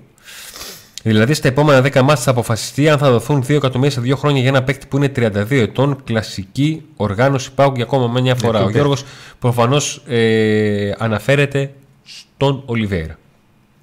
Δηλαδή 1.03 1.35
στα 1.35 1.49
επόμενα 1.49 1.79
10 1.79 1.83
μάτια 1.95 2.17
θα 2.17 2.31
αποφασιστεί 2.31 2.89
αν 2.89 2.99
θα 2.99 3.11
δοθούν 3.11 3.43
2 3.43 3.51
εκατομμύρια 3.51 3.91
σε 3.91 4.01
2 4.05 4.17
χρόνια 4.17 4.41
για 4.41 4.49
ένα 4.49 4.63
παίκτη 4.63 4.87
που 4.87 4.97
είναι 4.97 5.13
32 5.17 5.51
ετών. 5.51 6.03
Κλασική 6.05 6.83
οργάνωση 6.97 7.53
πάω 7.53 7.73
για 7.75 7.85
ακόμα 7.85 8.21
μια 8.21 8.35
φορά. 8.35 8.59
Ναι, 8.59 8.65
Ο 8.65 8.71
Γιώργος 8.71 9.05
προφανώς 9.39 10.03
ε, 10.07 10.93
αναφέρεται 10.99 11.73
στον 12.05 12.63
Ολιβέρα. 12.67 13.19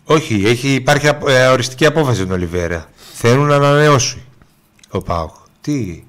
Όχι, 0.05 0.43
έχει, 0.45 0.69
υπάρχει 0.73 1.07
ε, 1.27 1.47
οριστική 1.47 1.85
απόφαση 1.85 2.19
τον 2.21 2.31
Ολιβέρα. 2.31 2.89
Θέλουν 3.13 3.47
να 3.47 3.55
ανανεώσει 3.55 4.21
ο 4.89 5.01
Πάουκ. 5.01 5.31
Τι; 5.61 6.03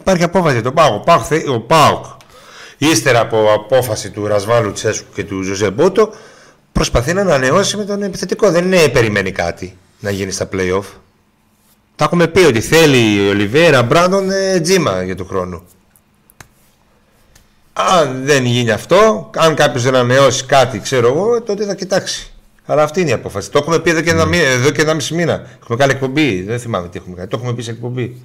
Υπάρχει 0.00 0.22
απόφαση 0.22 0.62
τον 0.62 0.74
Πάουκ. 0.74 1.08
Ο 1.48 1.60
Πάουκ, 1.60 2.04
ύστερα 2.78 3.20
από 3.20 3.52
απόφαση 3.52 4.10
του 4.10 4.26
Ρασβάλου 4.26 4.72
Τσέσκου 4.72 5.12
και 5.14 5.24
του 5.24 5.42
Ζωζέ 5.42 5.70
Μπότο, 5.70 6.12
προσπαθεί 6.72 7.12
να 7.12 7.20
ανανεώσει 7.20 7.76
με 7.76 7.84
τον 7.84 8.02
επιθετικό. 8.02 8.50
Δεν 8.50 8.64
είναι 8.64 8.88
περιμένει 8.88 9.32
κάτι 9.32 9.76
να 10.00 10.10
γίνει 10.10 10.30
στα 10.30 10.48
playoff. 10.52 10.84
Τα 11.96 12.04
έχουμε 12.04 12.26
πει 12.26 12.40
ότι 12.40 12.60
θέλει 12.60 13.26
ο 13.26 13.30
Ολιβέρα 13.30 13.82
Μπράντον 13.82 14.30
ε, 14.30 14.60
Τζίμα 14.60 15.02
για 15.02 15.16
τον 15.16 15.26
χρόνο. 15.26 15.62
Αν 17.72 18.24
δεν 18.24 18.44
γίνει 18.44 18.70
αυτό, 18.70 19.30
αν 19.36 19.54
κάποιος 19.54 19.82
δεν 19.82 19.94
ανανεώσει 19.94 20.44
κάτι, 20.44 20.80
ξέρω 20.80 21.06
εγώ, 21.06 21.42
τότε 21.42 21.64
θα 21.64 21.74
κοιτάξει. 21.74 22.32
Αλλά 22.66 22.82
αυτή 22.82 23.00
είναι 23.00 23.10
η 23.10 23.12
απόφαση. 23.12 23.50
Το 23.50 23.58
έχουμε 23.58 23.78
πει 23.78 23.90
εδώ 23.90 24.00
και, 24.00 24.10
ένα, 24.10 24.24
ναι. 24.24 24.36
εδώ 24.36 24.70
και 24.70 24.82
ένα 24.82 24.94
μισή 24.94 25.14
μήνα. 25.14 25.46
Έχουμε 25.62 25.78
κάνει 25.78 25.92
εκπομπή. 25.92 26.42
Δεν 26.42 26.58
θυμάμαι 26.58 26.88
τι 26.88 26.98
έχουμε 26.98 27.16
κάνει. 27.16 27.28
Το 27.28 27.36
έχουμε 27.36 27.54
πει 27.54 27.62
σε 27.62 27.70
εκπομπή. 27.70 28.22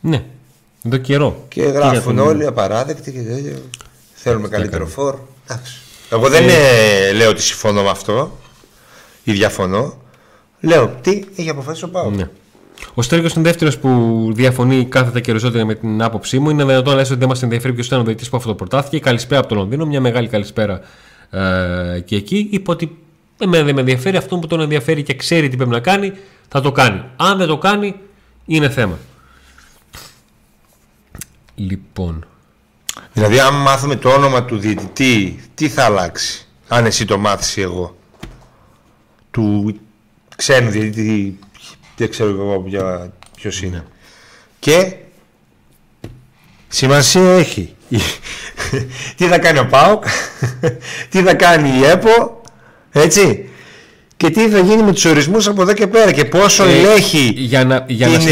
Ναι. 0.00 0.24
Εδώ 0.82 0.96
καιρό. 0.96 1.44
Και 1.48 1.62
γράφουν 1.62 2.18
όλοι 2.18 2.46
απαράδεκτοι 2.46 3.12
και 3.12 3.20
τέτοια. 3.20 3.52
Θέλουμε 4.14 4.48
καλύτερο 4.48 4.86
φόρ. 4.86 5.14
Εγώ 6.10 6.28
δεν 6.28 6.48
ε... 6.48 7.12
λέω 7.12 7.30
ότι 7.30 7.42
συμφωνώ 7.42 7.82
με 7.82 7.90
αυτό 7.90 8.38
ή 9.22 9.32
διαφωνώ. 9.32 9.94
Λέω 10.60 10.96
τι 11.00 11.24
έχει 11.36 11.48
αποφασίσει 11.48 11.84
ο 11.84 11.88
Πάο. 11.88 12.10
Ναι. 12.10 12.28
Ο 12.94 13.02
Στέργο 13.02 13.26
είναι 13.34 13.42
δεύτερος 13.42 13.78
που 13.78 14.30
διαφωνεί 14.34 14.84
κάθετα 14.84 15.20
και 15.20 15.32
ριζότερα 15.32 15.64
με 15.64 15.74
την 15.74 16.02
άποψή 16.02 16.38
μου. 16.38 16.50
Είναι 16.50 16.64
δυνατόν 16.64 16.92
να 16.92 16.98
λες 16.98 17.10
ότι 17.10 17.18
δεν 17.18 17.28
μας 17.28 17.42
ενδιαφέρει 17.42 17.72
ποιος 17.72 17.86
ήταν 17.86 18.00
ο 18.00 18.02
διαιτητής 18.02 18.28
που 18.28 18.36
αυτοπροτάθηκε. 18.36 18.98
Καλησπέρα 18.98 19.40
από 19.40 19.48
το 19.48 19.54
Λονδίνο, 19.54 19.86
μια 19.86 20.00
μεγάλη 20.00 20.28
καλησπέρα 20.28 20.80
ε, 21.30 22.00
και 22.00 22.16
εκεί. 22.16 22.48
Είπε 22.50 22.70
ότι 22.70 22.98
εμένα 23.38 23.64
δεν 23.64 23.74
με 23.74 23.80
ενδιαφέρει. 23.80 24.16
Αυτό 24.16 24.38
που 24.38 24.46
τον 24.46 24.60
ενδιαφέρει 24.60 25.02
και 25.02 25.14
ξέρει 25.14 25.48
τι 25.48 25.56
πρέπει 25.56 25.70
να 25.70 25.80
κάνει, 25.80 26.12
θα 26.48 26.60
το 26.60 26.72
κάνει. 26.72 27.02
Αν 27.16 27.38
δεν 27.38 27.46
το 27.46 27.58
κάνει, 27.58 27.94
είναι 28.46 28.68
θέμα. 28.68 28.98
Λοιπόν. 31.56 32.26
Δηλαδή, 33.12 33.40
αν 33.40 33.54
μάθουμε 33.54 33.96
το 33.96 34.08
όνομα 34.08 34.44
του 34.44 34.58
διαιτητή, 34.58 35.40
τι 35.54 35.68
θα 35.68 35.84
αλλάξει, 35.84 36.46
αν 36.68 36.86
εσύ 36.86 37.04
το 37.04 37.18
μάθεις 37.18 37.56
εγώ; 37.56 37.96
Του 39.30 39.76
ξένου 40.36 40.70
διαιτητή, 40.70 41.38
δεν 41.96 42.10
ξέρω 42.10 42.30
εγώ 42.30 42.64
για 42.66 43.12
ποιος 43.36 43.62
είναι. 43.62 43.84
Και 44.58 44.94
σημασία 46.68 47.32
έχει. 47.32 47.74
τι 49.16 49.24
θα 49.24 49.38
κάνει 49.38 49.58
ο 49.58 49.66
ΠΑΟΚ, 49.66 50.04
τι 51.10 51.22
θα 51.22 51.34
κάνει 51.34 51.78
η 51.78 51.84
ΕΠΟ, 51.84 52.42
έτσι; 52.92 53.48
Και 54.16 54.30
τι 54.30 54.48
θα 54.48 54.58
γίνει 54.58 54.82
με 54.82 54.92
τους 54.92 55.04
ορισμούς 55.04 55.48
από 55.48 55.62
εδώ 55.62 55.72
και 55.72 55.86
πέρα 55.86 56.12
και 56.12 56.24
πόσο 56.24 56.64
ε, 56.64 56.78
ελέγχει 56.78 57.32
για 57.36 57.64
να, 57.64 57.84
για 57.88 58.08
την 58.08 58.28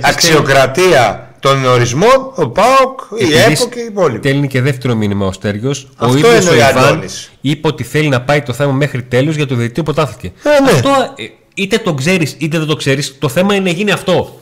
να 0.00 0.08
αξιοκρατία 0.08 1.33
των 1.44 1.64
ορισμών, 1.64 2.32
ο 2.34 2.48
ΠΑΟΚ, 2.48 3.00
η 3.18 3.36
ΕΠΟ 3.38 3.68
και 3.68 3.80
οι 3.80 3.84
υπόλοιποι. 3.84 4.18
Τέλει 4.18 4.46
και 4.46 4.60
δεύτερο 4.60 4.94
μήνυμα 4.94 5.26
ο 5.26 5.32
Στέργιος. 5.32 5.88
Ο 5.98 6.16
ίδιος 6.16 6.46
ο 6.46 6.54
Ιβάν 6.54 7.04
είπε 7.40 7.68
ότι 7.68 7.82
θέλει 7.82 8.08
να 8.08 8.20
πάει 8.20 8.42
το 8.42 8.52
θέμα 8.52 8.72
μέχρι 8.72 9.02
τέλους 9.02 9.36
για 9.36 9.46
το 9.46 9.54
διαιτητή 9.54 9.82
που 9.82 9.92
τάθηκε. 9.92 10.32
Ε, 10.42 10.62
ναι. 10.62 10.70
Αυτό 10.70 10.90
ε, 11.16 11.24
είτε 11.54 11.78
το 11.78 11.94
ξέρεις 11.94 12.36
είτε 12.38 12.58
δεν 12.58 12.66
το 12.66 12.76
ξέρεις, 12.76 13.16
το 13.18 13.28
θέμα 13.28 13.54
είναι 13.54 13.64
να 13.64 13.70
γίνει 13.70 13.90
αυτό. 13.90 14.40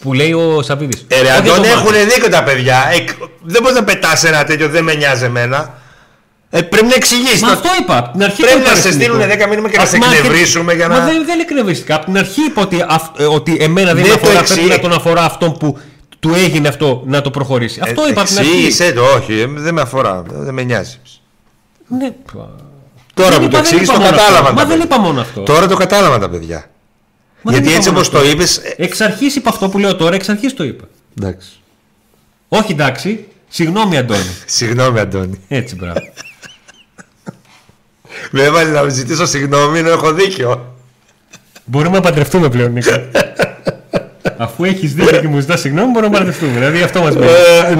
Που 0.00 0.12
λέει 0.12 0.32
ο 0.32 0.62
Σαββίδης. 0.62 1.04
Ε, 1.08 1.20
ρε, 1.22 1.30
Αντώνη, 1.30 1.66
έχουν 1.66 1.92
δίκιο 2.14 2.28
τα 2.28 2.42
παιδιά. 2.42 2.76
Ε, 2.92 3.04
δεν 3.42 3.62
μπορείς 3.62 3.76
να 3.76 3.84
πετάς 3.84 4.24
ένα 4.24 4.44
τέτοιο, 4.44 4.68
δεν 4.68 4.84
με 4.84 4.94
νοιάζει 4.94 5.24
εμένα. 5.24 5.74
Ε, 6.50 6.62
πρέπει 6.62 6.86
να 6.86 6.94
εξηγήσεις. 6.94 7.42
Μα 7.42 7.52
αυτό 7.52 7.68
είπα. 7.80 7.98
Από 7.98 8.10
την 8.12 8.22
αρχή 8.22 8.42
πρέπει 8.42 8.68
να 8.68 8.74
σε 8.74 8.92
στείλουν 8.92 9.20
10 9.20 9.46
μήνυμα 9.48 9.68
και 9.70 9.76
να 9.76 9.84
σε 9.84 9.96
εκνευρίσουμε 9.96 10.74
για 10.74 10.88
να. 10.88 10.98
Μα 10.98 11.04
δεν, 11.04 11.24
δεν 11.26 11.40
εκνευρίστηκα. 11.40 11.94
Από 11.94 12.04
την 12.04 12.18
αρχή 12.18 12.40
είπα 12.42 12.62
ότι, 12.62 12.84
ε, 13.18 13.24
ότι 13.24 13.56
εμένα 13.60 13.94
δεν, 13.94 14.04
δεν 14.04 14.12
αφορά. 14.12 14.42
Πρέπει 14.42 14.68
να 14.68 14.78
τον 14.78 14.92
αφορά 14.92 15.24
αυτόν 15.24 15.56
που 15.56 15.78
του 16.26 16.34
έγινε 16.34 16.68
αυτό 16.68 17.02
να 17.06 17.20
το 17.20 17.30
προχωρήσει. 17.30 17.80
Αυτό 17.82 18.02
ε, 18.02 18.10
είπα 18.10 18.20
από 18.20 18.30
την 18.30 18.38
αρχή. 18.38 18.50
Εξήγησε 18.50 18.92
το, 18.92 19.02
όχι, 19.02 19.44
δεν 19.44 19.74
με 19.74 19.80
αφορά. 19.80 20.22
Δεν 20.28 20.54
με 20.54 20.62
νοιάζει. 20.62 21.00
Ναι. 21.88 22.14
Τώρα 23.14 23.40
που 23.40 23.48
το 23.48 23.56
εξήγησε 23.56 23.92
το 23.92 23.98
κατάλαβα. 23.98 24.52
Μα 24.52 24.64
δεν 24.64 24.80
είπα 24.80 24.98
μόνο 24.98 25.20
αυτό. 25.20 25.42
Τώρα 25.42 25.66
το 25.66 25.76
κατάλαβα 25.76 26.18
τα 26.18 26.28
παιδιά. 26.28 26.70
Μα 27.42 27.52
Γιατί 27.52 27.72
έτσι 27.72 27.88
όπως 27.88 28.10
το 28.10 28.24
είπες. 28.24 28.56
Ε, 28.56 28.74
εξ 28.76 29.00
αρχής 29.00 29.36
είπα 29.36 29.50
αυτό 29.50 29.68
που 29.68 29.78
λέω 29.78 29.96
τώρα, 29.96 30.14
εξ 30.14 30.28
αρχής 30.28 30.54
το 30.54 30.64
είπα. 30.64 30.84
Εντάξει. 31.18 31.48
Όχι 32.48 32.72
εντάξει. 32.72 33.26
Συγγνώμη, 33.48 33.96
Αντώνη. 33.96 34.36
Συγγνώμη, 34.46 34.98
Αντώνη. 34.98 35.40
Έτσι, 35.48 35.74
μπράβο. 35.74 36.00
Με 38.30 38.42
έβαλε 38.42 38.70
να 38.70 38.88
ζητήσω 38.88 39.26
συγγνώμη, 39.26 39.78
ενώ 39.78 39.90
έχω 39.90 40.12
δίκιο. 40.12 40.74
Μπορούμε 41.64 41.96
να 41.96 42.02
παντρευτούμε 42.02 42.48
πλέον, 42.48 42.72
Νίκο. 42.72 42.90
Αφού 44.36 44.64
έχεις 44.64 44.94
δίκιο 44.94 45.20
και 45.20 45.28
μου 45.28 45.40
ζητά 45.40 45.56
συγγνώμη, 45.56 45.90
μπορούμε 45.90 46.12
να 46.12 46.18
παντρευτούμε. 46.18 46.52
Δηλαδή 46.52 46.82
αυτό 46.82 47.00
μας 47.00 47.14
πει. 47.14 47.22
Ε, 47.22 47.74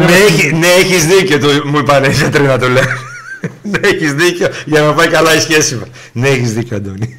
ναι, 0.55 0.67
έχει 0.67 0.97
δίκιο, 0.97 1.65
μου 1.65 1.79
είπαν 1.79 2.05
οι 2.05 2.41
να 2.41 2.59
το 2.59 2.69
λέω. 2.69 2.85
Ναι, 3.63 3.79
έχεις 3.89 4.13
δίκιο 4.15 4.49
για 4.65 4.81
να 4.81 4.93
πάει 4.93 5.09
καλά 5.09 5.35
η 5.35 5.41
σχέση 5.41 5.75
μας. 5.75 5.89
Ναι, 6.13 6.29
έχεις 6.29 6.53
δίκιο, 6.53 6.77
Αντώνη. 6.77 7.17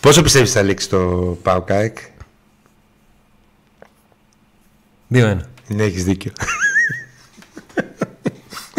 Πόσο 0.00 0.22
πιστεύεις 0.22 0.52
θα 0.52 0.62
λήξει 0.62 0.88
το 0.88 0.98
Παοκάικ, 1.42 1.98
2-1. 5.14 5.36
Ναι, 5.66 5.82
έχεις 5.82 6.04
δίκιο. 6.04 6.32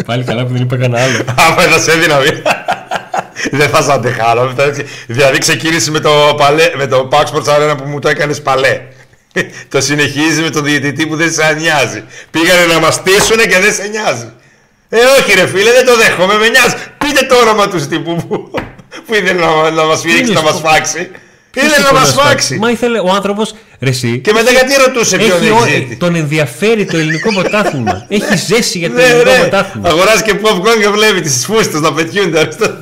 Πάλι 0.06 0.24
καλά 0.24 0.46
που 0.46 0.52
δεν 0.52 0.62
είπα 0.62 0.76
κανένα 0.76 1.02
άλλο. 1.02 1.24
Άμα 1.48 1.62
θα 1.62 1.78
σε 1.78 1.92
έδινα 1.92 2.18
Δεν 3.50 3.68
θα 3.68 3.82
σε 3.82 3.92
αντεχάρω. 3.92 4.54
Δηλαδή 5.06 5.38
ξεκίνησε 5.38 5.90
με 5.90 6.00
το, 6.00 6.34
παλέ, 6.36 6.70
με 6.76 6.86
το 6.86 7.08
Pax 7.12 7.24
Sports 7.24 7.44
Arena 7.44 7.74
που 7.76 7.84
μου 7.84 7.98
το 7.98 8.08
έκανες 8.08 8.42
παλέ. 8.42 8.80
το 9.72 9.80
συνεχίζει 9.80 10.42
με 10.42 10.50
τον 10.50 10.64
διαιτητή 10.64 11.06
που 11.06 11.16
δεν 11.16 11.32
σε 11.32 11.52
νοιάζει. 11.58 12.04
Πήγανε 12.30 12.72
να 12.72 12.78
μας 12.80 12.94
στήσουν 12.94 13.36
και 13.36 13.58
δεν 13.58 13.72
σε 13.72 13.86
νοιάζει. 13.86 14.32
Ε, 14.88 14.98
όχι 15.18 15.34
ρε 15.34 15.46
φίλε, 15.46 15.72
δεν 15.72 15.84
το 15.84 15.96
δέχομαι, 15.96 16.34
με 16.34 16.48
νοιάζει. 16.48 16.74
Πείτε 16.98 17.26
το 17.26 17.34
όνομα 17.34 17.68
του 17.68 17.88
τύπου 17.88 18.16
που, 18.28 18.50
που 19.06 19.14
ήθελε 19.14 19.32
να, 19.32 19.70
να 19.70 19.84
μας 19.84 20.00
φύγει, 20.00 20.32
να 20.32 20.42
μας 20.42 20.60
φάξει. 20.64 21.10
Ήθελε 21.54 21.86
να 21.86 21.92
μας 21.92 22.12
φάξει. 22.12 22.58
Μα 22.58 22.70
ήθελε 22.70 22.98
ο 22.98 23.08
άνθρωπος. 23.08 23.54
Ρεσί. 23.80 24.18
Και 24.18 24.32
μετά 24.32 24.50
γιατί 24.50 24.72
ρωτούσε 24.86 25.16
ποιον 25.16 25.42
έχει 25.66 25.96
Τον 25.96 26.14
ενδιαφέρει 26.14 26.84
το 26.84 26.96
ελληνικό 26.96 27.32
πρωτάθλημα. 27.40 28.06
έχει 28.08 28.36
ζέσει 28.36 28.78
για 28.78 28.88
το 28.88 28.94
ναι, 28.94 29.02
ελληνικό 29.02 29.30
ναι. 29.30 29.38
πρωτάθλημα. 29.38 29.88
Αγοράζει 29.88 30.22
και 30.22 30.34
popcorn 30.42 30.80
και 30.80 30.88
βλέπει 30.88 31.20
τις 31.20 31.44
φούστες 31.44 31.80
να 31.80 31.92
πετιούνται 31.92 32.38
αριστερά 32.38 32.78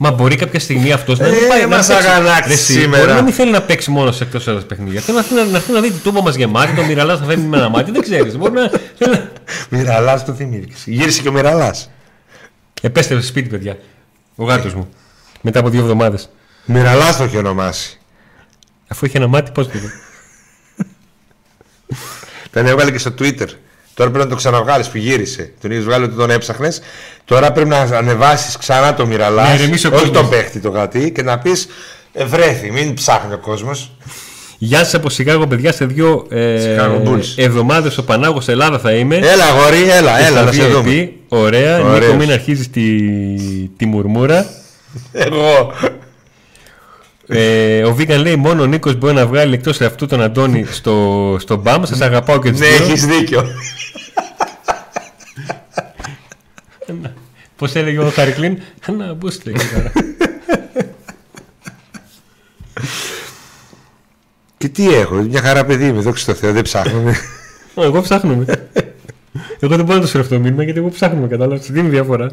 Μα 0.00 0.10
μπορεί 0.10 0.36
κάποια 0.36 0.60
στιγμή 0.60 0.92
αυτός 0.92 1.18
να 1.18 1.28
μην 1.28 1.34
ε, 1.44 1.46
πάει 1.46 1.66
να 1.66 1.76
αγανάξει 1.76 2.56
σήμερα. 2.56 3.02
Μπορεί 3.02 3.16
να 3.16 3.22
μην 3.22 3.32
θέλει 3.32 3.50
να 3.50 3.62
παίξει 3.62 3.90
μόνο 3.90 4.12
σε 4.12 4.24
εκτός 4.24 4.46
έδρας 4.46 4.64
παιχνίδια. 4.66 5.00
Θέλει 5.00 5.18
να, 5.34 5.44
να, 5.44 5.50
να, 5.50 5.62
να 5.72 5.80
δει 5.80 5.90
την 5.90 6.00
τούμπα 6.02 6.22
μας 6.22 6.34
γεμάτη, 6.34 6.74
το 6.74 6.82
μοιραλά 6.82 7.16
θα 7.16 7.24
φεύγει 7.24 7.46
με 7.46 7.56
ένα 7.56 7.68
μάτι. 7.68 7.90
Δεν 7.90 8.02
ξέρεις. 8.02 8.36
Μπορεί 8.36 8.52
να. 8.52 8.70
Μοιραλά 9.68 10.22
το 10.24 10.32
θυμήθηκες. 10.32 10.82
Γύρισε 10.84 11.22
και 11.22 11.28
ο 11.28 11.32
μοιραλά. 11.32 11.74
Επέστρεψε 12.82 13.26
σπίτι, 13.26 13.48
παιδιά. 13.48 13.76
Ο 14.36 14.44
γάτος 14.44 14.74
μου. 14.74 14.88
Μετά 15.40 15.58
από 15.58 15.68
δύο 15.68 15.80
εβδομάδες. 15.80 16.28
Μοιραλά 16.64 17.16
το 17.16 17.22
έχει 17.22 17.36
ονομάσει. 17.36 17.97
Αφού 18.88 19.06
είχε 19.06 19.18
ένα 19.18 19.26
μάτι, 19.26 19.50
πώς 19.50 19.66
το 19.66 19.72
Τον 22.52 22.66
έβγαλε 22.66 22.90
και 22.90 22.98
στο 22.98 23.10
Twitter. 23.18 23.48
Τώρα 23.94 24.10
πρέπει 24.10 24.24
να 24.24 24.30
το 24.30 24.36
ξαναβγάλεις 24.36 24.88
που 24.88 24.96
γύρισε. 24.96 25.52
Τον 25.60 25.70
είχες 25.70 25.84
βγάλει 25.84 26.04
ότι 26.04 26.14
τον 26.14 26.30
έψαχνες. 26.30 26.80
Τώρα 27.24 27.52
πρέπει 27.52 27.68
να 27.68 27.78
ανεβάσεις 27.78 28.56
ξανά 28.56 28.94
το 28.94 29.06
μοιραλά. 29.06 29.54
Ναι, 29.54 29.74
όχι 29.92 30.10
τον 30.10 30.28
παίχτη 30.28 30.60
το 30.60 30.68
γατί 30.68 31.12
και 31.12 31.22
να 31.22 31.38
πεις 31.38 31.68
βρέθη, 32.26 32.70
μην 32.70 32.94
ψάχνει 32.94 33.34
ο 33.34 33.38
κόσμος. 33.38 33.92
Γεια 34.58 34.78
σας 34.78 34.94
από 34.94 35.10
Σικάγο, 35.10 35.46
παιδιά. 35.46 35.72
Σε 35.72 35.84
δύο 35.84 36.26
ε, 36.28 36.76
εβδομάδες 37.36 37.98
ο 37.98 38.04
Πανάγος 38.04 38.48
Ελλάδα 38.48 38.78
θα 38.78 38.92
είμαι. 38.92 39.16
Έλα, 39.16 39.50
γορί, 39.50 39.90
έλα, 39.90 40.18
έλα, 40.26 40.42
να 40.42 40.52
σε 40.52 40.66
δούμε. 40.66 41.12
Ωραία, 41.28 41.78
Νίκο, 41.78 42.14
μην 42.14 42.32
αρχίζεις 42.32 42.70
τη, 42.70 42.82
τη 43.76 43.86
μουρμούρα. 43.86 44.46
Εγώ. 45.12 45.72
Ε, 47.30 47.84
ο 47.84 47.94
Βίγκαν 47.94 48.20
λέει 48.20 48.36
μόνο 48.36 48.62
ο 48.62 48.66
Νίκος 48.66 48.94
μπορεί 48.94 49.14
να 49.14 49.26
βγάλει 49.26 49.54
εκτός 49.54 49.80
αυτού 49.80 50.06
τον 50.06 50.22
Αντώνη 50.22 50.64
στο, 50.64 51.36
στο 51.40 51.56
μπαμ. 51.56 51.84
Σας 51.84 52.00
αγαπάω 52.00 52.40
και 52.40 52.50
τους 52.50 52.60
Ναι, 52.60 52.66
έχεις 52.66 53.06
δίκιο. 53.06 53.44
Πώς 57.56 57.74
έλεγε 57.74 57.98
ο 57.98 58.10
Χαρικλίν, 58.10 58.58
να 58.98 59.14
μπούστε. 59.14 59.52
Και 64.56 64.68
τι 64.68 64.94
έχω, 64.94 65.14
μια 65.14 65.40
χαρά 65.40 65.64
παιδί 65.64 65.86
είμαι, 65.86 66.00
δόξα 66.00 66.26
τω 66.26 66.34
Θεώ, 66.34 66.52
δεν 66.52 66.62
ψάχνω. 66.62 67.02
Εγώ 67.74 68.00
ψάχνουμε. 68.00 68.44
Εγώ 69.60 69.76
δεν 69.76 69.84
μπορώ 69.84 69.98
να 69.98 70.00
το 70.00 70.06
σου 70.06 70.20
αυτό 70.20 70.38
μήνυμα 70.38 70.62
γιατί 70.62 70.78
εγώ 70.78 70.88
ψάχνουμε, 70.88 71.26
κατάλαβα. 71.26 71.60
Τι 71.60 71.78
είναι 71.78 71.88
η 71.88 71.90
διαφορά. 71.90 72.30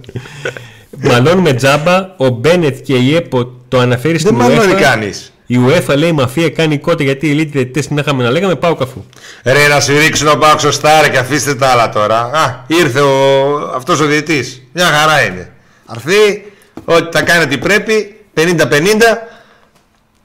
Μαλώνουμε 0.98 1.54
τζάμπα, 1.54 2.16
ο 2.18 2.28
Μπένετ 2.30 2.82
και 2.82 2.96
η 2.96 3.16
ΕΠΟ 3.16 3.65
το 3.76 3.82
αναφέρεις 3.82 4.22
στην 4.22 4.38
Δεν 4.38 4.48
μάλλον 4.50 4.72
UEFA. 4.72 4.82
κάνει. 4.82 5.12
Η 5.48 5.58
UEFA 5.68 5.96
λέει 5.98 6.12
μαφία 6.12 6.50
κάνει 6.50 6.78
κότε 6.78 7.04
γιατί 7.04 7.28
οι 7.28 7.32
ελίτ 7.32 7.52
διαιτητές 7.52 7.88
την 7.88 7.98
είχαμε 7.98 8.24
να 8.24 8.30
λέγαμε 8.30 8.56
πάω 8.56 8.76
καφού. 8.76 9.04
Ρε 9.44 9.68
να 9.68 9.80
σου 9.80 9.98
ρίξουν 9.98 10.28
ο 10.28 10.36
Πάουξ 10.36 10.66
Στάρ 10.70 11.12
και 11.12 11.18
αφήστε 11.18 11.56
τα 11.56 11.68
άλλα 11.68 11.90
τώρα. 11.90 12.20
Α, 12.20 12.64
ήρθε 12.68 13.00
ο, 13.00 13.58
αυτός 13.76 14.00
ο 14.00 14.06
διετής. 14.06 14.62
Μια 14.74 14.86
χαρά 14.86 15.22
είναι. 15.26 15.50
Αρθεί, 15.86 16.44
ότι 16.86 17.18
θα 17.18 17.22
κάνει 17.24 17.44
ό,τι 17.44 17.58
πρέπει, 17.58 18.16
50-50. 18.34 18.42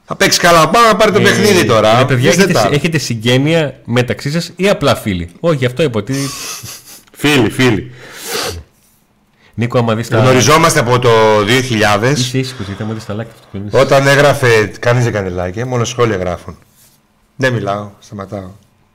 Θα 0.05 0.15
παίξει 0.15 0.39
καλά 0.39 0.69
πάνω 0.69 0.87
να 0.87 0.95
πάρει 0.95 1.11
το 1.11 1.19
Ε, 1.19 1.23
παιχνίδι 1.23 1.65
τώρα. 1.65 1.97
ρε, 1.97 2.05
παιδιά, 2.05 2.29
Αφήστε 2.29 2.43
έχετε, 2.43 2.59
τα 2.59 2.65
άλλα. 2.65 2.75
έχετε 2.75 2.97
συγγένεια 2.97 3.75
μεταξύ 3.85 4.31
σας 4.31 4.51
ή 4.55 4.69
απλά 4.69 4.95
φίλοι; 4.95 5.29
Όχι, 5.39 5.65
αυτό 5.65 5.83
είπα 5.83 5.99
ότι. 5.99 6.13
Φίλοι, 7.17 7.49
φίλοι. 7.49 7.91
Νίκο, 9.53 9.77
άμα 9.79 9.95
δεις 9.95 10.07
τα. 10.07 10.17
Γνωριζόμαστε 10.17 10.79
από 10.79 10.99
το 10.99 11.09
2000. 11.39 12.13
Είσαι 12.17 12.37
ήσυχος 12.37 12.65
γιατί 12.65 12.83
άμα 12.83 12.93
δεις 12.93 13.05
τα 13.05 13.15
like 13.15 13.19
αυτό 13.33 13.47
που 13.51 13.57
είναι. 13.57 13.69
Όταν 13.73 14.07
έγραφε, 14.07 14.65
κανείς 14.79 15.03
δεν 15.03 15.13
κάνει 15.13 15.35
like, 15.39 15.57
ε, 15.57 15.63
μόνο 15.63 15.83
σχόλια 15.83 16.17
γράφουν. 16.17 16.57
Δεν 17.35 17.53
μιλάω, 17.53 17.89
σταματάω. 17.99 18.49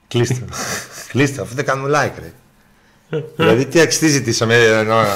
Κλείστε. 0.09 0.45
Κλείστε, 1.11 1.43
αφού 1.43 1.55
δεν 1.55 1.65
κάνουν 1.65 1.91
like, 1.95 2.13
ρε. 2.21 2.33
δηλαδή, 3.37 3.65
τι 3.67 3.81
αξίζει 3.81 4.13
ζητήσαμε, 4.13 4.55
ε, 4.55 4.83
να, 4.83 5.07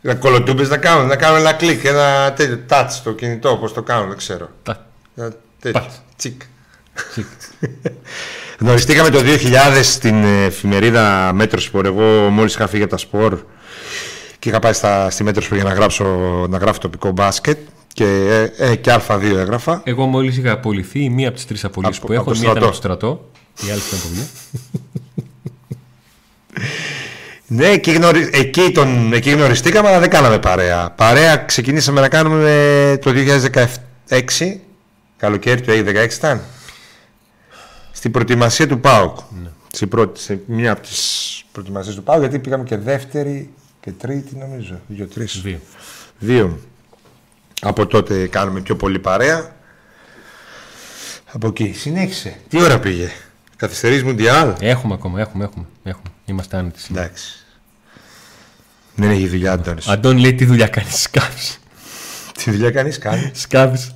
να 0.00 0.14
κολοτούμπες 0.14 0.68
να 0.68 0.76
κάνουν, 0.76 1.06
να 1.06 1.16
κάνουν 1.16 1.38
ένα 1.38 1.52
κλικ, 1.52 1.84
ένα 1.84 2.32
τέτοιο 2.36 2.58
touch 2.68 2.86
στο 2.88 3.12
κινητό, 3.12 3.56
πώς 3.56 3.72
το 3.72 3.82
κάνουν, 3.82 4.08
δεν 4.08 4.16
ξέρω. 4.16 4.48
Τα- 4.62 4.86
Ένα 5.16 5.32
τέτοιο, 5.60 5.80
Πατ. 5.80 5.90
τσικ. 6.16 6.40
τσικ. 7.10 7.26
Γνωριστήκαμε 8.60 9.10
το 9.10 9.18
2000 9.24 9.80
στην 9.82 10.24
ε, 10.24 10.44
εφημερίδα 10.44 11.30
Metrosport. 11.34 11.86
Εγώ 11.86 12.02
μόλις 12.30 12.54
είχα 12.54 12.66
φύγει 12.66 12.82
από 12.82 12.90
τα 12.92 12.98
Σπορ 12.98 13.38
και 14.42 14.48
είχα 14.48 14.58
πάει 14.58 14.72
στα, 14.72 15.10
στη 15.10 15.24
Metrosport 15.24 15.58
για 15.58 15.68
να, 15.68 15.74
γράψω, 15.74 16.04
να 16.48 16.58
γράφω 16.58 16.78
τοπικό 16.78 17.10
μπάσκετ 17.10 17.58
και, 17.92 18.04
ε, 18.56 18.70
ε, 18.70 18.76
και 18.76 18.96
Α2 19.08 19.22
έγραφα. 19.22 19.80
Εγώ 19.84 20.06
μόλις 20.06 20.36
είχα 20.36 20.52
απολυθεί, 20.52 21.04
η 21.04 21.10
μία 21.10 21.28
από 21.28 21.36
τις 21.36 21.46
τρεις 21.46 21.64
απολύσεις 21.64 21.98
Από- 21.98 22.06
που 22.06 22.12
έχω, 22.12 22.22
από 22.22 22.32
το 22.32 22.38
μία 22.38 22.50
ήταν 22.50 22.72
στρατό. 22.72 23.06
από 23.06 23.20
το 23.20 23.26
στρατό, 23.56 23.68
η 23.68 23.70
άλλη 23.70 23.82
ήταν 23.88 23.98
από 23.98 24.08
δουλειά. 24.08 24.26
Ναι, 27.46 27.66
εκεί, 27.66 27.92
γνωρι... 27.92 28.30
εκεί, 28.32 28.70
τον... 28.72 29.12
εκεί 29.12 29.30
γνωριστήκαμε, 29.30 29.88
αλλά 29.88 29.98
δεν 29.98 30.10
κάναμε 30.10 30.38
παρέα. 30.38 30.90
Παρέα 30.90 31.36
ξεκινήσαμε 31.36 32.00
να 32.00 32.08
κάνουμε 32.08 32.98
το 33.02 33.12
2016, 34.08 34.18
καλοκαίρι 35.16 35.60
του 35.60 35.70
2016 35.70 36.12
ήταν, 36.12 36.40
στην 37.92 38.10
προετοιμασία 38.10 38.68
του 38.68 38.80
ΠΑΟΚ. 38.80 39.18
Στην 39.72 39.88
πρώτη, 39.88 40.20
σε 40.20 40.40
μια 40.46 40.72
από 40.72 40.80
τις 40.80 41.44
προετοιμασίες 41.52 41.94
του 41.94 42.02
ΠΑΟΚ, 42.02 42.20
γιατί 42.20 42.38
πήγαμε 42.38 42.64
και 42.64 42.76
δεύτερη 42.76 43.50
και 43.84 43.90
τρίτη 43.90 44.36
νομίζω, 44.36 44.80
δύο-τρεις. 44.86 45.40
Δύο. 45.42 45.58
Δύο. 46.18 46.58
Από 47.60 47.86
τότε 47.86 48.26
κάνουμε 48.26 48.60
πιο 48.60 48.76
πολύ 48.76 48.98
παρέα. 48.98 49.56
Από 51.32 51.46
εκεί. 51.48 51.72
Συνέχισε. 51.76 52.36
Τι 52.48 52.62
ώρα 52.62 52.78
πήγε; 52.80 53.10
Καθυστερείς 53.56 54.02
Μουντιάλ; 54.02 54.54
Έχουμε 54.60 54.94
ακόμα, 54.94 55.20
έχουμε, 55.20 55.44
έχουμε. 55.44 55.66
έχουμε. 55.82 56.08
Είμαστε 56.24 56.56
άνετοι. 56.56 56.80
σήμερα. 56.80 57.04
Εντάξει. 57.04 57.44
Δεν 58.94 59.10
έχει 59.10 59.28
δουλειά, 59.28 59.52
Αντώνης. 59.52 59.88
Αντώνη 59.88 60.20
λέει 60.20 60.34
τι 60.34 60.44
δουλειά 60.44 60.66
κάνεις, 60.66 61.00
σκάβεις. 61.00 61.58
Τι 62.32 62.50
δουλειά 62.50 62.70
κάνεις, 62.70 62.98
κάνει. 62.98 63.30
Σκάβεις. 63.34 63.94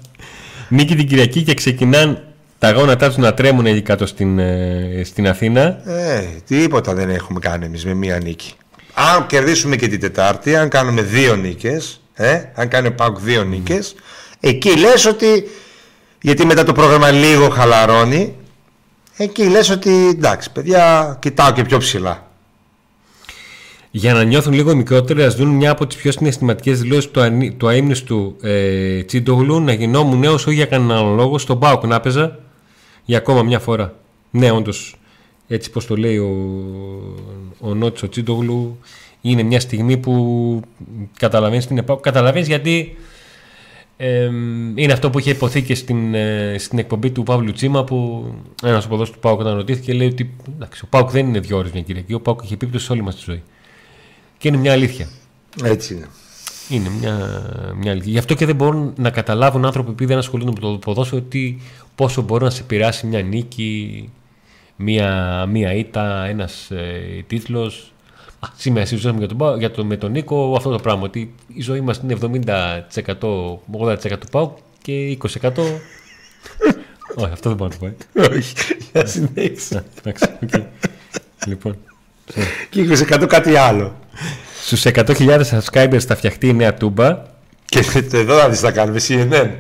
Νίκη 0.68 0.96
την 0.96 1.06
Κυριακή 1.08 1.42
και 1.42 1.54
ξεκινάν 1.54 2.24
τα 2.58 2.72
γόνατά 2.72 3.06
τους 3.06 3.16
να 3.16 3.34
τρέμουν 3.34 3.66
εκεί 3.66 3.82
κάτω 3.82 4.06
στην, 4.06 4.38
ε, 4.38 5.02
στην 5.04 5.28
Αθήνα. 5.28 5.90
Ε, 5.90 6.26
τίποτα 6.46 6.94
δεν 6.94 7.10
έχουμε 7.10 7.38
κάνει 7.38 7.64
εμείς 7.64 7.84
με 7.84 7.94
μία 7.94 8.18
νίκη. 8.18 8.54
Αν 8.98 9.26
κερδίσουμε 9.26 9.76
και 9.76 9.88
την 9.88 10.00
Τετάρτη, 10.00 10.56
αν 10.56 10.68
κάνουμε 10.68 11.02
δύο 11.02 11.36
νίκες, 11.36 12.00
ε, 12.14 12.42
αν 12.54 12.68
κάνει 12.68 12.86
ο 12.86 12.92
ΠΑΟΚ 12.92 13.18
δύο 13.20 13.44
νίκες, 13.44 13.94
εκεί 14.40 14.78
λες 14.78 15.06
ότι, 15.06 15.44
γιατί 16.20 16.46
μετά 16.46 16.64
το 16.64 16.72
πρόγραμμα 16.72 17.10
λίγο 17.10 17.48
χαλαρώνει, 17.48 18.34
εκεί 19.16 19.44
λες 19.48 19.70
ότι 19.70 20.08
εντάξει 20.08 20.52
παιδιά, 20.52 21.16
κοιτάω 21.20 21.52
και 21.52 21.62
πιο 21.64 21.78
ψηλά. 21.78 22.30
Για 23.90 24.12
να 24.14 24.22
νιώθουν 24.22 24.52
λίγο 24.52 24.74
μικρότεροι, 24.74 25.22
ας 25.22 25.34
δουν 25.34 25.48
μια 25.48 25.70
από 25.70 25.86
τις 25.86 25.96
πιο 25.96 26.12
συναισθηματικές 26.12 26.80
δηλώσεις 26.80 27.10
του, 27.10 27.20
ανή- 27.20 27.52
του 27.52 27.68
αείμνηστου 27.68 28.36
ε, 28.42 29.02
Τσίντογλου 29.02 29.60
να 29.60 29.72
γινόμουν 29.72 30.18
νέος 30.18 30.46
όχι 30.46 30.54
για 30.54 30.66
κανέναν 30.66 30.96
άλλο 30.96 31.14
λόγο. 31.14 31.38
Στον 31.38 31.58
Πάοκ 31.58 31.84
να 31.84 31.94
έπαιζα 31.94 32.38
για 33.04 33.18
ακόμα 33.18 33.42
μια 33.42 33.58
φορά. 33.58 33.94
Ναι, 34.30 34.50
όντως, 34.50 34.96
έτσι 35.48 35.70
πώ 35.70 35.84
το 35.84 35.96
λέει 35.96 36.18
ο, 36.18 36.30
ο 37.60 37.74
Νότσο 37.74 38.08
Τσίντογλου, 38.08 38.78
είναι 39.20 39.42
μια 39.42 39.60
στιγμή 39.60 39.96
που 39.96 40.60
καταλαβαίνεις 41.18 41.66
την 41.66 41.78
ΕΠΑΟΚ. 41.78 42.00
Καταλαβαίνεις 42.00 42.48
γιατί 42.48 42.96
ε, 43.96 44.24
είναι 44.74 44.92
αυτό 44.92 45.10
που 45.10 45.18
είχε 45.18 45.30
υποθεί 45.30 45.62
και 45.62 45.74
στην, 45.74 46.14
ε, 46.14 46.54
στην 46.58 46.78
εκπομπή 46.78 47.10
του 47.10 47.22
Παύλου 47.22 47.52
Τσίμα 47.52 47.84
που 47.84 48.26
ένας 48.62 48.84
οπαδός 48.84 49.10
του 49.10 49.18
Πάουκ 49.18 49.40
όταν 49.40 49.54
ρωτήθηκε 49.54 49.92
λέει 49.92 50.08
ότι 50.08 50.36
εντάξει, 50.54 50.82
ο 50.84 50.86
Πάουκ 50.90 51.10
δεν 51.10 51.26
είναι 51.26 51.40
δύο 51.40 51.56
ώρες 51.56 51.72
μια 51.72 51.82
Κυριακή. 51.82 52.14
Ο 52.14 52.20
Πάουκ 52.20 52.40
έχει 52.42 52.52
επίπτωση 52.52 52.84
σε 52.84 52.92
όλη 52.92 53.02
μας 53.02 53.14
τη 53.14 53.22
ζωή. 53.26 53.42
Και 54.38 54.48
είναι 54.48 54.56
μια 54.56 54.72
αλήθεια. 54.72 55.08
Έτσι 55.64 55.94
είναι. 55.94 56.06
Είναι 56.68 56.88
μια, 57.00 57.14
μια 57.76 57.90
αλήθεια. 57.90 58.12
Γι' 58.12 58.18
αυτό 58.18 58.34
και 58.34 58.46
δεν 58.46 58.56
μπορούν 58.56 58.92
να 58.96 59.10
καταλάβουν 59.10 59.64
άνθρωποι 59.64 59.92
που 59.92 60.06
δεν 60.06 60.18
ασχολούνται 60.18 60.50
με 60.50 60.58
το 60.58 60.78
ποδόσφαιρο 60.78 61.22
ότι 61.26 61.60
πόσο 61.94 62.22
μπορεί 62.22 62.44
να 62.44 62.50
σε 62.50 62.62
επηρεάσει 62.62 63.06
μια 63.06 63.22
νίκη, 63.22 64.10
μια, 64.76 65.44
μια 65.48 65.72
ήττα, 65.74 66.24
ένας 66.24 66.70
ε, 66.70 67.24
τίτλος. 67.26 67.92
Σήμερα 68.56 68.86
συζητούσαμε 68.86 69.18
για 69.18 69.28
τον, 69.28 69.36
Πάο- 69.36 69.56
για 69.56 69.70
τον, 69.70 69.86
με 69.86 69.96
τον 69.96 70.10
Νίκο 70.10 70.54
αυτό 70.56 70.70
το 70.70 70.78
πράγμα. 70.78 71.02
Ότι 71.02 71.34
η 71.54 71.60
ζωή 71.62 71.80
μας 71.80 72.00
είναι 72.04 72.16
70%, 72.20 73.12
80% 73.78 74.12
ΠΑΟΚ 74.30 74.52
και 74.82 75.18
20%. 75.22 75.52
Όχι, 77.18 77.32
αυτό 77.32 77.48
δεν 77.48 77.56
μπορώ 77.56 77.70
να 77.80 77.90
το 77.90 77.94
πω. 78.12 78.22
ε. 78.22 78.36
Όχι, 78.36 78.54
για 78.92 79.06
συνέχιση. 79.06 79.76
Α, 79.76 79.84
Εντάξει, 80.02 80.24
οκ. 80.42 80.50
Λοιπόν, 81.46 81.76
Και 82.70 82.86
20% 83.08 83.24
κάτι 83.28 83.56
άλλο. 83.56 83.96
στους 84.62 84.82
100.000 84.86 85.40
subscribers 85.50 85.98
θα 86.06 86.16
φτιαχτεί 86.16 86.48
η 86.48 86.52
νέα 86.54 86.74
τούμπα. 86.74 87.22
Και 87.64 87.84
εδώ 88.12 88.36
να 88.36 88.48
δεις 88.48 88.60
θα 88.60 88.70
κάνουμε 88.72 89.00
CNN. 89.08 89.50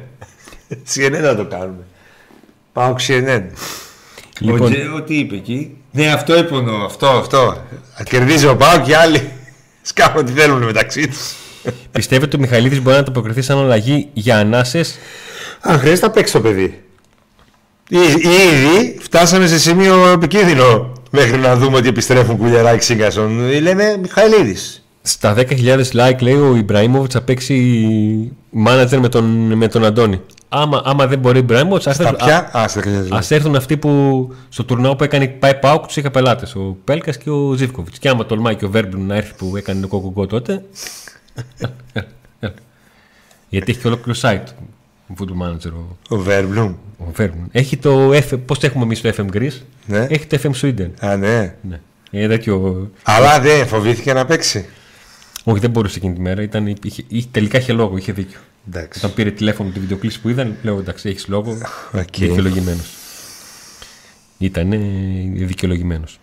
CNN 0.94 1.18
να 1.22 1.36
το 1.36 1.44
κάνουμε. 1.46 1.84
Πάω 2.72 2.94
CNN. 3.08 3.42
Λοιπόν, 4.38 4.72
Ο, 4.96 5.02
τι 5.02 5.18
είπε 5.18 5.34
εκεί. 5.34 5.76
Ναι, 5.90 6.06
αυτό 6.12 6.38
είπε 6.38 6.54
ο 6.54 6.84
αυτό, 6.84 7.06
αυτό. 7.06 7.56
Θα 7.96 8.02
κερδίζει 8.02 8.46
ο 8.46 8.56
Πάο 8.56 8.80
και 8.80 8.90
οι 8.90 8.94
άλλοι 8.94 9.30
σκάβουν 9.82 10.20
ό,τι 10.20 10.32
θέλουν 10.32 10.62
μεταξύ 10.64 11.08
τους. 11.08 11.34
πιστεύετε 11.92 12.26
ότι 12.26 12.36
ο 12.36 12.38
Μιχαλίδης 12.40 12.80
μπορεί 12.82 12.94
να 12.94 13.00
ανταποκριθεί 13.00 13.42
σαν 13.42 13.58
αλλαγή 13.58 14.08
για 14.12 14.38
ανάσες; 14.38 14.98
Αν 15.60 15.78
χρειάζεται, 15.78 16.06
θα 16.06 16.12
παίξει 16.12 16.32
το 16.32 16.40
παιδί. 16.40 16.80
Εί- 17.88 18.24
Ήδη 18.24 18.98
φτάσαμε 19.00 19.46
σε 19.46 19.58
σημείο 19.58 20.08
επικίνδυνο 20.08 20.92
μέχρι 21.10 21.38
να 21.38 21.56
δούμε 21.56 21.76
ότι 21.76 21.88
επιστρέφουν 21.88 22.36
κουλιαράκι 22.36 22.84
Σίγκασον. 22.84 23.60
Λέμε 23.60 23.96
Μιχαηλίδης. 24.02 24.80
Στα 25.02 25.34
10.000 25.36 25.80
like 25.92 26.20
λέει 26.20 26.34
ο 26.34 26.56
Ιμπραήμοβιτς 26.56 27.14
θα 27.14 27.22
παίξει 27.22 27.56
manager 28.66 28.96
με 29.00 29.08
τον, 29.08 29.24
με 29.52 29.68
τον 29.68 29.84
Αντώνη. 29.84 30.20
Άμα, 30.48 30.82
άμα 30.84 31.06
δεν 31.06 31.18
μπορεί 31.18 31.36
ο 31.36 31.40
Ιμπραήμοβιτ, 31.40 31.82
Τα 31.96 32.14
πια. 32.14 32.56
Α, 32.56 32.68
στα 32.68 32.82
ας 33.10 33.30
έρθουν 33.30 33.56
αυτοί 33.56 33.76
που 33.76 33.90
στο 34.48 34.64
τουρνουά 34.64 34.96
που 34.96 35.04
έκανε 35.04 35.26
πάει 35.28 35.54
Πάουκ 35.54 35.86
τους 35.86 35.96
είχα 35.96 36.10
πελάτες. 36.10 36.54
Ο 36.54 36.76
Πέλκας 36.84 37.18
και 37.18 37.30
ο 37.30 37.52
Ζήφκοβιτς. 37.52 37.98
Και 37.98 38.08
άμα 38.08 38.26
τολμάει 38.26 38.54
και 38.56 38.64
ο 38.64 38.70
Βέρμπλουν 38.70 39.06
να 39.06 39.14
έρθει 39.16 39.34
που 39.34 39.56
έκανε 39.56 39.80
το 39.80 39.88
κοκογκό 39.88 40.26
τότε. 40.26 40.62
Γιατί 43.48 43.70
έχει 43.70 43.80
και 43.80 43.86
ολόκληρο 43.86 44.18
site 44.22 44.42
ο 45.08 45.14
Football 45.18 45.46
Manager 45.48 45.72
ο, 45.72 45.96
Ο 46.08 46.16
Βέρνμπλουμ. 46.16 46.74
ο 46.98 47.04
Βέρνμπλουμ. 47.12 47.48
Έχει 47.52 47.76
το 47.76 48.10
F, 48.12 48.38
πώς 48.46 48.58
το 48.58 48.66
έχουμε 48.66 48.84
εμείς 48.84 49.00
το 49.00 49.12
FM 49.16 49.36
Greece; 49.36 49.60
Ναι. 49.86 50.06
Έχει 50.10 50.26
το 50.26 50.38
FM 50.42 50.50
Sweden. 50.64 50.88
Α, 51.00 51.16
ναι. 51.16 51.54
Ναι. 51.68 51.80
Είδα 52.10 52.36
και 52.36 52.50
ο, 52.50 52.90
Αλλά 53.02 53.40
δεν 53.40 53.66
φοβήθηκε 53.66 54.12
να 54.12 54.24
παίξει. 54.24 54.66
όχι, 55.44 55.58
δεν 55.60 55.70
μπορούσε 55.70 55.98
εκείνη 55.98 56.14
τη 56.14 56.20
μέρα. 56.20 56.42
Ήταν, 56.42 56.66
είχε, 56.82 57.04
είχε- 57.08 57.28
τελικά 57.30 57.58
είχε 57.58 57.72
λόγο, 57.72 57.96
είχε 57.96 58.12
δίκιο. 58.12 58.38
Εντάξει. 58.68 58.98
Όταν 58.98 59.14
πήρε 59.14 59.30
τηλέφωνο 59.30 59.70
τη 59.70 59.80
βιντεοκλήση 59.80 60.20
που 60.20 60.28
είδαν, 60.28 60.56
λέω 60.62 60.78
εντάξει, 60.78 61.08
έχεις 61.08 61.28
λόγο. 61.28 61.58
Οκ. 61.92 62.02
Δικαιολογημένος. 62.18 62.94
Ήταν 64.38 64.70
δικαιολογημένος. 65.34 66.18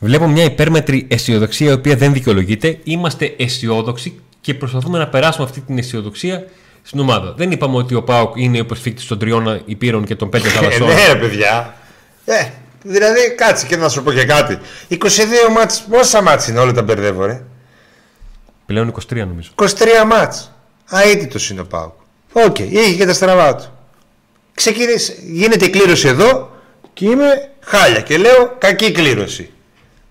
Βλέπω 0.00 0.26
μια 0.28 0.44
υπέρμετρη 0.44 1.06
αισιοδοξία 1.10 1.70
η 1.70 1.72
οποία 1.72 1.96
δεν 1.96 2.12
δικαιολογείται. 2.12 2.78
Είμαστε 2.84 3.34
αισιόδοξοι 3.38 4.20
και 4.40 4.54
προσπαθούμε 4.54 4.98
να 4.98 5.08
περάσουμε 5.08 5.44
αυτή 5.44 5.60
την 5.60 5.78
αισιοδοξία 5.78 6.44
στην 6.82 7.00
ομάδα. 7.00 7.34
Δεν 7.36 7.50
είπαμε 7.50 7.76
ότι 7.76 7.94
ο 7.94 8.02
ΠΑΟΚ 8.02 8.32
είναι 8.36 8.56
ο 8.56 8.60
υποσφύκτη 8.60 9.06
των 9.06 9.18
τριών 9.18 9.62
ηπείρων 9.64 10.04
και 10.04 10.14
των 10.14 10.28
πέντε 10.28 10.48
Ε, 10.48 10.50
θαλασσών. 10.50 10.86
ναι, 10.86 11.06
ρε 11.12 11.18
παιδιά. 11.18 11.74
Ε, 12.24 12.48
δηλαδή, 12.82 13.34
κάτσε 13.36 13.66
και 13.66 13.76
να 13.76 13.88
σου 13.88 14.02
πω 14.02 14.12
και 14.12 14.24
κάτι. 14.24 14.58
22 14.88 14.96
ματς, 15.54 15.80
πόσα 15.90 16.22
ματς 16.22 16.48
είναι 16.48 16.58
όλα 16.58 16.72
τα 16.72 16.82
μπερδεύω, 16.82 17.24
ρε. 17.24 17.42
Πλέον 18.66 18.94
23 19.10 19.16
νομίζω. 19.16 19.50
23 19.54 19.66
ματς. 20.06 20.52
Αήττητος 20.90 21.50
είναι 21.50 21.60
ο 21.60 21.64
Πάουκ. 21.64 21.92
Οκ, 22.32 22.58
είχε 22.58 22.94
και 22.94 23.06
τα 23.06 23.12
στραβά 23.12 23.54
του. 23.54 23.78
Ξεκίνησε, 24.54 25.16
γίνεται 25.22 25.64
η 25.64 25.70
κλήρωση 25.70 26.08
εδώ 26.08 26.50
και 26.92 27.04
είμαι 27.04 27.50
χάλια 27.60 28.00
και 28.00 28.16
λέω 28.18 28.56
κακή 28.58 28.92
κλήρωση. 28.92 29.50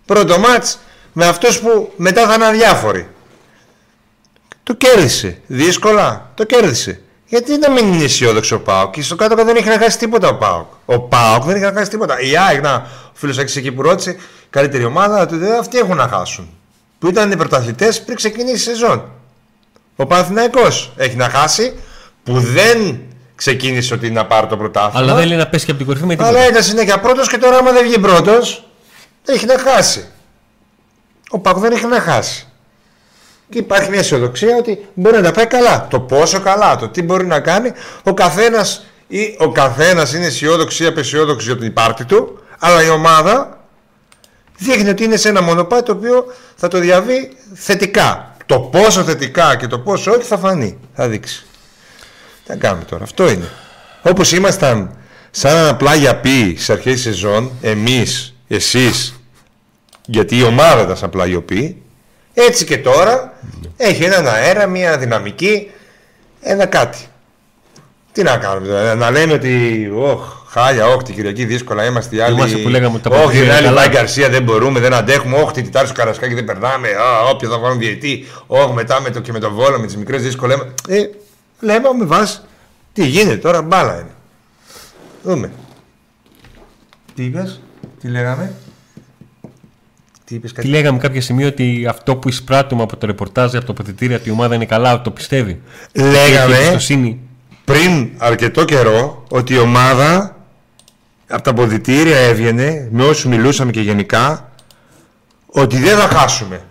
Πρώτο 0.06 0.40
ματς 0.40 0.80
με 1.14 1.26
αυτούς 1.28 1.60
που 1.60 1.94
μετά 1.96 2.28
θα 2.28 2.34
είναι 2.34 2.46
αδιάφοροι. 2.46 3.08
Το 4.64 4.74
κέρδισε. 4.74 5.42
Δύσκολα. 5.48 6.32
Το 6.36 6.44
κέρδισε. 6.44 7.02
Γιατί 7.26 7.58
να 7.58 7.72
μην 7.72 7.94
είναι 7.94 8.04
αισιόδοξο 8.04 8.56
ο 8.56 8.60
Πάοκ; 8.60 8.94
Και 8.94 9.02
στο 9.02 9.16
κάτω 9.16 9.36
δεν 9.36 9.56
έχει 9.56 9.68
να 9.68 9.78
χάσει 9.78 9.98
τίποτα 9.98 10.28
ο 10.28 10.36
Πάοκ. 10.36 10.68
Ο 10.86 11.00
Πάοκ 11.00 11.44
δεν 11.44 11.56
έχει 11.56 11.66
να 11.66 11.74
χάσει 11.74 11.90
τίποτα. 11.90 12.20
Η 12.20 12.38
ΑΕΚ, 12.38 12.62
να, 12.62 12.74
ο 12.76 13.12
φίλος 13.14 13.38
εκεί 13.38 13.72
που 13.72 13.82
ρώτησε, 13.82 14.16
καλύτερη 14.50 14.86
ομάδα, 14.86 15.26
του 15.26 15.36
λέει, 15.36 15.52
αυτοί 15.52 15.78
έχουν 15.78 15.98
να 15.98 16.08
χάσουν. 16.08 16.50
Που 17.02 17.08
ήταν 17.08 17.32
οι 17.32 17.38
πρωταθλητές 17.38 18.02
πριν 18.02 18.16
ξεκινήσει 18.16 18.56
η 18.56 18.58
σεζόν. 18.58 19.10
Ο 19.96 20.06
Παναθηναϊκός 20.06 20.94
έχει 20.98 21.16
να 21.16 21.30
χάσει 21.30 21.74
που 22.24 22.40
δεν 22.40 23.02
ξεκίνησε 23.36 23.94
ότι 23.94 24.06
είναι 24.06 24.16
να 24.20 24.26
πάρει 24.26 24.48
το 24.48 24.58
πρωτάθλημα. 24.58 25.00
Αλλά 25.00 25.14
δεν 25.14 25.28
λέει 25.28 25.38
να 25.38 25.48
πέσει 25.48 25.66
και 25.66 25.72
από 25.72 25.80
την 25.80 25.88
κορυφή 25.88 26.06
με 26.06 26.16
τίποτα. 26.16 26.30
Αλλά 26.30 26.48
ήταν 26.48 26.64
συνέχεια 26.64 27.00
πρώτος 27.00 27.28
και 27.30 27.38
τώρα, 27.38 27.58
άμα 27.58 27.72
δεν 27.72 27.84
βγει 27.84 28.00
πρώτος, 28.00 28.68
έχει 29.26 29.46
να 29.46 29.60
χάσει. 29.60 30.08
Ο 31.30 31.40
Πάκο 31.40 31.60
δεν 31.60 31.72
έχει 31.72 31.86
να 31.86 32.00
χάσει. 32.00 32.48
Και 33.50 33.58
υπάρχει 33.58 33.90
μια 33.90 34.00
αισιοδοξία 34.00 34.56
ότι 34.58 34.86
μπορεί 34.94 35.16
να 35.16 35.24
τα 35.24 35.32
πάει 35.32 35.48
καλά. 35.48 35.88
Το 35.90 36.00
πόσο 36.00 36.40
καλά, 36.40 36.76
το 36.76 36.88
τι 36.88 37.02
μπορεί 37.02 37.26
να 37.26 37.40
κάνει. 37.40 37.72
Ο 38.04 38.14
καθένας 38.14 38.86
ο 39.38 39.52
καθένας 39.52 40.14
είναι 40.14 40.26
αισιόδοξο 40.26 40.84
ή 40.84 40.88
απεσιόδοξο 40.88 41.48
για 41.48 41.58
την 41.58 41.74
πάρτη 41.74 42.06
του, 42.06 42.40
αλλά 42.60 42.84
η 42.84 42.90
ομάδα 42.90 43.61
δείχνει 44.62 44.90
ότι 44.90 45.04
είναι 45.04 45.16
σε 45.16 45.30
ένα 45.30 45.42
μονοπάτι 45.42 45.84
το 45.84 45.92
οποίο 45.92 46.26
θα 46.56 46.68
το 46.68 46.80
διαβεί 46.80 47.32
θετικά. 47.54 48.36
Το 48.46 48.60
πόσο 48.60 49.04
θετικά 49.04 49.56
και 49.56 49.68
το 49.68 49.80
πόσο 49.80 50.12
όχι 50.12 50.24
θα 50.24 50.38
φανεί. 50.38 50.78
Θα 50.96 51.08
δείξει. 51.08 51.46
Τι 52.46 52.52
να 52.52 52.56
κάνουμε 52.56 52.84
τώρα. 52.84 53.04
Αυτό 53.04 53.30
είναι. 53.30 53.50
Όπως 54.02 54.32
ήμασταν 54.32 54.96
σαν 55.32 55.68
απλά 55.68 55.96
για 55.96 56.16
πει 56.16 56.54
στις 56.56 56.70
αρχές 56.70 57.02
σεζόν, 57.02 57.52
εμείς, 57.62 58.36
εσείς, 58.48 59.20
γιατί 60.06 60.38
η 60.38 60.44
ομάδα 60.44 60.82
ήταν 60.82 60.98
σαν 60.98 61.10
πλαγιοποιεί, 61.10 61.82
έτσι 62.34 62.66
και 62.66 62.78
τώρα 62.78 63.34
έχει 63.78 64.04
έναν 64.04 64.28
αέρα, 64.28 64.68
μια 64.68 64.98
δυναμική, 64.98 65.72
ένα 66.42 66.66
κάτι. 66.66 67.06
Τι 68.12 68.24
να 68.24 68.38
κάνουμε 68.38 68.68
τώρα, 68.68 68.96
να 68.96 69.12
λέμε 69.12 69.34
ότι 69.34 69.92
όχ, 69.96 70.41
χάλια, 70.52 70.88
όχ, 70.88 71.04
την 71.04 71.16
Κυριακή 71.16 71.46
δύσκολα 71.46 71.86
είμαστε 71.86 72.16
οι 72.16 72.20
άλλοι. 72.20 72.36
Θυμάσαι 72.36 72.58
που 72.58 72.70
λέγαμε 72.70 72.96
ότι 72.96 73.10
τα 73.10 73.16
Όχι, 73.16 73.26
παιχνίδια 73.26 73.48
οι 73.54 73.56
άλλοι 73.56 73.66
είναι 73.66 73.76
καλά. 73.76 73.88
Μάη 73.88 73.96
Γκαρσία 73.96 74.30
δεν 74.30 74.44
μπορούμε, 74.44 74.80
δεν 74.80 74.94
αντέχουμε. 74.94 75.38
Όχι, 75.38 75.52
την 75.54 75.64
Τιτάρου 75.64 75.92
Καρασκάκη 75.94 76.34
δεν 76.34 76.44
περνάμε. 76.44 76.88
Α, 76.88 77.30
όποιο 77.32 77.50
θα 77.50 77.60
βάλουν 77.60 77.80
διαιτή. 77.80 78.26
Όχι, 78.48 78.74
μετά 78.74 79.02
με 79.02 79.10
το, 79.10 79.20
και 79.20 79.32
με 79.32 79.40
το 79.40 79.52
βόλο, 79.52 79.80
με 79.80 79.86
τις 79.86 79.98
μικρές 79.98 80.22
δύσκολες. 80.22 80.58
Ε, 80.88 81.02
λέμε 81.60 81.88
με 82.00 82.06
βάση. 82.06 82.40
Τι 82.94 83.06
γίνεται 83.06 83.38
τώρα, 83.38 83.62
μπάλα 83.62 83.94
είναι. 83.94 84.10
Δούμε. 85.24 85.52
Τι 87.16 87.24
είπες, 87.24 87.62
τι 88.02 88.08
λέγαμε; 88.08 88.54
Τι 90.26 90.36
είπες, 90.36 90.50
Τι 90.50 90.56
κάτι. 90.56 90.68
λέγαμε 90.68 90.98
κάποια 90.98 91.22
στιγμή 91.22 91.44
ότι 91.46 91.86
αυτό 91.90 92.16
που 92.16 92.30
εισπράττουμε 92.30 92.84
από 92.84 92.98
το 92.98 93.06
ρεπορτάζ, 93.06 93.56
από 93.56 93.66
το 93.66 93.74
αποδυτήριο, 93.74 94.16
ότι 94.16 94.30
η 94.30 94.32
ομάδα 94.32 94.56
είναι 94.56 94.66
καλά, 94.66 95.02
το 95.02 95.12
πιστεύει; 95.12 95.62
Έχει 95.92 96.08
Λέγαμε 96.08 96.56
εμπιστοσύνη. 96.56 97.20
πριν 97.66 98.10
αρκετό 98.18 98.66
καιρό 98.66 99.24
ότι 99.30 99.54
η 99.54 99.58
ομάδα 99.58 100.36
από 101.32 101.42
τα 101.42 101.54
αποδυτήρια 101.54 102.18
έβγαινε, 102.18 102.88
με 102.92 103.04
όσους 103.04 103.26
μιλούσαμε 103.26 103.72
και 103.72 103.82
γενικά, 103.82 104.52
ότι 105.46 105.78
δεν 105.78 105.98
θα 105.98 106.08
χάσουμε. 106.08 106.62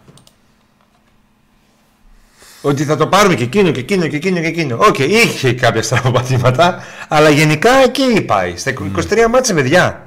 Ότι 2.63 2.85
θα 2.85 2.97
το 2.97 3.07
πάρουμε 3.07 3.35
και 3.35 3.43
εκείνο 3.43 3.71
και 3.71 3.81
εκείνο 3.81 4.07
και 4.07 4.17
εκείνο 4.17 4.41
και 4.41 4.47
εκείνο. 4.47 4.77
Οκ, 4.81 4.99
είχε 4.99 5.53
κάποια 5.53 5.83
στραβοπατήματα, 5.83 6.85
αλλά 7.09 7.29
γενικά 7.29 7.71
εκεί 7.71 8.21
πάει. 8.21 8.57
Στα 8.57 8.73
23 8.73 9.27
ματς 9.31 9.55
παιδιά. 9.55 10.07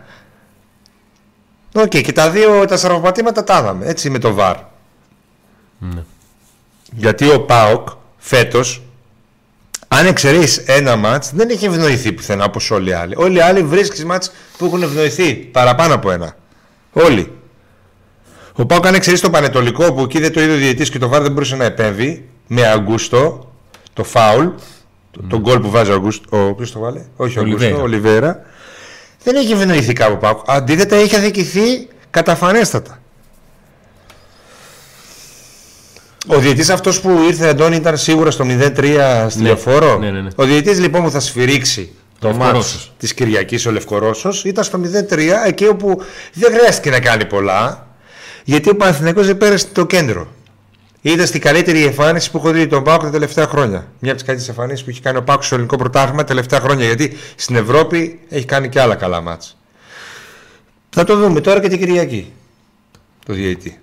Οκ, 1.74 1.88
και 1.88 2.12
τα 2.12 2.30
δύο 2.30 2.66
τα 2.66 2.78
στραβοπατήματα 2.78 3.44
τα 3.44 3.60
είδαμε, 3.60 3.86
έτσι 3.86 4.10
με 4.10 4.20
το 4.20 4.34
VAR. 4.34 4.58
Ναι. 5.80 6.04
Γιατί 6.92 7.30
ο 7.30 7.42
ΠΑΟΚ 7.42 7.88
φέτος 8.18 8.83
αν 9.98 10.06
εξαιρέσει 10.06 10.64
ένα 10.66 10.96
ματς, 10.96 11.32
δεν 11.34 11.50
έχει 11.50 11.66
ευνοηθεί 11.66 12.12
πουθενά 12.12 12.46
όπως 12.46 12.72
όλοι 12.72 12.90
οι 12.90 12.94
άλλοι. 12.94 13.14
Όλοι 13.18 13.38
οι 13.38 13.42
άλλοι 13.42 13.64
βρίσκεις 13.64 14.06
ματς 14.06 14.32
που 14.58 14.66
έχουν 14.66 14.84
ευνοηθεί 14.84 15.34
παραπάνω 15.34 15.94
από 15.94 16.12
ένα. 16.12 16.36
Όλοι. 16.92 17.32
Ο 18.56 18.66
ΠΑΟΚ, 18.66 18.86
αν 18.88 18.94
εξαιρέσει 18.94 19.22
το 19.22 19.30
Παναιτωλικό 19.30 19.94
που 19.94 20.02
εκεί 20.02 20.20
δεν 20.20 20.32
το 20.34 20.42
είδε 20.42 20.54
ο 20.54 20.58
διαιτητής 20.58 20.90
και 20.90 21.00
το 21.00 21.08
VAR 21.08 21.22
δεν 21.22 21.32
μπορούσε 21.32 21.56
να 21.56 21.66
επέμβει 21.66 22.26
με 22.48 22.68
Αγκούστο, 22.68 23.52
το 23.94 24.04
φάουλ, 24.04 24.46
το, 25.12 25.22
τον 25.30 25.40
γκολ 25.40 25.60
που 25.60 25.70
βάζει 25.70 25.92
ο 25.92 25.94
Αγκούστο. 25.94 26.38
Ο, 26.48 26.54
ποιος 26.54 26.72
το 26.72 26.80
'βαλε, 26.80 27.02
Όχι 27.16 27.40
ο 27.40 27.42
Αγκούστο, 27.42 27.66
Ολιβέρα. 27.66 27.78
ο 27.82 27.84
Ολιβέρα. 27.84 28.42
Δεν 29.24 29.36
έχει 29.36 29.52
ευνοηθεί 29.52 29.94
κάπου 29.94 30.14
ο 30.14 30.18
Πάουκ. 30.18 30.40
Αντίθετα, 30.46 30.96
έχει 30.96 31.16
αδικηθεί 31.16 31.88
καταφανέστατα. 32.10 33.00
Ο 36.28 36.40
διαιτητής 36.40 36.70
αυτός 36.70 37.02
που 37.02 37.20
ήρθε 37.28 37.48
Αντώνη 37.48 37.76
ήταν 37.76 37.98
σίγουρα 37.98 38.32
στο 38.32 38.46
0-3 38.48 39.26
στη 39.30 39.42
Ναι. 39.42 39.48
λεωφόρο. 39.48 39.98
Ναι, 39.98 40.12
ναι, 40.12 40.22
ναι. 40.22 40.30
Ο 40.36 40.44
διαιτητής 40.46 40.80
λοιπόν 40.80 41.04
που 41.04 41.12
θα 41.12 41.20
σφυρίξει 41.20 41.92
το 42.20 42.28
Λευκορώσος. 42.28 42.74
μάτς 42.74 42.92
της 42.98 43.14
Κυριακής 43.14 43.66
ο 43.66 43.72
Λευκορώσος 43.72 44.44
ήταν 44.44 44.64
στο 44.64 44.78
0-3 44.78 45.44
εκεί 45.46 45.68
όπου 45.68 46.02
δεν 46.34 46.54
χρειάστηκε 46.54 46.90
να 46.90 47.00
κάνει 47.00 47.26
πολλά 47.26 47.88
γιατί 48.44 48.70
ο 48.70 48.76
Παναθηναϊκός 48.76 49.26
δεν 49.26 49.38
πέρασε 49.38 49.68
το 49.74 49.86
κέντρο. 49.86 50.28
Ήταν 51.02 51.26
στην 51.28 51.42
καλύτερη 51.42 51.84
εμφάνιση 51.86 52.32
που 52.32 52.38
έχω 52.38 52.52
δει 52.52 52.68
τον 52.68 52.84
Πάουκ 52.84 53.02
τα 53.02 53.10
τελευταία 53.10 53.48
χρόνια. 53.48 53.88
Μια 54.00 54.12
από 54.12 54.22
τις 54.22 54.24
καλύτερες 54.28 54.50
εμφανίσεις 54.50 54.84
που 54.84 54.90
έχει 54.90 55.02
κάνει 55.02 55.18
ο 55.18 55.24
Πάουκ 55.24 55.44
στο 55.44 55.56
ελληνικό 55.56 55.76
πρωτάθλημα 55.78 56.18
τα 56.22 56.28
τελευταία 56.28 56.60
χρόνια. 56.60 56.86
Γιατί 56.86 57.18
στην 57.36 57.56
Ευρώπη 57.56 58.20
έχει 58.30 58.46
κάνει 58.46 58.70
και 58.70 58.82
άλλα 58.82 58.96
καλά 58.96 59.22
μάτς. 59.22 59.58
Θα 60.90 61.04
το 61.04 61.16
δούμε 61.18 61.42
τώρα 61.42 61.60
και 61.60 61.68
την 61.68 61.80
Κυριακή. 61.80 62.32
Το 63.26 63.34
διαιτητή. 63.34 63.80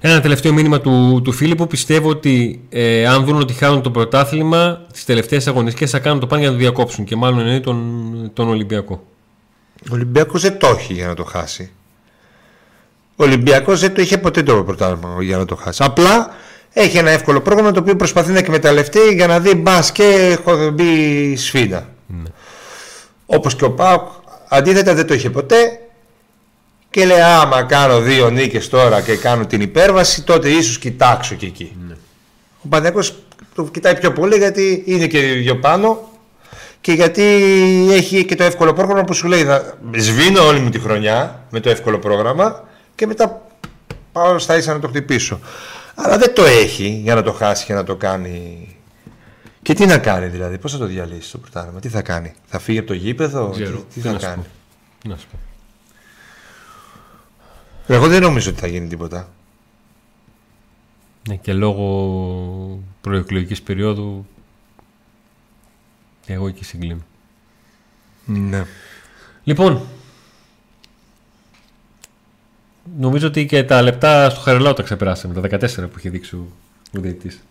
Ένα 0.00 0.20
τελευταίο 0.20 0.52
μήνυμα 0.52 0.80
του, 0.80 1.20
του 1.24 1.32
Φίλιππου. 1.32 1.66
Πιστεύω 1.66 2.08
ότι 2.08 2.60
ε, 2.68 3.06
αν 3.06 3.24
δουν 3.24 3.40
ότι 3.40 3.52
χάνουν 3.52 3.82
το 3.82 3.90
πρωτάθλημα, 3.90 4.86
τι 4.92 5.04
τελευταίες 5.04 5.46
αγωνιστικές 5.46 5.90
θα 5.90 5.98
κάνουν 5.98 6.20
το 6.20 6.26
πάνε 6.26 6.40
για 6.40 6.50
να 6.50 6.56
το 6.56 6.62
διακόψουν. 6.62 7.04
Και 7.04 7.16
μάλλον 7.16 7.38
εννοεί 7.38 7.60
τον, 7.60 8.30
τον 8.32 8.48
Ολυμπιακό. 8.48 9.02
Ο 9.90 9.92
Ολυμπιακός 9.94 10.42
δεν 10.42 10.58
το 10.58 10.66
έχει 10.66 10.92
για 10.92 11.06
να 11.06 11.14
το 11.14 11.24
χάσει. 11.24 11.70
Ο 13.16 13.24
Ολυμπιακός 13.24 13.80
δεν 13.80 13.94
το 13.94 14.02
είχε 14.02 14.18
ποτέ 14.18 14.42
το 14.42 14.64
πρωτάθλημα 14.64 15.22
για 15.22 15.36
να 15.36 15.44
το 15.44 15.56
χάσει. 15.56 15.82
Απλά 15.84 16.30
έχει 16.72 16.96
ένα 16.96 17.10
εύκολο 17.10 17.40
πρόγραμμα 17.40 17.70
το 17.70 17.80
οποίο 17.80 17.96
προσπαθεί 17.96 18.32
να 18.32 18.38
εκμεταλλευτεί 18.38 19.00
για 19.14 19.26
να 19.26 19.40
δει 19.40 19.54
μπας 19.54 19.92
και 19.92 20.36
έχω 20.38 20.70
μπει 20.70 21.36
σφίνα. 21.36 21.88
Ναι. 22.06 22.28
Όπως 23.26 23.56
και 23.56 23.64
ο 23.64 23.70
Πάουκ 23.70 24.08
αντίθετα 24.48 24.94
δεν 24.94 25.06
το 25.06 25.14
είχε 25.14 25.30
ποτέ 25.30 25.80
και 26.98 27.06
λέει 27.06 27.20
άμα 27.20 27.62
κάνω 27.62 28.00
δύο 28.00 28.30
νίκες 28.30 28.68
τώρα 28.68 29.00
και 29.00 29.16
κάνω 29.16 29.46
την 29.46 29.60
υπέρβαση 29.60 30.22
τότε 30.22 30.48
ίσως 30.48 30.78
κοιτάξω 30.78 31.34
και 31.34 31.46
εκεί. 31.46 31.76
Ο 32.62 32.68
Παναθηναϊκός 32.68 33.14
το 33.54 33.64
κοιτάει 33.64 33.98
πιο 33.98 34.12
πολύ 34.12 34.36
γιατί 34.36 34.82
είναι 34.86 35.06
και 35.06 35.20
δύο 35.20 35.58
πάνω 35.58 36.08
και 36.80 36.92
γιατί 36.92 37.22
έχει 37.90 38.24
και 38.24 38.34
το 38.34 38.44
εύκολο 38.44 38.72
πρόγραμμα 38.72 39.04
που 39.04 39.12
σου 39.12 39.26
λέει 39.26 39.44
θα 39.44 39.78
σβήνω 39.96 40.46
όλη 40.46 40.60
μου 40.60 40.70
τη 40.70 40.78
χρονιά 40.78 41.46
με 41.50 41.60
το 41.60 41.70
εύκολο 41.70 41.98
πρόγραμμα 41.98 42.68
και 42.94 43.06
μετά 43.06 43.46
πάω 44.12 44.38
στα 44.38 44.56
ίσα 44.56 44.72
να 44.72 44.78
το 44.78 44.88
χτυπήσω. 44.88 45.40
Αλλά 45.94 46.18
δεν 46.18 46.34
το 46.34 46.44
έχει 46.44 47.00
για 47.02 47.14
να 47.14 47.22
το 47.22 47.32
χάσει 47.32 47.64
και 47.64 47.74
να 47.74 47.84
το 47.84 47.96
κάνει. 47.96 48.68
Και 49.62 49.74
τι 49.74 49.86
να 49.86 49.98
κάνει 49.98 50.26
δηλαδή, 50.26 50.58
πώς 50.58 50.72
θα 50.72 50.78
το 50.78 50.86
διαλύσει 50.86 51.32
το 51.32 51.38
πρωτάθλημα, 51.38 51.80
τι 51.80 51.88
θα 51.88 52.02
κάνει, 52.02 52.32
θα 52.46 52.58
φύγει 52.58 52.78
από 52.78 52.86
το 52.86 52.94
γήπεδο, 52.94 53.50
Ξέρω. 53.50 53.70
τι, 53.70 53.76
τι 53.76 53.94
Τι 53.94 54.00
θα 54.00 54.12
να 54.12 54.18
σου 54.18 54.26
κάνει; 54.26 54.42
πω. 54.42 54.48
Τι 55.02 55.08
να 55.08 55.16
σου 55.16 55.26
πω. 55.30 55.47
Εγώ 57.90 58.08
δεν 58.08 58.22
νομίζω 58.22 58.50
ότι 58.50 58.60
θα 58.60 58.66
γίνει 58.66 58.88
τίποτα. 58.88 59.28
Ναι, 61.28 61.36
και 61.36 61.52
λόγω 61.52 62.82
προεκλογικής 63.00 63.62
περίοδου. 63.62 64.26
Εγώ 66.26 66.48
εκεί 66.48 66.64
συγκλίνω. 66.64 67.00
Ναι. 68.24 68.64
Λοιπόν, 69.44 69.80
νομίζω 72.98 73.26
ότι 73.26 73.46
και 73.46 73.64
τα 73.64 73.82
λεπτά 73.82 74.30
στο 74.30 74.40
Χαρελάου 74.40 74.72
τα 74.72 74.82
ξεπεράσαμε. 74.82 75.48
Τα 75.48 75.58
14 75.58 75.68
που 75.74 75.98
είχε 75.98 76.10
δείξει 76.10 76.36
ο, 76.36 76.46
ο 76.96 77.00
διαιτητής. 77.00 77.42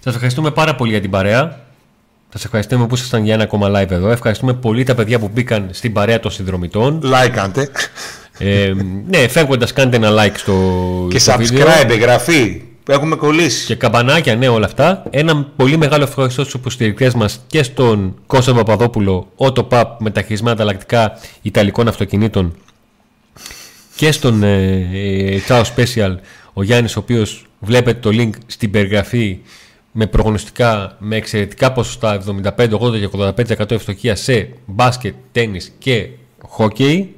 Σας 0.00 0.14
ευχαριστούμε 0.14 0.50
πάρα 0.50 0.74
πολύ 0.74 0.90
για 0.90 1.00
την 1.00 1.10
παρέα. 1.10 1.64
Σας 2.32 2.44
ευχαριστούμε 2.44 2.86
που 2.86 2.94
ήσασταν 2.94 3.24
για 3.24 3.34
ένα 3.34 3.42
ακόμα 3.42 3.68
live 3.68 3.90
εδώ. 3.90 4.10
Ευχαριστούμε 4.10 4.54
πολύ 4.54 4.84
τα 4.84 4.94
παιδιά 4.94 5.18
που 5.18 5.28
μπήκαν 5.28 5.68
στην 5.72 5.92
παρέα 5.92 6.20
των 6.20 6.30
συνδρομητών. 6.30 7.00
Like 7.04 7.30
κάντε 7.32 7.70
ε, 8.38 8.72
ναι, 9.08 9.28
φεύγοντας 9.28 9.72
κάντε 9.72 9.96
ένα 9.96 10.10
like 10.10 10.36
στο, 10.36 10.54
και 11.10 11.18
στο 11.18 11.34
βίντεο. 11.38 11.66
subscribe, 11.66 11.90
εγγραφή. 11.90 12.62
Έχουμε 12.88 13.16
κολλήσει. 13.16 13.66
Και 13.66 13.74
καμπανάκια, 13.74 14.36
ναι, 14.36 14.48
όλα 14.48 14.66
αυτά. 14.66 15.02
Ένα 15.10 15.52
πολύ 15.56 15.76
μεγάλο 15.76 16.04
ευχαριστώ 16.04 16.42
στους 16.42 16.54
υποστηρικτές 16.54 17.14
μας 17.14 17.44
και 17.46 17.62
στον 17.62 18.14
Κώστα 18.26 18.54
Παπαδόπουλο, 18.54 19.32
Auto 19.36 19.68
Pub 19.68 19.84
με 19.98 20.10
τα 20.10 20.22
χρησμένα 20.22 20.52
ανταλλακτικά 20.52 21.18
Ιταλικών 21.42 21.88
αυτοκινήτων 21.88 22.54
και 23.96 24.12
στον 24.12 24.42
ε, 24.42 24.88
ε, 24.92 25.40
Ciao 25.48 25.62
Special, 25.62 26.14
ο 26.52 26.62
Γιάννης 26.62 26.96
ο 26.96 27.00
οποίος 27.00 27.46
βλέπετε 27.58 27.98
το 28.00 28.10
link 28.12 28.30
στην 28.46 28.70
περιγραφή 28.70 29.38
με 29.92 30.06
προγνωστικά, 30.06 30.96
με 30.98 31.16
εξαιρετικά 31.16 31.72
ποσοστά 31.72 32.22
75, 32.56 32.70
80 32.70 32.98
και 32.98 33.08
85% 33.58 33.70
ευστοχία 33.70 34.16
σε 34.16 34.48
μπάσκετ, 34.66 35.14
τέννις 35.32 35.72
και 35.78 36.08
χόκεϊ 36.42 37.14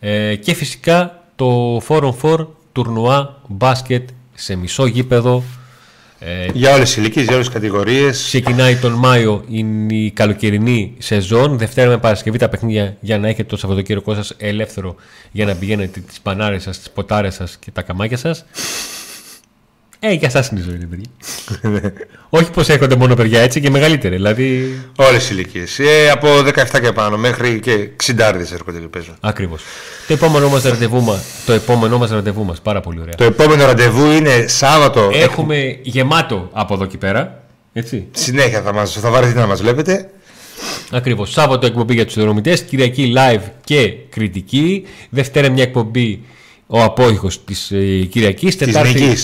ε, 0.00 0.34
και 0.34 0.54
φυσικά 0.54 1.22
το 1.36 1.80
4on4 1.88 2.46
τουρνουά 2.72 3.40
μπάσκετ 3.48 4.08
σε 4.34 4.56
μισό 4.56 4.86
γήπεδο 4.86 5.42
ε, 6.20 6.46
για 6.52 6.74
όλες 6.74 6.88
τις 6.88 6.96
ηλικίες, 6.96 7.24
για 7.24 7.34
όλες 7.34 7.46
τις 7.46 7.54
κατηγορίες. 7.54 8.22
Ξεκινάει 8.26 8.76
τον 8.76 8.92
Μάιο 8.92 9.44
είναι 9.48 9.94
η 9.94 10.10
καλοκαιρινή 10.10 10.94
σεζόν. 10.98 11.58
Δευτέρα 11.58 11.88
με 11.88 11.98
Παρασκευή 11.98 12.38
τα 12.38 12.48
παιχνίδια 12.48 12.96
για 13.00 13.18
να 13.18 13.28
έχετε 13.28 13.48
το 13.48 13.56
Σαββατοκύριακό 13.56 14.14
σας 14.14 14.34
ελεύθερο 14.36 14.94
για 15.32 15.44
να 15.44 15.54
πηγαίνετε 15.54 16.00
τις 16.00 16.20
πανάρες 16.20 16.62
σας, 16.62 16.78
τις 16.78 16.90
ποτάρες 16.90 17.34
σας 17.34 17.56
και 17.56 17.70
τα 17.70 17.82
καμάκια 17.82 18.16
σας. 18.16 18.44
Ε, 20.00 20.12
για 20.12 20.28
εσά 20.34 20.48
είναι 20.50 20.60
η 20.60 20.62
ζωή, 20.62 20.76
παιδιά. 20.76 21.92
Όχι 22.28 22.50
πως 22.50 22.68
έχονται 22.68 22.96
μόνο 22.96 23.14
παιδιά 23.14 23.40
έτσι 23.40 23.60
και 23.60 23.70
μεγαλύτεροι. 23.70 24.16
Δηλαδή... 24.16 24.78
Όλες 24.96 25.30
οι 25.30 25.30
ηλικίες. 25.32 25.78
Ε, 25.78 26.10
από 26.10 26.28
17 26.38 26.80
και 26.82 26.92
πάνω 26.92 27.16
μέχρι 27.16 27.60
και 27.60 27.90
60 28.06 28.18
έρχονται 28.52 28.78
και 28.78 28.86
παίζουν. 28.86 29.16
Ακριβώς. 29.20 29.62
Το 30.06 30.12
επόμενό 30.12 30.48
μας 30.48 30.62
ραντεβού 30.62 31.00
μα. 31.02 31.20
Το 31.46 31.52
επόμενό 31.52 31.98
μας 31.98 32.10
ραντεβού 32.10 32.44
μας. 32.44 32.60
Πάρα 32.60 32.80
πολύ 32.80 33.00
ωραία. 33.00 33.14
Το 33.14 33.24
επόμενο 33.24 33.64
ραντεβού 33.64 34.10
είναι 34.10 34.44
Σάββατο. 34.46 35.10
Έχουμε 35.12 35.78
γεμάτο 35.82 36.48
από 36.52 36.74
εδώ 36.74 36.86
και 36.86 36.98
πέρα. 36.98 37.42
Έτσι. 37.72 38.06
Συνέχεια 38.10 38.62
θα, 38.62 38.72
μας, 38.72 38.92
θα 38.92 39.10
βαρεθείτε 39.10 39.40
να 39.40 39.46
μας 39.46 39.60
βλέπετε. 39.60 40.10
Ακριβώς. 40.90 41.32
Σάββατο 41.32 41.66
εκπομπή 41.66 41.94
για 41.94 42.06
τους 42.06 42.14
δρομητέ. 42.14 42.56
Κυριακή 42.56 43.12
live 43.16 43.42
και 43.64 43.92
κριτική. 44.08 44.84
Δευτέρα 45.10 45.50
μια 45.50 45.62
εκπομπή 45.62 46.22
ο 46.66 46.82
απόϊχος 46.82 47.44
της 47.44 47.70
ε, 47.70 48.04
Κυριακής. 48.10 48.56
Τετάρτη. 48.56 49.16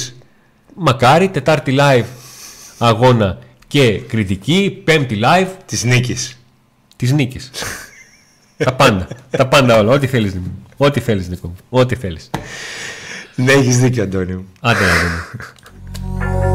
Μακάρι, 0.74 1.28
Τετάρτη 1.28 1.76
live 1.78 2.04
αγώνα 2.78 3.38
και 3.66 3.98
κριτική, 3.98 4.80
Πέμπτη 4.84 5.20
live. 5.22 5.48
Της 5.66 5.84
νίκης. 5.84 6.38
Της 6.96 7.12
νίκης. 7.12 7.50
τα 8.56 8.74
πάντα. 8.74 9.08
τα 9.30 9.46
πάντα 9.46 9.78
όλα. 9.78 9.92
Ό,τι 9.92 10.06
θέλεις, 10.06 10.36
Ό,τι 10.76 11.00
θέλεις, 11.00 11.28
Νίκο. 11.28 11.54
Ό,τι 11.68 11.94
θέλεις. 11.94 12.30
Ναι, 13.34 13.52
έχεις 13.52 13.78
δίκιο, 13.78 14.02
Αντώνιο. 14.02 14.44
Άντε, 14.60 14.78
Αντώνιο. 14.78 16.53